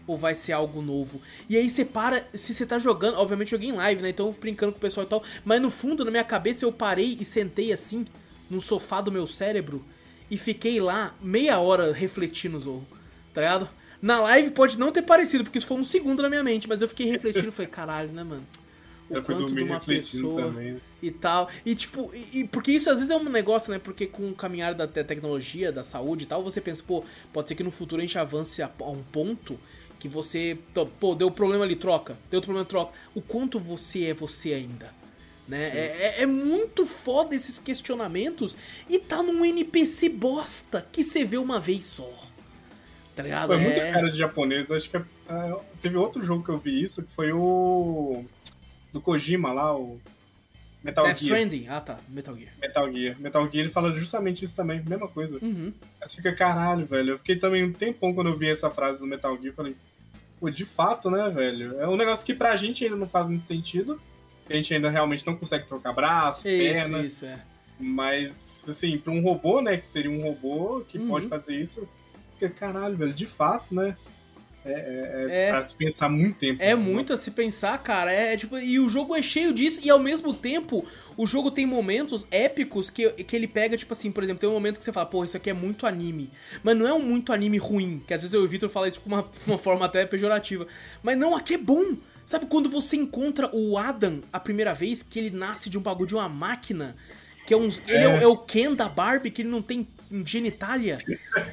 Ou 0.05 0.17
vai 0.17 0.35
ser 0.35 0.53
algo 0.53 0.81
novo? 0.81 1.21
E 1.47 1.55
aí 1.55 1.69
você 1.69 1.85
para, 1.85 2.27
se 2.33 2.53
você 2.53 2.65
tá 2.65 2.77
jogando, 2.77 3.17
obviamente 3.17 3.51
joguei 3.51 3.69
em 3.69 3.73
live, 3.73 4.01
né? 4.01 4.09
Então 4.09 4.35
brincando 4.39 4.71
com 4.71 4.77
o 4.77 4.81
pessoal 4.81 5.05
e 5.05 5.09
tal, 5.09 5.23
mas 5.45 5.61
no 5.61 5.69
fundo, 5.69 6.03
na 6.03 6.11
minha 6.11 6.23
cabeça, 6.23 6.65
eu 6.65 6.71
parei 6.71 7.17
e 7.19 7.25
sentei 7.25 7.71
assim, 7.71 8.05
no 8.49 8.59
sofá 8.59 9.01
do 9.01 9.11
meu 9.11 9.27
cérebro, 9.27 9.83
e 10.29 10.37
fiquei 10.37 10.79
lá 10.79 11.15
meia 11.21 11.59
hora 11.59 11.91
refletindo, 11.91 12.59
Zorro. 12.59 12.85
Tá 13.33 13.41
ligado? 13.41 13.69
Na 14.01 14.19
live 14.21 14.51
pode 14.51 14.79
não 14.79 14.91
ter 14.91 15.01
parecido, 15.01 15.43
porque 15.43 15.57
isso 15.57 15.67
foi 15.67 15.77
um 15.77 15.83
segundo 15.83 16.21
na 16.23 16.29
minha 16.29 16.43
mente, 16.43 16.67
mas 16.67 16.81
eu 16.81 16.87
fiquei 16.87 17.07
refletindo 17.07 17.51
falei, 17.51 17.69
caralho, 17.69 18.11
né, 18.11 18.23
mano? 18.23 18.45
O 19.09 19.15
eu 19.15 19.23
quanto 19.23 19.53
de 19.53 19.63
uma 19.63 19.79
pessoa 19.79 20.43
também. 20.43 20.79
e 21.01 21.11
tal. 21.11 21.49
E 21.65 21.73
tipo, 21.73 22.11
e, 22.13 22.39
e, 22.39 22.47
porque 22.47 22.71
isso 22.71 22.89
às 22.89 22.97
vezes 22.99 23.09
é 23.09 23.15
um 23.15 23.23
negócio, 23.23 23.71
né? 23.73 23.79
Porque 23.79 24.05
com 24.05 24.29
o 24.29 24.35
caminhar 24.35 24.73
da 24.75 24.87
tecnologia, 24.87 25.71
da 25.71 25.83
saúde 25.83 26.23
e 26.23 26.27
tal, 26.27 26.43
você 26.43 26.61
pensa, 26.61 26.83
pô, 26.85 27.03
pode 27.33 27.49
ser 27.49 27.55
que 27.55 27.63
no 27.63 27.71
futuro 27.71 28.01
a 28.01 28.05
gente 28.05 28.17
avance 28.17 28.61
a, 28.61 28.69
a 28.79 28.89
um 28.89 29.01
ponto 29.01 29.59
que 29.99 30.07
você, 30.07 30.57
pô, 30.99 31.15
deu 31.15 31.29
problema 31.31 31.65
ali, 31.65 31.75
troca. 31.75 32.15
Deu 32.29 32.41
problema, 32.41 32.65
troca. 32.65 32.93
O 33.13 33.21
quanto 33.21 33.59
você 33.59 34.05
é 34.05 34.13
você 34.13 34.53
ainda. 34.53 34.93
Né? 35.47 35.63
É, 35.63 36.15
é, 36.19 36.21
é, 36.21 36.25
muito 36.27 36.85
foda 36.85 37.35
esses 37.35 37.57
questionamentos 37.57 38.55
e 38.87 38.99
tá 38.99 39.23
num 39.23 39.43
NPC 39.43 40.07
bosta 40.07 40.87
que 40.91 41.03
você 41.03 41.25
vê 41.25 41.39
uma 41.39 41.59
vez 41.59 41.87
só 41.87 42.28
tá 43.19 43.23
ligado? 43.23 43.47
Foi 43.47 43.57
é... 43.57 43.59
muito 43.59 43.93
cara 43.93 44.09
de 44.09 44.17
japonês. 44.17 44.71
Acho 44.71 44.89
que 44.89 44.95
é, 44.95 45.01
é, 45.29 45.55
teve 45.81 45.97
outro 45.97 46.23
jogo 46.23 46.43
que 46.43 46.49
eu 46.49 46.57
vi 46.57 46.81
isso, 46.81 47.03
que 47.03 47.11
foi 47.11 47.33
o. 47.33 48.23
do 48.93 49.01
Kojima 49.01 49.51
lá, 49.51 49.75
o. 49.75 49.99
Metal 50.81 51.03
Death 51.03 51.17
Gear. 51.17 51.39
Stranding. 51.41 51.67
Ah, 51.67 51.81
tá. 51.81 51.99
Metal 52.07 52.37
Gear. 52.37 52.53
Metal 52.61 52.93
Gear. 52.93 53.19
Metal 53.19 53.43
Gear, 53.43 53.55
ele 53.57 53.69
fala 53.69 53.91
justamente 53.91 54.45
isso 54.45 54.55
também, 54.55 54.81
mesma 54.81 55.09
coisa. 55.09 55.37
Uhum. 55.41 55.73
Aí 56.01 56.07
você 56.07 56.15
fica, 56.15 56.33
caralho, 56.33 56.85
velho. 56.85 57.11
Eu 57.11 57.17
fiquei 57.17 57.35
também 57.35 57.65
um 57.65 57.73
tempão 57.73 58.13
quando 58.13 58.29
eu 58.29 58.37
vi 58.37 58.49
essa 58.49 58.69
frase 58.69 59.01
do 59.01 59.07
Metal 59.07 59.37
Gear, 59.41 59.53
falei, 59.53 59.75
pô, 60.39 60.49
de 60.49 60.63
fato, 60.63 61.11
né, 61.11 61.29
velho? 61.29 61.77
É 61.81 61.87
um 61.89 61.97
negócio 61.97 62.25
que 62.25 62.33
pra 62.33 62.55
gente 62.55 62.85
ainda 62.85 62.95
não 62.95 63.09
faz 63.09 63.27
muito 63.27 63.43
sentido. 63.43 64.01
A 64.49 64.53
gente 64.53 64.73
ainda 64.73 64.89
realmente 64.89 65.27
não 65.27 65.35
consegue 65.35 65.67
trocar 65.67 65.91
braço, 65.91 66.47
isso, 66.47 66.73
perna. 66.73 66.99
Isso, 67.01 67.25
é. 67.25 67.41
Mas, 67.77 68.63
assim, 68.69 68.97
pra 68.97 69.11
um 69.11 69.21
robô, 69.21 69.61
né, 69.61 69.75
que 69.75 69.85
seria 69.85 70.09
um 70.09 70.21
robô 70.21 70.81
que 70.87 70.97
uhum. 70.97 71.09
pode 71.09 71.27
fazer 71.27 71.59
isso, 71.59 71.87
porque, 72.39 72.49
caralho, 72.49 72.95
velho, 72.95 73.13
de 73.13 73.25
fato, 73.25 73.75
né? 73.75 73.97
É, 74.65 74.71
é, 74.71 75.25
é, 75.29 75.47
é 75.47 75.51
pra 75.51 75.65
se 75.65 75.75
pensar 75.75 76.09
muito 76.09 76.37
tempo. 76.37 76.61
É 76.61 76.69
né? 76.69 76.75
muito 76.75 77.13
a 77.13 77.17
se 77.17 77.31
pensar, 77.31 77.77
cara. 77.79 78.11
É, 78.11 78.37
tipo, 78.37 78.57
e 78.57 78.79
o 78.79 78.87
jogo 78.87 79.15
é 79.15 79.21
cheio 79.21 79.53
disso, 79.53 79.81
e 79.83 79.89
ao 79.89 79.99
mesmo 79.99 80.33
tempo, 80.33 80.85
o 81.17 81.27
jogo 81.27 81.51
tem 81.51 81.65
momentos 81.65 82.27
épicos 82.31 82.89
que, 82.89 83.09
que 83.09 83.35
ele 83.35 83.47
pega, 83.47 83.75
tipo 83.75 83.91
assim, 83.91 84.11
por 84.11 84.23
exemplo, 84.23 84.39
tem 84.39 84.49
um 84.49 84.53
momento 84.53 84.79
que 84.79 84.85
você 84.85 84.93
fala, 84.93 85.05
pô, 85.05 85.23
isso 85.23 85.35
aqui 85.35 85.49
é 85.49 85.53
muito 85.53 85.85
anime. 85.85 86.31
Mas 86.63 86.77
não 86.77 86.87
é 86.87 86.93
um 86.93 87.01
muito 87.01 87.33
anime 87.33 87.57
ruim, 87.57 88.01
que 88.05 88.13
às 88.13 88.21
vezes 88.21 88.33
eu 88.33 88.41
e 88.41 88.45
o 88.45 88.47
Victor 88.47 88.69
fala 88.69 88.87
isso 88.87 89.01
com 89.01 89.09
uma, 89.09 89.29
uma 89.45 89.57
forma 89.57 89.85
até 89.85 90.05
pejorativa. 90.05 90.65
Mas 91.03 91.17
não, 91.17 91.35
aqui 91.35 91.55
é 91.55 91.57
bom. 91.57 91.95
Sabe 92.25 92.45
quando 92.45 92.69
você 92.69 92.95
encontra 92.95 93.49
o 93.53 93.77
Adam 93.77 94.21
a 94.31 94.39
primeira 94.39 94.73
vez, 94.73 95.01
que 95.01 95.17
ele 95.17 95.31
nasce 95.31 95.69
de 95.69 95.77
um 95.77 95.81
bagulho 95.81 96.07
de 96.07 96.15
uma 96.15 96.29
máquina? 96.29 96.95
Que 97.47 97.53
é 97.55 97.57
uns. 97.57 97.81
Ele 97.87 97.97
é, 97.97 98.03
é, 98.03 98.07
o, 98.07 98.17
é 98.17 98.27
o 98.27 98.37
Ken 98.37 98.75
da 98.75 98.87
Barbie, 98.87 99.31
que 99.31 99.41
ele 99.41 99.49
não 99.49 99.63
tem 99.63 99.87
genitália. 100.25 100.97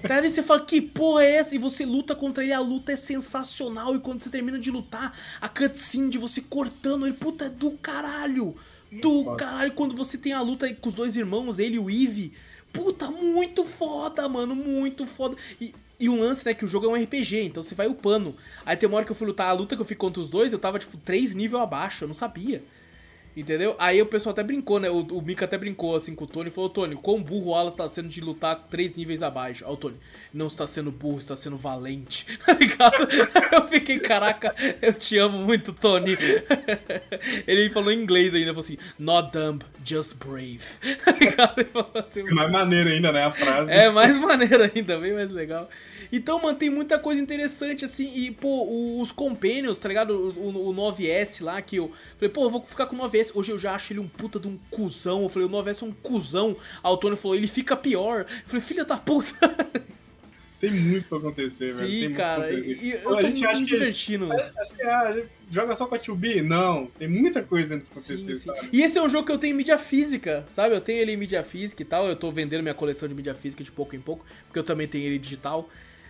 Tá 0.07 0.17
aí 0.17 0.31
você 0.31 0.43
fala, 0.43 0.65
que 0.65 0.81
porra 0.81 1.25
é 1.25 1.37
essa? 1.37 1.55
E 1.55 1.59
você 1.59 1.85
luta 1.85 2.15
contra 2.15 2.43
ele, 2.43 2.53
a 2.53 2.61
luta 2.61 2.93
é 2.93 2.97
sensacional. 2.97 3.95
E 3.95 4.01
quando 4.01 4.21
você 4.21 4.31
termina 4.31 4.59
de 4.59 4.71
lutar, 4.71 5.17
a 5.41 5.49
cutscene 5.49 6.09
de 6.09 6.19
você 6.19 6.41
cortando 6.41 7.07
ele, 7.07 7.17
puta, 7.17 7.47
é 7.47 7.49
do 7.49 7.73
caralho. 7.73 8.57
Do 8.91 9.37
caralho. 9.37 9.73
Quando 9.73 9.95
você 9.95 10.17
tem 10.17 10.33
a 10.33 10.41
luta 10.41 10.73
com 10.75 10.89
os 10.89 10.95
dois 10.95 11.17
irmãos, 11.17 11.59
ele 11.59 11.77
e 11.77 11.79
o 11.79 11.91
Eve. 11.91 12.33
Puta, 12.73 13.11
muito 13.11 13.65
foda, 13.65 14.29
mano, 14.29 14.55
muito 14.55 15.07
foda. 15.07 15.37
E, 15.61 15.75
e 15.99 16.09
um 16.09 16.21
lance, 16.21 16.45
né, 16.45 16.55
que 16.55 16.65
o 16.65 16.69
jogo 16.69 16.87
é 16.87 16.89
um 16.89 17.03
RPG, 17.03 17.43
então 17.43 17.63
você 17.63 17.75
vai 17.75 17.87
upando. 17.87 18.35
Aí 18.65 18.77
tem 18.77 18.89
uma 18.89 18.97
hora 18.97 19.07
que 19.07 19.13
eu 19.13 19.17
fui 19.17 19.27
lutar, 19.27 19.49
a 19.49 19.53
luta 19.53 19.75
que 19.75 19.83
eu 19.83 19.87
fui 19.87 19.97
contra 19.97 20.21
os 20.21 20.29
dois, 20.29 20.53
eu 20.53 20.59
tava, 20.59 20.79
tipo, 20.79 20.97
três 20.99 21.35
níveis 21.35 21.63
abaixo, 21.63 22.05
eu 22.05 22.09
não 22.09 22.15
sabia. 22.15 22.63
Entendeu? 23.37 23.77
Aí 23.79 24.01
o 24.01 24.07
pessoal 24.07 24.33
até 24.33 24.43
brincou, 24.43 24.81
né? 24.81 24.89
O, 24.89 25.01
o 25.01 25.21
Mika 25.21 25.45
até 25.45 25.59
brincou 25.59 25.95
assim 25.95 26.15
com 26.15 26.25
o 26.25 26.27
Tony 26.27 26.49
e 26.49 26.51
falou: 26.51 26.71
Tony, 26.71 26.97
quão 26.97 27.23
burro 27.23 27.51
o 27.51 27.55
Alan 27.55 27.69
está 27.69 27.87
sendo 27.87 28.09
de 28.09 28.23
lutar 28.23 28.67
três 28.71 28.95
níveis 28.95 29.23
abaixo? 29.23 29.63
Aí 29.67 29.71
o 29.71 29.77
Tony, 29.77 29.97
não 30.33 30.47
está 30.47 30.67
sendo 30.67 30.91
burro, 30.91 31.19
está 31.19 31.37
sendo 31.37 31.57
valente. 31.57 32.27
Tá 32.77 32.93
eu 33.53 33.69
fiquei, 33.69 33.99
caraca, 33.99 34.55
eu 34.83 34.93
te 34.93 35.17
amo 35.19 35.39
muito, 35.39 35.73
Tony. 35.73 36.17
Ele 37.47 37.71
falou 37.71 37.91
em 37.91 38.03
inglês 38.03 38.35
ainda, 38.35 38.49
falou 38.49 38.61
assim: 38.61 38.77
Not 38.99 39.33
dumb, 39.33 39.65
just 39.85 40.17
brave. 40.17 40.61
Tá 41.37 42.01
assim, 42.01 42.23
mais 42.25 42.51
maneiro 42.51 42.91
ainda, 42.91 43.13
né? 43.13 43.25
A 43.25 43.33
frase. 43.33 43.71
É, 43.71 43.91
mais 43.91 44.19
maneiro 44.19 44.63
ainda, 44.63 44.99
bem 44.99 45.13
mais 45.13 45.31
legal. 45.31 45.69
Então, 46.13 46.41
mano, 46.41 46.57
tem 46.57 46.71
muita 46.71 46.99
coisa 46.99 47.21
interessante, 47.21 47.85
assim. 47.85 48.13
E, 48.15 48.31
pô, 48.31 49.01
os 49.01 49.13
Companions, 49.13 49.79
tá 49.79 49.89
ligado? 49.89 50.11
O, 50.11 50.49
o, 50.49 50.71
o 50.71 50.75
9S 50.75 51.43
lá, 51.43 51.61
que 51.61 51.77
eu 51.77 51.93
falei, 52.17 52.33
pô, 52.33 52.45
eu 52.45 52.51
vou 52.51 52.63
ficar 52.63 52.87
com 52.87 52.97
o 52.97 52.99
9S. 52.99 53.33
Hoje 53.35 53.53
eu 53.53 53.59
já 53.59 53.75
acho 53.75 53.93
ele 53.93 54.01
um 54.01 54.09
puta 54.09 54.39
de 54.39 54.49
um 54.49 54.59
cuzão. 54.71 55.23
Eu 55.23 55.29
falei, 55.29 55.49
o 55.49 55.51
9S 55.51 55.83
é 55.83 55.87
um 55.87 55.93
cuzão. 55.93 56.57
A 56.83 56.97
Tony 56.97 57.17
falou, 57.17 57.37
ele 57.37 57.49
fica 57.49 57.77
pior. 57.77 58.21
Eu 58.21 58.47
falei, 58.47 58.61
filha 58.61 58.85
da 58.85 58.97
puta. 58.97 59.35
Tem 60.59 60.71
muito 60.71 61.07
pra 61.07 61.19
acontecer, 61.19 61.69
Sim, 61.69 61.75
velho. 61.77 62.09
Sim, 62.09 62.13
cara. 62.15 62.53
E, 62.53 62.93
eu 62.93 63.19
tô 63.19 63.27
me 63.27 63.33
divertindo. 63.65 64.29
Que, 64.29 64.61
assim, 64.61 64.83
ah, 64.83 65.23
joga 65.51 65.75
só 65.75 65.87
pra 65.87 65.99
2B? 65.99 66.43
Não. 66.43 66.87
Tem 66.99 67.07
muita 67.07 67.43
coisa 67.43 67.69
dentro 67.69 67.87
pra 67.87 68.01
acontecer, 68.01 68.35
sim, 68.35 68.53
sim. 68.53 68.69
E 68.73 68.83
esse 68.83 68.97
é 68.97 69.03
um 69.03 69.09
jogo 69.09 69.27
que 69.27 69.33
eu 69.33 69.39
tenho 69.39 69.53
em 69.53 69.57
mídia 69.57 69.77
física, 69.77 70.47
sabe? 70.49 70.75
Eu 70.75 70.81
tenho 70.81 71.01
ele 71.01 71.13
em 71.13 71.17
mídia 71.17 71.43
física 71.45 71.83
e 71.83 71.85
tal. 71.85 72.09
Eu 72.09 72.17
tô 72.17 72.33
vendendo 72.33 72.63
minha 72.63 72.75
coleção 72.75 73.07
de 73.07 73.15
mídia 73.15 73.35
física 73.35 73.63
de 73.63 73.71
pouco 73.71 73.95
em 73.95 74.01
pouco, 74.01 74.25
porque 74.47 74.59
eu 74.59 74.65
também 74.65 74.89
tenho 74.89 75.05
ele 75.05 75.19
digital. 75.19 75.69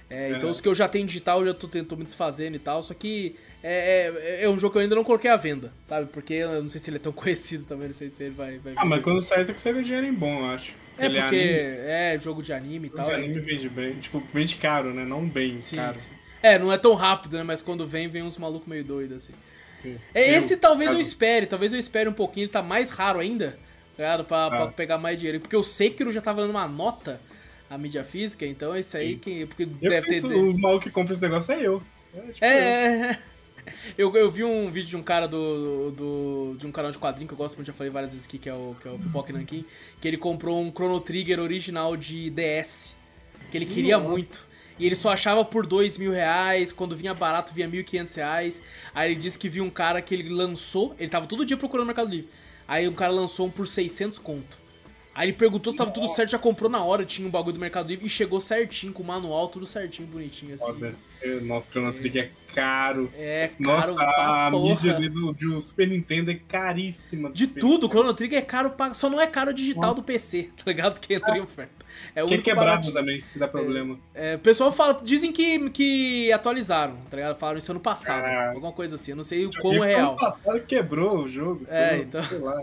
É, 0.08 0.30
então 0.30 0.50
os 0.50 0.60
que 0.60 0.68
eu 0.68 0.74
já 0.74 0.88
tenho 0.88 1.06
digital 1.06 1.40
eu 1.40 1.46
já 1.48 1.54
tô, 1.54 1.66
tô 1.66 1.96
me 1.96 2.04
desfazendo 2.04 2.54
e 2.54 2.60
tal, 2.60 2.82
só 2.82 2.94
que 2.94 3.34
é, 3.62 4.12
é, 4.14 4.44
é, 4.44 4.48
um 4.48 4.56
jogo 4.58 4.72
que 4.72 4.78
eu 4.78 4.82
ainda 4.82 4.94
não 4.94 5.02
coloquei 5.02 5.28
à 5.28 5.36
venda, 5.36 5.72
sabe? 5.82 6.06
Porque 6.06 6.34
eu 6.34 6.62
não 6.62 6.70
sei 6.70 6.80
se 6.80 6.88
ele 6.88 6.98
é 6.98 7.00
tão 7.00 7.10
conhecido 7.12 7.64
também, 7.64 7.88
não 7.88 7.94
sei 7.94 8.10
se 8.10 8.24
ele 8.24 8.34
vai. 8.34 8.58
vai 8.58 8.74
ah, 8.76 8.84
mas 8.84 9.02
quando 9.02 9.20
sai 9.20 9.44
você 9.44 9.52
consegue 9.52 9.82
dinheiro 9.82 10.06
em 10.06 10.12
bom, 10.12 10.40
eu 10.40 10.46
acho. 10.46 10.72
É 10.98 11.06
ele 11.06 11.18
é 11.18 11.22
porque 11.22 11.36
é, 11.36 12.14
é, 12.14 12.18
jogo 12.18 12.42
de 12.42 12.52
anime 12.52 12.86
e 12.86 12.90
tal. 12.90 13.06
Jogo 13.06 13.18
de 13.18 13.24
anime 13.24 13.40
vende 13.40 13.68
bem, 13.68 13.94
tipo, 13.94 14.22
vende 14.32 14.56
caro, 14.56 14.94
né? 14.94 15.04
Não 15.04 15.28
bem 15.28 15.62
sim, 15.62 15.76
caro. 15.76 15.98
Sim. 15.98 16.12
É, 16.42 16.58
não 16.58 16.72
é 16.72 16.78
tão 16.78 16.94
rápido, 16.94 17.36
né? 17.36 17.42
Mas 17.42 17.60
quando 17.60 17.86
vem, 17.86 18.08
vem 18.08 18.22
uns 18.22 18.38
malucos 18.38 18.68
meio 18.68 18.84
doidos, 18.84 19.16
assim. 19.16 19.32
Sim. 19.70 19.98
É, 20.14 20.34
esse 20.36 20.54
eu, 20.54 20.60
talvez 20.60 20.90
caso... 20.90 21.02
eu 21.02 21.06
espere, 21.06 21.46
talvez 21.46 21.72
eu 21.72 21.78
espere 21.78 22.08
um 22.08 22.12
pouquinho, 22.12 22.44
ele 22.44 22.52
tá 22.52 22.62
mais 22.62 22.90
raro 22.90 23.18
ainda, 23.18 23.58
tá 23.96 24.02
ligado? 24.04 24.24
Pra, 24.24 24.46
ah. 24.46 24.50
pra 24.50 24.66
pegar 24.68 24.96
mais 24.96 25.18
dinheiro. 25.18 25.40
Porque 25.40 25.56
o 25.56 25.62
Sekiro 25.64 26.12
já 26.12 26.20
tava 26.20 26.42
dando 26.42 26.50
uma 26.50 26.68
nota 26.68 27.20
a 27.68 27.76
mídia 27.76 28.04
física, 28.04 28.46
então 28.46 28.74
é 28.74 28.80
isso 28.80 28.96
aí 28.96 29.16
que. 29.16 29.46
Porque 29.46 29.64
eu 29.64 29.90
deve 29.90 30.06
ter. 30.06 30.24
Os 30.24 30.56
malucos 30.56 30.84
que 30.84 30.90
compram 30.90 31.14
esse 31.14 31.22
negócio 31.22 31.52
é 31.52 31.66
eu. 31.66 31.82
É, 32.14 32.20
tipo 32.32 32.44
é, 32.44 32.54
eu. 32.54 32.62
É, 32.62 33.10
é. 33.10 33.18
Eu, 33.98 34.14
eu 34.16 34.30
vi 34.30 34.44
um 34.44 34.70
vídeo 34.70 34.88
de 34.90 34.96
um 34.96 35.02
cara 35.02 35.26
do, 35.26 35.90
do, 35.90 36.56
de 36.58 36.66
um 36.66 36.72
canal 36.72 36.90
de 36.90 36.98
quadrinho 36.98 37.26
que 37.26 37.34
eu 37.34 37.38
gosto 37.38 37.56
muito, 37.56 37.66
já 37.66 37.72
falei 37.72 37.90
várias 37.90 38.12
vezes 38.12 38.26
aqui, 38.26 38.38
que 38.38 38.48
é 38.48 38.54
o, 38.54 38.76
que 38.80 38.86
é 38.86 38.90
o 38.90 38.98
Pipoque 38.98 39.32
Nankin, 39.32 39.64
que 40.00 40.06
ele 40.06 40.16
comprou 40.16 40.62
um 40.62 40.70
Chrono 40.70 41.00
Trigger 41.00 41.40
original 41.40 41.96
de 41.96 42.30
DS, 42.30 42.94
que 43.50 43.58
ele 43.58 43.66
queria 43.66 43.98
Nossa. 43.98 44.08
muito. 44.08 44.46
E 44.78 44.86
ele 44.86 44.94
só 44.94 45.10
achava 45.10 45.44
por 45.44 45.66
dois 45.66 45.96
mil 45.96 46.12
reais, 46.12 46.70
quando 46.70 46.94
vinha 46.94 47.14
barato 47.14 47.54
vinha 47.54 47.66
mil 47.66 47.80
e 47.80 47.84
quinhentos 47.84 48.14
reais. 48.14 48.62
Aí 48.94 49.10
ele 49.10 49.20
disse 49.20 49.38
que 49.38 49.48
viu 49.48 49.64
um 49.64 49.70
cara 49.70 50.02
que 50.02 50.14
ele 50.14 50.28
lançou, 50.28 50.94
ele 50.98 51.08
tava 51.08 51.26
todo 51.26 51.46
dia 51.46 51.56
procurando 51.56 51.84
no 51.84 51.86
Mercado 51.88 52.10
Livre. 52.10 52.28
Aí 52.68 52.86
o 52.86 52.92
cara 52.92 53.12
lançou 53.12 53.46
um 53.46 53.50
por 53.50 53.66
600 53.66 54.18
conto. 54.18 54.58
Aí 55.16 55.28
ele 55.30 55.32
perguntou 55.32 55.72
se 55.72 55.78
tava 55.78 55.90
tudo 55.90 56.06
certo, 56.08 56.32
já 56.32 56.38
comprou 56.38 56.70
na 56.70 56.84
hora, 56.84 57.02
tinha 57.02 57.26
um 57.26 57.30
bagulho 57.30 57.54
do 57.54 57.58
Mercado 57.58 57.88
Livre 57.88 58.04
e 58.04 58.08
chegou 58.08 58.38
certinho, 58.38 58.92
com 58.92 59.02
o 59.02 59.06
manual, 59.06 59.48
tudo 59.48 59.64
certinho, 59.64 60.06
bonitinho, 60.06 60.54
assim. 60.54 60.66
Foda. 60.66 60.94
Nossa, 61.40 61.66
Chrono 61.70 61.92
Trigger 61.94 62.24
é 62.24 62.54
caro. 62.54 63.10
É 63.16 63.48
caro 63.48 63.94
Nossa, 63.94 64.02
a 64.02 64.50
porra. 64.50 64.74
mídia 64.74 65.10
do, 65.10 65.32
do 65.32 65.62
Super 65.62 65.88
Nintendo 65.88 66.30
é 66.30 66.34
caríssima. 66.34 67.30
De 67.30 67.46
tudo, 67.46 67.86
o 67.86 67.88
Chrono 67.88 68.12
Trigger 68.12 68.40
é 68.40 68.42
caro, 68.42 68.70
pra... 68.72 68.92
só 68.92 69.08
não 69.08 69.18
é 69.18 69.26
caro 69.26 69.54
digital 69.54 69.84
Nossa. 69.84 69.94
do 69.94 70.02
PC, 70.02 70.50
tá 70.54 70.64
ligado? 70.66 71.00
Que 71.00 71.14
entra 71.14 71.38
em 71.38 71.40
oferta. 71.40 71.86
É 72.14 72.22
o 72.22 72.28
que 72.28 72.34
é 72.34 72.42
quebrado 72.42 72.92
também, 72.92 73.24
que 73.32 73.38
dá 73.38 73.48
problema. 73.48 73.98
É, 74.14 74.32
é, 74.32 74.36
o 74.36 74.38
pessoal 74.38 74.70
fala, 74.70 75.00
dizem 75.02 75.32
que, 75.32 75.70
que 75.70 76.30
atualizaram, 76.30 76.94
tá 77.10 77.16
ligado? 77.16 77.38
Falaram 77.38 77.58
isso 77.58 77.72
ano 77.72 77.80
passado, 77.80 78.22
ah, 78.22 78.50
alguma 78.50 78.72
coisa 78.72 78.96
assim, 78.96 79.12
eu 79.12 79.16
não 79.16 79.24
sei 79.24 79.46
o 79.46 79.50
quão 79.62 79.82
é 79.82 79.94
real. 79.94 80.10
Ano 80.10 80.18
passado 80.18 80.60
quebrou 80.60 81.20
o 81.20 81.26
jogo. 81.26 81.66
É, 81.70 81.96
então... 81.96 82.22
Sei 82.22 82.38
lá. 82.38 82.62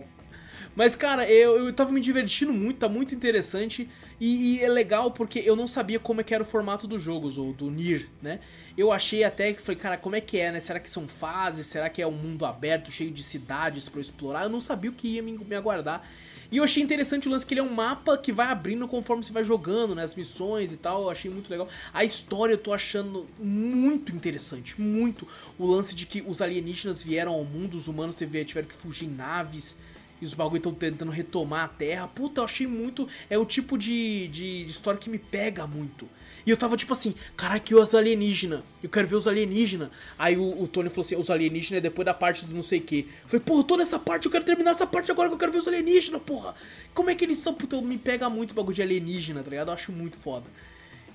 Mas, 0.76 0.96
cara, 0.96 1.30
eu, 1.30 1.68
eu 1.68 1.74
tava 1.74 1.92
me 1.92 2.02
divertindo 2.02 2.52
muito, 2.52 2.80
tá 2.80 2.90
muito 2.90 3.14
interessante. 3.14 3.88
E, 4.20 4.58
e, 4.58 4.64
é 4.64 4.70
legal 4.70 5.12
porque 5.12 5.40
eu 5.46 5.56
não 5.56 5.68
sabia 5.68 6.00
como 6.00 6.22
é 6.22 6.24
que 6.24 6.34
era 6.34 6.44
o 6.44 6.46
formato 6.46 6.88
dos 6.88 7.02
jogos, 7.02 7.38
ou 7.38 7.54
do 7.54 7.70
Nier, 7.70 8.08
né? 8.22 8.40
Eu 8.76 8.92
achei 8.92 9.24
até 9.24 9.54
que 9.54 9.62
falei, 9.62 9.80
cara, 9.80 9.98
como 9.98 10.16
é 10.16 10.22
que 10.22 10.40
é, 10.40 10.52
né? 10.52 10.60
Será 10.60 10.80
que 10.80 10.90
são 10.90 11.08
fases? 11.08 11.68
Será 11.68 11.90
que 11.90 12.02
é 12.02 12.08
um 12.08 12.12
mundo 12.12 12.46
aberto, 12.46 12.92
cheio 12.92 13.12
de 13.12 13.24
cidades 13.24 13.88
para 13.88 14.02
explorar? 14.02 14.44
Eu 14.44 14.50
não 14.50 14.60
sabia 14.60 14.90
o 14.90 14.94
que 14.94 15.10
ia 15.10 15.22
me, 15.22 15.38
me 15.38 15.56
aguardar. 15.56 16.04
E 16.52 16.58
eu 16.58 16.64
achei 16.64 16.84
interessante 16.84 17.28
o 17.28 17.32
lance 17.32 17.46
que 17.46 17.54
ele 17.54 17.62
é 17.62 17.64
um 17.64 17.74
mapa 17.74 18.16
que 18.18 18.32
vai 18.32 18.48
abrindo 18.48 18.88
conforme 18.88 19.24
você 19.24 19.34
vai 19.34 19.44
jogando, 19.44 19.96
né? 19.96 20.04
As 20.04 20.16
missões 20.16 20.72
e 20.72 20.78
tal, 20.78 21.04
eu 21.04 21.10
achei 21.10 21.30
muito 21.30 21.50
legal. 21.50 21.68
A 21.94 22.04
história 22.04 22.54
eu 22.54 22.58
tô 22.58 22.74
achando 22.74 23.28
muito 23.40 24.12
interessante, 24.12 24.80
muito. 24.80 25.28
O 25.58 25.66
lance 25.66 25.96
de 25.96 26.06
que 26.06 26.24
os 26.26 26.42
alienígenas 26.42 27.04
vieram 27.04 27.34
ao 27.34 27.44
mundo, 27.44 27.76
os 27.76 27.88
humanos 27.88 28.16
tiveram 28.16 28.68
que 28.68 28.76
fugir 28.76 29.06
em 29.06 29.10
naves 29.10 29.78
e 30.24 30.26
os 30.26 30.34
bagulho 30.34 30.58
estão 30.58 30.74
tentando 30.74 31.12
retomar 31.12 31.66
a 31.66 31.68
Terra. 31.68 32.08
Puta, 32.08 32.40
eu 32.40 32.46
achei 32.46 32.66
muito. 32.66 33.10
É 33.30 33.38
o 33.38 33.46
tipo 33.46 33.78
de, 33.78 34.30
de, 34.30 34.64
de 34.64 34.72
história 34.72 34.98
que 34.98 35.10
me 35.10 35.20
pega 35.20 35.68
muito. 35.68 36.08
E 36.46 36.50
eu 36.50 36.56
tava 36.56 36.78
tipo 36.78 36.94
assim, 36.94 37.14
caraca, 37.36 37.76
os 37.76 37.94
alienígenas? 37.94 38.62
Eu 38.82 38.90
quero 38.90 39.06
ver 39.06 39.18
os 39.18 39.28
alienígenas. 39.28 39.90
Aí 40.18 40.38
o, 40.38 40.64
o, 40.64 40.66
Tony 40.66 40.90
falou 40.90 41.06
assim: 41.06 41.18
os 41.18 41.30
alienígenas 41.30 41.80
é 41.80 41.82
depois 41.82 42.06
da 42.06 42.14
parte 42.14 42.46
do 42.46 42.56
não 42.56 42.64
sei 42.64 42.80
o 42.80 42.84
que. 42.84 43.00
Eu 43.24 43.28
falei, 43.28 43.42
porra, 43.42 43.60
eu 43.60 43.64
tô 43.66 43.76
nessa 43.76 44.00
parte, 44.00 44.26
eu 44.26 44.32
quero 44.32 44.46
terminar 44.46 44.72
essa 44.72 44.88
parte 44.88 45.12
agora 45.12 45.28
que 45.28 45.36
eu 45.36 45.40
quero 45.40 45.52
ver 45.52 45.58
os 45.58 45.68
alienígenas, 45.68 46.22
porra. 46.22 46.56
Como 46.94 47.10
é 47.10 47.16
que 47.16 47.26
eles 47.26 47.40
são? 47.40 47.54
Puta, 47.54 47.82
me 47.82 47.98
pega 47.98 48.30
muito 48.30 48.52
o 48.52 48.56
bagulho 48.56 48.76
de 48.76 48.82
alienígena, 48.82 49.44
tá 49.44 49.50
ligado? 49.50 49.68
Eu 49.68 49.74
acho 49.74 49.92
muito 49.92 50.18
foda. 50.18 50.46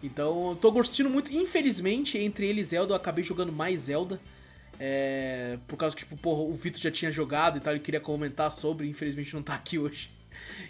Então, 0.03 0.57
tô 0.61 0.71
gostando 0.71 1.09
muito. 1.09 1.35
Infelizmente, 1.35 2.19
entre 2.19 2.47
ele 2.47 2.61
e 2.61 2.65
Zelda, 2.65 2.93
eu 2.93 2.97
acabei 2.97 3.25
jogando 3.25 3.53
mais 3.53 3.83
Zelda. 3.83 4.21
É, 4.79 5.59
por 5.67 5.77
causa 5.77 5.97
que, 5.97 6.03
tipo, 6.03 6.17
porra, 6.17 6.43
o 6.43 6.55
Vitor 6.55 6.81
já 6.81 6.91
tinha 6.91 7.11
jogado 7.11 7.59
e 7.59 7.61
tal, 7.61 7.73
ele 7.73 7.83
queria 7.83 8.01
comentar 8.01 8.51
sobre, 8.53 8.89
infelizmente 8.89 9.35
não 9.35 9.43
tá 9.43 9.55
aqui 9.55 9.79
hoje. 9.79 10.11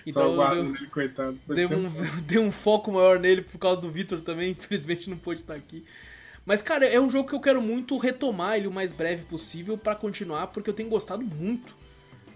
Então 0.07 0.37
deu, 0.37 0.73
dele, 0.73 0.87
coitado, 0.87 1.39
deu, 1.47 1.69
um, 1.71 1.89
deu 2.27 2.43
um 2.43 2.51
foco 2.51 2.91
maior 2.91 3.21
nele 3.21 3.43
por 3.43 3.59
causa 3.59 3.81
do 3.81 3.91
Vitor 3.91 4.21
também, 4.23 4.53
infelizmente 4.59 5.11
não 5.11 5.17
pôde 5.17 5.41
estar 5.41 5.55
aqui. 5.55 5.85
Mas, 6.45 6.63
cara, 6.63 6.87
é 6.87 6.99
um 6.99 7.11
jogo 7.11 7.29
que 7.29 7.35
eu 7.35 7.41
quero 7.41 7.61
muito 7.61 7.99
retomar 7.99 8.57
ele 8.57 8.67
o 8.67 8.73
mais 8.73 8.93
breve 8.93 9.25
possível 9.25 9.77
para 9.77 9.95
continuar, 9.95 10.47
porque 10.47 10.71
eu 10.71 10.75
tenho 10.75 10.89
gostado 10.89 11.23
muito. 11.23 11.77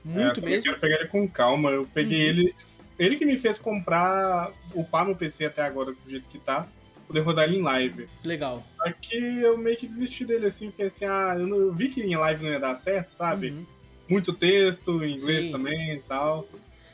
Muito 0.05 0.41
é, 0.41 0.43
mesmo. 0.43 0.71
Eu 0.71 0.75
quero 0.75 0.81
pegar 0.81 0.97
ele 1.01 1.09
com 1.09 1.27
calma. 1.27 1.71
Eu 1.71 1.89
peguei 1.93 2.25
uhum. 2.25 2.29
ele. 2.29 2.55
Ele 2.99 3.17
que 3.17 3.25
me 3.25 3.39
fez 3.39 3.59
comprar, 3.59 4.53
upar 4.75 5.07
no 5.07 5.17
PC 5.17 5.47
até 5.47 5.63
agora, 5.63 5.93
do 5.93 6.11
jeito 6.11 6.29
que 6.29 6.39
tá 6.39 6.69
poder 7.07 7.21
rodar 7.21 7.45
ele 7.45 7.59
em 7.59 7.63
live. 7.63 8.09
Legal. 8.25 8.65
Aqui 8.81 9.17
eu 9.17 9.57
meio 9.57 9.77
que 9.77 9.87
desisti 9.87 10.25
dele 10.25 10.47
assim, 10.47 10.71
porque 10.71 10.85
assim, 10.85 11.05
ah, 11.05 11.35
eu, 11.39 11.47
não, 11.47 11.59
eu 11.59 11.73
vi 11.73 11.89
que 11.89 12.03
em 12.03 12.17
live 12.17 12.45
não 12.45 12.53
ia 12.53 12.61
dar 12.61 12.75
certo, 12.75 13.09
sabe? 13.09 13.51
Uhum. 13.51 13.67
Muito 14.09 14.33
texto, 14.33 15.03
em 15.05 15.17
inglês 15.17 15.47
Sim. 15.47 15.53
também 15.53 15.95
e 15.95 16.01
tal. 16.01 16.47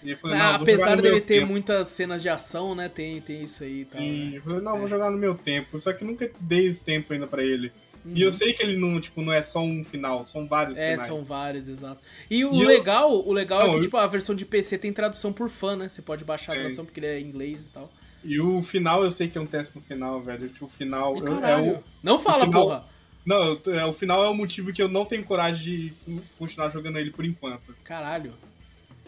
E 0.03 0.15
falei, 0.15 0.39
ah, 0.39 0.55
apesar 0.55 1.01
dele 1.01 1.21
ter 1.21 1.41
tempo. 1.41 1.49
muitas 1.49 1.89
cenas 1.89 2.23
de 2.23 2.29
ação, 2.29 2.75
né? 2.75 2.89
Tem, 2.89 3.21
tem 3.21 3.43
isso 3.43 3.65
aí 3.65 3.81
e 3.81 3.85
tal. 3.85 4.01
Sim, 4.01 4.31
né? 4.31 4.37
eu 4.37 4.43
falei, 4.43 4.61
não, 4.61 4.77
é. 4.77 4.79
vou 4.79 4.87
jogar 4.87 5.11
no 5.11 5.19
meu 5.19 5.35
tempo. 5.35 5.79
Só 5.79 5.93
que 5.93 6.05
nunca 6.05 6.31
dei 6.39 6.67
esse 6.67 6.83
tempo 6.83 7.13
ainda 7.13 7.27
pra 7.27 7.43
ele. 7.43 7.73
Uhum. 8.05 8.13
E 8.15 8.23
eu 8.23 8.29
uhum. 8.29 8.33
sei 8.33 8.53
que 8.53 8.63
ele 8.63 8.77
não, 8.77 9.01
tipo, 9.01 9.21
não 9.23 9.33
é 9.33 9.43
só 9.43 9.61
um 9.61 9.83
final, 9.83 10.25
são 10.25 10.47
vários 10.47 10.79
é, 10.79 10.93
finais. 10.93 11.09
são 11.09 11.25
vários, 11.25 11.69
exato. 11.69 12.01
E 12.31 12.45
o 12.45 12.55
e 12.55 12.65
legal, 12.65 13.11
eu... 13.11 13.29
o 13.29 13.33
legal 13.33 13.61
não, 13.61 13.67
é 13.67 13.71
que, 13.71 13.77
eu... 13.79 13.83
tipo, 13.83 13.97
a 13.97 14.07
versão 14.07 14.35
de 14.35 14.45
PC 14.45 14.79
tem 14.79 14.93
tradução 14.93 15.33
por 15.33 15.51
fã, 15.51 15.75
né? 15.77 15.89
Você 15.89 16.01
pode 16.01 16.25
baixar 16.25 16.53
a 16.53 16.57
é. 16.57 16.59
tradução 16.61 16.85
porque 16.85 17.01
ele 17.01 17.07
é 17.07 17.21
em 17.21 17.25
inglês 17.25 17.67
e 17.67 17.71
tal. 17.71 17.91
E 18.25 18.41
o 18.41 18.63
final, 18.63 19.05
eu 19.05 19.11
sei 19.11 19.29
que 19.29 19.39
é 19.39 19.41
um 19.41 19.47
teste 19.47 19.77
no 19.77 19.83
final, 19.83 20.21
velho. 20.21 20.49
Tipo, 20.49 20.67
o 20.67 20.69
final. 20.69 21.15
é 21.17 21.57
o, 21.61 21.83
não 22.03 22.19
fala, 22.19 22.47
final, 22.47 22.63
porra! 22.63 22.85
Não, 23.25 23.61
é, 23.67 23.85
o 23.85 23.93
final 23.93 24.25
é 24.25 24.29
o 24.29 24.35
motivo 24.35 24.73
que 24.73 24.83
eu 24.83 24.89
não 24.89 25.05
tenho 25.05 25.23
coragem 25.23 25.93
de 26.07 26.21
continuar 26.39 26.71
jogando 26.71 26.99
ele 26.99 27.11
por 27.11 27.25
enquanto. 27.25 27.75
Caralho. 27.85 28.33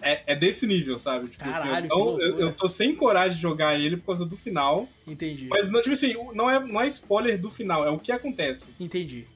É, 0.03 0.33
é 0.33 0.37
desse 0.37 0.67
nível, 0.67 0.99
sabe? 0.99 1.29
Tipo, 1.29 1.45
Caralho, 1.45 1.87
assim, 1.87 1.89
eu, 1.91 2.21
eu, 2.21 2.41
eu, 2.41 2.53
tô 2.53 2.69
sem 2.69 2.95
coragem 2.95 3.37
de 3.37 3.43
jogar 3.43 3.79
ele 3.79 3.97
por 3.97 4.07
causa 4.07 4.25
do 4.25 4.37
final. 4.37 4.89
Entendi. 5.07 5.47
Mas, 5.49 5.71
não, 5.71 5.81
tipo 5.81 5.93
assim, 5.93 6.15
não 6.35 6.51
é, 6.51 6.61
não 6.61 6.81
é 6.81 6.87
spoiler 6.89 7.39
do 7.39 7.51
final, 7.51 7.85
é 7.85 7.91
o 7.91 7.99
que 7.99 8.13
acontece. 8.13 8.69
Entendi. 8.79 9.27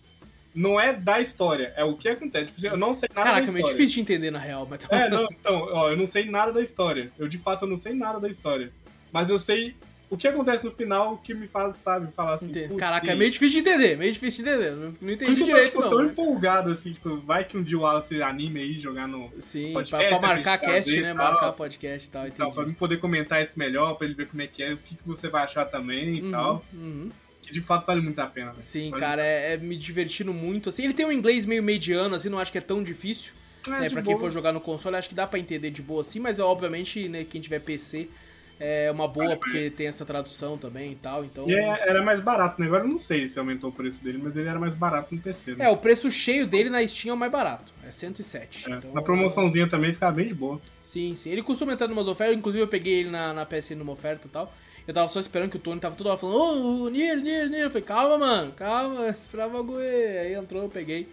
Não 0.55 0.79
é 0.79 0.93
da 0.93 1.21
história, 1.21 1.73
é 1.77 1.85
o 1.85 1.97
que 1.97 2.09
acontece. 2.09 2.47
Tipo 2.47 2.59
assim, 2.59 2.69
eu 2.69 2.77
não 2.77 2.95
sei 2.95 3.09
nada 3.09 3.31
Caraca, 3.31 3.41
da 3.41 3.47
história. 3.47 3.63
Caraca, 3.63 3.75
é 3.75 3.77
difícil 3.77 3.95
de 3.95 4.01
entender 4.01 4.31
na 4.31 4.39
real, 4.39 4.67
mas 4.69 4.79
tá 4.81 4.97
É, 4.97 5.11
não, 5.11 5.27
então, 5.31 5.69
ó, 5.73 5.91
eu 5.91 5.97
não 5.97 6.07
sei 6.07 6.31
nada 6.31 6.53
da 6.53 6.63
história. 6.63 7.11
Eu, 7.19 7.27
de 7.27 7.39
fato, 7.39 7.65
eu 7.65 7.69
não 7.69 7.77
sei 7.77 7.93
nada 7.93 8.21
da 8.21 8.29
história. 8.29 8.71
Mas 9.15 9.31
eu 9.31 9.39
sei 9.39 9.77
o 10.11 10.17
que 10.17 10.27
acontece 10.27 10.65
no 10.65 10.73
final 10.73 11.19
que 11.19 11.33
me 11.33 11.47
faz, 11.47 11.77
sabe, 11.77 12.13
falar 12.13 12.35
assim. 12.35 12.51
Caraca, 12.77 13.13
é 13.13 13.15
meio 13.15 13.31
difícil 13.31 13.63
de 13.63 13.69
entender, 13.69 13.97
meio 13.97 14.13
difícil 14.13 14.45
de 14.45 14.51
entender. 14.51 14.73
Não, 14.73 15.13
entendi 15.13 15.41
eu 15.41 15.47
direito, 15.47 15.75
tô, 15.75 15.79
não. 15.79 15.87
Eu 15.87 15.91
tô 15.91 15.97
tão 15.99 16.07
empolgado, 16.07 16.73
assim, 16.73 16.93
tipo, 16.93 17.17
vai 17.19 17.45
que 17.45 17.57
um 17.57 17.63
dia 17.63 17.79
o 17.79 17.83
Wallace 17.83 18.21
anime 18.21 18.59
aí 18.59 18.81
jogar 18.81 19.07
no. 19.07 19.31
Sim, 19.39 19.73
podcast, 19.73 20.09
pra, 20.09 20.19
pra 20.19 20.29
marcar 20.29 20.59
cast, 20.59 21.01
né? 21.01 21.15
Marcar 21.15 21.53
podcast 21.53 22.09
e 22.09 22.11
tal. 22.11 22.27
Então, 22.27 22.51
pra 22.51 22.67
mim 22.67 22.75
poder 22.75 22.97
comentar 22.97 23.41
isso 23.41 23.57
melhor, 23.57 23.95
pra 23.95 24.05
ele 24.05 24.17
ver 24.17 24.27
como 24.27 24.43
é 24.43 24.49
que 24.49 24.65
é, 24.65 24.73
o 24.73 24.79
que, 24.79 24.97
que 24.97 25.07
você 25.07 25.29
vai 25.29 25.45
achar 25.45 25.65
também 25.65 26.17
e 26.17 26.23
uhum, 26.23 26.31
tal. 26.33 26.65
Uhum. 26.73 27.11
Que 27.41 27.53
de 27.53 27.61
fato 27.61 27.87
vale 27.87 28.01
muito 28.01 28.19
a 28.19 28.27
pena. 28.27 28.53
Né? 28.53 28.63
Sim, 28.63 28.91
vale 28.91 29.01
cara, 29.01 29.25
é, 29.25 29.55
é, 29.55 29.57
me 29.57 29.77
divertindo 29.77 30.35
muito. 30.35 30.71
Assim, 30.71 30.83
ele 30.83 30.95
tem 30.95 31.07
um 31.07 31.13
inglês 31.13 31.47
meio 31.47 31.63
mediano, 31.63 32.17
assim, 32.17 32.29
não 32.29 32.41
acho 32.41 32.51
que 32.51 32.59
é 32.59 32.61
tão 32.61 32.83
difícil. 32.83 33.33
É, 33.69 33.71
né, 33.71 33.91
pra 33.91 34.03
boa. 34.03 34.15
quem 34.17 34.19
for 34.19 34.31
jogar 34.31 34.53
no 34.53 34.61
console, 34.61 34.97
acho 34.97 35.09
que 35.09 35.15
dá 35.15 35.25
pra 35.25 35.39
entender 35.39 35.71
de 35.71 35.81
boa 35.81 36.03
assim, 36.03 36.19
mas 36.19 36.39
obviamente, 36.39 37.09
né, 37.09 37.25
quem 37.25 37.41
tiver 37.41 37.61
PC 37.61 38.11
é 38.59 38.91
uma 38.91 39.09
boa 39.09 39.37
porque 39.37 39.71
tem 39.71 39.87
essa 39.87 40.05
tradução 40.05 40.57
também 40.57 40.93
e 40.93 40.95
tal, 40.97 41.25
então... 41.25 41.49
E 41.49 41.55
é, 41.55 41.89
era 41.89 42.03
mais 42.03 42.21
barato, 42.21 42.61
né? 42.61 42.67
Agora 42.67 42.85
eu 42.85 42.89
não 42.89 42.99
sei 42.99 43.29
se 43.29 43.39
aumentou 43.39 43.71
o 43.71 43.73
preço 43.73 44.03
dele, 44.03 44.21
mas 44.23 44.37
ele 44.37 44.49
era 44.49 44.59
mais 44.59 44.77
barato 44.77 45.15
no 45.15 45.21
PC, 45.21 45.57
né? 45.57 45.67
É, 45.67 45.69
o 45.69 45.77
preço 45.77 46.11
cheio 46.11 46.47
dele 46.47 46.71
na 46.71 46.87
Steam 46.87 47.13
é 47.13 47.15
o 47.15 47.19
mais 47.19 47.33
barato, 47.33 47.73
é 47.87 47.91
107. 47.91 48.71
É, 48.71 48.77
então, 48.77 48.93
na 48.93 49.03
promoçãozinha 49.03 49.69
também 49.69 49.93
ficava 49.93 50.13
bem 50.13 50.27
de 50.27 50.35
boa. 50.35 50.61
Sim, 50.83 51.15
sim. 51.17 51.31
Ele 51.31 51.43
costuma 51.43 51.73
entrar 51.73 51.89
numas 51.89 52.09
ofertas, 52.09 52.37
inclusive 52.37 52.63
eu 52.63 52.69
peguei 52.69 53.01
ele 53.01 53.11
na, 53.11 53.33
na 53.33 53.45
PSN 53.45 53.77
numa 53.77 53.93
oferta 53.93 54.27
e 54.27 54.31
tal. 54.31 54.53
Eu 54.87 54.93
tava 54.93 55.09
só 55.09 55.19
esperando 55.19 55.51
que 55.51 55.57
o 55.57 55.61
Tony 55.61 55.81
tava 55.81 55.97
toda 55.97 56.11
hora 56.11 56.19
falando, 56.19 56.37
ô, 56.37 56.85
oh, 56.85 56.91
Nier, 56.91 57.17
Nier, 57.17 57.49
Nier. 57.49 57.63
Eu 57.63 57.71
falei, 57.71 57.85
calma, 57.85 58.19
mano, 58.19 58.53
calma, 58.53 59.09
esperava 59.11 59.61
o 59.61 59.77
Aí 59.79 60.35
entrou, 60.35 60.63
eu 60.63 60.69
peguei. 60.69 61.09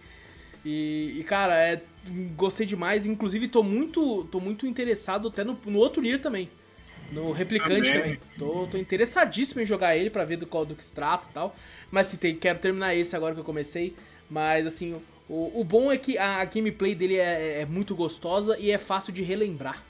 E, 0.65 1.15
e, 1.17 1.23
cara, 1.23 1.55
é, 1.55 1.81
gostei 2.35 2.65
demais. 2.65 3.05
Inclusive, 3.05 3.47
tô 3.47 3.63
muito, 3.63 4.25
tô 4.25 4.39
muito 4.39 4.67
interessado 4.67 5.29
até 5.29 5.43
no, 5.43 5.57
no 5.65 5.79
outro 5.79 6.01
Nier 6.01 6.19
também. 6.19 6.49
No 7.11 7.31
replicante 7.31 7.91
também. 7.91 8.19
Tô, 8.37 8.67
tô, 8.67 8.77
interessadíssimo 8.77 9.61
em 9.61 9.65
jogar 9.65 9.97
ele 9.97 10.09
para 10.09 10.23
ver 10.23 10.37
do 10.37 10.47
qual 10.47 10.65
do 10.65 10.75
que 10.75 10.83
se 10.83 10.93
trata 10.93 11.27
e 11.29 11.33
tal. 11.33 11.55
Mas 11.91 12.07
se 12.07 12.17
tem, 12.17 12.35
quero 12.35 12.59
terminar 12.59 12.95
esse 12.95 13.15
agora 13.15 13.33
que 13.33 13.41
eu 13.41 13.45
comecei. 13.45 13.93
Mas 14.29 14.65
assim, 14.65 14.99
o, 15.27 15.61
o 15.61 15.63
bom 15.63 15.91
é 15.91 15.97
que 15.97 16.17
a 16.17 16.43
gameplay 16.45 16.95
dele 16.95 17.17
é, 17.17 17.61
é, 17.61 17.65
muito 17.65 17.93
gostosa 17.93 18.57
e 18.57 18.71
é 18.71 18.77
fácil 18.77 19.11
de 19.11 19.21
relembrar. 19.21 19.83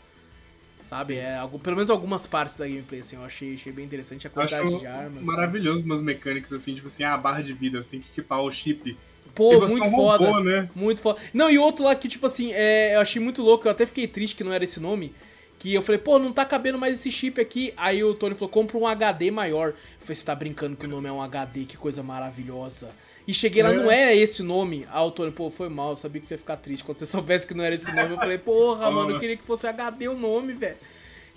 Sabe? 0.84 1.16
É, 1.16 1.38
pelo 1.62 1.76
menos 1.76 1.92
algumas 1.92 2.26
partes 2.26 2.58
da 2.58 2.68
gameplay, 2.68 3.02
assim, 3.02 3.16
eu 3.16 3.24
achei, 3.24 3.54
achei 3.54 3.72
bem 3.72 3.86
interessante 3.86 4.26
a 4.26 4.30
quantidade 4.32 4.68
Acho 4.68 4.80
de 4.80 4.88
armas. 4.88 5.24
Maravilhoso 5.24 5.86
umas 5.86 6.02
mecânicas, 6.02 6.52
assim, 6.52 6.74
tipo 6.74 6.88
assim, 6.88 7.04
ah, 7.04 7.14
a 7.14 7.18
barra 7.18 7.44
de 7.44 7.54
vida, 7.54 7.82
você 7.82 7.90
tem 7.90 8.00
que 8.00 8.10
equipar 8.10 8.42
o 8.42 8.52
chip. 8.52 8.98
Pô, 9.36 9.62
muito 9.68 9.88
é 9.88 9.92
foda. 9.92 10.26
Robô, 10.26 10.40
né? 10.40 10.68
Muito 10.76 11.02
foda. 11.02 11.22
Não, 11.32 11.52
e 11.52 11.60
outro 11.60 11.86
lá 11.86 11.94
que, 11.94 12.08
tipo 12.08 12.26
assim, 12.26 12.52
é, 12.52 12.96
eu 12.96 13.00
achei 13.00 13.22
muito 13.22 13.44
louco, 13.44 13.68
eu 13.68 13.72
até 13.72 13.86
fiquei 13.86 14.08
triste 14.08 14.36
que 14.36 14.44
não 14.44 14.52
era 14.52 14.64
esse 14.64 14.80
nome 14.80 15.14
que 15.62 15.76
eu 15.76 15.84
falei, 15.84 16.00
pô, 16.00 16.18
não 16.18 16.34
tá 16.34 16.44
cabendo 16.44 16.80
mais 16.80 16.94
esse 16.94 17.12
chip 17.12 17.40
aqui. 17.40 17.72
Aí 17.78 18.04
o 18.04 18.16
Tony 18.16 18.34
falou, 18.34 18.50
compra 18.50 18.80
um 18.80 18.88
HD 18.88 19.30
maior. 19.30 19.70
Eu 19.70 19.76
falei, 20.00 20.16
você 20.16 20.26
tá 20.26 20.34
brincando 20.34 20.76
que 20.76 20.88
o 20.88 20.90
nome 20.90 21.08
é 21.08 21.12
um 21.12 21.22
HD, 21.22 21.66
que 21.66 21.78
coisa 21.78 22.02
maravilhosa. 22.02 22.90
E 23.28 23.34
cheguei 23.34 23.62
lá, 23.62 23.70
é. 23.70 23.74
não 23.76 23.92
é 23.92 24.16
esse 24.16 24.42
nome. 24.42 24.88
Aí 24.92 25.04
o 25.04 25.12
Tony, 25.12 25.32
pô, 25.32 25.52
foi 25.52 25.70
mal, 25.70 25.92
eu 25.92 25.98
sabia 25.98 26.20
que 26.20 26.26
você 26.26 26.34
ia 26.34 26.40
ficar 26.40 26.58
triste 26.58 26.84
quando 26.84 26.98
você 26.98 27.06
soubesse 27.06 27.48
que 27.48 27.54
não 27.54 27.64
era 27.64 27.76
esse 27.76 27.96
nome. 27.96 28.10
Eu 28.10 28.18
falei, 28.18 28.40
porra, 28.40 28.90
mano, 28.90 29.12
eu 29.12 29.20
queria 29.20 29.38
que 29.38 29.44
fosse 29.44 29.68
HD 29.68 30.08
o 30.08 30.18
nome, 30.18 30.54
velho. 30.54 30.78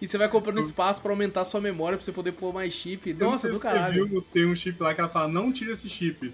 E 0.00 0.08
você 0.08 0.16
vai 0.16 0.28
comprando 0.30 0.58
espaço 0.58 1.02
para 1.02 1.12
aumentar 1.12 1.44
sua 1.44 1.60
memória, 1.60 1.98
pra 1.98 2.04
você 2.04 2.10
poder 2.12 2.32
pôr 2.32 2.50
mais 2.50 2.72
chip. 2.72 3.12
Nossa, 3.12 3.50
do 3.50 3.60
caralho. 3.60 4.06
Viu, 4.06 4.22
tem 4.22 4.46
um 4.46 4.56
chip 4.56 4.82
lá 4.82 4.94
que 4.94 5.02
ela 5.02 5.10
fala, 5.10 5.28
não 5.28 5.52
tira 5.52 5.72
esse 5.72 5.90
chip. 5.90 6.32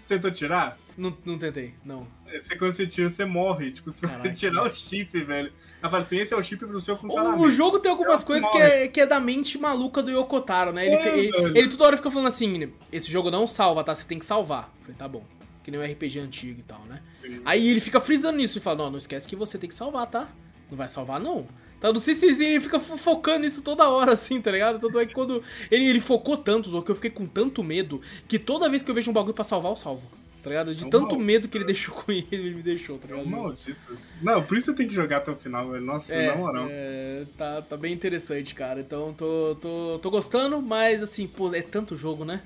Você 0.00 0.16
tentou 0.16 0.32
tirar? 0.32 0.76
Não, 0.98 1.16
não 1.24 1.38
tentei, 1.38 1.74
não. 1.84 2.08
Você, 2.38 2.56
quando 2.56 2.72
você 2.72 2.86
tira, 2.86 3.08
você 3.10 3.24
morre. 3.24 3.72
Tipo, 3.72 3.90
você 3.90 4.06
vai 4.06 4.30
tirar 4.32 4.64
o 4.64 4.72
chip, 4.72 5.18
velho. 5.22 5.52
Ela 5.82 5.90
fala 5.90 6.02
assim, 6.02 6.18
esse 6.18 6.34
é 6.34 6.36
o 6.36 6.42
chip 6.42 6.64
pro 6.66 6.78
seu 6.78 6.96
funcionamento. 6.96 7.42
O 7.42 7.50
jogo 7.50 7.78
tem 7.78 7.90
algumas 7.90 8.22
é 8.22 8.24
coisas 8.24 8.48
que 8.50 8.58
é, 8.58 8.88
que 8.88 9.00
é 9.00 9.06
da 9.06 9.18
mente 9.18 9.58
maluca 9.58 10.02
do 10.02 10.10
Yokotaro, 10.10 10.72
né? 10.72 10.86
Ele, 10.86 10.94
é, 10.94 11.18
ele, 11.18 11.58
ele, 11.58 11.68
toda 11.68 11.84
hora 11.84 11.96
fica 11.96 12.10
falando 12.10 12.28
assim, 12.28 12.70
esse 12.92 13.10
jogo 13.10 13.30
não 13.30 13.46
salva, 13.46 13.82
tá? 13.82 13.94
Você 13.94 14.06
tem 14.06 14.18
que 14.18 14.26
salvar. 14.26 14.72
Eu 14.80 14.82
falei, 14.82 14.96
tá 14.98 15.08
bom. 15.08 15.24
Que 15.64 15.70
nem 15.70 15.80
um 15.80 15.84
RPG 15.84 16.20
antigo 16.20 16.60
e 16.60 16.62
tal, 16.62 16.80
né? 16.86 17.00
Sim. 17.14 17.40
Aí 17.44 17.68
ele 17.68 17.80
fica 17.80 17.98
frisando 17.98 18.36
nisso 18.36 18.58
e 18.58 18.60
fala, 18.60 18.76
não, 18.76 18.90
não 18.90 18.98
esquece 18.98 19.26
que 19.26 19.36
você 19.36 19.56
tem 19.56 19.68
que 19.68 19.74
salvar, 19.74 20.06
tá? 20.06 20.28
Não 20.70 20.76
vai 20.76 20.88
salvar, 20.88 21.18
não. 21.18 21.46
Então, 21.78 21.94
não 21.94 22.00
sei 22.00 22.14
se 22.14 22.26
ele 22.26 22.60
fica 22.60 22.78
focando 22.78 23.46
isso 23.46 23.62
toda 23.62 23.88
hora, 23.88 24.12
assim, 24.12 24.38
tá 24.38 24.50
ligado? 24.50 24.78
Tanto 24.78 24.98
é 24.98 25.06
que 25.06 25.14
quando 25.14 25.42
ele, 25.70 25.88
ele 25.88 26.00
focou 26.00 26.36
tanto, 26.36 26.82
que 26.82 26.90
eu 26.90 26.94
fiquei 26.94 27.10
com 27.10 27.26
tanto 27.26 27.64
medo, 27.64 28.02
que 28.28 28.38
toda 28.38 28.68
vez 28.68 28.82
que 28.82 28.90
eu 28.90 28.94
vejo 28.94 29.10
um 29.10 29.14
bagulho 29.14 29.32
pra 29.32 29.44
salvar, 29.44 29.72
eu 29.72 29.76
salvo. 29.76 30.19
Tá 30.42 30.48
ligado? 30.48 30.74
De 30.74 30.84
é 30.84 30.86
um 30.86 30.90
tanto 30.90 31.02
maldito. 31.02 31.24
medo 31.24 31.48
que 31.48 31.58
ele 31.58 31.64
deixou 31.64 31.94
com 31.94 32.10
ele, 32.10 32.26
ele 32.30 32.54
me 32.54 32.62
deixou, 32.62 32.98
tá 32.98 33.08
ligado? 33.08 33.24
É 33.24 33.26
um 33.26 33.30
maldito. 33.30 33.98
Não, 34.22 34.42
por 34.42 34.56
isso 34.56 34.66
você 34.66 34.74
tem 34.74 34.88
que 34.88 34.94
jogar 34.94 35.18
até 35.18 35.30
o 35.30 35.36
final, 35.36 35.70
velho. 35.70 35.84
Nossa, 35.84 36.14
é, 36.14 36.28
na 36.28 36.36
moral. 36.36 36.66
É, 36.70 37.24
tá, 37.36 37.62
tá 37.62 37.76
bem 37.76 37.92
interessante, 37.92 38.54
cara. 38.54 38.80
Então, 38.80 39.12
tô, 39.12 39.56
tô, 39.60 39.98
tô 40.00 40.10
gostando, 40.10 40.62
mas 40.62 41.02
assim, 41.02 41.26
pô, 41.26 41.52
é 41.54 41.62
tanto 41.62 41.94
jogo, 41.94 42.24
né? 42.24 42.40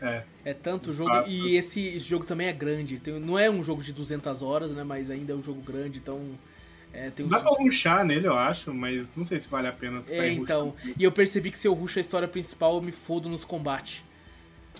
É. 0.00 0.22
É 0.44 0.54
tanto 0.54 0.92
jogo. 0.92 1.10
Fato. 1.10 1.30
E 1.30 1.56
esse, 1.56 1.86
esse, 1.86 2.06
jogo 2.06 2.24
também 2.24 2.48
é 2.48 2.52
grande. 2.52 2.98
Tem, 2.98 3.18
não 3.18 3.38
é 3.38 3.50
um 3.50 3.62
jogo 3.62 3.82
de 3.82 3.92
200 3.92 4.42
horas, 4.42 4.70
né? 4.70 4.84
Mas 4.84 5.10
ainda 5.10 5.32
é 5.32 5.36
um 5.36 5.42
jogo 5.42 5.60
grande, 5.60 5.98
então. 5.98 6.20
É, 6.92 7.10
tem 7.10 7.26
um 7.26 7.28
Dá 7.28 7.40
pra 7.40 7.50
ruxar 7.50 8.04
nele, 8.04 8.26
eu 8.26 8.34
acho, 8.34 8.72
mas 8.72 9.14
não 9.14 9.24
sei 9.24 9.38
se 9.38 9.48
vale 9.48 9.68
a 9.68 9.72
pena. 9.72 10.02
É, 10.08 10.30
então. 10.30 10.74
E 10.96 11.04
eu 11.04 11.12
percebi 11.12 11.50
que 11.50 11.58
se 11.58 11.68
eu 11.68 11.74
ruxo 11.74 11.98
a 11.98 12.00
história 12.00 12.28
principal, 12.28 12.76
eu 12.76 12.82
me 12.82 12.92
fodo 12.92 13.28
nos 13.28 13.44
combates. 13.44 14.02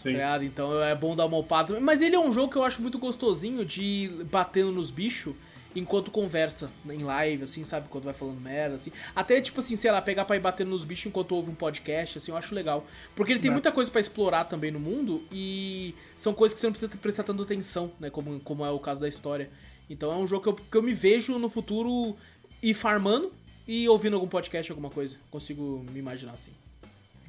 Sim. 0.03 0.17
Tá 0.17 0.45
então 0.45 0.83
é 0.83 0.95
bom 0.95 1.15
dar 1.15 1.27
uma 1.27 1.37
opada. 1.37 1.79
Mas 1.81 2.03
ele 2.03 2.17
é 2.17 2.21
um 2.21 2.33
jogo 2.33 2.53
que 2.53 2.59
eu 2.59 2.65
acho 2.65 2.81
muito 2.83 2.99
gostosinho 2.99 3.65
de 3.65 3.83
ir 3.83 4.09
batendo 4.25 4.73
nos 4.73 4.91
bichos 4.91 5.35
enquanto 5.75 6.11
conversa 6.11 6.71
em 6.89 7.03
live, 7.03 7.45
assim, 7.45 7.63
sabe? 7.63 7.89
Quando 7.89 8.05
vai 8.05 8.15
falando 8.15 8.41
merda, 8.41 8.77
assim. 8.77 8.91
Até, 9.15 9.41
tipo 9.41 9.61
assim, 9.61 9.77
sei 9.77 9.91
lá, 9.91 10.01
pegar 10.01 10.25
pra 10.25 10.37
ir 10.37 10.41
batendo 10.41 10.71
nos 10.71 10.85
bichos 10.85 11.07
enquanto 11.07 11.33
ouve 11.33 11.51
um 11.51 11.55
podcast, 11.55 12.19
assim, 12.19 12.31
eu 12.31 12.37
acho 12.37 12.55
legal. 12.55 12.87
Porque 13.15 13.33
ele 13.33 13.41
tem 13.41 13.51
é. 13.51 13.53
muita 13.53 13.71
coisa 13.71 13.91
para 13.91 14.01
explorar 14.01 14.45
também 14.45 14.71
no 14.71 14.81
mundo 14.81 15.23
e 15.31 15.95
são 16.17 16.33
coisas 16.35 16.55
que 16.55 16.61
você 16.61 16.67
não 16.67 16.73
precisa 16.73 16.91
prestar 16.99 17.23
tanta 17.23 17.43
atenção, 17.43 17.93
né? 18.01 18.11
Como, 18.11 18.41
como 18.41 18.65
é 18.65 18.71
o 18.71 18.79
caso 18.79 19.01
da 19.01 19.09
história. 19.09 19.51
Então 19.89 20.13
é 20.13 20.17
um 20.17 20.27
jogo 20.27 20.43
que 20.43 20.49
eu, 20.49 20.55
que 20.55 20.77
eu 20.77 20.83
me 20.83 20.95
vejo 20.95 21.39
no 21.39 21.49
futuro 21.49 22.17
ir 22.63 22.75
farmando 22.75 23.33
e 23.67 23.89
ouvindo 23.89 24.15
algum 24.15 24.29
podcast, 24.29 24.71
alguma 24.73 24.91
coisa. 24.91 25.17
Consigo 25.31 25.85
me 25.93 25.99
imaginar 25.99 26.33
assim. 26.33 26.53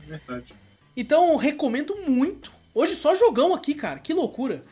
Verdade. 0.08 0.54
Então, 0.96 1.36
recomendo 1.36 1.96
muito. 2.08 2.52
Hoje 2.74 2.96
só 2.96 3.16
jogão 3.16 3.54
aqui, 3.54 3.74
cara. 3.74 4.00
Que 4.00 4.14
loucura. 4.14 4.64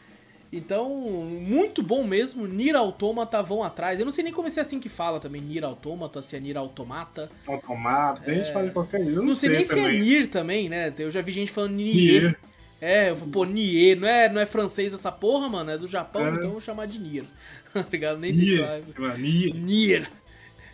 Então, 0.52 0.90
muito 0.90 1.84
bom 1.84 2.03
mesmo. 2.03 2.48
Nier 2.48 2.76
Automata 2.76 3.41
vão 3.44 3.64
atrás. 3.64 3.99
Eu 3.99 4.06
não 4.06 4.11
sei 4.11 4.24
nem 4.24 4.32
como 4.32 4.48
é 4.48 4.60
assim 4.60 4.80
que 4.80 4.88
fala 4.88 5.19
também. 5.19 5.41
Nier 5.41 5.65
Automata, 5.65 6.22
se 6.22 6.36
é 6.36 6.40
Nier 6.40 6.57
Automata. 6.57 7.30
Automata, 7.45 8.22
tem 8.22 8.36
é... 8.36 8.44
gente 8.44 8.53
fala 8.53 8.69
qualquer 8.69 9.03
coisa. 9.03 9.18
Não, 9.18 9.26
não 9.26 9.36
sei, 9.36 9.49
sei 9.49 9.57
nem 9.57 9.68
também. 9.68 9.84
se 9.84 9.90
é 9.90 9.99
Nier 9.99 10.28
também, 10.28 10.69
né? 10.69 10.94
Eu 10.98 11.11
já 11.11 11.22
vi 11.22 11.32
gente 11.32 11.52
falando 11.52 11.74
Nier. 11.74 12.22
Nier. 12.22 12.40
É, 12.80 13.14
pô, 13.14 13.44
Nier. 13.44 13.99
Não 13.99 14.07
é, 14.07 14.30
não 14.30 14.40
é 14.40 14.45
francês 14.45 14.94
essa 14.94 15.11
porra, 15.11 15.49
mano. 15.49 15.72
É 15.72 15.78
do 15.78 15.88
Japão, 15.88 16.26
é. 16.26 16.36
então 16.36 16.52
vou 16.52 16.61
chamar 16.61 16.88
de 16.88 16.99
Nier. 16.99 17.26
tá 17.74 17.86
ligado? 17.91 18.18
Nem 18.18 18.32
Nier. 18.32 18.65
sei 18.65 18.84
se 18.94 19.02
vai. 19.02 19.18
Nier. 19.18 19.53
Nier. 19.53 20.11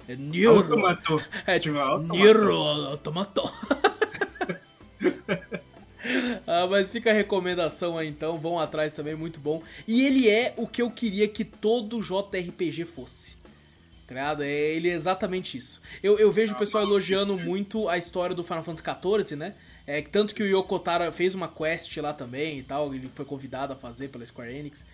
É 0.07 0.15
Nier. 0.15 0.49
Automato. 0.49 1.23
É 1.47 1.57
tipo, 1.57 1.97
Nier 1.97 2.37
Automato. 2.37 3.41
ah, 6.47 6.67
mas 6.69 6.91
fica 6.91 7.09
a 7.09 7.13
recomendação 7.13 7.97
aí 7.97 8.07
então, 8.07 8.37
vão 8.37 8.59
atrás 8.59 8.93
também, 8.93 9.15
muito 9.15 9.39
bom. 9.39 9.61
E 9.87 10.05
ele 10.05 10.29
é 10.29 10.53
o 10.57 10.67
que 10.67 10.81
eu 10.81 10.91
queria 10.91 11.27
que 11.27 11.43
todo 11.43 12.01
JRPG 12.01 12.85
fosse. 12.85 13.43
Tá 14.07 14.37
é, 14.41 14.75
ele 14.75 14.89
é 14.89 14.93
exatamente 14.93 15.57
isso. 15.57 15.81
Eu, 16.03 16.19
eu 16.19 16.31
vejo 16.31 16.53
o 16.53 16.57
pessoal 16.57 16.83
elogiando 16.83 17.37
muito 17.37 17.89
a 17.89 17.97
história 17.97 18.35
do 18.35 18.43
Final 18.43 18.61
Fantasy 18.61 18.83
XIV, 18.83 19.35
né? 19.35 19.55
É, 19.87 20.01
tanto 20.01 20.35
que 20.35 20.43
o 20.43 20.45
Yoko 20.45 20.77
Taro 20.79 21.11
fez 21.11 21.33
uma 21.33 21.47
quest 21.47 21.97
lá 21.97 22.13
também 22.13 22.59
e 22.59 22.63
tal, 22.63 22.93
ele 22.93 23.09
foi 23.13 23.25
convidado 23.25 23.73
a 23.73 23.75
fazer 23.75 24.09
pela 24.09 24.25
Square 24.25 24.53
Enix 24.53 24.85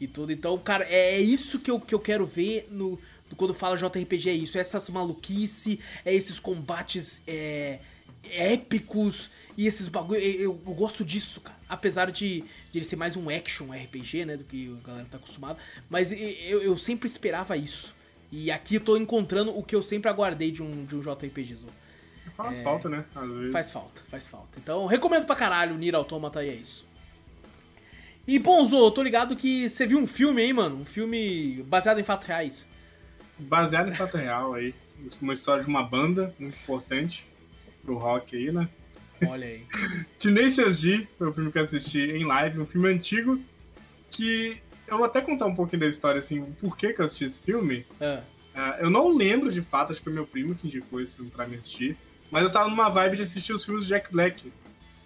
e 0.00 0.06
tudo. 0.06 0.30
Então, 0.30 0.56
cara, 0.58 0.84
é, 0.84 1.14
é 1.14 1.20
isso 1.20 1.58
que 1.58 1.70
eu, 1.70 1.80
que 1.80 1.94
eu 1.94 2.00
quero 2.00 2.26
ver 2.26 2.68
no 2.70 2.98
quando 3.36 3.54
fala 3.54 3.76
JRPG, 3.76 4.30
é 4.30 4.34
isso. 4.34 4.56
É 4.56 4.60
essas 4.60 4.88
maluquice, 4.90 5.80
é 6.04 6.14
esses 6.14 6.38
combates 6.38 7.22
é, 7.26 7.80
épicos 8.24 9.30
e 9.56 9.66
esses 9.66 9.88
bagulho, 9.88 10.20
eu, 10.20 10.60
eu, 10.66 10.74
gosto 10.74 11.04
disso, 11.04 11.40
cara. 11.40 11.56
Apesar 11.68 12.10
de, 12.10 12.44
de, 12.70 12.78
ele 12.78 12.84
ser 12.84 12.96
mais 12.96 13.16
um 13.16 13.30
action 13.30 13.68
RPG, 13.72 14.26
né? 14.26 14.36
Do 14.36 14.44
que 14.44 14.76
a 14.84 14.86
galera 14.86 15.06
tá 15.10 15.16
acostumada. 15.16 15.58
Mas 15.88 16.12
eu, 16.12 16.62
eu 16.62 16.76
sempre 16.76 17.06
esperava 17.06 17.56
isso. 17.56 17.94
E 18.30 18.50
aqui 18.50 18.74
eu 18.74 18.80
tô 18.80 18.96
encontrando 18.96 19.56
o 19.56 19.62
que 19.62 19.74
eu 19.74 19.82
sempre 19.82 20.10
aguardei 20.10 20.50
de 20.50 20.62
um, 20.62 20.84
de 20.84 20.94
um 20.94 21.00
JRPG. 21.00 21.56
Faz 22.36 22.60
é, 22.60 22.62
falta, 22.62 22.88
né? 22.88 23.04
Às 23.14 23.34
vezes. 23.34 23.52
Faz 23.52 23.70
falta, 23.70 24.02
faz 24.10 24.26
falta. 24.26 24.58
Então, 24.58 24.84
recomendo 24.86 25.24
pra 25.24 25.34
caralho 25.34 25.74
o 25.74 25.78
Nier 25.78 25.94
Automata 25.94 26.44
e 26.44 26.50
é 26.50 26.54
isso. 26.54 26.86
E, 28.26 28.38
bom, 28.38 28.62
Zo, 28.64 28.76
eu 28.76 28.90
tô 28.90 29.02
ligado 29.02 29.36
que 29.36 29.70
você 29.70 29.86
viu 29.86 29.98
um 29.98 30.06
filme 30.06 30.42
aí, 30.42 30.52
mano. 30.52 30.80
Um 30.80 30.84
filme 30.84 31.62
baseado 31.62 31.98
em 31.98 32.04
fatos 32.04 32.26
reais. 32.26 32.68
Baseado 33.38 33.88
em 33.88 33.94
fato 33.94 34.16
real 34.16 34.52
aí. 34.52 34.74
Uma 35.22 35.32
história 35.32 35.62
de 35.62 35.68
uma 35.68 35.82
banda 35.82 36.34
muito 36.38 36.56
importante 36.56 37.24
pro 37.82 37.96
rock 37.96 38.36
aí, 38.36 38.52
né? 38.52 38.68
Olha 39.26 39.46
aí. 39.46 39.64
Tenacious 40.18 40.80
D 40.80 41.06
foi 41.18 41.28
o 41.28 41.32
filme 41.32 41.52
que 41.52 41.58
eu 41.58 41.62
assisti 41.62 42.00
em 42.00 42.24
live, 42.24 42.60
um 42.60 42.66
filme 42.66 42.88
antigo 42.88 43.40
que 44.10 44.58
eu 44.86 44.96
vou 44.98 45.06
até 45.06 45.20
contar 45.20 45.46
um 45.46 45.54
pouquinho 45.54 45.80
da 45.80 45.88
história, 45.88 46.18
assim, 46.18 46.42
por 46.60 46.76
que, 46.76 46.92
que 46.92 47.00
eu 47.00 47.04
assisti 47.04 47.24
esse 47.24 47.42
filme. 47.42 47.84
É. 48.00 48.20
Uh, 48.54 48.84
eu 48.84 48.90
não 48.90 49.08
lembro 49.08 49.50
de 49.50 49.60
fato, 49.60 49.92
acho 49.92 50.00
que 50.00 50.04
foi 50.04 50.12
meu 50.12 50.26
primo 50.26 50.54
que 50.54 50.66
indicou 50.66 51.00
esse 51.00 51.16
filme 51.16 51.30
pra 51.30 51.46
me 51.46 51.56
assistir. 51.56 51.96
Mas 52.30 52.42
eu 52.42 52.50
tava 52.50 52.68
numa 52.68 52.88
vibe 52.88 53.16
de 53.16 53.22
assistir 53.22 53.52
os 53.52 53.64
filmes 53.64 53.84
de 53.84 53.90
Jack 53.90 54.10
Black. 54.10 54.52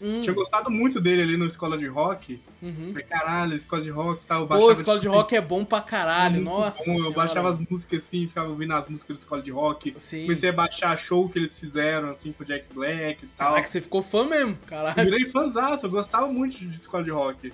Hum. 0.02 0.22
Tinha 0.22 0.34
gostado 0.34 0.70
muito 0.70 0.98
dele 0.98 1.22
ali 1.22 1.36
no 1.36 1.46
Escola 1.46 1.76
de 1.76 1.86
Rock. 1.86 2.40
Uhum. 2.62 2.88
Falei, 2.92 3.04
caralho, 3.04 3.54
Escola 3.54 3.82
de 3.82 3.90
Rock 3.90 4.22
e 4.24 4.26
tal. 4.26 4.46
Pô, 4.46 4.72
Escola 4.72 4.98
tipo, 4.98 5.10
de 5.10 5.16
Rock 5.16 5.36
assim, 5.36 5.44
é 5.44 5.46
bom 5.46 5.64
pra 5.64 5.80
caralho, 5.82 6.40
nossa. 6.42 6.84
Bom. 6.84 7.04
Eu 7.04 7.12
baixava 7.12 7.50
as 7.50 7.58
músicas 7.58 8.04
assim, 8.04 8.26
ficava 8.26 8.48
ouvindo 8.48 8.72
as 8.72 8.88
músicas 8.88 9.16
do 9.16 9.20
Escola 9.20 9.42
de 9.42 9.50
Rock. 9.50 9.94
Sim. 9.98 10.22
Comecei 10.22 10.48
a 10.48 10.52
baixar 10.52 10.96
show 10.96 11.28
que 11.28 11.38
eles 11.38 11.58
fizeram, 11.58 12.08
assim, 12.08 12.32
com 12.32 12.42
o 12.42 12.46
Jack 12.46 12.72
Black 12.72 13.24
e 13.24 13.28
tal. 13.28 13.50
Caraca, 13.50 13.68
você 13.68 13.80
ficou 13.80 14.02
fã 14.02 14.26
mesmo, 14.26 14.56
caralho. 14.66 14.98
Eu 14.98 15.04
virei 15.04 15.26
fãzaço, 15.26 15.84
eu 15.84 15.90
gostava 15.90 16.26
muito 16.28 16.58
de 16.58 16.76
Escola 16.76 17.04
de 17.04 17.10
Rock. 17.10 17.52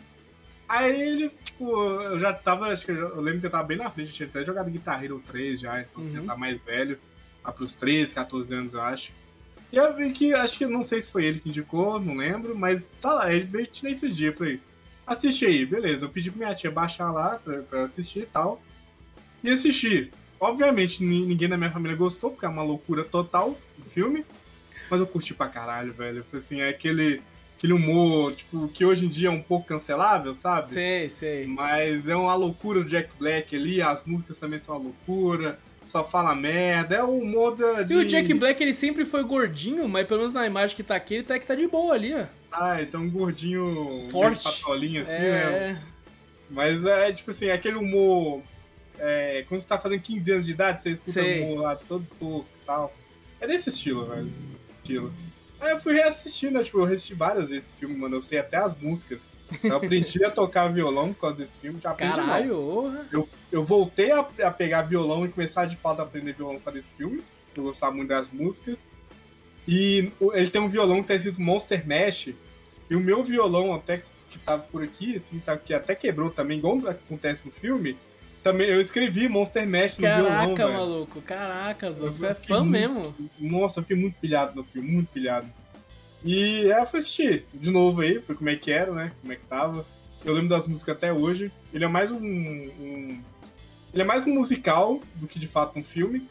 Aí 0.68 1.01
ele, 1.01 1.31
tipo, 1.44 1.68
eu 2.02 2.18
já 2.18 2.32
tava, 2.32 2.66
acho 2.68 2.85
que 2.85 2.93
eu, 2.93 2.97
eu 2.97 3.20
lembro 3.20 3.40
que 3.40 3.47
eu 3.47 3.51
tava 3.51 3.64
bem 3.64 3.77
na 3.77 3.90
frente, 3.90 4.10
eu 4.10 4.14
tinha 4.14 4.28
até 4.28 4.44
jogado 4.44 4.70
Guitar 4.70 5.02
Hero 5.02 5.23
3 5.27 5.60
já, 5.60 5.81
então 5.81 5.97
uhum. 5.97 6.01
assim, 6.02 6.16
já 6.16 6.23
tá 6.23 6.36
mais 6.36 6.62
velho, 6.62 6.98
lá 7.44 7.52
pros 7.52 7.74
13, 7.74 8.14
14 8.14 8.55
anos, 8.55 8.74
eu 8.74 8.82
acho. 8.82 9.12
E 9.72 9.76
eu 9.76 9.94
vi 9.94 10.12
que, 10.12 10.32
acho 10.32 10.59
que 10.59 10.66
não 10.66 10.82
sei 10.82 11.01
se 11.01 11.10
foi 11.10 11.24
ele 11.24 11.40
que 11.40 11.48
indicou, 11.48 11.98
não 11.98 12.14
lembro, 12.14 12.56
mas 12.56 12.90
tá 13.01 13.12
lá, 13.12 13.32
ele 13.32 13.44
veio 13.44 13.68
nesse 13.82 14.09
dia. 14.09 14.28
Eu 14.28 14.34
falei, 14.34 14.60
assiste 15.06 15.44
aí, 15.44 15.66
beleza. 15.66 16.05
Eu 16.05 16.09
pedi 16.09 16.30
pra 16.30 16.38
minha 16.38 16.55
tia 16.55 16.70
baixar 16.70 17.10
lá 17.10 17.40
pra, 17.43 17.59
pra 17.62 17.84
assistir 17.84 18.20
e 18.20 18.26
tal. 18.26 18.62
E 19.43 19.51
assisti. 19.51 20.10
Obviamente, 20.38 21.02
ninguém 21.02 21.48
da 21.48 21.56
minha 21.56 21.70
família 21.70 21.97
gostou, 21.97 22.30
porque 22.30 22.47
é 22.47 22.48
uma 22.48 22.62
loucura 22.62 23.02
total 23.02 23.56
o 23.78 23.84
filme. 23.84 24.24
Mas 24.90 25.01
eu 25.01 25.06
curti 25.06 25.34
pra 25.34 25.48
caralho, 25.48 25.93
velho. 25.93 26.24
Assim, 26.32 26.60
é 26.60 26.68
aquele, 26.68 27.20
aquele 27.56 27.72
humor, 27.72 28.34
tipo, 28.34 28.68
que 28.68 28.84
hoje 28.84 29.06
em 29.06 29.09
dia 29.09 29.28
é 29.28 29.30
um 29.30 29.43
pouco 29.43 29.66
cancelável, 29.66 30.34
sabe? 30.34 30.68
Sei, 30.68 31.09
sei. 31.09 31.47
Mas 31.47 32.09
é 32.09 32.14
uma 32.14 32.34
loucura 32.34 32.84
do 32.84 32.88
Jack 32.88 33.10
Black 33.18 33.56
ali, 33.56 33.82
as 33.82 34.05
músicas 34.05 34.38
também 34.38 34.59
são 34.59 34.76
uma 34.76 34.84
loucura 34.84 35.59
só 35.86 36.04
fala 36.04 36.34
merda. 36.34 36.96
É 36.96 37.02
o 37.02 37.18
humor 37.18 37.56
de... 37.56 37.92
E 37.92 37.96
o 37.96 38.04
Jack 38.04 38.34
Black, 38.34 38.62
ele 38.62 38.74
sempre 38.74 39.04
foi 39.04 39.22
gordinho, 39.24 39.88
mas 39.88 40.06
pelo 40.06 40.20
menos 40.20 40.34
na 40.34 40.46
imagem 40.46 40.76
que 40.76 40.82
tá 40.82 40.96
aqui, 40.96 41.14
ele 41.14 41.22
tá 41.22 41.38
que 41.38 41.46
tá 41.46 41.54
de 41.54 41.66
boa 41.66 41.94
ali, 41.94 42.14
ó. 42.14 42.26
Ah, 42.52 42.82
então 42.82 43.02
um 43.02 43.10
gordinho... 43.10 44.06
Forte. 44.10 44.44
Patolinho 44.44 45.02
assim, 45.02 45.12
é... 45.12 45.18
né? 45.20 45.82
Mas 46.50 46.84
é, 46.84 47.12
tipo 47.12 47.30
assim, 47.30 47.50
aquele 47.50 47.76
humor... 47.76 48.42
É, 48.98 49.44
quando 49.46 49.60
você 49.60 49.68
tá 49.68 49.78
fazendo 49.78 50.00
15 50.00 50.32
anos 50.32 50.46
de 50.46 50.52
idade, 50.52 50.80
você 50.80 50.90
escuta 50.92 51.12
Sei. 51.12 51.42
um 51.42 51.52
humor 51.52 51.62
lá 51.64 51.76
todo 51.76 52.06
tosco 52.18 52.56
e 52.62 52.66
tal. 52.66 52.94
É 53.40 53.46
desse 53.46 53.68
estilo, 53.68 54.06
velho. 54.06 54.32
Estilo. 54.78 55.12
Aí 55.60 55.72
eu 55.72 55.80
fui 55.80 55.94
reassistir, 55.94 56.50
né? 56.50 56.62
Tipo, 56.62 56.78
eu 56.78 56.84
assisti 56.84 57.14
várias 57.14 57.50
vezes 57.50 57.66
esse 57.66 57.76
filme, 57.76 57.94
mano. 57.94 58.16
Eu 58.16 58.22
sei 58.22 58.38
até 58.38 58.56
as 58.56 58.74
músicas. 58.76 59.28
Eu 59.62 59.77
aprendi 59.77 60.24
a 60.24 60.31
tocar 60.31 60.68
violão 60.68 61.12
por 61.12 61.20
causa 61.20 61.36
desse 61.36 61.60
filme, 61.60 61.81
já 61.81 61.90
aprendi 61.90 62.16
Caralho, 62.16 63.02
eu, 63.12 63.28
eu 63.51 63.64
voltei 63.64 64.10
a, 64.10 64.20
a, 64.20 64.51
pegar 64.51 64.82
violão 64.82 65.24
e 65.24 65.28
começar 65.28 65.66
de 65.66 65.77
fato 65.77 66.01
a 66.01 66.02
aprender 66.02 66.32
violão 66.32 66.56
por 66.56 66.64
causa 66.64 66.81
desse 66.81 66.94
filme. 66.94 67.23
Eu 67.55 67.62
gostava 67.62 67.94
muito 67.94 68.09
das 68.09 68.31
músicas. 68.31 68.89
E 69.66 70.12
ele 70.32 70.51
tem 70.51 70.60
um 70.60 70.68
violão 70.68 71.02
que 71.02 71.09
tá 71.09 71.14
escrito 71.14 71.40
Monster 71.40 71.86
Mash. 71.86 72.28
E 72.89 72.94
o 72.94 73.01
meu 73.01 73.24
violão, 73.24 73.74
até 73.74 74.02
que 74.31 74.39
tava 74.39 74.62
por 74.62 74.82
aqui, 74.82 75.16
assim, 75.16 75.39
tá, 75.39 75.56
que 75.56 75.73
até 75.74 75.94
quebrou 75.94 76.31
também, 76.31 76.59
igual 76.59 76.81
acontece 76.89 77.44
no 77.44 77.51
filme. 77.51 77.97
Também 78.43 78.68
eu 78.68 78.81
escrevi 78.81 79.28
Monster 79.28 79.68
Mash 79.68 79.98
no 79.98 80.02
Caraca, 80.02 80.23
violão. 80.23 80.55
Caraca, 80.55 80.78
maluco. 80.78 81.23
Caraca, 81.23 81.93
Zô, 81.93 82.06
é 82.24 82.35
fã 82.35 82.62
muito, 82.62 82.70
mesmo. 82.70 83.31
Nossa, 83.40 83.81
eu 83.81 83.82
fiquei 83.82 83.97
muito 83.97 84.20
pilhado 84.20 84.55
no 84.55 84.62
filme, 84.62 84.89
muito 84.89 85.09
pilhado. 85.09 85.48
E 86.24 86.72
aí 86.72 86.80
eu 86.80 86.86
fui 86.86 86.98
assistir 86.98 87.44
de 87.55 87.70
novo 87.70 88.01
aí, 88.01 88.20
foi 88.20 88.34
como 88.34 88.51
é 88.51 88.56
que 88.56 88.70
era, 88.70 88.93
né? 88.93 89.12
Como 89.20 89.32
é 89.32 89.36
que 89.36 89.47
tava. 89.47 89.86
Eu 90.24 90.34
lembro 90.34 90.48
das 90.48 90.66
músicas 90.66 90.97
até 90.97 91.12
hoje. 91.12 91.52
Ele 91.72 91.84
é 91.84 91.88
mais 91.88 92.10
um, 92.10 92.18
um 92.18 93.20
ele 93.97 94.02
é 94.02 94.05
mais 94.05 94.26
um 94.26 94.34
musical 94.34 95.01
do 95.14 95.26
que 95.26 95.38
de 95.38 95.47
fato 95.47 95.78
um 95.78 95.82
filme. 95.82 96.28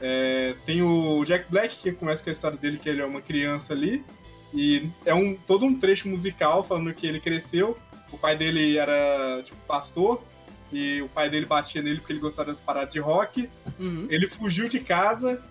É, 0.00 0.54
tem 0.64 0.80
o 0.80 1.24
Jack 1.24 1.50
Black, 1.50 1.76
que 1.76 1.90
começa 1.90 2.22
com 2.22 2.30
a 2.30 2.32
história 2.32 2.56
dele, 2.56 2.78
que 2.78 2.88
ele 2.88 3.02
é 3.02 3.04
uma 3.04 3.20
criança 3.20 3.72
ali. 3.72 4.04
E 4.52 4.88
é 5.04 5.12
um, 5.12 5.34
todo 5.34 5.66
um 5.66 5.76
trecho 5.76 6.08
musical 6.08 6.62
falando 6.62 6.94
que 6.94 7.04
ele 7.04 7.18
cresceu. 7.18 7.76
O 8.12 8.16
pai 8.16 8.36
dele 8.36 8.76
era, 8.76 9.42
tipo, 9.42 9.58
pastor. 9.66 10.22
e 10.72 11.02
o 11.02 11.08
pai 11.08 11.28
dele 11.28 11.46
batia 11.46 11.82
nele 11.82 11.98
porque 11.98 12.12
ele 12.12 12.20
gostava 12.20 12.52
das 12.52 12.60
paradas 12.60 12.92
de 12.92 13.00
rock. 13.00 13.48
Uhum. 13.78 14.06
Ele 14.08 14.28
fugiu 14.28 14.68
de 14.68 14.78
casa 14.78 15.42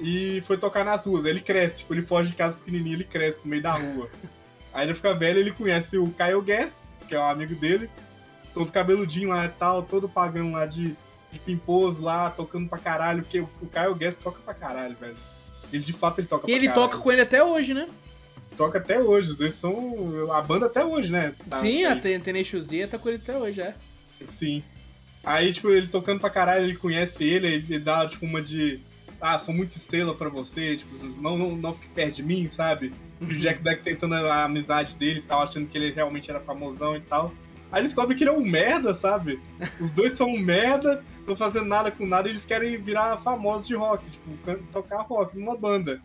e 0.00 0.40
foi 0.46 0.56
tocar 0.56 0.84
nas 0.84 1.04
ruas. 1.06 1.24
Aí 1.24 1.32
ele 1.32 1.40
cresce, 1.40 1.78
tipo, 1.78 1.94
ele 1.94 2.02
foge 2.02 2.30
de 2.30 2.36
casa 2.36 2.58
pequenininho, 2.58 2.96
ele 2.96 3.04
cresce 3.04 3.40
no 3.44 3.50
meio 3.50 3.62
da 3.62 3.72
rua. 3.72 4.08
Aí 4.72 4.86
ele 4.86 4.94
fica 4.94 5.14
velho, 5.14 5.40
ele 5.40 5.50
conhece 5.50 5.96
o 5.98 6.08
Kyle 6.08 6.42
Gass, 6.42 6.86
que 7.08 7.14
é 7.14 7.18
um 7.18 7.24
amigo 7.28 7.54
dele, 7.54 7.88
todo 8.52 8.70
cabeludinho 8.70 9.30
lá 9.30 9.46
e 9.46 9.48
tal, 9.48 9.82
todo 9.82 10.08
pagando 10.08 10.52
lá 10.52 10.66
de, 10.66 10.94
de 11.32 11.38
pimposo 11.38 12.02
lá, 12.02 12.30
tocando 12.30 12.68
pra 12.68 12.78
caralho, 12.78 13.22
porque 13.22 13.40
o, 13.40 13.48
Kyle 13.72 13.94
Gass 13.98 14.16
toca 14.16 14.40
pra 14.44 14.54
caralho, 14.54 14.94
velho. 14.94 15.16
Ele 15.72 15.82
de 15.82 15.92
fato 15.92 16.20
ele 16.20 16.26
toca 16.28 16.48
E 16.48 16.54
ele 16.54 16.68
caralho. 16.68 16.88
toca 16.88 17.02
com 17.02 17.10
ele 17.10 17.22
até 17.22 17.42
hoje, 17.42 17.74
né? 17.74 17.88
Toca 18.56 18.78
até 18.78 19.00
hoje, 19.00 19.30
os 19.30 19.36
dois 19.36 19.54
são 19.54 20.30
a 20.32 20.40
banda 20.42 20.66
até 20.66 20.84
hoje, 20.84 21.10
né? 21.12 21.34
Tá, 21.48 21.60
Sim, 21.60 21.84
a 21.84 21.96
Tenacious 21.96 22.66
D 22.66 22.86
tá 22.86 22.98
com 22.98 23.08
ele 23.08 23.20
até 23.22 23.36
hoje, 23.36 23.60
é. 23.60 23.74
Sim. 24.24 24.62
Aí, 25.24 25.52
tipo, 25.52 25.70
ele 25.70 25.86
tocando 25.88 26.20
pra 26.20 26.30
caralho, 26.30 26.64
ele 26.64 26.76
conhece 26.76 27.24
ele, 27.24 27.46
ele 27.46 27.78
dá, 27.78 28.06
tipo, 28.08 28.24
uma 28.24 28.40
de. 28.40 28.80
Ah, 29.20 29.38
sou 29.38 29.52
muito 29.52 29.76
estrela 29.76 30.14
pra 30.14 30.28
você, 30.28 30.76
tipo, 30.76 30.96
não, 31.20 31.36
não, 31.36 31.56
não 31.56 31.74
fique 31.74 31.88
perto 31.88 32.16
de 32.16 32.22
mim, 32.22 32.48
sabe? 32.48 32.92
O 33.20 33.24
uhum. 33.24 33.30
Jack 33.30 33.62
Black 33.62 33.82
tentando 33.82 34.14
a 34.14 34.44
amizade 34.44 34.94
dele 34.96 35.18
e 35.18 35.22
tal, 35.22 35.42
achando 35.42 35.66
que 35.66 35.76
ele 35.76 35.92
realmente 35.92 36.30
era 36.30 36.40
famosão 36.40 36.96
e 36.96 37.00
tal. 37.00 37.32
Aí 37.70 37.82
descobre 37.82 38.14
que 38.14 38.22
ele 38.22 38.30
é 38.30 38.32
um 38.32 38.44
merda, 38.44 38.94
sabe? 38.94 39.40
Os 39.80 39.92
dois 39.92 40.12
são 40.12 40.28
um 40.28 40.38
merda, 40.38 41.04
não 41.26 41.34
fazendo 41.36 41.66
nada 41.66 41.90
com 41.90 42.06
nada 42.06 42.28
e 42.28 42.32
eles 42.32 42.46
querem 42.46 42.78
virar 42.78 43.16
famosos 43.18 43.66
de 43.66 43.74
rock, 43.74 44.08
tipo, 44.08 44.30
tocar 44.72 45.02
rock 45.02 45.36
numa 45.36 45.56
banda. 45.56 46.00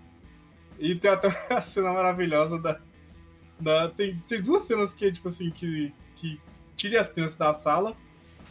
E 0.79 0.95
tem 0.95 1.11
até 1.11 1.27
uma 1.49 1.61
cena 1.61 1.93
maravilhosa 1.93 2.59
da. 2.59 2.79
da 3.59 3.89
tem, 3.89 4.21
tem 4.27 4.41
duas 4.41 4.63
cenas 4.63 4.93
que, 4.93 5.11
tipo 5.11 5.27
assim, 5.27 5.51
que, 5.51 5.93
que 6.15 6.41
tire 6.75 6.97
as 6.97 7.11
crianças 7.11 7.37
da 7.37 7.53
sala 7.53 7.95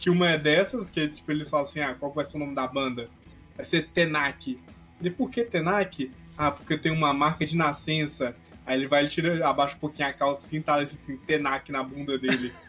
que 0.03 0.09
uma 0.09 0.31
é 0.31 0.37
dessas, 0.37 0.89
que 0.89 1.07
tipo, 1.07 1.31
eles 1.31 1.49
falam 1.49 1.63
assim, 1.63 1.79
ah, 1.79 1.95
qual 1.97 2.11
vai 2.11 2.25
ser 2.25 2.35
o 2.35 2.39
nome 2.41 2.53
da 2.53 2.67
banda? 2.67 3.09
Vai 3.55 3.65
ser 3.65 3.87
Tenak. 3.89 4.59
E 5.01 5.09
por 5.09 5.29
que 5.29 5.43
Tenak? 5.43 6.11
Ah, 6.37 6.51
porque 6.51 6.77
tem 6.77 6.91
uma 6.91 7.13
marca 7.13 7.45
de 7.45 7.55
nascença. 7.55 8.35
Aí 8.65 8.77
ele 8.77 8.87
vai, 8.87 9.01
ele 9.01 9.09
tira, 9.09 9.47
abaixa 9.47 9.75
um 9.75 9.79
pouquinho 9.79 10.07
a 10.07 10.13
calça 10.13 10.45
assim, 10.45 10.61
tá 10.61 10.81
assim, 10.81 11.17
Tenak 11.17 11.71
na 11.71 11.83
bunda 11.83 12.17
dele. 12.17 12.53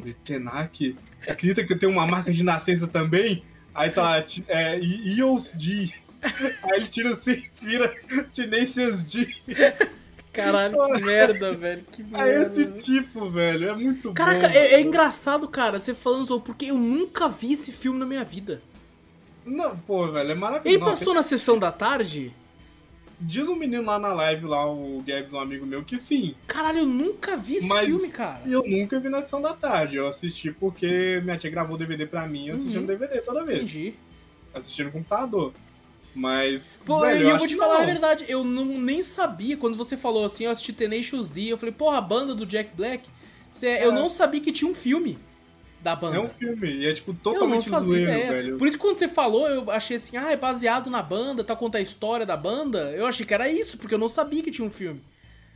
Ele, 0.00 0.14
Tenak? 0.14 0.96
Acredita 1.28 1.64
que 1.64 1.72
eu 1.72 1.78
tenho 1.78 1.92
uma 1.92 2.06
marca 2.06 2.32
de 2.32 2.42
nascença 2.42 2.88
também? 2.88 3.44
Aí 3.72 3.90
tá 3.90 4.24
é, 4.48 4.80
EOS 4.80 5.52
D. 5.52 5.92
Aí 6.62 6.76
ele 6.76 6.86
tira 6.86 7.12
assim, 7.12 7.44
vira 7.60 7.94
Tenacious 8.32 9.04
D. 9.04 9.28
Caralho, 10.32 10.76
que 10.94 11.00
merda, 11.02 11.52
velho. 11.52 11.84
Que 11.90 12.02
merda. 12.02 12.28
É 12.28 12.42
esse 12.42 12.82
tipo, 12.82 13.30
velho. 13.30 13.68
É 13.68 13.74
muito 13.74 14.12
Caraca, 14.12 14.48
bom. 14.48 14.54
É, 14.54 14.74
é, 14.74 14.80
engraçado, 14.80 15.46
cara, 15.48 15.78
você 15.78 15.94
falando 15.94 16.24
isso, 16.24 16.40
porque 16.40 16.66
eu 16.66 16.78
nunca 16.78 17.28
vi 17.28 17.52
esse 17.52 17.70
filme 17.70 17.98
na 17.98 18.06
minha 18.06 18.24
vida. 18.24 18.62
Não, 19.44 19.76
pô, 19.76 20.10
velho, 20.10 20.30
é 20.30 20.34
maravilhoso. 20.34 20.76
Ele 20.76 20.84
passou 20.84 21.14
na 21.14 21.22
sessão 21.22 21.58
da 21.58 21.72
tarde? 21.72 22.32
Diz 23.20 23.46
um 23.46 23.54
menino 23.54 23.84
lá 23.84 23.98
na 23.98 24.12
live, 24.12 24.46
lá, 24.46 24.66
o 24.68 25.02
Gabs, 25.06 25.32
um 25.32 25.38
amigo 25.38 25.64
meu, 25.64 25.84
que 25.84 25.96
sim. 25.96 26.34
Caralho, 26.46 26.80
eu 26.80 26.86
nunca 26.86 27.36
vi 27.36 27.56
esse 27.56 27.68
Mas 27.68 27.86
filme, 27.86 28.08
cara. 28.08 28.42
Eu 28.44 28.64
nunca 28.66 28.98
vi 28.98 29.08
na 29.08 29.22
sessão 29.22 29.40
da 29.40 29.52
tarde. 29.54 29.96
Eu 29.96 30.08
assisti 30.08 30.50
porque 30.50 31.20
minha 31.22 31.36
tia 31.36 31.50
gravou 31.50 31.76
o 31.76 31.78
DVD 31.78 32.04
pra 32.04 32.26
mim, 32.26 32.48
eu 32.48 32.56
assisti 32.56 32.76
uhum. 32.76 32.82
no 32.82 32.86
DVD 32.88 33.20
toda 33.20 33.44
vez. 33.44 33.58
Entendi. 33.58 33.94
Assisti 34.52 34.82
no 34.82 34.90
computador. 34.90 35.52
Mas. 36.14 36.80
Pô, 36.84 37.00
velho, 37.00 37.22
eu, 37.22 37.28
eu 37.30 37.38
vou 37.38 37.46
te 37.46 37.56
falar 37.56 37.74
não. 37.74 37.82
a 37.82 37.86
verdade, 37.86 38.24
eu 38.28 38.42
não, 38.42 38.64
nem 38.64 39.02
sabia. 39.02 39.56
Quando 39.56 39.76
você 39.76 39.96
falou 39.96 40.24
assim, 40.24 40.44
eu 40.44 40.50
assisti 40.50 40.72
Tenacious 40.72 41.30
D, 41.30 41.46
eu 41.46 41.56
falei, 41.56 41.72
porra, 41.72 41.98
a 41.98 42.02
banda 42.02 42.34
do 42.34 42.44
Jack 42.44 42.74
Black. 42.74 43.08
É. 43.62 43.84
Eu 43.84 43.92
não 43.92 44.08
sabia 44.08 44.40
que 44.40 44.50
tinha 44.50 44.70
um 44.70 44.74
filme 44.74 45.18
da 45.82 45.96
banda. 45.96 46.16
É 46.16 46.20
um 46.20 46.28
filme, 46.28 46.72
e 46.72 46.86
é 46.86 46.94
tipo 46.94 47.12
totalmente 47.12 47.68
zoeiro, 47.68 48.10
velho. 48.10 48.56
Por 48.56 48.68
isso 48.68 48.76
que 48.76 48.82
quando 48.82 48.98
você 48.98 49.08
falou, 49.08 49.48
eu 49.48 49.70
achei 49.70 49.96
assim, 49.96 50.16
ah, 50.16 50.30
é 50.30 50.36
baseado 50.36 50.88
na 50.88 51.02
banda, 51.02 51.42
tá 51.42 51.56
conta 51.56 51.78
a 51.78 51.80
história 51.80 52.24
da 52.24 52.36
banda. 52.36 52.92
Eu 52.92 53.06
achei 53.06 53.26
que 53.26 53.34
era 53.34 53.48
isso, 53.48 53.76
porque 53.78 53.94
eu 53.94 53.98
não 53.98 54.08
sabia 54.08 54.42
que 54.42 54.50
tinha 54.50 54.66
um 54.66 54.70
filme. 54.70 55.02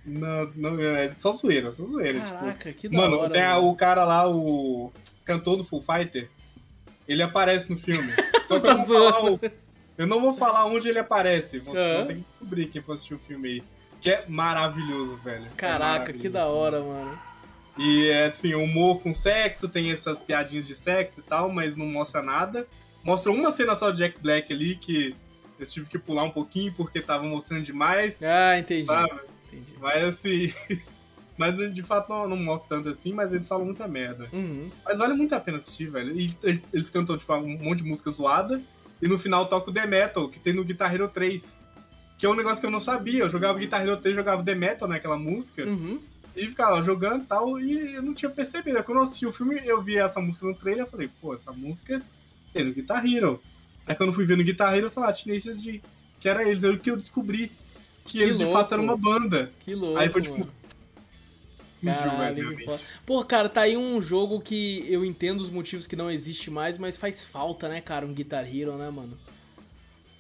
Não, 0.04 0.50
não 0.54 0.80
é 0.80 1.08
só 1.08 1.32
zoeira, 1.32 1.70
só 1.70 1.84
zoeira. 1.84 2.20
Tipo. 2.20 2.32
Caraca, 2.32 2.68
tipo, 2.70 2.80
que 2.80 2.88
da 2.88 2.96
Mano, 2.96 3.18
hora, 3.18 3.30
tem 3.30 3.42
mano. 3.42 3.68
o 3.68 3.76
cara 3.76 4.04
lá, 4.04 4.28
o 4.28 4.92
cantor 5.24 5.56
do 5.56 5.64
Full 5.64 5.82
Fighter, 5.82 6.28
ele 7.08 7.22
aparece 7.22 7.70
no 7.70 7.78
filme. 7.78 8.12
Só 8.46 8.60
que 8.60 8.66
tá 8.66 8.72
eu, 8.72 8.78
não 8.78 8.86
falar 8.86 9.24
o, 9.24 9.40
eu 9.98 10.06
não 10.06 10.20
vou 10.20 10.34
falar 10.34 10.66
onde 10.66 10.88
ele 10.88 10.98
aparece, 10.98 11.58
você 11.58 11.96
uhum. 11.96 12.06
tem 12.06 12.16
que 12.16 12.22
descobrir 12.22 12.66
quem 12.68 12.82
for 12.82 12.92
assistir 12.92 13.14
o 13.14 13.18
filme 13.18 13.48
aí. 13.48 13.62
Que 14.00 14.10
é 14.10 14.24
maravilhoso, 14.28 15.16
velho. 15.16 15.46
É 15.46 15.56
Caraca, 15.56 15.84
é 15.84 15.90
maravilhoso, 15.90 16.20
que 16.20 16.28
da 16.28 16.46
hora, 16.46 16.80
mano. 16.80 17.18
E 17.78 18.08
é 18.08 18.26
assim, 18.26 18.54
humor 18.54 19.00
com 19.00 19.12
sexo, 19.12 19.68
tem 19.68 19.90
essas 19.90 20.20
piadinhas 20.20 20.66
de 20.66 20.74
sexo 20.74 21.20
e 21.20 21.22
tal, 21.22 21.50
mas 21.52 21.76
não 21.76 21.86
mostra 21.86 22.22
nada. 22.22 22.66
Mostra 23.04 23.30
uma 23.30 23.52
cena 23.52 23.74
só 23.74 23.90
de 23.90 23.98
Jack 23.98 24.20
Black 24.20 24.52
ali 24.52 24.76
que 24.76 25.14
eu 25.58 25.66
tive 25.66 25.86
que 25.86 25.98
pular 25.98 26.24
um 26.24 26.30
pouquinho 26.30 26.72
porque 26.72 27.00
tava 27.00 27.24
mostrando 27.24 27.62
demais. 27.62 28.22
Ah, 28.22 28.58
entendi. 28.58 28.86
Sabe? 28.86 29.20
entendi. 29.52 29.74
Mas 29.80 30.04
assim. 30.04 30.52
mas 31.36 31.74
de 31.74 31.82
fato 31.82 32.08
não, 32.08 32.28
não 32.28 32.36
mostra 32.36 32.76
tanto 32.76 32.88
assim, 32.88 33.12
mas 33.12 33.32
eles 33.32 33.46
falam 33.46 33.64
muita 33.64 33.86
merda. 33.86 34.26
Uhum. 34.32 34.70
Mas 34.84 34.98
vale 34.98 35.14
muito 35.14 35.34
a 35.34 35.40
pena 35.40 35.58
assistir, 35.58 35.90
velho. 35.90 36.18
E 36.18 36.34
eles 36.72 36.90
cantam, 36.90 37.16
tipo, 37.16 37.34
um 37.34 37.58
monte 37.58 37.82
de 37.82 37.88
música 37.88 38.10
zoada. 38.10 38.60
E 39.00 39.06
no 39.06 39.18
final 39.18 39.46
toca 39.46 39.70
o 39.70 39.74
The 39.74 39.86
Metal, 39.86 40.28
que 40.28 40.38
tem 40.38 40.54
no 40.54 40.64
Guitar 40.64 40.94
Hero 40.94 41.08
3. 41.08 41.54
Que 42.18 42.24
é 42.24 42.28
um 42.30 42.34
negócio 42.34 42.60
que 42.60 42.66
eu 42.66 42.70
não 42.70 42.80
sabia. 42.80 43.20
Eu 43.20 43.28
jogava 43.28 43.58
Guitar 43.58 43.82
Hero 43.82 43.98
3, 43.98 44.16
jogava 44.16 44.42
The 44.42 44.54
Metal, 44.54 44.88
né? 44.88 44.96
Aquela 44.96 45.18
música. 45.18 45.64
Uhum. 45.64 46.00
E 46.36 46.46
ficava 46.48 46.82
jogando 46.82 47.24
e 47.24 47.26
tal, 47.26 47.58
e 47.58 47.94
eu 47.94 48.02
não 48.02 48.12
tinha 48.12 48.30
percebido. 48.30 48.82
Quando 48.84 48.98
eu 48.98 49.04
assisti 49.04 49.26
o 49.26 49.32
filme, 49.32 49.58
eu 49.64 49.82
vi 49.82 49.96
essa 49.96 50.20
música 50.20 50.46
no 50.46 50.54
trailer, 50.54 50.84
eu 50.84 50.86
falei, 50.86 51.08
pô, 51.20 51.34
essa 51.34 51.50
música 51.50 52.02
tem 52.52 52.62
no 52.62 52.74
Guitar 52.74 53.04
Hero. 53.06 53.40
Aí 53.86 53.94
quando 53.94 54.10
eu 54.10 54.14
fui 54.14 54.26
ver 54.26 54.36
no 54.36 54.44
Guitar 54.44 54.74
Hero, 54.74 54.86
eu 54.86 54.90
falei, 54.90 55.10
ah, 55.10 55.12
Tenacious 55.14 55.62
D, 55.62 55.80
que 56.20 56.28
era 56.28 56.46
eles. 56.46 56.62
Aí 56.62 56.78
que 56.78 56.90
eu 56.90 56.96
descobri 56.96 57.50
que, 58.04 58.18
que 58.18 58.22
eles 58.22 58.38
louco. 58.38 58.52
de 58.52 58.58
fato 58.58 58.74
eram 58.74 58.84
uma 58.84 58.96
banda. 58.96 59.50
Que 59.60 59.74
louco, 59.74 59.98
Aí 59.98 60.10
foi 60.10 60.22
tipo... 60.22 60.38
Mano. 60.38 60.52
Caralho, 61.84 62.56
Pô, 63.04 63.24
cara, 63.24 63.48
tá 63.48 63.60
aí 63.60 63.76
um 63.76 64.00
jogo 64.00 64.40
que 64.40 64.84
eu 64.88 65.04
entendo 65.04 65.40
os 65.40 65.50
motivos 65.50 65.86
que 65.86 65.94
não 65.94 66.10
existe 66.10 66.50
mais, 66.50 66.78
mas 66.78 66.96
faz 66.96 67.24
falta, 67.24 67.68
né, 67.68 67.80
cara, 67.80 68.04
um 68.04 68.12
Guitar 68.12 68.44
Hero, 68.44 68.76
né, 68.76 68.90
mano? 68.90 69.16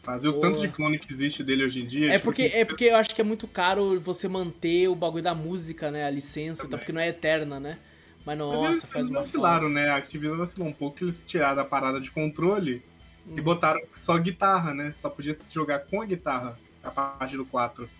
Fazer 0.06 0.28
o 0.28 0.34
tanto 0.34 0.60
de 0.60 0.68
clone 0.68 1.00
que 1.00 1.12
existe 1.12 1.42
dele 1.42 1.64
hoje 1.64 1.82
em 1.82 1.86
dia. 1.86 2.10
É, 2.10 2.12
tipo 2.12 2.26
porque, 2.26 2.42
assim, 2.42 2.56
é 2.58 2.64
porque 2.64 2.84
eu 2.84 2.96
acho 2.96 3.12
que 3.12 3.20
é 3.20 3.24
muito 3.24 3.48
caro 3.48 4.00
você 4.00 4.28
manter 4.28 4.86
o 4.86 4.94
bagulho 4.94 5.24
da 5.24 5.34
música, 5.34 5.90
né? 5.90 6.04
A 6.04 6.10
licença, 6.10 6.68
tá, 6.68 6.78
porque 6.78 6.92
não 6.92 7.00
é 7.00 7.08
eterna, 7.08 7.58
né? 7.58 7.76
Mas 8.24 8.38
nossa, 8.38 8.56
Mas 8.56 8.64
eles, 8.64 8.84
faz 8.84 9.08
eles 9.08 9.10
vacilaram, 9.10 9.68
né? 9.68 9.88
A 9.88 9.96
Activision 9.96 10.38
vacilou 10.38 10.68
um 10.68 10.72
pouco, 10.72 11.02
eles 11.02 11.24
tiraram 11.26 11.60
a 11.60 11.64
parada 11.64 12.00
de 12.00 12.12
controle 12.12 12.84
hum. 13.26 13.34
e 13.36 13.40
botaram 13.40 13.80
só 13.94 14.16
guitarra, 14.16 14.72
né? 14.72 14.92
Só 14.92 15.10
podia 15.10 15.36
jogar 15.52 15.80
com 15.80 16.00
a 16.00 16.06
guitarra 16.06 16.56
a 16.84 16.90
partir 16.92 17.36
do 17.36 17.44
4. 17.44 17.90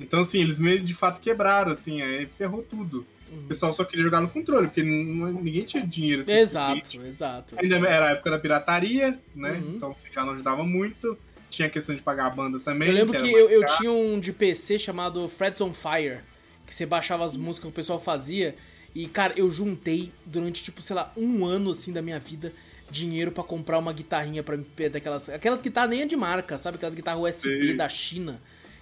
Então, 0.00 0.22
assim, 0.22 0.40
eles 0.40 0.58
meio 0.58 0.80
de 0.80 0.94
fato 0.94 1.20
quebraram, 1.20 1.70
assim, 1.70 2.02
aí 2.02 2.26
ferrou 2.26 2.64
tudo. 2.68 3.06
Uhum. 3.30 3.38
O 3.38 3.42
pessoal 3.42 3.72
só 3.72 3.84
queria 3.84 4.04
jogar 4.04 4.20
no 4.20 4.28
controle, 4.28 4.66
porque 4.66 4.82
ninguém 4.82 5.62
tinha 5.62 5.86
dinheiro 5.86 6.22
assim. 6.22 6.32
Exato, 6.32 7.06
exato. 7.06 7.54
Ainda 7.56 7.76
era 7.88 8.08
a 8.08 8.10
época 8.10 8.30
da 8.32 8.38
pirataria, 8.40 9.16
né? 9.32 9.52
Uhum. 9.52 9.74
Então 9.76 9.92
assim, 9.92 10.08
já 10.12 10.24
não 10.24 10.32
ajudava 10.32 10.64
muito 10.64 11.16
tinha 11.52 11.68
questão 11.68 11.94
de 11.94 12.02
pagar 12.02 12.26
a 12.26 12.30
banda 12.30 12.58
também. 12.58 12.88
Eu 12.88 12.94
lembro 12.94 13.16
que, 13.16 13.22
que 13.22 13.32
eu, 13.32 13.48
eu, 13.48 13.66
tinha 13.76 13.92
um 13.92 14.18
de 14.18 14.32
PC 14.32 14.78
chamado 14.78 15.28
Freds 15.28 15.60
on 15.60 15.72
Fire, 15.72 16.20
que 16.66 16.74
você 16.74 16.86
baixava 16.86 17.24
as 17.24 17.36
músicas 17.36 17.60
que 17.60 17.68
o 17.68 17.72
pessoal 17.72 18.00
fazia. 18.00 18.56
E, 18.94 19.06
cara, 19.06 19.34
eu 19.36 19.50
juntei 19.50 20.12
durante, 20.24 20.62
tipo, 20.62 20.82
sei 20.82 20.96
lá, 20.96 21.12
um 21.16 21.44
ano, 21.44 21.70
assim, 21.70 21.92
da 21.92 22.02
minha 22.02 22.18
vida, 22.18 22.52
dinheiro 22.90 23.30
para 23.30 23.44
comprar 23.44 23.78
uma 23.78 23.92
guitarrinha 23.92 24.42
pra 24.42 24.54
MP 24.54 24.88
daquelas. 24.88 25.28
Aquelas 25.28 25.60
guitarras 25.60 25.90
nem 25.90 26.02
é 26.02 26.06
de 26.06 26.16
marca, 26.16 26.58
sabe? 26.58 26.76
Aquelas 26.76 26.94
guitarras 26.94 27.22
USB 27.22 27.68
Sim. 27.68 27.76
da 27.76 27.88
China, 27.88 28.40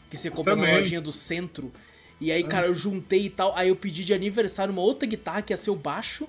que 0.09 0.17
você 0.17 0.31
compra 0.31 0.57
na 0.57 0.77
lojinha 0.77 1.01
do 1.01 1.13
centro. 1.13 1.73
E 2.21 2.31
aí, 2.31 2.45
cara, 2.45 2.67
eu 2.67 2.75
juntei 2.75 3.27
e 3.27 3.31
tal. 3.31 3.57
Aí 3.57 3.69
eu 3.69 3.77
pedi 3.77 4.05
de 4.05 4.15
aniversário 4.15 4.73
uma 4.73 4.83
outra 4.83 5.09
guitarra 5.09 5.43
que 5.43 5.53
ia 5.53 5.57
ser 5.57 5.71
o 5.71 5.77
baixo. 5.77 6.29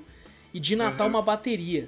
E 0.54 0.60
de 0.60 0.76
Natal 0.76 1.08
uhum. 1.08 1.14
uma 1.14 1.22
bateria. 1.22 1.88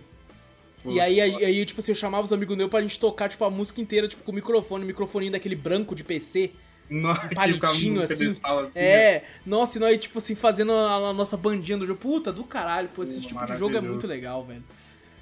E 0.86 1.00
aí, 1.00 1.22
aí, 1.22 1.46
aí, 1.46 1.66
tipo 1.66 1.80
assim, 1.80 1.92
eu 1.92 1.96
chamava 1.96 2.24
os 2.24 2.34
amigos 2.34 2.58
meus 2.58 2.70
pra 2.70 2.82
gente 2.82 3.00
tocar, 3.00 3.30
tipo, 3.30 3.44
a 3.46 3.50
música 3.50 3.80
inteira, 3.80 4.08
tipo, 4.08 4.24
com 4.24 4.32
o 4.32 4.36
microfone, 4.36 4.84
o 4.84 4.88
microfoninho 4.88 5.32
daquele 5.32 5.56
branco 5.56 5.96
de 5.96 6.04
PC. 6.04 6.52
Nossa, 6.90 7.26
um 7.26 7.30
palitinho 7.36 8.02
assim. 8.02 8.30
assim. 8.30 8.80
É, 8.80 9.20
né? 9.20 9.22
nossa, 9.46 9.78
e 9.78 9.82
nós, 9.82 9.98
tipo 9.98 10.18
assim, 10.18 10.36
fazendo 10.36 10.74
a, 10.74 11.10
a, 11.10 11.14
nossa 11.14 11.38
bandinha 11.38 11.78
do 11.78 11.86
jogo. 11.86 12.00
Puta, 12.00 12.32
do 12.32 12.44
caralho, 12.44 12.90
pô, 12.90 13.04
esse 13.04 13.22
tipo 13.22 13.46
de 13.46 13.58
jogo 13.58 13.78
é 13.78 13.82
muito 13.82 14.06
legal, 14.06 14.44
velho. 14.46 14.64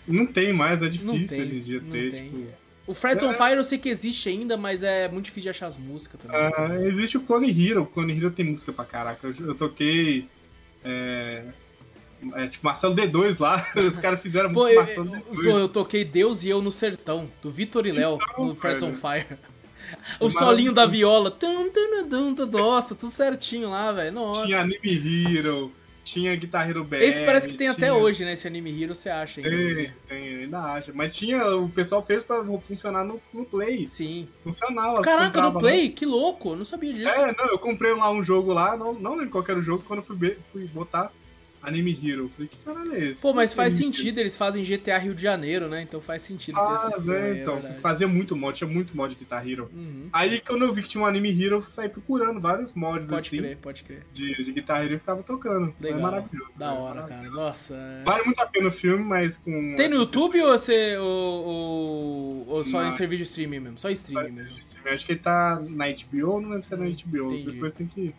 Não 0.07 0.25
tem 0.25 0.51
mais, 0.51 0.81
é 0.81 0.87
difícil 0.87 1.27
tem, 1.27 1.41
hoje 1.41 1.55
em 1.57 1.61
dia 1.61 1.81
ter, 1.91 2.11
tem. 2.11 2.23
tipo. 2.25 2.61
O 2.87 2.93
Freds 2.93 3.23
é. 3.23 3.27
on 3.27 3.33
Fire 3.33 3.53
eu 3.53 3.63
sei 3.63 3.77
que 3.77 3.89
existe 3.89 4.27
ainda, 4.27 4.57
mas 4.57 4.81
é 4.81 5.07
muito 5.07 5.25
difícil 5.25 5.43
de 5.43 5.49
achar 5.49 5.67
as 5.67 5.77
músicas 5.77 6.19
também. 6.19 6.35
Ah, 6.37 6.79
existe 6.85 7.17
o 7.17 7.21
Clone 7.21 7.49
Hero. 7.49 7.83
O 7.83 7.85
Clone 7.85 8.17
Hero 8.17 8.31
tem 8.31 8.43
música 8.43 8.73
pra 8.73 8.83
caraca. 8.83 9.27
Eu, 9.27 9.47
eu 9.47 9.55
toquei. 9.55 10.27
É, 10.83 11.43
é, 12.35 12.47
tipo, 12.47 12.65
Marcelo 12.65 12.95
D2 12.95 13.39
lá, 13.39 13.65
os 13.75 13.99
caras 13.99 14.21
fizeram 14.21 14.51
Pô, 14.51 14.63
muito 14.63 14.73
eu, 14.73 14.83
Marcelo 14.83 15.09
D2. 15.09 15.45
Eu, 15.45 15.59
eu 15.59 15.69
toquei 15.69 16.05
Deus 16.05 16.43
e 16.43 16.49
Eu 16.49 16.61
no 16.61 16.71
Sertão, 16.71 17.29
do 17.41 17.49
Vitor 17.49 17.85
e 17.87 17.91
Léo, 17.91 18.17
então, 18.21 18.45
no 18.45 18.55
Freds 18.55 18.83
on 18.83 18.93
Fire. 18.93 19.37
O 20.19 20.29
solinho 20.29 20.71
da 20.71 20.85
viola. 20.85 21.35
Nossa, 22.51 22.95
tudo 22.95 23.11
certinho 23.11 23.69
lá, 23.69 23.91
velho. 23.91 24.31
Tinha 24.31 24.61
Anime 24.61 25.37
Hero, 25.37 25.71
tinha 26.03 26.35
Guitar 26.35 26.69
Hero 26.69 26.83
BR. 26.83 26.97
Esse 26.97 27.25
parece 27.25 27.47
que 27.47 27.55
tem 27.55 27.65
tinha... 27.65 27.71
até 27.71 27.93
hoje, 27.93 28.23
né? 28.23 28.33
Esse 28.33 28.47
Anime 28.47 28.83
Hero 28.83 28.95
você 28.95 29.09
acha 29.09 29.41
ainda. 29.41 29.75
Tem, 29.75 29.93
tem, 30.07 30.35
ainda 30.43 30.59
acha. 30.59 30.91
Mas 30.93 31.15
tinha, 31.15 31.55
o 31.55 31.69
pessoal 31.69 32.05
fez 32.05 32.23
pra 32.23 32.43
funcionar 32.61 33.03
no, 33.03 33.21
no 33.33 33.45
Play. 33.45 33.87
Sim. 33.87 34.27
Funcionava. 34.43 35.01
Caraca, 35.01 35.41
no 35.41 35.59
Play? 35.59 35.89
Né? 35.89 35.93
Que 35.95 36.05
louco, 36.05 36.51
eu 36.51 36.55
não 36.55 36.65
sabia 36.65 36.93
disso. 36.93 37.09
É, 37.09 37.35
não, 37.35 37.47
eu 37.47 37.59
comprei 37.59 37.93
lá 37.93 38.09
um 38.11 38.23
jogo 38.23 38.53
lá, 38.53 38.77
não, 38.77 38.93
não 38.93 39.15
lembro 39.15 39.31
qual 39.31 39.45
era 39.47 39.59
o 39.59 39.63
jogo, 39.63 39.83
quando 39.87 39.99
eu 39.99 40.05
fui, 40.05 40.37
fui 40.51 40.65
botar 40.71 41.11
Anime 41.61 41.91
Hero. 41.91 42.29
Falei, 42.35 42.49
que 42.49 42.57
caralho 42.57 42.93
é 42.93 43.05
esse? 43.05 43.21
Pô, 43.21 43.33
mas 43.33 43.53
faz 43.53 43.73
sentido, 43.73 44.19
eles 44.19 44.35
fazem 44.35 44.63
GTA 44.63 44.97
Rio 44.97 45.13
de 45.13 45.21
Janeiro, 45.21 45.67
né? 45.69 45.81
Então 45.81 46.01
faz 46.01 46.23
sentido 46.23 46.59
ah, 46.59 46.65
ter 46.67 46.73
essas 46.73 47.03
coisas. 47.03 47.23
É, 47.23 47.41
então, 47.41 47.57
é 47.57 47.73
fazia 47.73 48.07
muito 48.07 48.35
mod, 48.35 48.57
tinha 48.57 48.69
muito 48.69 48.95
mod 48.95 49.13
de 49.13 49.19
Guitar 49.19 49.47
Hero. 49.47 49.69
Uhum. 49.73 50.09
Aí 50.11 50.41
quando 50.41 50.65
eu 50.65 50.73
vi 50.73 50.81
que 50.81 50.89
tinha 50.89 51.03
um 51.03 51.05
Anime 51.05 51.29
Hero, 51.29 51.57
eu 51.57 51.61
saí 51.61 51.87
procurando 51.89 52.39
vários 52.39 52.73
mods 52.73 53.09
pode 53.09 53.27
assim. 53.27 53.37
Pode 53.37 53.47
crer, 53.47 53.57
pode 53.57 53.83
crer. 53.83 54.05
De, 54.13 54.43
de 54.43 54.51
Guitar 54.51 54.83
Hero 54.83 54.95
e 54.95 54.99
ficava 54.99 55.21
tocando. 55.23 55.73
Legal. 55.79 55.99
É 55.99 56.01
maravilhoso. 56.01 56.51
Da 56.55 56.73
hora, 56.73 57.03
cara. 57.03 57.29
Nossa. 57.29 57.75
É. 57.75 58.03
Vale 58.03 58.23
muito 58.23 58.39
a 58.39 58.45
pena 58.45 58.67
o 58.67 58.71
filme, 58.71 59.03
mas 59.03 59.37
com. 59.37 59.75
Tem 59.75 59.87
no 59.87 59.97
YouTube 59.97 60.41
ou, 60.41 60.57
você, 60.57 60.97
ou, 60.97 61.45
ou, 61.45 62.47
ou 62.47 62.63
só 62.63 62.81
não. 62.81 62.89
em 62.89 62.91
serviço 62.91 63.23
de 63.23 63.29
streaming 63.29 63.59
mesmo? 63.59 63.79
Só 63.79 63.89
streaming 63.89 64.29
só 64.29 64.35
mesmo. 64.35 64.59
Streaming. 64.59 64.89
Acho 64.89 65.05
que 65.05 65.11
ele 65.11 65.19
tá 65.19 65.61
na 65.69 65.85
HBO, 65.87 66.41
não 66.41 66.49
lembro 66.49 66.63
se 66.63 66.73
é 66.73 66.77
na 66.77 66.85
HBO. 66.85 67.33
Entendi. 67.33 67.51
Depois 67.51 67.73
tem 67.73 67.87
que 67.87 68.13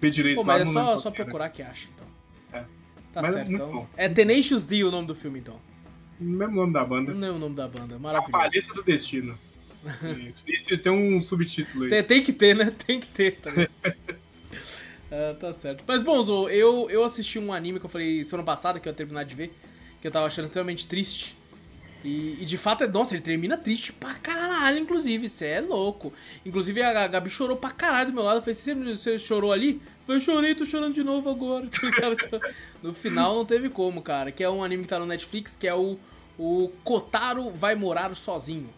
ver 0.00 0.10
direito 0.10 0.36
Pô, 0.36 0.44
mas 0.44 0.68
é 0.68 0.72
só, 0.72 0.96
só 0.96 1.10
procurar 1.10 1.48
que 1.50 1.62
acha, 1.62 1.88
então. 1.94 2.07
Tá 3.18 3.22
Mas 3.22 3.34
é 3.34 3.38
certo, 3.38 3.50
é 3.50 3.54
então. 3.54 3.88
É 3.96 4.08
Tenacious 4.08 4.64
D 4.64 4.84
o 4.84 4.92
nome 4.92 5.08
do 5.08 5.14
filme, 5.14 5.40
então. 5.40 5.56
Não 6.20 6.46
é 6.46 6.48
o 6.48 6.52
nome 6.52 6.72
da 6.72 6.84
banda. 6.84 7.12
Não 7.12 7.26
é 7.26 7.30
o 7.32 7.38
nome 7.38 7.56
da 7.56 7.66
banda, 7.66 7.98
maravilhoso. 7.98 8.36
A 8.36 8.40
paleta 8.40 8.74
do 8.74 8.82
destino. 8.84 9.36
Esse 10.46 10.78
tem 10.78 10.92
um 10.92 11.20
subtítulo 11.20 11.84
aí. 11.84 11.90
Tem, 11.90 12.04
tem, 12.04 12.22
que 12.22 12.32
ter, 12.32 12.54
né? 12.54 12.72
Tem 12.86 13.00
que 13.00 13.08
ter, 13.08 13.36
tá 13.40 13.50
ah, 15.10 15.34
tá 15.38 15.52
certo. 15.52 15.82
Mas, 15.84 16.00
bom, 16.00 16.22
Zo, 16.22 16.48
eu, 16.48 16.88
eu 16.90 17.02
assisti 17.02 17.40
um 17.40 17.52
anime 17.52 17.80
que 17.80 17.86
eu 17.86 17.90
falei 17.90 18.22
semana 18.22 18.46
passada, 18.46 18.78
que 18.78 18.88
eu 18.88 18.92
ia 18.92 18.96
terminar 18.96 19.24
de 19.24 19.34
ver, 19.34 19.52
que 20.00 20.06
eu 20.06 20.12
tava 20.12 20.26
achando 20.26 20.44
extremamente 20.44 20.86
triste. 20.86 21.36
E, 22.04 22.38
e, 22.40 22.44
de 22.44 22.56
fato, 22.56 22.84
é, 22.84 22.86
nossa, 22.86 23.14
ele 23.14 23.22
termina 23.22 23.56
triste 23.56 23.92
pra 23.92 24.14
caralho, 24.14 24.78
inclusive, 24.78 25.28
você 25.28 25.46
é 25.46 25.60
louco. 25.60 26.12
Inclusive, 26.46 26.82
a 26.82 27.08
Gabi 27.08 27.30
chorou 27.30 27.56
pra 27.56 27.70
caralho 27.70 28.10
do 28.10 28.14
meu 28.14 28.22
lado. 28.22 28.36
Eu 28.36 28.42
falei, 28.42 28.54
você, 28.54 28.74
você 28.74 29.18
chorou 29.18 29.52
ali? 29.52 29.82
Eu 30.08 30.20
chorei, 30.20 30.54
tô 30.54 30.64
chorando 30.64 30.94
de 30.94 31.04
novo 31.04 31.30
agora. 31.30 31.66
Tá 31.68 32.40
no 32.82 32.94
final 32.94 33.34
não 33.34 33.44
teve 33.44 33.68
como, 33.68 34.00
cara. 34.00 34.32
Que 34.32 34.42
é 34.42 34.48
um 34.48 34.64
anime 34.64 34.84
que 34.84 34.88
tá 34.88 34.98
no 34.98 35.06
Netflix, 35.06 35.54
que 35.54 35.68
é 35.68 35.74
o, 35.74 35.98
o 36.38 36.70
Kotaro 36.82 37.50
vai 37.50 37.74
morar 37.74 38.16
sozinho. 38.16 38.70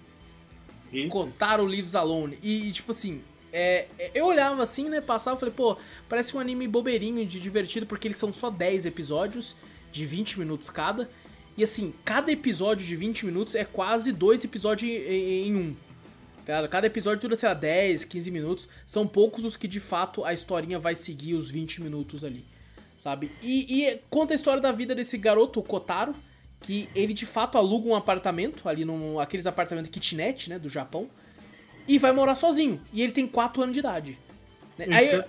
E? 0.92 1.06
Kotaro 1.08 1.64
Lives 1.66 1.94
Alone. 1.94 2.36
E, 2.42 2.72
tipo 2.72 2.90
assim, 2.90 3.22
é, 3.52 3.86
é 3.98 4.10
eu 4.14 4.26
olhava 4.26 4.62
assim, 4.62 4.88
né, 4.88 5.00
passava 5.00 5.36
e 5.36 5.40
falei, 5.40 5.54
pô, 5.54 5.76
parece 6.08 6.36
um 6.36 6.40
anime 6.40 6.66
bobeirinho 6.66 7.24
de 7.24 7.40
divertido, 7.40 7.86
porque 7.86 8.08
eles 8.08 8.18
são 8.18 8.32
só 8.32 8.50
10 8.50 8.86
episódios, 8.86 9.54
de 9.92 10.04
20 10.04 10.38
minutos 10.38 10.68
cada. 10.68 11.08
E 11.56 11.62
assim, 11.62 11.92
cada 12.04 12.32
episódio 12.32 12.86
de 12.86 12.96
20 12.96 13.26
minutos 13.26 13.54
é 13.54 13.64
quase 13.64 14.12
dois 14.12 14.44
episódios 14.44 14.90
em, 14.90 15.46
em 15.46 15.56
um. 15.56 15.76
Tá? 16.50 16.66
Cada 16.66 16.88
episódio 16.88 17.20
dura, 17.20 17.36
sei 17.36 17.48
lá, 17.48 17.54
10, 17.54 18.04
15 18.04 18.30
minutos. 18.32 18.68
São 18.84 19.06
poucos 19.06 19.44
os 19.44 19.56
que 19.56 19.68
de 19.68 19.78
fato 19.78 20.24
a 20.24 20.32
historinha 20.32 20.80
vai 20.80 20.96
seguir 20.96 21.34
os 21.34 21.48
20 21.48 21.80
minutos 21.80 22.24
ali. 22.24 22.44
Sabe? 22.96 23.30
E, 23.40 23.84
e 23.84 24.00
conta 24.10 24.34
a 24.34 24.36
história 24.36 24.60
da 24.60 24.72
vida 24.72 24.92
desse 24.92 25.16
garoto, 25.16 25.60
o 25.60 25.62
Kotaro, 25.62 26.14
que 26.60 26.88
ele 26.94 27.14
de 27.14 27.24
fato 27.24 27.56
aluga 27.56 27.88
um 27.88 27.94
apartamento, 27.94 28.68
ali 28.68 28.84
num 28.84 29.20
aqueles 29.20 29.46
apartamentos 29.46 29.90
kitnet, 29.90 30.50
né, 30.50 30.58
do 30.58 30.68
Japão, 30.68 31.08
e 31.86 31.98
vai 31.98 32.12
morar 32.12 32.34
sozinho. 32.34 32.80
E 32.92 33.00
ele 33.00 33.12
tem 33.12 33.26
4 33.28 33.62
anos 33.62 33.72
de 33.72 33.78
idade. 33.78 34.18
Né? 34.76 34.86
Aí, 34.90 35.24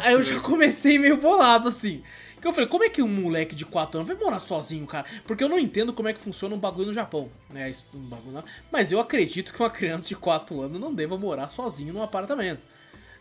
aí 0.00 0.12
eu 0.12 0.22
já 0.22 0.40
comecei 0.40 0.98
meio 0.98 1.16
bolado 1.16 1.68
assim. 1.68 2.02
Eu 2.48 2.52
falei, 2.52 2.68
como 2.68 2.84
é 2.84 2.88
que 2.88 3.02
um 3.02 3.08
moleque 3.08 3.54
de 3.54 3.64
4 3.64 4.00
anos 4.00 4.08
vai 4.08 4.16
morar 4.16 4.40
sozinho, 4.40 4.86
cara? 4.86 5.06
Porque 5.26 5.42
eu 5.42 5.48
não 5.48 5.58
entendo 5.58 5.92
como 5.92 6.08
é 6.08 6.12
que 6.12 6.20
funciona 6.20 6.54
um 6.54 6.58
bagulho 6.58 6.88
no 6.88 6.94
Japão, 6.94 7.30
né? 7.50 7.72
Um 7.94 8.00
bagulho. 8.00 8.44
Mas 8.70 8.92
eu 8.92 9.00
acredito 9.00 9.52
que 9.52 9.62
uma 9.62 9.70
criança 9.70 10.08
de 10.08 10.16
4 10.16 10.60
anos 10.60 10.80
não 10.80 10.94
deva 10.94 11.16
morar 11.16 11.48
sozinho 11.48 11.92
num 11.92 12.02
apartamento. 12.02 12.66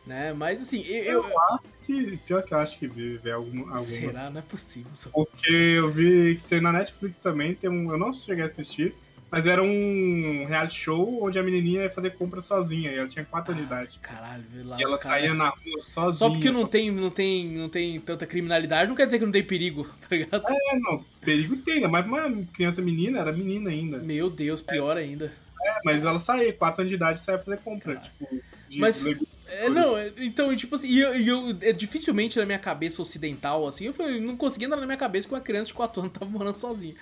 Né? 0.06 0.34
Mas 0.34 0.62
assim, 0.62 0.82
eu. 0.86 1.24
Eu 1.24 1.40
acho 1.40 1.64
que. 1.86 2.18
Pior 2.26 2.44
que 2.44 2.54
eu 2.54 2.60
acho 2.60 2.78
que 2.78 2.88
vi, 2.88 3.20
algum, 3.32 3.62
algumas. 3.62 3.82
Será? 3.82 4.30
Não 4.30 4.40
é 4.40 4.44
possível. 4.44 4.92
Só. 4.94 5.10
Porque 5.10 5.50
eu 5.50 5.90
vi 5.90 6.36
que 6.36 6.44
tem 6.44 6.60
na 6.60 6.74
Netflix 6.74 7.20
também, 7.20 7.56
tem 7.56 7.70
um. 7.70 7.90
Eu 7.90 7.98
não 7.98 8.12
cheguei 8.12 8.44
a 8.44 8.48
assistir, 8.48 8.94
mas 9.34 9.48
era 9.48 9.64
um 9.64 10.46
reality 10.46 10.76
show 10.76 11.24
onde 11.24 11.40
a 11.40 11.44
menininha 11.44 11.82
ia 11.82 11.90
fazer 11.90 12.12
compra 12.12 12.40
sozinha. 12.40 12.92
E 12.92 13.00
ela 13.00 13.08
tinha 13.08 13.26
4 13.26 13.52
anos 13.52 13.64
de 13.64 13.74
idade. 13.74 14.00
Caralho, 14.00 14.44
lá. 14.64 14.78
E 14.80 14.84
ela 14.84 14.96
cara... 15.00 15.16
saía 15.16 15.34
na 15.34 15.50
rua 15.50 15.82
sozinha. 15.82 16.14
Só 16.14 16.30
porque 16.30 16.52
não 16.52 16.68
tem, 16.68 16.92
não, 16.92 17.10
tem, 17.10 17.48
não 17.48 17.68
tem 17.68 18.00
tanta 18.00 18.28
criminalidade, 18.28 18.88
não 18.88 18.96
quer 18.96 19.06
dizer 19.06 19.18
que 19.18 19.26
não 19.26 19.32
tem 19.32 19.42
perigo, 19.42 19.90
tá 20.08 20.16
ligado? 20.16 20.46
É, 20.48 20.78
não. 20.78 21.04
Perigo 21.20 21.58
tem? 21.58 21.82
Mas 21.88 22.06
uma 22.06 22.30
criança 22.54 22.80
menina 22.80 23.22
era 23.22 23.34
menina 23.34 23.72
ainda. 23.72 23.98
Meu 23.98 24.30
Deus, 24.30 24.62
pior 24.62 24.98
é. 24.98 25.00
ainda. 25.00 25.34
É, 25.64 25.80
mas 25.84 26.06
ela 26.06 26.20
saía, 26.20 26.54
4 26.54 26.82
anos 26.82 26.90
de 26.90 26.96
idade, 26.96 27.20
saía 27.24 27.40
fazer 27.40 27.58
compra. 27.58 27.96
Caralho. 27.96 28.12
Tipo, 28.20 28.44
de 28.70 28.80
mas... 28.80 29.04
É, 29.48 29.68
não, 29.68 29.98
é, 29.98 30.12
então, 30.18 30.56
tipo 30.56 30.76
assim, 30.76 30.90
e 30.90 31.00
eu, 31.00 31.16
eu, 31.16 31.58
é, 31.62 31.72
dificilmente 31.72 32.38
na 32.38 32.46
minha 32.46 32.60
cabeça 32.60 33.02
ocidental, 33.02 33.68
assim, 33.68 33.86
eu, 33.86 33.94
eu 33.98 34.22
não 34.22 34.38
conseguia 34.38 34.68
entrar 34.68 34.80
na 34.80 34.86
minha 34.86 34.98
cabeça 34.98 35.28
que 35.28 35.34
uma 35.34 35.42
criança 35.42 35.70
de 35.70 35.74
4 35.74 36.02
anos 36.02 36.14
tava 36.14 36.30
morando 36.30 36.58
sozinha. 36.58 36.94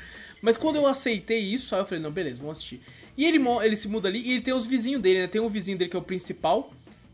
Mas 0.41 0.57
quando 0.57 0.77
eu 0.77 0.87
aceitei 0.87 1.39
isso, 1.39 1.75
aí 1.75 1.81
eu 1.81 1.85
falei, 1.85 2.03
não, 2.03 2.11
beleza, 2.11 2.39
vamos 2.39 2.57
assistir. 2.57 2.81
E 3.17 3.25
ele, 3.25 3.39
ele 3.63 3.75
se 3.75 3.87
muda 3.87 4.07
ali 4.07 4.21
e 4.21 4.31
ele 4.31 4.41
tem 4.41 4.53
os 4.53 4.65
vizinhos 4.65 5.01
dele, 5.01 5.21
né? 5.21 5.27
Tem 5.27 5.41
um 5.41 5.49
vizinho 5.49 5.77
dele 5.77 5.89
que 5.89 5.95
é 5.95 5.99
o 5.99 6.03
principal, 6.03 6.71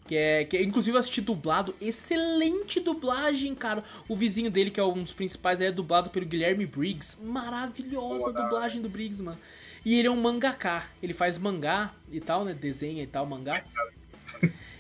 que 0.07 0.15
é, 0.15 0.45
que 0.45 0.55
é, 0.55 0.63
inclusive 0.63 0.95
eu 0.95 0.99
assisti 0.99 1.19
dublado, 1.19 1.75
excelente 1.81 2.79
dublagem, 2.79 3.53
cara. 3.53 3.83
O 4.07 4.15
vizinho 4.15 4.49
dele, 4.49 4.71
que 4.71 4.79
é 4.79 4.83
um 4.83 5.03
dos 5.03 5.13
principais, 5.13 5.59
é 5.59 5.71
dublado 5.71 6.09
pelo 6.09 6.25
Guilherme 6.25 6.65
Briggs. 6.65 7.17
Maravilhosa 7.21 8.29
a 8.29 8.33
dublagem 8.33 8.81
do 8.81 8.87
Briggs, 8.87 9.21
mano. 9.21 9.37
E 9.83 9.99
ele 9.99 10.07
é 10.07 10.11
um 10.11 10.19
mangaká, 10.19 10.87
ele 11.01 11.13
faz 11.13 11.37
mangá 11.37 11.93
e 12.11 12.19
tal, 12.19 12.45
né? 12.45 12.53
Desenha 12.53 13.03
e 13.03 13.07
tal, 13.07 13.25
mangá. 13.25 13.63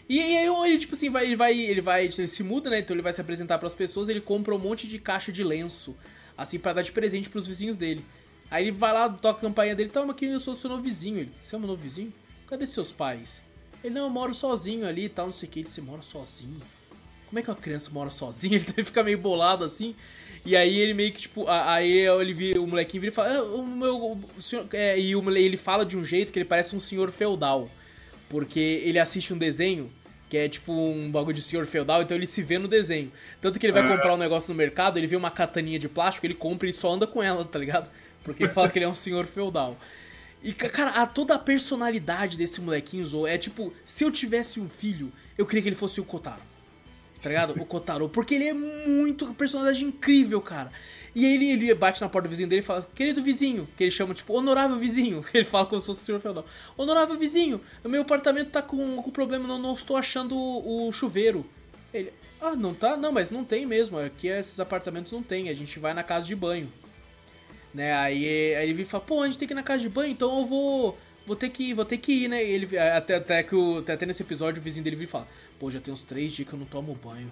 E, 0.09 0.17
e 0.17 0.37
aí 0.37 0.47
ele, 0.47 0.77
tipo 0.77 0.93
assim, 0.93 1.09
vai, 1.09 1.25
ele 1.25 1.35
vai, 1.35 1.59
ele 1.59 1.81
vai, 1.81 2.05
ele 2.05 2.27
se 2.27 2.43
muda, 2.43 2.69
né? 2.69 2.79
Então 2.79 2.95
ele 2.95 3.03
vai 3.03 3.11
se 3.11 3.19
apresentar 3.19 3.57
para 3.57 3.67
as 3.67 3.75
pessoas, 3.75 4.07
ele 4.07 4.21
compra 4.21 4.55
um 4.55 4.59
monte 4.59 4.87
de 4.87 4.97
caixa 4.99 5.31
de 5.31 5.43
lenço, 5.43 5.95
assim, 6.37 6.57
para 6.57 6.73
dar 6.73 6.81
de 6.81 6.91
presente 6.91 7.29
para 7.29 7.39
os 7.39 7.47
vizinhos 7.47 7.77
dele. 7.77 8.03
Aí 8.49 8.65
ele 8.65 8.71
vai 8.71 8.93
lá, 8.93 9.09
toca 9.09 9.39
a 9.39 9.41
campainha 9.41 9.75
dele, 9.75 9.89
toma 9.89 10.13
aqui, 10.13 10.25
eu 10.25 10.39
sou 10.39 10.55
seu 10.55 10.69
novo 10.69 10.81
vizinho. 10.81 11.19
Ele, 11.19 11.31
você 11.41 11.55
é 11.55 11.59
meu 11.59 11.67
novo 11.67 11.81
vizinho? 11.81 12.13
Cadê 12.47 12.65
seus 12.65 12.91
pais? 12.91 13.43
Ele, 13.83 13.93
não, 13.93 14.03
eu 14.03 14.09
moro 14.09 14.33
sozinho 14.33 14.87
ali 14.87 15.05
e 15.05 15.09
tal, 15.09 15.27
não 15.27 15.33
sei 15.33 15.47
o 15.49 15.51
que. 15.51 15.59
Ele, 15.59 15.69
você 15.69 15.81
mora 15.81 16.01
sozinho? 16.01 16.61
Como 17.27 17.39
é 17.39 17.41
que 17.41 17.49
uma 17.49 17.55
criança 17.55 17.91
mora 17.91 18.09
sozinha? 18.09 18.57
Ele 18.77 18.83
fica 18.83 19.03
meio 19.03 19.17
bolado 19.17 19.65
assim. 19.65 19.95
E 20.45 20.55
aí 20.55 20.79
ele 20.79 20.93
meio 20.93 21.11
que, 21.11 21.19
tipo, 21.19 21.45
aí 21.49 22.07
ele 22.07 22.33
vira, 22.33 22.61
o 22.61 22.65
molequinho 22.65 23.01
vira 23.01 23.11
e 23.11 23.13
fala, 23.13 23.35
ah, 23.35 23.43
o 23.43 23.65
meu, 23.65 24.17
o 24.37 24.41
senhor, 24.41 24.65
é, 24.71 24.97
e 24.97 25.13
o, 25.13 25.29
ele 25.31 25.57
fala 25.57 25.85
de 25.85 25.97
um 25.97 26.05
jeito 26.05 26.31
que 26.31 26.39
ele 26.39 26.45
parece 26.45 26.73
um 26.73 26.79
senhor 26.79 27.11
feudal. 27.11 27.69
Porque 28.29 28.81
ele 28.85 28.97
assiste 28.97 29.33
um 29.33 29.37
desenho 29.37 29.91
que 30.29 30.37
é 30.37 30.47
tipo 30.47 30.71
um 30.71 31.11
bagulho 31.11 31.33
de 31.33 31.41
senhor 31.41 31.65
feudal, 31.65 32.01
então 32.01 32.15
ele 32.15 32.25
se 32.25 32.41
vê 32.41 32.57
no 32.57 32.67
desenho. 32.67 33.11
Tanto 33.41 33.59
que 33.59 33.65
ele 33.65 33.73
vai 33.73 33.83
ah. 33.83 33.89
comprar 33.89 34.13
um 34.13 34.17
negócio 34.17 34.51
no 34.53 34.57
mercado, 34.57 34.97
ele 34.97 35.07
vê 35.07 35.15
uma 35.15 35.31
cataninha 35.31 35.79
de 35.79 35.87
plástico, 35.89 36.25
ele 36.25 36.33
compra 36.33 36.67
e 36.69 36.73
só 36.73 36.93
anda 36.93 37.05
com 37.05 37.21
ela, 37.21 37.43
tá 37.43 37.59
ligado? 37.59 37.89
Porque 38.27 38.43
ele 38.43 38.51
fala 38.51 38.67
que 38.67 38.77
ele 38.77 38.83
é 38.83 38.89
um 38.89 38.93
senhor 38.93 39.25
feudal. 39.25 39.77
E, 40.43 40.51
cara, 40.51 40.91
a, 40.91 41.07
toda 41.07 41.33
a 41.33 41.39
personalidade 41.39 42.37
desse 42.37 42.59
molequinho 42.59 43.05
Zou 43.05 43.25
é 43.25 43.37
tipo, 43.37 43.73
se 43.85 44.03
eu 44.03 44.11
tivesse 44.11 44.59
um 44.59 44.67
filho, 44.67 45.11
eu 45.37 45.45
queria 45.45 45.61
que 45.61 45.69
ele 45.69 45.75
fosse 45.77 46.01
o 46.01 46.03
Kotaro. 46.03 46.41
Tá 47.21 47.29
ligado? 47.29 47.59
O 47.59 47.65
Kotaro. 47.65 48.09
Porque 48.09 48.35
ele 48.35 48.45
é 48.45 48.53
muito. 48.53 49.33
personagem 49.33 49.87
incrível, 49.87 50.41
cara. 50.41 50.71
E 51.15 51.25
aí 51.25 51.35
ele, 51.35 51.51
ele 51.51 51.73
bate 51.73 52.01
na 52.01 52.09
porta 52.09 52.27
do 52.27 52.31
vizinho 52.31 52.49
dele 52.49 52.61
e 52.61 52.65
fala, 52.65 52.87
querido 52.93 53.23
vizinho, 53.23 53.67
que 53.77 53.85
ele 53.85 53.91
chama, 53.91 54.13
tipo, 54.13 54.33
honorável 54.33 54.77
vizinho. 54.77 55.25
Ele 55.33 55.45
fala 55.45 55.65
como 55.65 55.81
se 55.81 55.87
fosse 55.87 56.01
o 56.01 56.05
senhor 56.05 56.19
feudal. 56.19 56.45
Honorável 56.77 57.17
vizinho, 57.17 57.59
meu 57.83 58.01
apartamento 58.03 58.51
tá 58.51 58.61
com, 58.61 59.01
com 59.01 59.09
problema, 59.09 59.47
não, 59.47 59.57
não 59.57 59.73
estou 59.73 59.97
achando 59.97 60.35
o, 60.35 60.87
o 60.87 60.91
chuveiro. 60.91 61.43
Ele, 61.91 62.13
ah, 62.39 62.55
não 62.55 62.73
tá? 62.73 62.95
Não, 62.95 63.11
mas 63.11 63.31
não 63.31 63.43
tem 63.43 63.65
mesmo. 63.65 63.97
Aqui 63.97 64.27
esses 64.27 64.59
apartamentos 64.59 65.11
não 65.11 65.23
tem. 65.23 65.49
A 65.49 65.55
gente 65.55 65.79
vai 65.79 65.93
na 65.93 66.03
casa 66.03 66.27
de 66.27 66.35
banho. 66.35 66.71
Né? 67.77 67.93
Aí, 67.93 68.55
aí 68.55 68.63
ele 68.63 68.73
vem 68.73 68.83
e 68.83 68.87
fala, 68.87 69.03
pô, 69.03 69.21
a 69.21 69.27
gente 69.27 69.37
tem 69.37 69.47
que 69.47 69.53
ir 69.53 69.55
na 69.55 69.61
casa 69.61 69.83
de 69.83 69.89
banho, 69.89 70.11
então 70.11 70.39
eu 70.39 70.45
vou. 70.47 70.97
Vou 71.27 71.35
ter 71.35 71.49
que, 71.49 71.75
vou 71.75 71.85
ter 71.85 71.97
que 71.97 72.23
ir, 72.23 72.27
né? 72.27 72.43
Ele, 72.43 72.75
até, 72.75 73.17
até 73.17 73.43
que 73.43 73.53
o, 73.53 73.79
até 73.87 74.03
nesse 74.03 74.23
episódio 74.23 74.59
o 74.59 74.63
vizinho 74.63 74.83
dele 74.83 74.95
vem 74.95 75.03
e 75.03 75.07
fala, 75.07 75.27
pô, 75.59 75.69
já 75.69 75.79
tem 75.79 75.93
uns 75.93 76.03
três 76.03 76.31
dias 76.31 76.47
que 76.47 76.55
eu 76.55 76.57
não 76.57 76.65
tomo 76.65 76.95
banho. 76.95 77.29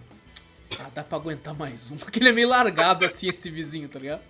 Ah, 0.79 0.91
dá 0.93 1.03
pra 1.03 1.17
aguentar 1.17 1.55
mais 1.55 1.89
um, 1.89 1.95
porque 1.97 2.19
ele 2.19 2.29
é 2.29 2.31
meio 2.31 2.47
largado 2.47 3.05
assim, 3.05 3.29
esse 3.29 3.49
vizinho, 3.49 3.89
tá 3.89 3.97
ligado? 3.97 4.21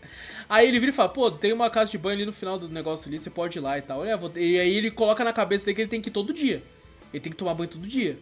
Aí 0.48 0.68
ele 0.68 0.80
vira 0.80 0.92
e 0.94 0.96
fala, 0.96 1.10
pô, 1.10 1.30
tem 1.30 1.52
uma 1.52 1.70
casa 1.70 1.92
de 1.92 1.98
banho 1.98 2.16
ali 2.16 2.26
no 2.26 2.32
final 2.32 2.58
do 2.58 2.70
negócio 2.70 3.10
ali, 3.10 3.20
você 3.20 3.30
pode 3.30 3.58
ir 3.58 3.62
lá 3.62 3.78
e 3.78 3.82
tal. 3.82 4.00
Olha, 4.00 4.18
e 4.38 4.58
aí 4.58 4.78
ele 4.78 4.92
coloca 4.92 5.22
na 5.22 5.34
cabeça 5.34 5.66
dele 5.66 5.76
que 5.76 5.82
ele 5.82 5.90
tem 5.90 6.00
que 6.00 6.08
ir 6.08 6.14
todo 6.14 6.32
dia. 6.32 6.64
Ele 7.12 7.20
tem 7.20 7.32
que 7.32 7.38
tomar 7.38 7.56
banho 7.56 7.70
todo 7.70 7.86
dia. 7.86 8.18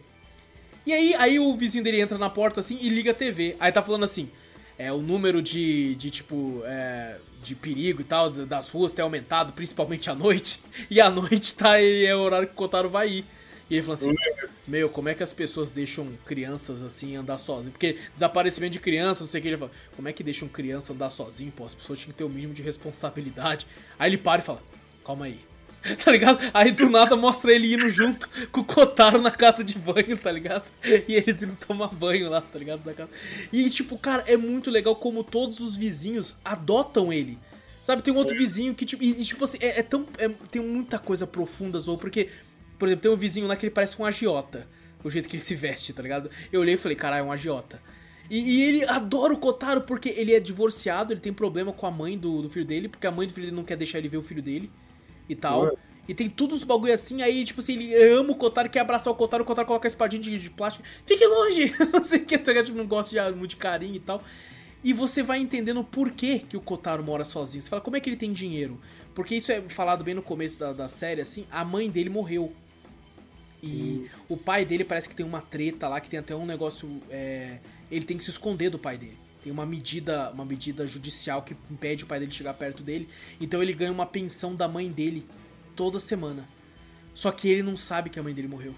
E 0.84 0.92
aí, 0.92 1.14
aí 1.14 1.38
o 1.38 1.54
vizinho 1.56 1.84
dele 1.84 2.00
entra 2.00 2.18
na 2.18 2.28
porta 2.28 2.58
assim 2.58 2.76
e 2.80 2.88
liga 2.88 3.12
a 3.12 3.14
TV. 3.14 3.54
Aí 3.60 3.70
tá 3.70 3.82
falando 3.82 4.02
assim, 4.02 4.28
é, 4.78 4.92
o 4.92 4.98
número 4.98 5.40
de, 5.40 5.94
de 5.94 6.10
tipo, 6.10 6.62
é, 6.64 7.16
de 7.42 7.54
perigo 7.54 8.00
e 8.00 8.04
tal, 8.04 8.30
das 8.30 8.68
ruas 8.68 8.92
tem 8.92 9.02
aumentado, 9.02 9.52
principalmente 9.52 10.10
à 10.10 10.14
noite. 10.14 10.60
E 10.90 11.00
à 11.00 11.08
noite 11.08 11.54
tá 11.54 11.80
é 11.80 12.14
o 12.14 12.20
horário 12.20 12.46
que 12.46 12.52
o 12.52 12.56
Kotaro 12.56 12.90
vai 12.90 13.08
ir. 13.08 13.24
E 13.70 13.76
ele 13.76 13.82
falou 13.82 13.94
assim: 13.94 14.14
Meu, 14.68 14.88
como 14.88 15.08
é 15.08 15.14
que 15.14 15.22
as 15.22 15.32
pessoas 15.32 15.70
deixam 15.70 16.12
crianças 16.26 16.82
assim 16.82 17.16
andar 17.16 17.38
sozinhas? 17.38 17.72
Porque 17.72 17.98
desaparecimento 18.12 18.74
de 18.74 18.80
criança, 18.80 19.20
não 19.20 19.28
sei 19.28 19.40
o 19.40 19.42
que. 19.42 19.48
Ele 19.48 19.56
fala: 19.56 19.70
Como 19.96 20.08
é 20.08 20.12
que 20.12 20.22
deixam 20.22 20.48
criança 20.48 20.92
andar 20.92 21.10
sozinho? 21.10 21.52
Pô, 21.52 21.64
as 21.64 21.74
pessoas 21.74 21.98
tinham 21.98 22.12
que 22.12 22.18
ter 22.18 22.24
o 22.24 22.28
mínimo 22.28 22.52
de 22.52 22.62
responsabilidade. 22.62 23.66
Aí 23.98 24.10
ele 24.10 24.18
para 24.18 24.42
e 24.42 24.44
fala: 24.44 24.62
Calma 25.04 25.26
aí. 25.26 25.38
Tá 26.02 26.10
ligado? 26.10 26.38
Aí 26.52 26.72
do 26.72 26.88
nada 26.88 27.16
mostra 27.16 27.52
ele 27.52 27.74
indo 27.74 27.88
junto 27.88 28.28
com 28.50 28.62
o 28.62 28.64
Kotaro 28.64 29.20
na 29.20 29.30
casa 29.30 29.62
de 29.62 29.78
banho, 29.78 30.16
tá 30.16 30.32
ligado? 30.32 30.70
E 30.82 31.14
eles 31.14 31.42
indo 31.42 31.56
tomar 31.56 31.88
banho 31.88 32.30
lá, 32.30 32.40
tá 32.40 32.58
ligado? 32.58 32.82
Da 32.82 32.94
casa. 32.94 33.10
E 33.52 33.68
tipo, 33.70 33.98
cara, 33.98 34.24
é 34.26 34.36
muito 34.36 34.70
legal 34.70 34.96
como 34.96 35.22
todos 35.22 35.60
os 35.60 35.76
vizinhos 35.76 36.36
adotam 36.44 37.12
ele. 37.12 37.38
Sabe, 37.82 38.02
tem 38.02 38.14
um 38.14 38.16
outro 38.16 38.36
vizinho 38.36 38.74
que, 38.74 38.86
tipo, 38.86 39.02
e, 39.04 39.22
tipo 39.22 39.44
assim, 39.44 39.58
é, 39.60 39.80
é 39.80 39.82
tão. 39.82 40.06
É, 40.16 40.26
tem 40.50 40.62
muita 40.62 40.98
coisa 40.98 41.26
profunda, 41.26 41.78
Zou, 41.78 41.98
porque, 41.98 42.30
por 42.78 42.88
exemplo, 42.88 43.02
tem 43.02 43.10
um 43.10 43.16
vizinho 43.16 43.46
lá 43.46 43.56
que 43.56 43.66
ele 43.66 43.74
parece 43.74 44.00
um 44.00 44.06
agiota. 44.06 44.66
O 45.02 45.10
jeito 45.10 45.28
que 45.28 45.36
ele 45.36 45.42
se 45.42 45.54
veste, 45.54 45.92
tá 45.92 46.02
ligado? 46.02 46.30
Eu 46.50 46.62
olhei 46.62 46.76
e 46.76 46.78
falei, 46.78 46.96
caralho, 46.96 47.20
é 47.20 47.24
um 47.24 47.32
agiota. 47.32 47.78
E, 48.30 48.38
e, 48.38 48.62
ele 48.62 48.84
adora 48.86 49.34
o 49.34 49.36
Kotaro 49.36 49.82
porque 49.82 50.08
ele 50.08 50.32
é 50.32 50.40
divorciado, 50.40 51.12
ele 51.12 51.20
tem 51.20 51.30
problema 51.30 51.74
com 51.74 51.86
a 51.86 51.90
mãe 51.90 52.16
do, 52.16 52.40
do, 52.40 52.48
filho 52.48 52.64
dele, 52.64 52.88
porque 52.88 53.06
a 53.06 53.10
mãe 53.10 53.26
do 53.26 53.34
filho 53.34 53.48
dele 53.48 53.56
não 53.56 53.64
quer 53.64 53.76
deixar 53.76 53.98
ele 53.98 54.08
ver 54.08 54.16
o 54.16 54.22
filho 54.22 54.40
dele 54.40 54.70
e 55.28 55.34
tal. 55.34 55.76
E 56.06 56.14
tem 56.14 56.28
tudo 56.28 56.54
os 56.54 56.64
bagulho 56.64 56.92
assim, 56.92 57.22
aí, 57.22 57.44
tipo 57.44 57.60
assim, 57.60 57.74
ele 57.74 57.94
ama 58.12 58.32
o 58.32 58.34
Kotaro, 58.34 58.68
quer 58.68 58.80
abraçar 58.80 59.12
o 59.12 59.16
Kotaro, 59.16 59.42
o 59.42 59.46
Kotaro 59.46 59.66
coloca 59.66 59.86
a 59.86 59.88
espadinha 59.88 60.22
de, 60.22 60.38
de 60.38 60.50
plástico. 60.50 60.84
Fique 61.06 61.26
longe! 61.26 61.74
não 61.92 62.04
sei 62.04 62.20
o 62.20 62.24
que, 62.26 62.36
tá 62.36 62.52
ligado? 62.52 62.66
Tipo, 62.66 62.78
não 62.78 62.86
gosta 62.86 63.10
de 63.10 63.36
muito 63.36 63.50
de 63.50 63.56
carinho 63.56 63.94
e 63.94 64.00
tal. 64.00 64.22
E 64.82 64.92
você 64.92 65.22
vai 65.22 65.38
entendendo 65.38 65.82
por 65.82 66.10
que, 66.10 66.40
que 66.40 66.58
o 66.58 66.60
Kotaro 66.60 67.02
mora 67.02 67.24
sozinho. 67.24 67.62
Você 67.62 67.70
fala, 67.70 67.80
como 67.80 67.96
é 67.96 68.00
que 68.00 68.10
ele 68.10 68.18
tem 68.18 68.34
dinheiro? 68.34 68.78
Porque 69.14 69.34
isso 69.34 69.50
é 69.50 69.62
falado 69.62 70.04
bem 70.04 70.12
no 70.12 70.20
começo 70.20 70.58
da, 70.58 70.74
da 70.74 70.88
série, 70.88 71.22
assim, 71.22 71.46
a 71.50 71.64
mãe 71.64 71.88
dele 71.88 72.10
morreu. 72.10 72.52
E 73.62 74.06
hum. 74.06 74.08
o 74.28 74.36
pai 74.36 74.66
dele 74.66 74.84
parece 74.84 75.08
que 75.08 75.16
tem 75.16 75.24
uma 75.24 75.40
treta 75.40 75.88
lá, 75.88 76.00
que 76.00 76.10
tem 76.10 76.20
até 76.20 76.34
um 76.36 76.44
negócio. 76.44 77.00
É, 77.08 77.60
ele 77.90 78.04
tem 78.04 78.18
que 78.18 78.24
se 78.24 78.30
esconder 78.30 78.68
do 78.68 78.78
pai 78.78 78.98
dele. 78.98 79.23
Tem 79.44 79.52
uma 79.52 79.66
medida, 79.66 80.30
uma 80.30 80.44
medida 80.44 80.86
judicial 80.86 81.42
que 81.42 81.54
impede 81.70 82.02
o 82.02 82.06
pai 82.06 82.18
dele 82.18 82.30
de 82.30 82.36
chegar 82.38 82.54
perto 82.54 82.82
dele. 82.82 83.06
Então 83.38 83.62
ele 83.62 83.74
ganha 83.74 83.92
uma 83.92 84.06
pensão 84.06 84.56
da 84.56 84.66
mãe 84.66 84.90
dele 84.90 85.26
toda 85.76 86.00
semana. 86.00 86.48
Só 87.14 87.30
que 87.30 87.46
ele 87.50 87.62
não 87.62 87.76
sabe 87.76 88.08
que 88.08 88.18
a 88.18 88.22
mãe 88.22 88.32
dele 88.32 88.48
morreu. 88.48 88.74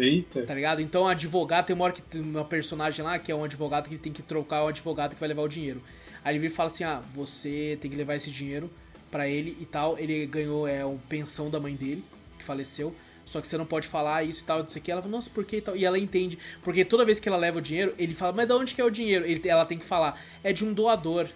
Eita. 0.00 0.42
Tá 0.42 0.52
ligado? 0.52 0.80
Então, 0.80 1.06
advogado, 1.06 1.66
tem 1.66 1.76
uma 1.76 1.84
hora 1.84 1.92
que 1.92 2.02
tem 2.02 2.20
uma 2.20 2.44
personagem 2.44 3.04
lá 3.04 3.20
que 3.20 3.30
é 3.30 3.34
um 3.36 3.44
advogado 3.44 3.88
que 3.88 3.96
tem 3.96 4.12
que 4.12 4.20
trocar 4.20 4.64
o 4.64 4.66
advogado 4.66 5.14
que 5.14 5.20
vai 5.20 5.28
levar 5.28 5.42
o 5.42 5.48
dinheiro. 5.48 5.80
Aí 6.24 6.32
ele 6.32 6.40
vira 6.40 6.52
e 6.52 6.56
fala 6.56 6.66
assim: 6.66 6.82
ah, 6.82 7.00
você 7.14 7.78
tem 7.80 7.88
que 7.88 7.96
levar 7.96 8.16
esse 8.16 8.32
dinheiro 8.32 8.68
para 9.12 9.28
ele 9.28 9.56
e 9.60 9.64
tal. 9.64 9.96
Ele 9.96 10.26
ganhou 10.26 10.66
é, 10.66 10.84
uma 10.84 10.98
pensão 11.08 11.48
da 11.48 11.60
mãe 11.60 11.76
dele, 11.76 12.02
que 12.36 12.44
faleceu. 12.44 12.92
Só 13.24 13.40
que 13.40 13.48
você 13.48 13.56
não 13.56 13.66
pode 13.66 13.86
falar 13.86 14.24
isso 14.24 14.42
e 14.42 14.44
tal, 14.44 14.60
não 14.60 14.68
sei 14.68 14.80
o 14.80 14.84
que. 14.84 14.90
Ela 14.90 15.02
fala, 15.02 15.12
nossa, 15.12 15.30
por 15.30 15.44
que 15.44 15.56
e 15.56 15.60
tal? 15.60 15.76
E 15.76 15.84
ela 15.84 15.98
entende. 15.98 16.38
Porque 16.62 16.84
toda 16.84 17.04
vez 17.04 17.20
que 17.20 17.28
ela 17.28 17.38
leva 17.38 17.58
o 17.58 17.62
dinheiro, 17.62 17.94
ele 17.98 18.14
fala, 18.14 18.32
mas 18.32 18.46
de 18.46 18.52
onde 18.52 18.74
que 18.74 18.80
é 18.80 18.84
o 18.84 18.90
dinheiro? 18.90 19.24
Ele, 19.24 19.48
ela 19.48 19.64
tem 19.64 19.78
que 19.78 19.84
falar, 19.84 20.20
é 20.42 20.52
de 20.52 20.64
um 20.64 20.72
doador. 20.72 21.28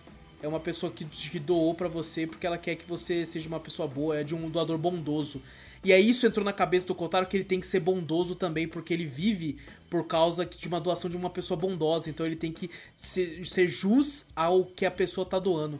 É 0.42 0.48
uma 0.48 0.60
pessoa 0.60 0.92
que, 0.92 1.04
que 1.04 1.38
doou 1.38 1.74
para 1.74 1.88
você 1.88 2.26
porque 2.26 2.46
ela 2.46 2.58
quer 2.58 2.76
que 2.76 2.86
você 2.86 3.24
seja 3.24 3.48
uma 3.48 3.58
pessoa 3.58 3.88
boa. 3.88 4.18
É 4.18 4.24
de 4.24 4.34
um 4.34 4.50
doador 4.50 4.76
bondoso. 4.76 5.40
E 5.82 5.92
aí 5.92 6.08
isso 6.08 6.26
entrou 6.26 6.44
na 6.44 6.52
cabeça 6.52 6.86
do 6.86 6.94
Kotaro 6.94 7.26
que 7.26 7.36
ele 7.36 7.44
tem 7.44 7.60
que 7.60 7.66
ser 7.66 7.80
bondoso 7.80 8.34
também, 8.34 8.66
porque 8.66 8.92
ele 8.92 9.06
vive 9.06 9.56
por 9.88 10.06
causa 10.06 10.44
de 10.44 10.66
uma 10.66 10.80
doação 10.80 11.08
de 11.08 11.16
uma 11.16 11.30
pessoa 11.30 11.58
bondosa. 11.58 12.10
Então 12.10 12.26
ele 12.26 12.36
tem 12.36 12.52
que 12.52 12.70
ser, 12.96 13.46
ser 13.46 13.68
jus 13.68 14.26
ao 14.34 14.64
que 14.64 14.84
a 14.84 14.90
pessoa 14.90 15.24
tá 15.24 15.38
doando. 15.38 15.78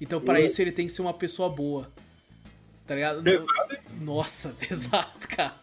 Então 0.00 0.20
para 0.20 0.40
isso 0.40 0.60
ele 0.60 0.72
tem 0.72 0.86
que 0.86 0.92
ser 0.92 1.02
uma 1.02 1.14
pessoa 1.14 1.48
boa. 1.48 1.90
Tá 2.86 2.94
ligado? 2.94 3.22
Pesado, 3.22 3.46
Nossa, 4.02 4.50
pesado, 4.58 5.28
cara. 5.28 5.54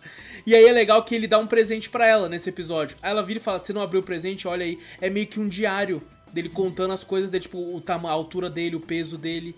E 0.45 0.55
aí 0.55 0.65
é 0.65 0.71
legal 0.71 1.03
que 1.03 1.13
ele 1.13 1.27
dá 1.27 1.37
um 1.37 1.47
presente 1.47 1.89
para 1.89 2.07
ela 2.07 2.29
nesse 2.29 2.49
episódio. 2.49 2.97
Aí 3.01 3.11
ela 3.11 3.23
vira 3.23 3.39
e 3.39 3.43
fala: 3.43 3.59
Você 3.59 3.73
não 3.73 3.81
abriu 3.81 4.01
o 4.01 4.03
presente? 4.03 4.47
Olha 4.47 4.65
aí. 4.65 4.79
É 5.01 5.09
meio 5.09 5.27
que 5.27 5.39
um 5.39 5.47
diário 5.47 6.01
dele 6.31 6.49
contando 6.49 6.93
as 6.93 7.03
coisas 7.03 7.31
tipo, 7.41 7.81
a 7.85 8.11
altura 8.11 8.49
dele, 8.49 8.75
o 8.75 8.79
peso 8.79 9.17
dele 9.17 9.55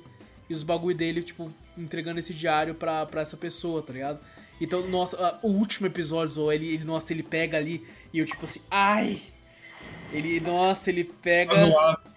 e 0.49 0.53
os 0.53 0.63
bagulho 0.63 0.95
dele, 0.95 1.23
tipo, 1.23 1.51
entregando 1.77 2.19
esse 2.19 2.33
diário 2.33 2.75
pra, 2.75 3.05
pra 3.05 3.21
essa 3.21 3.37
pessoa, 3.37 3.81
tá 3.81 3.93
ligado? 3.93 4.19
Então, 4.59 4.87
nossa, 4.87 5.39
o 5.41 5.47
último 5.47 5.87
episódio, 5.87 6.51
ele, 6.51 6.73
ele, 6.73 6.83
nossa, 6.83 7.13
ele 7.13 7.23
pega 7.23 7.57
ali 7.57 7.85
e 8.13 8.19
eu, 8.19 8.25
tipo 8.25 8.43
assim, 8.43 8.59
ai! 8.69 9.21
Ele, 10.11 10.39
nossa, 10.39 10.89
ele 10.89 11.03
pega. 11.03 11.53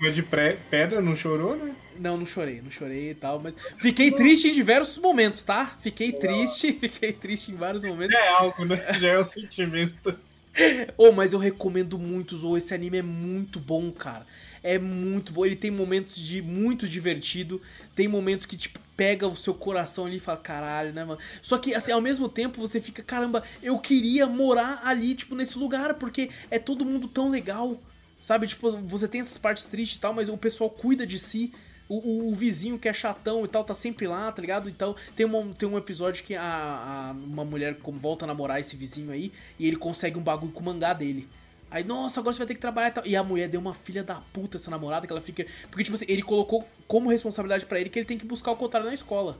Mas 0.01 0.15
de 0.15 0.23
pré, 0.23 0.59
pedra, 0.71 1.01
não 1.01 1.15
chorou, 1.15 1.57
né? 1.57 1.75
Não, 1.99 2.17
não 2.17 2.27
chorei, 2.27 2.61
não 2.61 2.71
chorei 2.71 3.11
e 3.11 3.15
tal, 3.15 3.39
mas 3.39 3.57
fiquei 3.79 4.11
triste 4.11 4.49
em 4.49 4.53
diversos 4.53 4.99
momentos, 4.99 5.43
tá? 5.43 5.67
Fiquei 5.81 6.11
triste, 6.11 6.73
fiquei 6.81 7.13
triste 7.13 7.53
em 7.53 7.55
vários 7.55 7.85
momentos. 7.85 8.17
É 8.17 8.29
algo, 8.29 8.65
né? 8.65 8.93
Já 8.95 9.09
é 9.11 9.19
o 9.19 9.25
sentimento. 9.25 10.15
oh, 10.97 11.13
mas 11.13 11.33
eu 11.33 11.39
recomendo 11.39 11.99
muito, 11.99 12.37
Zou. 12.37 12.57
Esse 12.57 12.75
anime 12.75 12.99
é 12.99 13.03
muito 13.03 13.61
bom, 13.61 13.91
cara. 13.93 14.27
É 14.63 14.79
muito 14.79 15.33
bom. 15.33 15.45
Ele 15.45 15.57
tem 15.57 15.71
momentos 15.71 16.17
de 16.17 16.43
muito 16.43 16.89
divertido. 16.89 17.61
Tem 17.95 18.09
momentos 18.09 18.47
que, 18.47 18.57
tipo, 18.57 18.81
pega 18.97 19.27
o 19.27 19.37
seu 19.37 19.55
coração 19.55 20.07
ali 20.07 20.17
e 20.17 20.21
fala, 20.21 20.39
caralho, 20.39 20.93
né, 20.93 21.05
mano? 21.05 21.21
Só 21.43 21.59
que, 21.59 21.75
assim, 21.75 21.93
ao 21.93 22.01
mesmo 22.01 22.29
tempo 22.29 22.61
você 22.61 22.81
fica, 22.81 23.03
caramba, 23.03 23.43
eu 23.63 23.79
queria 23.79 24.27
morar 24.27 24.83
ali, 24.85 25.15
tipo, 25.15 25.35
nesse 25.35 25.59
lugar, 25.59 25.95
porque 25.95 26.31
é 26.51 26.59
todo 26.59 26.85
mundo 26.85 27.09
tão 27.09 27.31
legal. 27.31 27.79
Sabe, 28.21 28.47
tipo, 28.47 28.71
você 28.83 29.07
tem 29.07 29.21
essas 29.21 29.37
partes 29.37 29.67
tristes 29.67 29.99
e 29.99 30.01
tal, 30.01 30.15
mas 30.15 30.29
o 30.29 30.37
pessoal 30.37 30.71
cuida 30.71 31.07
de 31.07 31.19
si. 31.19 31.53
O, 31.87 31.97
o, 31.99 32.33
o, 32.33 32.35
vizinho 32.35 32.79
que 32.79 32.89
é 32.89 32.95
chatão 32.95 33.45
e 33.45 33.49
tal 33.49 33.63
tá 33.63 33.75
sempre 33.75 34.07
lá, 34.07 34.33
tá 34.33 34.41
ligado? 34.41 34.71
Então 34.71 34.97
tem, 35.15 35.27
uma, 35.27 35.53
tem 35.53 35.69
um 35.69 35.77
episódio 35.77 36.25
que 36.25 36.35
a, 36.35 36.43
a, 36.43 37.13
uma 37.13 37.45
mulher 37.45 37.77
volta 38.01 38.25
a 38.25 38.27
namorar 38.27 38.59
esse 38.59 38.75
vizinho 38.75 39.13
aí 39.13 39.31
e 39.59 39.69
ele 39.69 39.77
consegue 39.77 40.19
um 40.19 40.23
bagulho 40.23 40.51
com 40.51 40.61
o 40.61 40.65
mangá 40.65 40.95
dele. 40.95 41.29
Aí, 41.75 41.83
nossa, 41.83 42.21
agora 42.21 42.33
você 42.33 42.39
vai 42.39 42.47
ter 42.47 42.55
que 42.55 42.61
trabalhar 42.61 42.87
e 42.87 42.91
tal. 42.93 43.05
E 43.05 43.17
a 43.17 43.25
mulher 43.25 43.49
deu 43.49 43.61
uma 43.61 43.75
filha 43.75 44.05
da 44.05 44.15
puta 44.33 44.57
essa 44.57 44.71
namorada 44.71 45.09
que 45.09 45.13
ela 45.13 45.21
fica. 45.21 45.45
Porque, 45.69 45.83
tipo 45.83 45.97
assim, 45.97 46.05
ele 46.07 46.23
colocou 46.23 46.65
como 46.87 47.11
responsabilidade 47.11 47.67
para 47.67 47.81
ele 47.81 47.91
que 47.91 47.99
ele 47.99 48.07
tem 48.07 48.17
que 48.17 48.25
buscar 48.25 48.53
o 48.53 48.57
contrário 48.57 48.87
na 48.87 48.95
escola. 48.95 49.37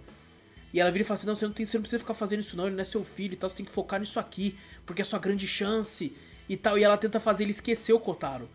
E 0.73 0.81
ela 0.81 0.91
vira 0.91 1.05
e 1.05 1.07
fala 1.07 1.17
assim: 1.17 1.29
não, 1.29 1.37
você 1.37 1.47
não, 1.47 1.53
tem, 1.53 1.65
você 1.65 1.77
não 1.77 1.83
precisa 1.83 2.01
ficar 2.01 2.13
fazendo 2.13 2.41
isso, 2.41 2.57
não, 2.57 2.67
ele 2.67 2.75
não 2.75 2.83
é 2.83 2.85
seu 2.85 3.05
filho 3.05 3.35
e 3.35 3.37
tal, 3.37 3.49
você 3.49 3.55
tem 3.55 3.65
que 3.65 3.71
focar 3.71 4.01
nisso 4.01 4.19
aqui, 4.19 4.59
porque 4.85 5.01
é 5.01 5.05
sua 5.05 5.21
grande 5.21 5.47
chance 5.47 6.13
e 6.49 6.57
tal. 6.57 6.77
E 6.77 6.83
ela 6.83 6.97
tenta 6.97 7.21
fazer 7.21 7.45
ele 7.45 7.53
esquecer 7.53 7.93
o 7.93 8.01
Kotaro. 8.01 8.51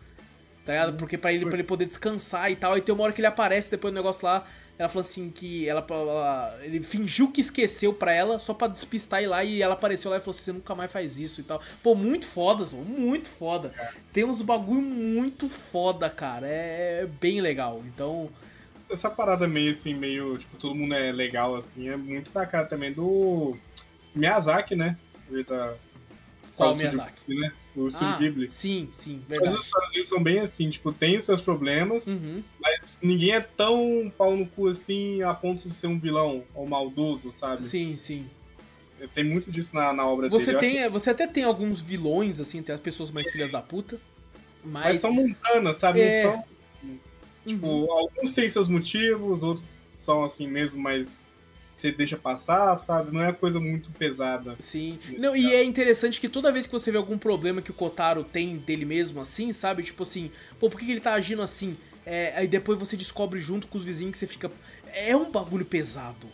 Tá 0.62 0.72
ligado? 0.72 0.98
Porque 0.98 1.16
pra 1.16 1.32
ele, 1.32 1.46
pra 1.46 1.54
ele 1.54 1.64
poder 1.64 1.86
descansar 1.86 2.52
e 2.52 2.56
tal. 2.56 2.74
Aí 2.74 2.82
tem 2.82 2.94
uma 2.94 3.02
hora 3.02 3.14
que 3.14 3.20
ele 3.22 3.28
aparece 3.28 3.70
depois 3.70 3.94
do 3.94 3.96
negócio 3.96 4.26
lá. 4.26 4.46
Ela 4.80 4.88
falou 4.88 5.02
assim 5.02 5.28
que 5.28 5.68
ela, 5.68 5.84
ela, 5.90 6.58
ele 6.62 6.82
fingiu 6.82 7.30
que 7.30 7.42
esqueceu 7.42 7.92
pra 7.92 8.14
ela 8.14 8.38
só 8.38 8.54
pra 8.54 8.66
despistar 8.66 9.22
e 9.22 9.26
lá 9.26 9.44
e 9.44 9.60
ela 9.60 9.74
apareceu 9.74 10.10
lá 10.10 10.16
e 10.16 10.20
falou 10.20 10.30
assim: 10.30 10.44
você 10.44 10.52
nunca 10.54 10.74
mais 10.74 10.90
faz 10.90 11.18
isso 11.18 11.42
e 11.42 11.44
tal. 11.44 11.60
Pô, 11.82 11.94
muito 11.94 12.26
foda, 12.26 12.64
Zô, 12.64 12.78
muito 12.78 13.28
foda. 13.28 13.74
Tem 14.10 14.24
uns 14.24 14.40
bagulho 14.40 14.80
muito 14.80 15.50
foda, 15.50 16.08
cara. 16.08 16.48
É, 16.48 17.02
é, 17.02 17.06
bem 17.20 17.42
legal. 17.42 17.82
Então. 17.84 18.30
Essa 18.88 19.10
parada 19.10 19.46
meio 19.46 19.70
assim, 19.70 19.92
meio, 19.92 20.38
tipo, 20.38 20.56
todo 20.56 20.74
mundo 20.74 20.94
é 20.94 21.12
legal 21.12 21.54
assim, 21.56 21.90
é 21.90 21.96
muito 21.98 22.32
da 22.32 22.46
cara 22.46 22.64
também 22.64 22.90
do 22.90 23.58
Miyazaki, 24.14 24.74
né? 24.74 24.96
Da, 25.46 25.74
Qual 26.56 26.74
Miyazaki? 26.74 27.34
né? 27.34 27.52
O 27.84 27.88
estúdio 27.88 28.14
ah, 28.14 28.18
Ghibli. 28.18 28.50
Sim, 28.50 28.88
sim, 28.90 29.20
verdade. 29.28 29.52
Todas 29.52 29.60
as 29.60 29.66
histórias 29.66 30.08
são 30.08 30.22
bem 30.22 30.40
assim, 30.40 30.70
tipo, 30.70 30.92
tem 30.92 31.16
os 31.16 31.24
seus 31.24 31.40
problemas, 31.40 32.06
uhum. 32.06 32.42
mas 32.60 32.98
ninguém 33.02 33.32
é 33.32 33.40
tão 33.40 34.12
pau 34.16 34.36
no 34.36 34.46
cu 34.46 34.68
assim 34.68 35.22
a 35.22 35.34
ponto 35.34 35.68
de 35.68 35.74
ser 35.74 35.86
um 35.86 35.98
vilão 35.98 36.42
ou 36.54 36.66
maldoso, 36.66 37.30
sabe? 37.30 37.64
Sim, 37.64 37.96
sim. 37.96 38.26
Tem 39.14 39.24
muito 39.24 39.50
disso 39.50 39.74
na, 39.74 39.92
na 39.92 40.06
obra 40.06 40.28
você 40.28 40.52
dele. 40.52 40.58
Tem, 40.58 40.90
Você 40.90 41.10
até 41.10 41.26
tem 41.26 41.44
alguns 41.44 41.80
vilões, 41.80 42.38
assim, 42.38 42.62
tem 42.62 42.74
as 42.74 42.80
pessoas 42.80 43.10
mais 43.10 43.30
filhas 43.30 43.50
da 43.50 43.62
puta. 43.62 43.98
Mas, 44.62 44.84
mas 44.84 45.00
são 45.00 45.12
montanas, 45.12 45.76
sabe? 45.78 46.00
É... 46.00 46.24
Não 46.24 46.32
são. 46.32 46.44
Tipo, 47.46 47.66
uhum. 47.66 47.92
alguns 47.92 48.32
têm 48.32 48.48
seus 48.48 48.68
motivos, 48.68 49.42
outros 49.42 49.72
são 49.98 50.22
assim 50.22 50.46
mesmo, 50.46 50.80
mas 50.80 51.24
você 51.80 51.90
deixa 51.92 52.16
passar, 52.16 52.76
sabe? 52.76 53.12
Não 53.12 53.22
é 53.22 53.32
coisa 53.32 53.58
muito 53.58 53.90
pesada. 53.92 54.56
Sim. 54.60 54.98
Não, 55.18 55.34
e 55.34 55.52
é 55.52 55.64
interessante 55.64 56.20
que 56.20 56.28
toda 56.28 56.52
vez 56.52 56.66
que 56.66 56.72
você 56.72 56.90
vê 56.90 56.98
algum 56.98 57.18
problema 57.18 57.62
que 57.62 57.70
o 57.70 57.74
Kotaro 57.74 58.22
tem 58.22 58.56
dele 58.56 58.84
mesmo, 58.84 59.20
assim, 59.20 59.52
sabe? 59.52 59.82
Tipo 59.82 60.02
assim, 60.02 60.30
pô, 60.58 60.68
por 60.68 60.78
que 60.78 60.90
ele 60.90 61.00
tá 61.00 61.14
agindo 61.14 61.42
assim? 61.42 61.76
É, 62.04 62.32
aí 62.36 62.48
depois 62.48 62.78
você 62.78 62.96
descobre 62.96 63.38
junto 63.38 63.66
com 63.66 63.78
os 63.78 63.84
vizinhos 63.84 64.12
que 64.12 64.18
você 64.18 64.26
fica. 64.26 64.50
É 64.92 65.14
um 65.16 65.30
bagulho 65.30 65.64
pesado. 65.64 66.28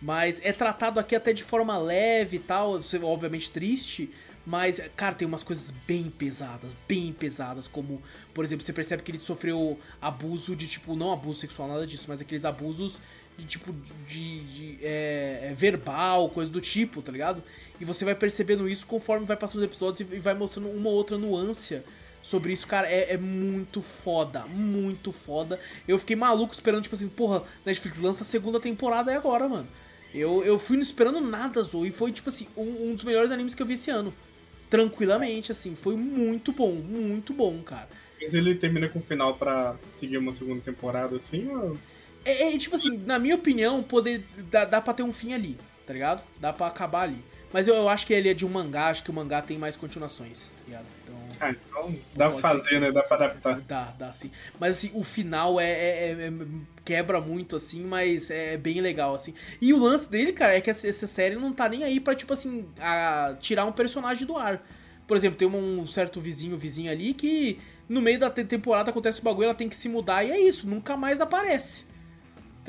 Mas 0.00 0.40
é 0.44 0.52
tratado 0.52 1.00
aqui 1.00 1.16
até 1.16 1.32
de 1.32 1.42
forma 1.42 1.76
leve 1.78 2.36
e 2.36 2.40
tal, 2.40 2.80
você, 2.80 2.98
obviamente 2.98 3.50
triste, 3.50 4.10
mas, 4.46 4.80
cara, 4.94 5.14
tem 5.14 5.26
umas 5.26 5.42
coisas 5.42 5.72
bem 5.88 6.04
pesadas, 6.08 6.72
bem 6.86 7.12
pesadas, 7.12 7.66
como, 7.66 8.00
por 8.32 8.44
exemplo, 8.44 8.64
você 8.64 8.72
percebe 8.72 9.02
que 9.02 9.10
ele 9.10 9.18
sofreu 9.18 9.78
abuso 10.00 10.54
de, 10.54 10.68
tipo, 10.68 10.94
não 10.94 11.12
abuso 11.12 11.40
sexual, 11.40 11.68
nada 11.68 11.86
disso, 11.86 12.04
mas 12.06 12.20
aqueles 12.20 12.44
abusos 12.44 13.00
de 13.36 13.46
tipo 13.46 13.74
de, 14.08 14.40
de 14.40 14.78
é, 14.82 15.48
é, 15.50 15.54
verbal, 15.54 16.28
coisa 16.28 16.50
do 16.50 16.60
tipo, 16.60 17.02
tá 17.02 17.12
ligado? 17.12 17.42
E 17.80 17.84
você 17.84 18.04
vai 18.04 18.14
percebendo 18.14 18.68
isso 18.68 18.86
conforme 18.86 19.26
vai 19.26 19.36
passando 19.36 19.58
os 19.58 19.64
episódios 19.64 20.08
e 20.10 20.18
vai 20.18 20.34
mostrando 20.34 20.70
uma 20.70 20.88
outra 20.88 21.18
nuance 21.18 21.82
sobre 22.22 22.52
isso, 22.52 22.66
cara, 22.66 22.88
é, 22.88 23.12
é, 23.12 23.16
muito 23.16 23.80
foda, 23.80 24.46
muito 24.46 25.12
foda. 25.12 25.60
Eu 25.86 25.96
fiquei 25.96 26.16
maluco 26.16 26.52
esperando, 26.52 26.82
tipo 26.82 26.96
assim, 26.96 27.08
porra, 27.08 27.44
Netflix 27.64 27.98
lança 27.98 28.24
a 28.24 28.26
segunda 28.26 28.58
temporada 28.58 29.14
agora, 29.14 29.48
mano. 29.48 29.68
Eu, 30.12 30.42
eu 30.44 30.58
fui 30.58 30.76
não 30.76 30.82
esperando 30.82 31.20
nada, 31.20 31.62
Zou, 31.62 31.86
e 31.86 31.92
foi, 31.92 32.10
tipo 32.10 32.28
assim, 32.28 32.48
um, 32.56 32.90
um, 32.90 32.94
dos 32.94 33.04
melhores 33.04 33.30
animes 33.30 33.54
que 33.54 33.62
eu 33.62 33.66
vi 33.66 33.74
esse 33.74 33.90
ano. 33.90 34.12
Tranquilamente, 34.68 35.52
assim, 35.52 35.76
foi 35.76 35.94
muito 35.94 36.50
bom, 36.50 36.72
muito 36.72 37.32
bom, 37.32 37.62
cara. 37.62 37.88
Mas 38.20 38.34
ele 38.34 38.56
termina 38.56 38.88
com 38.88 38.98
o 38.98 39.02
final 39.02 39.34
para 39.34 39.76
seguir 39.86 40.18
uma 40.18 40.32
segunda 40.32 40.60
temporada, 40.62 41.14
assim, 41.14 41.48
ou... 41.54 41.78
É, 42.26 42.54
é, 42.54 42.58
tipo 42.58 42.74
assim, 42.74 42.98
na 43.06 43.18
minha 43.18 43.36
opinião, 43.36 43.82
poder 43.82 44.26
dá, 44.50 44.64
dá 44.64 44.80
pra 44.80 44.92
ter 44.92 45.04
um 45.04 45.12
fim 45.12 45.32
ali, 45.32 45.56
tá 45.86 45.92
ligado? 45.92 46.22
Dá 46.40 46.52
pra 46.52 46.66
acabar 46.66 47.02
ali. 47.02 47.24
Mas 47.52 47.68
eu, 47.68 47.74
eu 47.76 47.88
acho 47.88 48.04
que 48.04 48.12
ele 48.12 48.28
é 48.28 48.34
de 48.34 48.44
um 48.44 48.48
mangá, 48.48 48.88
acho 48.88 49.04
que 49.04 49.10
o 49.10 49.14
mangá 49.14 49.40
tem 49.40 49.56
mais 49.56 49.76
continuações, 49.76 50.50
tá 50.50 50.62
ligado? 50.66 50.86
Então, 51.04 51.14
ah, 51.40 51.50
então 51.50 51.96
dá 52.14 52.28
pra 52.28 52.38
fazer, 52.38 52.80
né? 52.80 52.90
Dá 52.90 53.02
pra 53.02 53.16
adaptar. 53.16 53.60
Dá, 53.60 53.94
dá 53.96 54.12
sim. 54.12 54.30
Mas 54.58 54.76
assim, 54.76 54.90
o 54.92 55.04
final 55.04 55.60
é, 55.60 55.70
é, 55.70 56.10
é, 56.10 56.10
é 56.12 56.32
quebra 56.84 57.20
muito, 57.20 57.56
assim, 57.56 57.84
mas 57.84 58.30
é 58.30 58.56
bem 58.56 58.80
legal, 58.80 59.14
assim. 59.14 59.32
E 59.60 59.72
o 59.72 59.78
lance 59.78 60.10
dele, 60.10 60.32
cara, 60.32 60.54
é 60.54 60.60
que 60.60 60.68
essa, 60.68 60.88
essa 60.88 61.06
série 61.06 61.36
não 61.36 61.52
tá 61.52 61.68
nem 61.68 61.84
aí 61.84 62.00
pra, 62.00 62.14
tipo 62.14 62.32
assim, 62.32 62.66
a, 62.80 63.36
tirar 63.40 63.64
um 63.64 63.72
personagem 63.72 64.26
do 64.26 64.36
ar. 64.36 64.62
Por 65.06 65.16
exemplo, 65.16 65.38
tem 65.38 65.46
um 65.46 65.86
certo 65.86 66.20
vizinho, 66.20 66.58
vizinho 66.58 66.90
ali 66.90 67.14
que 67.14 67.58
no 67.88 68.02
meio 68.02 68.18
da 68.18 68.28
temporada 68.28 68.90
acontece 68.90 69.20
o 69.20 69.24
bagulho, 69.24 69.44
ela 69.44 69.54
tem 69.54 69.68
que 69.68 69.76
se 69.76 69.88
mudar 69.88 70.24
e 70.24 70.32
é 70.32 70.38
isso, 70.38 70.68
nunca 70.68 70.96
mais 70.96 71.20
aparece. 71.20 71.85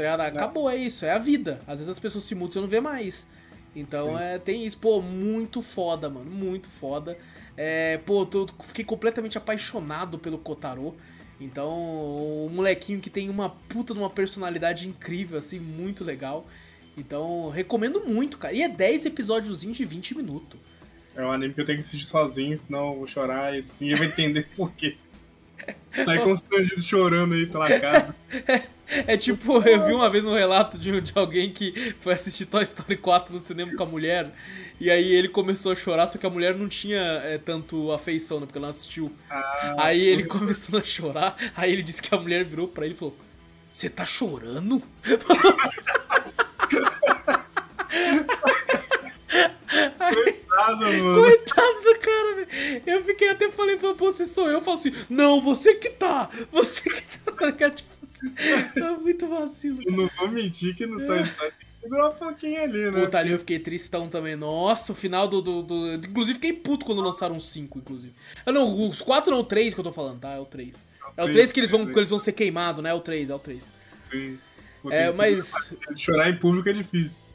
Tá 0.03 0.27
Acabou, 0.27 0.69
é 0.69 0.75
isso, 0.75 1.05
é 1.05 1.11
a 1.11 1.17
vida. 1.17 1.61
Às 1.67 1.79
vezes 1.79 1.89
as 1.89 1.99
pessoas 1.99 2.23
se 2.23 2.35
mudam 2.35 2.49
e 2.49 2.53
você 2.53 2.59
não 2.61 2.67
vê 2.67 2.79
mais. 2.79 3.27
Então 3.75 4.17
é, 4.17 4.39
tem 4.39 4.65
isso, 4.65 4.77
pô, 4.79 5.01
muito 5.01 5.61
foda, 5.61 6.09
mano, 6.09 6.29
muito 6.29 6.69
foda. 6.69 7.17
É, 7.55 7.97
pô, 7.99 8.25
tô, 8.25 8.47
fiquei 8.63 8.85
completamente 8.85 9.37
apaixonado 9.37 10.17
pelo 10.17 10.37
Kotaro. 10.37 10.95
Então, 11.39 11.69
o 11.69 12.49
molequinho 12.51 12.99
que 12.99 13.09
tem 13.09 13.29
uma 13.29 13.49
puta 13.49 13.93
de 13.93 13.99
uma 13.99 14.09
personalidade 14.09 14.87
incrível, 14.87 15.37
assim, 15.37 15.59
muito 15.59 16.03
legal. 16.03 16.47
Então, 16.97 17.49
recomendo 17.49 18.03
muito, 18.05 18.39
cara. 18.39 18.53
E 18.53 18.63
é 18.63 18.69
10 18.69 19.05
episódios 19.05 19.61
de 19.61 19.85
20 19.85 20.17
minutos. 20.17 20.59
É 21.15 21.23
um 21.23 21.31
anime 21.31 21.53
que 21.53 21.61
eu 21.61 21.65
tenho 21.65 21.77
que 21.79 21.85
assistir 21.85 22.05
sozinho, 22.05 22.57
senão 22.57 22.91
eu 22.91 22.97
vou 22.97 23.07
chorar 23.07 23.55
e 23.55 23.65
ninguém 23.79 23.95
vai 23.95 24.07
entender 24.07 24.47
por 24.55 24.71
quê. 24.71 24.97
Sai 26.03 26.19
constrangido 26.19 26.81
chorando 26.81 27.33
aí 27.33 27.45
pela 27.45 27.79
casa. 27.79 28.15
É, 29.05 29.17
tipo, 29.17 29.61
eu 29.67 29.85
vi 29.85 29.93
uma 29.93 30.09
vez 30.09 30.25
um 30.25 30.33
relato 30.33 30.77
de, 30.77 31.01
de 31.01 31.11
alguém 31.15 31.51
que 31.51 31.93
foi 31.99 32.13
assistir 32.13 32.45
Toy 32.45 32.63
Story 32.63 32.95
4 32.95 33.33
no 33.33 33.39
cinema 33.39 33.75
com 33.75 33.83
a 33.83 33.85
mulher. 33.85 34.31
E 34.79 34.89
aí 34.91 35.11
ele 35.13 35.27
começou 35.27 35.71
a 35.71 35.75
chorar, 35.75 36.07
só 36.07 36.17
que 36.17 36.25
a 36.25 36.29
mulher 36.29 36.55
não 36.55 36.69
tinha 36.69 37.01
é, 37.23 37.37
tanto 37.37 37.91
afeição, 37.91 38.39
né? 38.39 38.45
Porque 38.45 38.57
ela 38.57 38.67
não 38.67 38.71
assistiu. 38.71 39.11
Ah, 39.29 39.75
aí 39.79 40.01
ele 40.01 40.23
começou 40.25 40.79
a 40.79 40.83
chorar, 40.83 41.35
aí 41.55 41.71
ele 41.73 41.81
disse 41.81 42.01
que 42.01 42.13
a 42.13 42.17
mulher 42.17 42.45
virou 42.45 42.67
pra 42.67 42.85
ele 42.85 42.93
e 42.93 42.97
falou: 42.97 43.17
Você 43.73 43.89
tá 43.89 44.05
chorando? 44.05 44.81
Coitado, 50.47 50.77
mano. 50.77 51.21
Coitado 51.21 51.81
do 51.81 51.99
cara, 51.99 52.35
velho. 52.35 52.83
Eu 52.85 53.03
fiquei 53.03 53.29
até 53.29 53.49
falei 53.51 53.77
pra 53.77 53.93
você 53.93 54.25
sou 54.25 54.47
eu. 54.47 54.53
Eu 54.53 54.61
falo 54.61 54.77
assim, 54.77 54.93
não, 55.09 55.41
você 55.41 55.75
que 55.75 55.89
tá. 55.89 56.29
Você 56.51 56.89
que 56.89 57.01
tá. 57.19 57.71
Tipo 57.71 57.89
assim, 58.03 58.33
é 58.75 58.91
muito 58.97 59.27
vacilo. 59.27 59.77
Eu 59.85 59.91
não 59.91 60.09
vou 60.17 60.29
mentir 60.29 60.75
que 60.75 60.85
não 60.85 60.97
tá. 61.05 61.53
Segurou 61.81 62.09
um 62.09 62.13
pouquinho 62.13 62.61
ali, 62.61 62.91
né? 62.91 62.91
Puta, 62.91 63.19
ali 63.19 63.31
eu 63.31 63.39
fiquei 63.39 63.59
tristão 63.59 64.09
também. 64.09 64.35
Nossa, 64.35 64.91
o 64.91 64.95
final 64.95 65.27
do. 65.27 65.41
do, 65.41 65.61
do... 65.61 65.93
Inclusive, 65.95 66.35
fiquei 66.35 66.53
puto 66.53 66.85
quando 66.85 67.01
lançaram 67.01 67.37
os 67.37 67.45
5, 67.49 67.79
inclusive. 67.79 68.13
Ah, 68.45 68.51
não, 68.51 68.89
os 68.89 69.01
4 69.01 69.31
não, 69.31 69.39
o 69.39 69.43
3 69.43 69.73
que 69.73 69.79
eu 69.79 69.83
tô 69.83 69.91
falando, 69.91 70.19
tá? 70.19 70.33
É 70.33 70.39
o 70.39 70.45
3. 70.45 70.83
É 71.15 71.23
o 71.23 71.31
3 71.31 71.51
que 71.51 71.59
eles 71.59 71.71
vão, 71.71 71.85
que 71.85 71.97
eles 71.97 72.09
vão 72.09 72.19
ser 72.19 72.33
queimados, 72.33 72.83
né? 72.83 72.89
É 72.89 72.93
o 72.93 72.99
3, 72.99 73.29
é 73.29 73.35
o 73.35 73.39
3. 73.39 73.61
Sim. 74.03 74.39
É, 74.89 75.11
mas. 75.13 75.75
Chorar 75.95 76.29
em 76.29 76.37
público 76.37 76.69
é 76.69 76.73
difícil. 76.73 77.29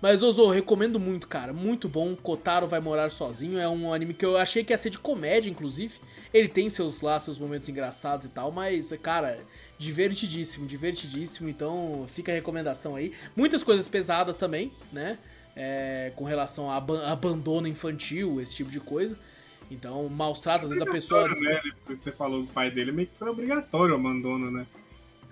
Mas, 0.00 0.22
Ozo, 0.22 0.48
recomendo 0.50 1.00
muito, 1.00 1.26
cara. 1.26 1.52
Muito 1.52 1.88
bom. 1.88 2.14
Kotaro 2.14 2.66
vai 2.66 2.80
morar 2.80 3.10
sozinho. 3.10 3.58
É 3.58 3.68
um 3.68 3.92
anime 3.92 4.14
que 4.14 4.24
eu 4.24 4.36
achei 4.36 4.62
que 4.62 4.72
ia 4.72 4.78
ser 4.78 4.90
de 4.90 4.98
comédia, 4.98 5.50
inclusive. 5.50 5.98
Ele 6.32 6.48
tem 6.48 6.68
seus 6.68 7.00
lá, 7.00 7.18
seus 7.18 7.38
momentos 7.38 7.68
engraçados 7.68 8.26
e 8.26 8.28
tal, 8.28 8.52
mas, 8.52 8.92
cara, 9.02 9.40
divertidíssimo, 9.78 10.66
divertidíssimo. 10.66 11.48
Então, 11.48 12.06
fica 12.08 12.30
a 12.30 12.34
recomendação 12.34 12.94
aí. 12.94 13.12
Muitas 13.34 13.62
coisas 13.62 13.88
pesadas 13.88 14.36
também, 14.36 14.70
né? 14.92 15.18
É, 15.54 16.12
com 16.14 16.24
relação 16.24 16.70
a 16.70 16.76
ab 16.76 16.92
abandono 17.06 17.66
infantil, 17.66 18.40
esse 18.40 18.54
tipo 18.54 18.70
de 18.70 18.80
coisa. 18.80 19.18
Então, 19.70 20.08
maus 20.08 20.38
tratos, 20.40 20.66
às 20.66 20.70
vezes 20.70 20.86
a 20.86 20.92
pessoa. 20.92 21.28
Né? 21.28 21.60
Você 21.88 22.12
falou 22.12 22.42
do 22.42 22.48
pai 22.52 22.70
dele, 22.70 22.92
meio 22.92 23.08
que 23.08 23.16
foi 23.16 23.28
obrigatório 23.28 23.94
o 23.94 23.98
abandono, 23.98 24.50
né? 24.50 24.66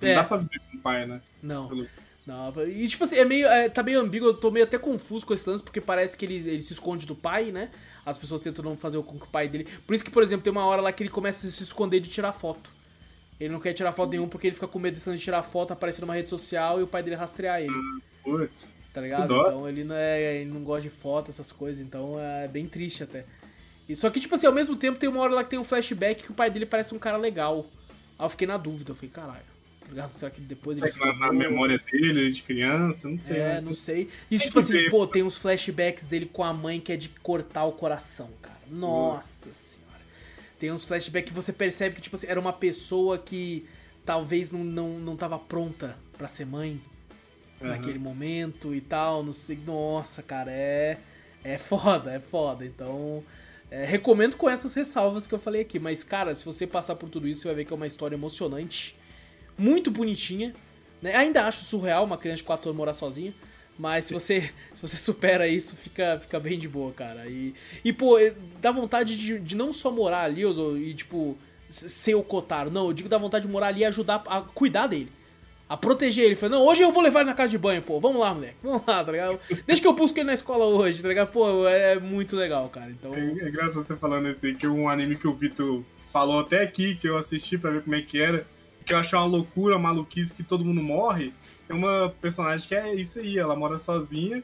Não 0.00 0.08
é. 0.08 0.14
dá 0.14 0.24
pra 0.24 0.38
viver 0.38 0.60
com 0.70 0.76
o 0.76 0.80
pai, 0.80 1.06
né? 1.06 1.20
Não. 1.42 1.86
Não. 2.26 2.52
E 2.66 2.88
tipo 2.88 3.04
assim, 3.04 3.16
é 3.16 3.24
meio, 3.24 3.46
é, 3.46 3.68
tá 3.68 3.82
meio 3.82 4.00
ambíguo, 4.00 4.28
eu 4.28 4.34
tô 4.34 4.50
meio 4.50 4.64
até 4.64 4.78
confuso 4.78 5.26
com 5.26 5.34
esse 5.34 5.48
lance, 5.48 5.62
porque 5.62 5.80
parece 5.80 6.16
que 6.16 6.24
ele, 6.24 6.36
ele 6.36 6.62
se 6.62 6.72
esconde 6.72 7.06
do 7.06 7.14
pai, 7.14 7.52
né? 7.52 7.70
As 8.04 8.18
pessoas 8.18 8.40
tentam 8.40 8.64
não 8.64 8.76
fazer 8.76 9.02
com 9.02 9.18
que 9.18 9.26
o 9.26 9.28
pai 9.28 9.48
dele. 9.48 9.66
Por 9.86 9.94
isso 9.94 10.04
que, 10.04 10.10
por 10.10 10.22
exemplo, 10.22 10.42
tem 10.42 10.50
uma 10.50 10.64
hora 10.64 10.80
lá 10.80 10.92
que 10.92 11.02
ele 11.02 11.10
começa 11.10 11.46
a 11.46 11.50
se 11.50 11.62
esconder 11.62 12.00
de 12.00 12.08
tirar 12.08 12.32
foto. 12.32 12.70
Ele 13.38 13.52
não 13.52 13.60
quer 13.60 13.72
tirar 13.72 13.92
foto 13.92 14.10
nenhum 14.10 14.28
porque 14.28 14.46
ele 14.46 14.54
fica 14.54 14.68
com 14.68 14.78
medo 14.78 14.98
de 14.98 15.18
tirar 15.18 15.42
foto, 15.42 15.72
aparecer 15.72 16.00
numa 16.00 16.14
rede 16.14 16.30
social 16.30 16.80
e 16.80 16.82
o 16.82 16.86
pai 16.86 17.02
dele 17.02 17.16
rastrear 17.16 17.60
ele. 17.60 17.72
Putz. 18.22 18.74
Tá 18.92 19.00
ligado? 19.00 19.34
Então 19.34 19.68
ele 19.68 19.82
não, 19.82 19.96
é, 19.96 20.36
ele 20.36 20.50
não 20.50 20.62
gosta 20.62 20.82
de 20.82 20.90
foto, 20.90 21.30
essas 21.30 21.50
coisas, 21.50 21.84
então 21.84 22.16
é 22.18 22.46
bem 22.46 22.66
triste 22.66 23.02
até. 23.02 23.24
E, 23.88 23.94
só 23.94 24.08
que, 24.08 24.20
tipo 24.20 24.34
assim, 24.34 24.46
ao 24.46 24.52
mesmo 24.52 24.76
tempo 24.76 24.98
tem 24.98 25.08
uma 25.08 25.20
hora 25.20 25.34
lá 25.34 25.44
que 25.44 25.50
tem 25.50 25.58
um 25.58 25.64
flashback 25.64 26.22
que 26.22 26.30
o 26.30 26.34
pai 26.34 26.48
dele 26.48 26.64
parece 26.64 26.94
um 26.94 26.98
cara 26.98 27.16
legal. 27.18 27.66
Aí 28.18 28.24
eu 28.24 28.30
fiquei 28.30 28.46
na 28.46 28.56
dúvida, 28.56 28.92
eu 28.92 28.94
falei, 28.94 29.10
caralho. 29.10 29.53
Tá 29.94 30.08
Será 30.08 30.30
que 30.30 30.40
depois 30.40 30.80
ele 30.80 30.90
Será 30.90 31.12
na, 31.14 31.26
na 31.26 31.32
memória 31.32 31.80
dele, 31.90 32.30
de 32.30 32.42
criança, 32.42 33.08
não 33.08 33.18
sei. 33.18 33.36
É, 33.36 33.60
não 33.60 33.74
sei. 33.74 34.08
E 34.30 34.38
tipo 34.38 34.58
assim, 34.58 34.72
ver, 34.72 34.90
pô, 34.90 35.06
tem 35.06 35.22
uns 35.22 35.36
flashbacks 35.38 36.06
dele 36.06 36.26
com 36.26 36.42
a 36.42 36.52
mãe 36.52 36.80
que 36.80 36.92
é 36.92 36.96
de 36.96 37.08
cortar 37.08 37.64
o 37.64 37.72
coração, 37.72 38.30
cara. 38.40 38.58
Nossa 38.70 39.50
hum. 39.50 39.54
senhora. 39.54 40.00
Tem 40.58 40.72
uns 40.72 40.84
flashbacks 40.84 41.28
que 41.28 41.34
você 41.34 41.52
percebe 41.52 41.96
que, 41.96 42.00
tipo 42.00 42.16
assim, 42.16 42.26
era 42.26 42.40
uma 42.40 42.52
pessoa 42.52 43.18
que 43.18 43.66
talvez 44.04 44.52
não, 44.52 44.64
não, 44.64 44.98
não 44.98 45.16
tava 45.16 45.38
pronta 45.38 45.96
para 46.16 46.28
ser 46.28 46.46
mãe 46.46 46.80
uhum. 47.60 47.68
naquele 47.68 47.98
momento 47.98 48.74
e 48.74 48.80
tal, 48.80 49.22
não 49.22 49.32
sei. 49.32 49.58
Nossa, 49.66 50.22
cara, 50.22 50.50
é. 50.50 50.98
É 51.42 51.58
foda, 51.58 52.12
é 52.12 52.20
foda. 52.20 52.64
Então. 52.64 53.22
É, 53.70 53.84
recomendo 53.84 54.36
com 54.36 54.48
essas 54.48 54.72
ressalvas 54.74 55.26
que 55.26 55.34
eu 55.34 55.38
falei 55.38 55.62
aqui. 55.62 55.78
Mas, 55.78 56.04
cara, 56.04 56.34
se 56.34 56.44
você 56.44 56.66
passar 56.66 56.94
por 56.94 57.08
tudo 57.08 57.26
isso, 57.26 57.42
você 57.42 57.48
vai 57.48 57.56
ver 57.56 57.64
que 57.64 57.72
é 57.72 57.76
uma 57.76 57.86
história 57.86 58.14
emocionante 58.14 58.96
muito 59.56 59.90
bonitinha. 59.90 60.54
Né? 61.00 61.14
Ainda 61.16 61.46
acho 61.46 61.64
surreal 61.64 62.04
uma 62.04 62.16
criança 62.16 62.38
de 62.38 62.44
4 62.44 62.70
anos 62.70 62.76
morar 62.76 62.94
sozinha. 62.94 63.34
Mas 63.78 64.04
se 64.04 64.12
você, 64.12 64.52
se 64.72 64.80
você 64.80 64.96
supera 64.96 65.48
isso, 65.48 65.76
fica, 65.76 66.18
fica 66.20 66.38
bem 66.38 66.58
de 66.58 66.68
boa, 66.68 66.92
cara. 66.92 67.26
E, 67.26 67.54
e 67.84 67.92
pô, 67.92 68.18
é, 68.18 68.32
dá 68.60 68.70
vontade 68.70 69.16
de, 69.16 69.38
de 69.38 69.56
não 69.56 69.72
só 69.72 69.90
morar 69.90 70.22
ali 70.22 70.42
e, 70.44 70.94
tipo, 70.94 71.36
ser 71.68 72.14
o 72.14 72.22
Kotaro. 72.22 72.70
Não, 72.70 72.86
eu 72.86 72.92
digo 72.92 73.08
dá 73.08 73.18
vontade 73.18 73.46
de 73.46 73.52
morar 73.52 73.68
ali 73.68 73.80
e 73.80 73.84
ajudar 73.84 74.22
a 74.26 74.40
cuidar 74.40 74.86
dele. 74.86 75.10
A 75.68 75.76
proteger 75.76 76.24
ele. 76.24 76.36
Falei, 76.36 76.56
não, 76.56 76.64
hoje 76.64 76.82
eu 76.82 76.92
vou 76.92 77.02
levar 77.02 77.20
ele 77.20 77.30
na 77.30 77.34
casa 77.34 77.50
de 77.50 77.58
banho, 77.58 77.82
pô. 77.82 77.98
Vamos 77.98 78.20
lá, 78.20 78.32
moleque. 78.32 78.56
Vamos 78.62 78.86
lá, 78.86 79.02
tá 79.02 79.10
ligado? 79.10 79.40
Deixa 79.66 79.82
que 79.82 79.88
eu 79.88 79.94
busco 79.94 80.16
ele 80.18 80.26
na 80.26 80.34
escola 80.34 80.66
hoje, 80.66 81.02
tá 81.02 81.08
ligado? 81.08 81.32
Pô, 81.32 81.66
é 81.66 81.98
muito 81.98 82.36
legal, 82.36 82.68
cara. 82.68 82.90
Então... 82.90 83.12
É, 83.14 83.18
é 83.18 83.48
engraçado 83.48 83.84
você 83.84 83.96
falando 83.96 84.28
assim, 84.28 84.54
que 84.54 84.68
um 84.68 84.88
anime 84.88 85.16
que 85.16 85.26
o 85.26 85.34
Vitor 85.34 85.82
falou 86.12 86.40
até 86.40 86.62
aqui, 86.62 86.94
que 86.94 87.08
eu 87.08 87.16
assisti 87.16 87.58
pra 87.58 87.70
ver 87.70 87.82
como 87.82 87.96
é 87.96 88.02
que 88.02 88.20
era 88.20 88.46
que 88.84 88.92
eu 88.92 88.98
acho 88.98 89.16
uma 89.16 89.24
loucura, 89.24 89.76
uma 89.76 89.88
maluquice 89.88 90.34
que 90.34 90.42
todo 90.42 90.64
mundo 90.64 90.82
morre, 90.82 91.32
é 91.68 91.72
uma 91.72 92.14
personagem 92.20 92.68
que 92.68 92.74
é 92.74 92.94
isso 92.94 93.18
aí, 93.18 93.38
ela 93.38 93.56
mora 93.56 93.78
sozinha. 93.78 94.42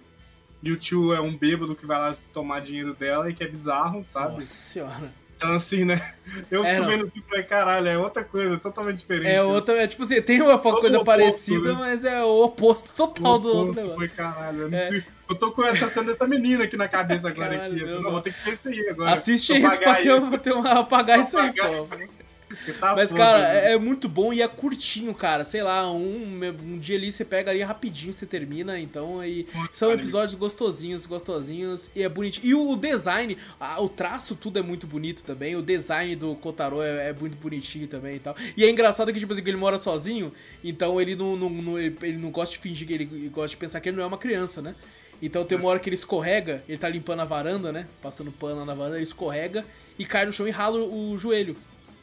E 0.63 0.71
o 0.71 0.77
tio 0.77 1.15
é 1.15 1.21
um 1.21 1.35
bêbado 1.35 1.75
que 1.75 1.87
vai 1.87 1.99
lá 1.99 2.17
tomar 2.35 2.61
dinheiro 2.61 2.95
dela 2.95 3.31
e 3.31 3.35
que 3.35 3.43
é 3.43 3.49
bizarro, 3.49 4.05
sabe? 4.05 4.37
Nossa 4.37 4.45
senhora. 4.45 5.21
Então, 5.41 5.55
assim, 5.55 5.87
né? 5.87 6.13
Eu 6.51 6.63
é, 6.63 6.75
fico 6.75 6.87
vendo 6.87 7.07
assim 7.07 7.19
e 7.19 7.23
falei, 7.23 7.43
caralho, 7.45 7.89
é 7.89 7.97
outra 7.97 8.23
coisa, 8.23 8.59
totalmente 8.59 8.99
diferente. 8.99 9.31
É 9.31 9.43
outra, 9.43 9.83
é 9.83 9.87
tipo 9.87 10.03
assim, 10.03 10.21
tem 10.21 10.43
uma 10.43 10.59
Todo 10.59 10.81
coisa 10.81 10.99
oposto, 10.99 11.07
parecida, 11.07 11.73
né? 11.73 11.79
mas 11.79 12.05
é 12.05 12.23
o 12.23 12.45
oposto 12.45 12.95
total 12.95 13.33
o 13.33 13.37
oposto 13.37 13.49
do 13.51 13.59
outro 13.59 13.75
negócio. 13.75 13.97
Foi, 13.97 14.09
caralho, 14.09 14.61
eu, 14.65 14.75
é. 14.75 15.05
eu 15.31 15.35
tô 15.35 15.51
com 15.51 15.65
essa 15.65 15.89
cena 15.89 16.09
dessa 16.09 16.27
menina 16.27 16.65
aqui 16.65 16.77
na 16.77 16.89
cabeça 16.89 17.31
agora. 17.31 17.57
Caralho, 17.57 17.75
aqui. 17.75 17.91
Eu, 17.91 18.03
não, 18.03 18.11
vou 18.11 18.21
ter 18.21 18.35
que 18.35 18.45
ver 18.45 18.53
isso 18.53 18.69
aí 18.69 18.89
agora. 18.91 19.13
Assiste 19.13 19.57
isso 19.57 19.81
pra 19.81 19.95
ter, 19.95 20.39
ter 20.41 20.53
uma, 20.53 20.81
apagar 20.81 21.19
isso 21.19 21.39
aí, 21.39 21.51
pô. 21.55 21.89
Tá 22.79 22.95
Mas, 22.97 23.13
cara, 23.13 23.39
né? 23.39 23.69
é, 23.69 23.73
é, 23.73 23.79
muito 23.79 24.09
bom 24.09 24.33
e 24.33 24.43
é 24.43 24.49
curtinho, 24.49 25.15
cara. 25.15 25.45
Sei 25.45 25.63
lá, 25.63 25.91
um, 25.91 26.41
um 26.65 26.79
dia 26.79 26.97
ali 26.97 27.13
você 27.13 27.25
pega 27.25 27.51
ali 27.51 27.63
rapidinho, 27.63 28.13
você 28.13 28.27
termina. 28.27 28.79
Então, 28.79 29.21
aí 29.21 29.47
são 29.71 29.93
episódios 29.93 30.35
gostosinhos, 30.35 31.07
gostosinhos 31.07 31.91
e 31.95 32.03
é 32.03 32.09
bonitinho. 32.09 32.47
E 32.47 32.55
o 32.55 32.77
design, 32.77 33.37
o 33.79 33.89
traço, 33.89 34.35
tudo 34.35 34.59
é 34.59 34.63
muito 34.63 34.87
bonito 34.87 35.23
também. 35.25 35.55
O 35.55 35.63
design 35.63 36.17
do 36.17 36.35
Kotaro 36.37 36.83
é, 36.83 37.11
é 37.11 37.13
muito 37.13 37.37
bonitinho 37.37 37.87
também 37.87 38.17
e 38.17 38.21
tal. 38.21 38.37
E 38.57 38.65
é 38.65 38.71
engraçado 38.71 39.13
que, 39.13 39.19
tipo 39.19 39.33
assim, 39.33 39.43
ele 39.47 39.57
mora 39.57 39.79
sozinho, 39.79 40.33
então 40.63 41.01
ele 41.01 41.15
não, 41.15 41.37
não, 41.37 41.51
não, 41.51 41.79
ele 41.79 42.19
não 42.19 42.31
gosta 42.31 42.55
de 42.55 42.61
fingir 42.61 42.87
que 42.87 42.93
ele 42.93 43.05
gosta 43.33 43.51
de 43.51 43.57
pensar 43.57 43.81
que 43.81 43.89
ele 43.89 43.97
não 43.97 44.05
é 44.05 44.07
uma 44.07 44.19
criança, 44.19 44.61
né? 44.61 44.75
Então 45.23 45.45
tem 45.45 45.59
uma 45.59 45.69
hora 45.69 45.79
que 45.79 45.89
ele 45.89 45.95
escorrega, 45.95 46.65
ele 46.67 46.79
tá 46.79 46.89
limpando 46.89 47.21
a 47.21 47.25
varanda, 47.25 47.71
né? 47.71 47.87
Passando 48.03 48.33
pano 48.33 48.65
na 48.65 48.75
varanda, 48.75 48.97
ele 48.97 49.05
escorrega 49.05 49.67
e 49.99 50.05
cai 50.05 50.25
no 50.25 50.33
chão 50.33 50.49
e 50.49 50.51
rala 50.51 50.79
o 50.79 51.19
joelho 51.19 51.57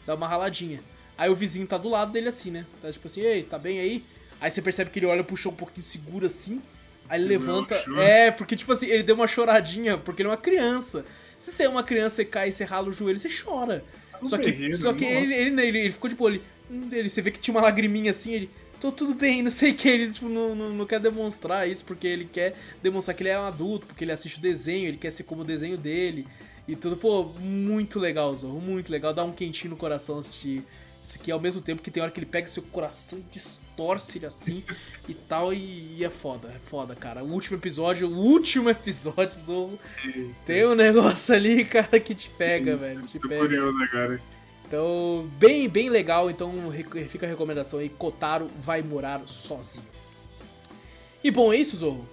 dá 0.08 0.16
uma 0.16 0.28
raladinha. 0.28 0.82
Aí 1.16 1.30
o 1.30 1.36
vizinho 1.36 1.68
tá 1.68 1.78
do 1.78 1.90
lado 1.90 2.12
dele 2.12 2.30
assim, 2.30 2.50
né? 2.50 2.66
Tá 2.82 2.92
tipo 2.92 3.08
assim, 3.08 3.22
ei, 3.22 3.44
tá 3.44 3.60
bem 3.60 3.80
aí? 3.80 4.04
Aí 4.42 4.50
você 4.50 4.62
percebe 4.62 4.90
que 4.90 4.98
ele 4.98 5.06
olha 5.06 5.24
pro 5.24 5.38
chão 5.38 5.52
um 5.52 5.56
pouquinho 5.56 5.84
seguro 5.84 6.26
assim, 6.26 6.62
Aí 7.10 7.20
ele 7.20 7.30
levanta. 7.30 7.76
É, 7.98 8.32
porque, 8.32 8.56
tipo 8.56 8.72
assim, 8.72 8.88
ele 8.88 9.04
deu 9.04 9.16
uma 9.16 9.28
choradinha, 9.28 9.98
porque 9.98 10.22
ele 10.22 10.30
é 10.30 10.32
uma 10.32 10.38
criança. 10.38 11.06
Se 11.40 11.52
você 11.52 11.64
é 11.64 11.70
uma 11.70 11.84
criança, 11.84 12.18
você 12.18 12.26
cai, 12.26 12.52
você 12.52 12.64
rala 12.64 12.90
o 12.90 12.94
joelho, 12.94 13.18
você 13.18 13.30
chora. 13.30 13.84
É 14.22 14.26
só 14.26 14.38
que, 14.38 14.76
só 14.76 14.94
que 14.94 15.06
ele, 15.06 15.34
ele, 15.34 15.62
ele, 15.62 15.80
ele, 15.80 15.92
ficou 15.92 16.10
tipo, 16.10 16.28
ele, 16.28 16.42
ele. 16.92 17.10
Você 17.10 17.22
vê 17.22 17.32
que 17.32 17.40
tinha 17.40 17.56
uma 17.56 17.62
lagriminha 17.62 18.12
assim, 18.12 18.34
ele. 18.34 18.50
Tô 18.82 18.92
tudo 18.92 19.14
bem, 19.14 19.42
não 19.44 19.52
sei 19.52 19.72
o 19.72 19.76
que. 19.76 19.88
Ele 19.88 20.12
tipo, 20.12 20.28
não, 20.28 20.56
não, 20.56 20.70
não, 20.72 20.86
quer 20.86 21.00
demonstrar 21.00 21.68
isso 21.68 21.86
porque 21.86 22.08
ele 22.08 22.26
quer 22.26 22.56
demonstrar 22.82 23.16
que 23.16 23.24
ele 23.24 23.30
é 23.30 23.40
um 23.40 23.46
adulto, 23.46 23.86
porque 23.86 24.04
ele 24.04 24.12
assiste 24.12 24.38
o 24.38 24.42
desenho, 24.42 24.88
ele 24.88 24.98
quer 24.98 25.12
ser 25.12 25.24
como 25.24 25.42
o 25.42 25.46
desenho 25.46 25.78
dele. 25.78 26.28
E 26.68 26.76
tudo, 26.76 26.98
pô, 26.98 27.24
muito 27.40 28.00
legal, 28.00 28.36
Zorro, 28.36 28.60
muito 28.60 28.92
legal. 28.92 29.14
Dá 29.14 29.24
um 29.24 29.32
quentinho 29.32 29.72
no 29.72 29.78
coração 29.78 30.20
assistir 30.20 30.64
isso 31.08 31.18
aqui, 31.18 31.32
ao 31.32 31.40
mesmo 31.40 31.62
tempo 31.62 31.82
que 31.82 31.90
tem 31.90 32.04
hora 32.04 32.12
que 32.12 32.20
ele 32.20 32.26
pega 32.26 32.50
seu 32.50 32.62
coração 32.64 33.20
e 33.20 33.22
distorce 33.32 34.18
ele 34.18 34.26
assim 34.26 34.62
e 35.08 35.14
tal, 35.14 35.54
e, 35.54 35.96
e, 35.98 36.04
é 36.04 36.10
foda, 36.10 36.50
é 36.50 36.60
foda, 36.60 36.94
cara. 36.96 37.24
O 37.24 37.32
último 37.32 37.58
episódio, 37.58 38.10
o 38.10 38.18
último 38.18 38.70
episódio, 38.70 39.40
Zorro, 39.40 39.80
tem 40.46 40.66
um 40.66 40.76
negócio 40.76 41.34
ali, 41.34 41.64
cara, 41.66 41.98
que 42.02 42.14
te 42.14 42.30
pega, 42.32 42.76
velho. 42.76 43.02
Te 43.04 43.20
Tô 43.20 43.30
pega. 43.30 43.40
curioso 43.40 43.82
agora. 43.84 44.22
Então, 44.68 45.30
bem, 45.40 45.70
bem 45.70 45.90
legal. 45.90 46.30
Então, 46.30 46.52
fica 47.08 47.26
a 47.26 47.30
recomendação 47.30 47.80
aí: 47.80 47.88
Kotaro 47.88 48.52
vai 48.60 48.82
morar 48.82 49.22
sozinho. 49.28 49.86
E 51.24 51.32
bom, 51.32 51.54
é 51.54 51.56
isso, 51.56 51.78
Zorro? 51.78 52.08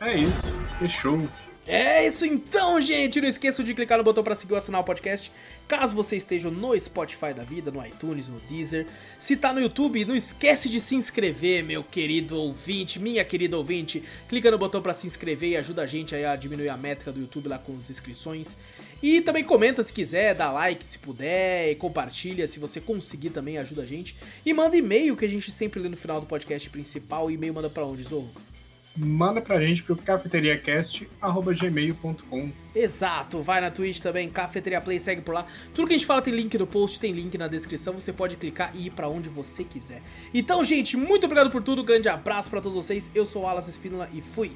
É 0.00 0.16
isso, 0.16 0.56
fechou. 0.78 1.28
É 1.72 2.04
isso 2.04 2.26
então, 2.26 2.82
gente! 2.82 3.20
Não 3.20 3.28
esqueça 3.28 3.62
de 3.62 3.74
clicar 3.74 3.96
no 3.96 4.02
botão 4.02 4.24
para 4.24 4.34
seguir 4.34 4.54
ou 4.54 4.58
assinar 4.58 4.80
o 4.80 4.84
podcast. 4.84 5.30
Caso 5.68 5.94
você 5.94 6.16
esteja 6.16 6.50
no 6.50 6.76
Spotify 6.76 7.32
da 7.32 7.44
vida, 7.44 7.70
no 7.70 7.86
iTunes, 7.86 8.26
no 8.26 8.40
Deezer. 8.40 8.88
Se 9.20 9.36
tá 9.36 9.52
no 9.52 9.60
YouTube, 9.60 10.04
não 10.04 10.16
esquece 10.16 10.68
de 10.68 10.80
se 10.80 10.96
inscrever, 10.96 11.62
meu 11.62 11.84
querido 11.84 12.36
ouvinte, 12.36 12.98
minha 12.98 13.24
querida 13.24 13.56
ouvinte. 13.56 14.02
Clica 14.28 14.50
no 14.50 14.58
botão 14.58 14.82
para 14.82 14.92
se 14.92 15.06
inscrever 15.06 15.50
e 15.50 15.56
ajuda 15.56 15.82
a 15.82 15.86
gente 15.86 16.12
a 16.12 16.34
diminuir 16.34 16.70
a 16.70 16.76
métrica 16.76 17.12
do 17.12 17.20
YouTube 17.20 17.46
lá 17.46 17.56
com 17.56 17.78
as 17.78 17.88
inscrições. 17.88 18.56
E 19.00 19.20
também 19.20 19.44
comenta 19.44 19.84
se 19.84 19.92
quiser, 19.92 20.34
dá 20.34 20.50
like 20.50 20.84
se 20.84 20.98
puder, 20.98 21.70
e 21.70 21.76
compartilha 21.76 22.48
se 22.48 22.58
você 22.58 22.80
conseguir 22.80 23.30
também, 23.30 23.58
ajuda 23.58 23.82
a 23.82 23.86
gente. 23.86 24.16
E 24.44 24.52
manda 24.52 24.76
e-mail 24.76 25.16
que 25.16 25.24
a 25.24 25.28
gente 25.28 25.52
sempre 25.52 25.78
lê 25.78 25.88
no 25.88 25.96
final 25.96 26.20
do 26.20 26.26
podcast 26.26 26.68
principal. 26.68 27.26
O 27.26 27.30
e-mail 27.30 27.54
manda 27.54 27.70
para 27.70 27.86
onde, 27.86 28.02
Zorro? 28.02 28.49
Manda 28.96 29.40
pra 29.40 29.60
gente 29.60 29.82
pro 29.82 29.96
cafeteriacast.gmail.com. 29.96 32.52
Exato, 32.74 33.42
vai 33.42 33.60
na 33.60 33.70
Twitch 33.70 34.00
também, 34.00 34.30
Cafeteria 34.30 34.80
Play, 34.80 34.98
segue 35.00 35.20
por 35.22 35.34
lá. 35.34 35.46
Tudo 35.74 35.88
que 35.88 35.94
a 35.94 35.98
gente 35.98 36.06
fala 36.06 36.22
tem 36.22 36.34
link 36.34 36.56
no 36.58 36.66
post, 36.66 36.98
tem 37.00 37.12
link 37.12 37.38
na 37.38 37.48
descrição, 37.48 37.94
você 37.94 38.12
pode 38.12 38.36
clicar 38.36 38.70
e 38.74 38.86
ir 38.86 38.90
para 38.90 39.08
onde 39.08 39.28
você 39.28 39.64
quiser. 39.64 40.00
Então, 40.32 40.62
gente, 40.64 40.96
muito 40.96 41.24
obrigado 41.24 41.50
por 41.50 41.62
tudo, 41.62 41.84
grande 41.84 42.08
abraço 42.08 42.48
para 42.50 42.60
todos 42.60 42.76
vocês. 42.76 43.10
Eu 43.14 43.26
sou 43.26 43.42
o 43.42 43.46
Alas 43.46 43.68
Espínola 43.68 44.08
e 44.12 44.20
fui. 44.20 44.52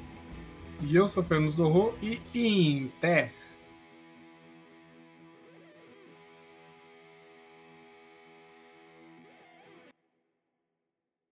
E 0.81 0.95
eu 0.95 1.07
sou 1.07 1.23
o 1.23 1.25
Fernando 1.25 1.49
Zorro 1.49 1.93
e 2.01 2.19
em 2.33 2.91
té. 2.99 3.31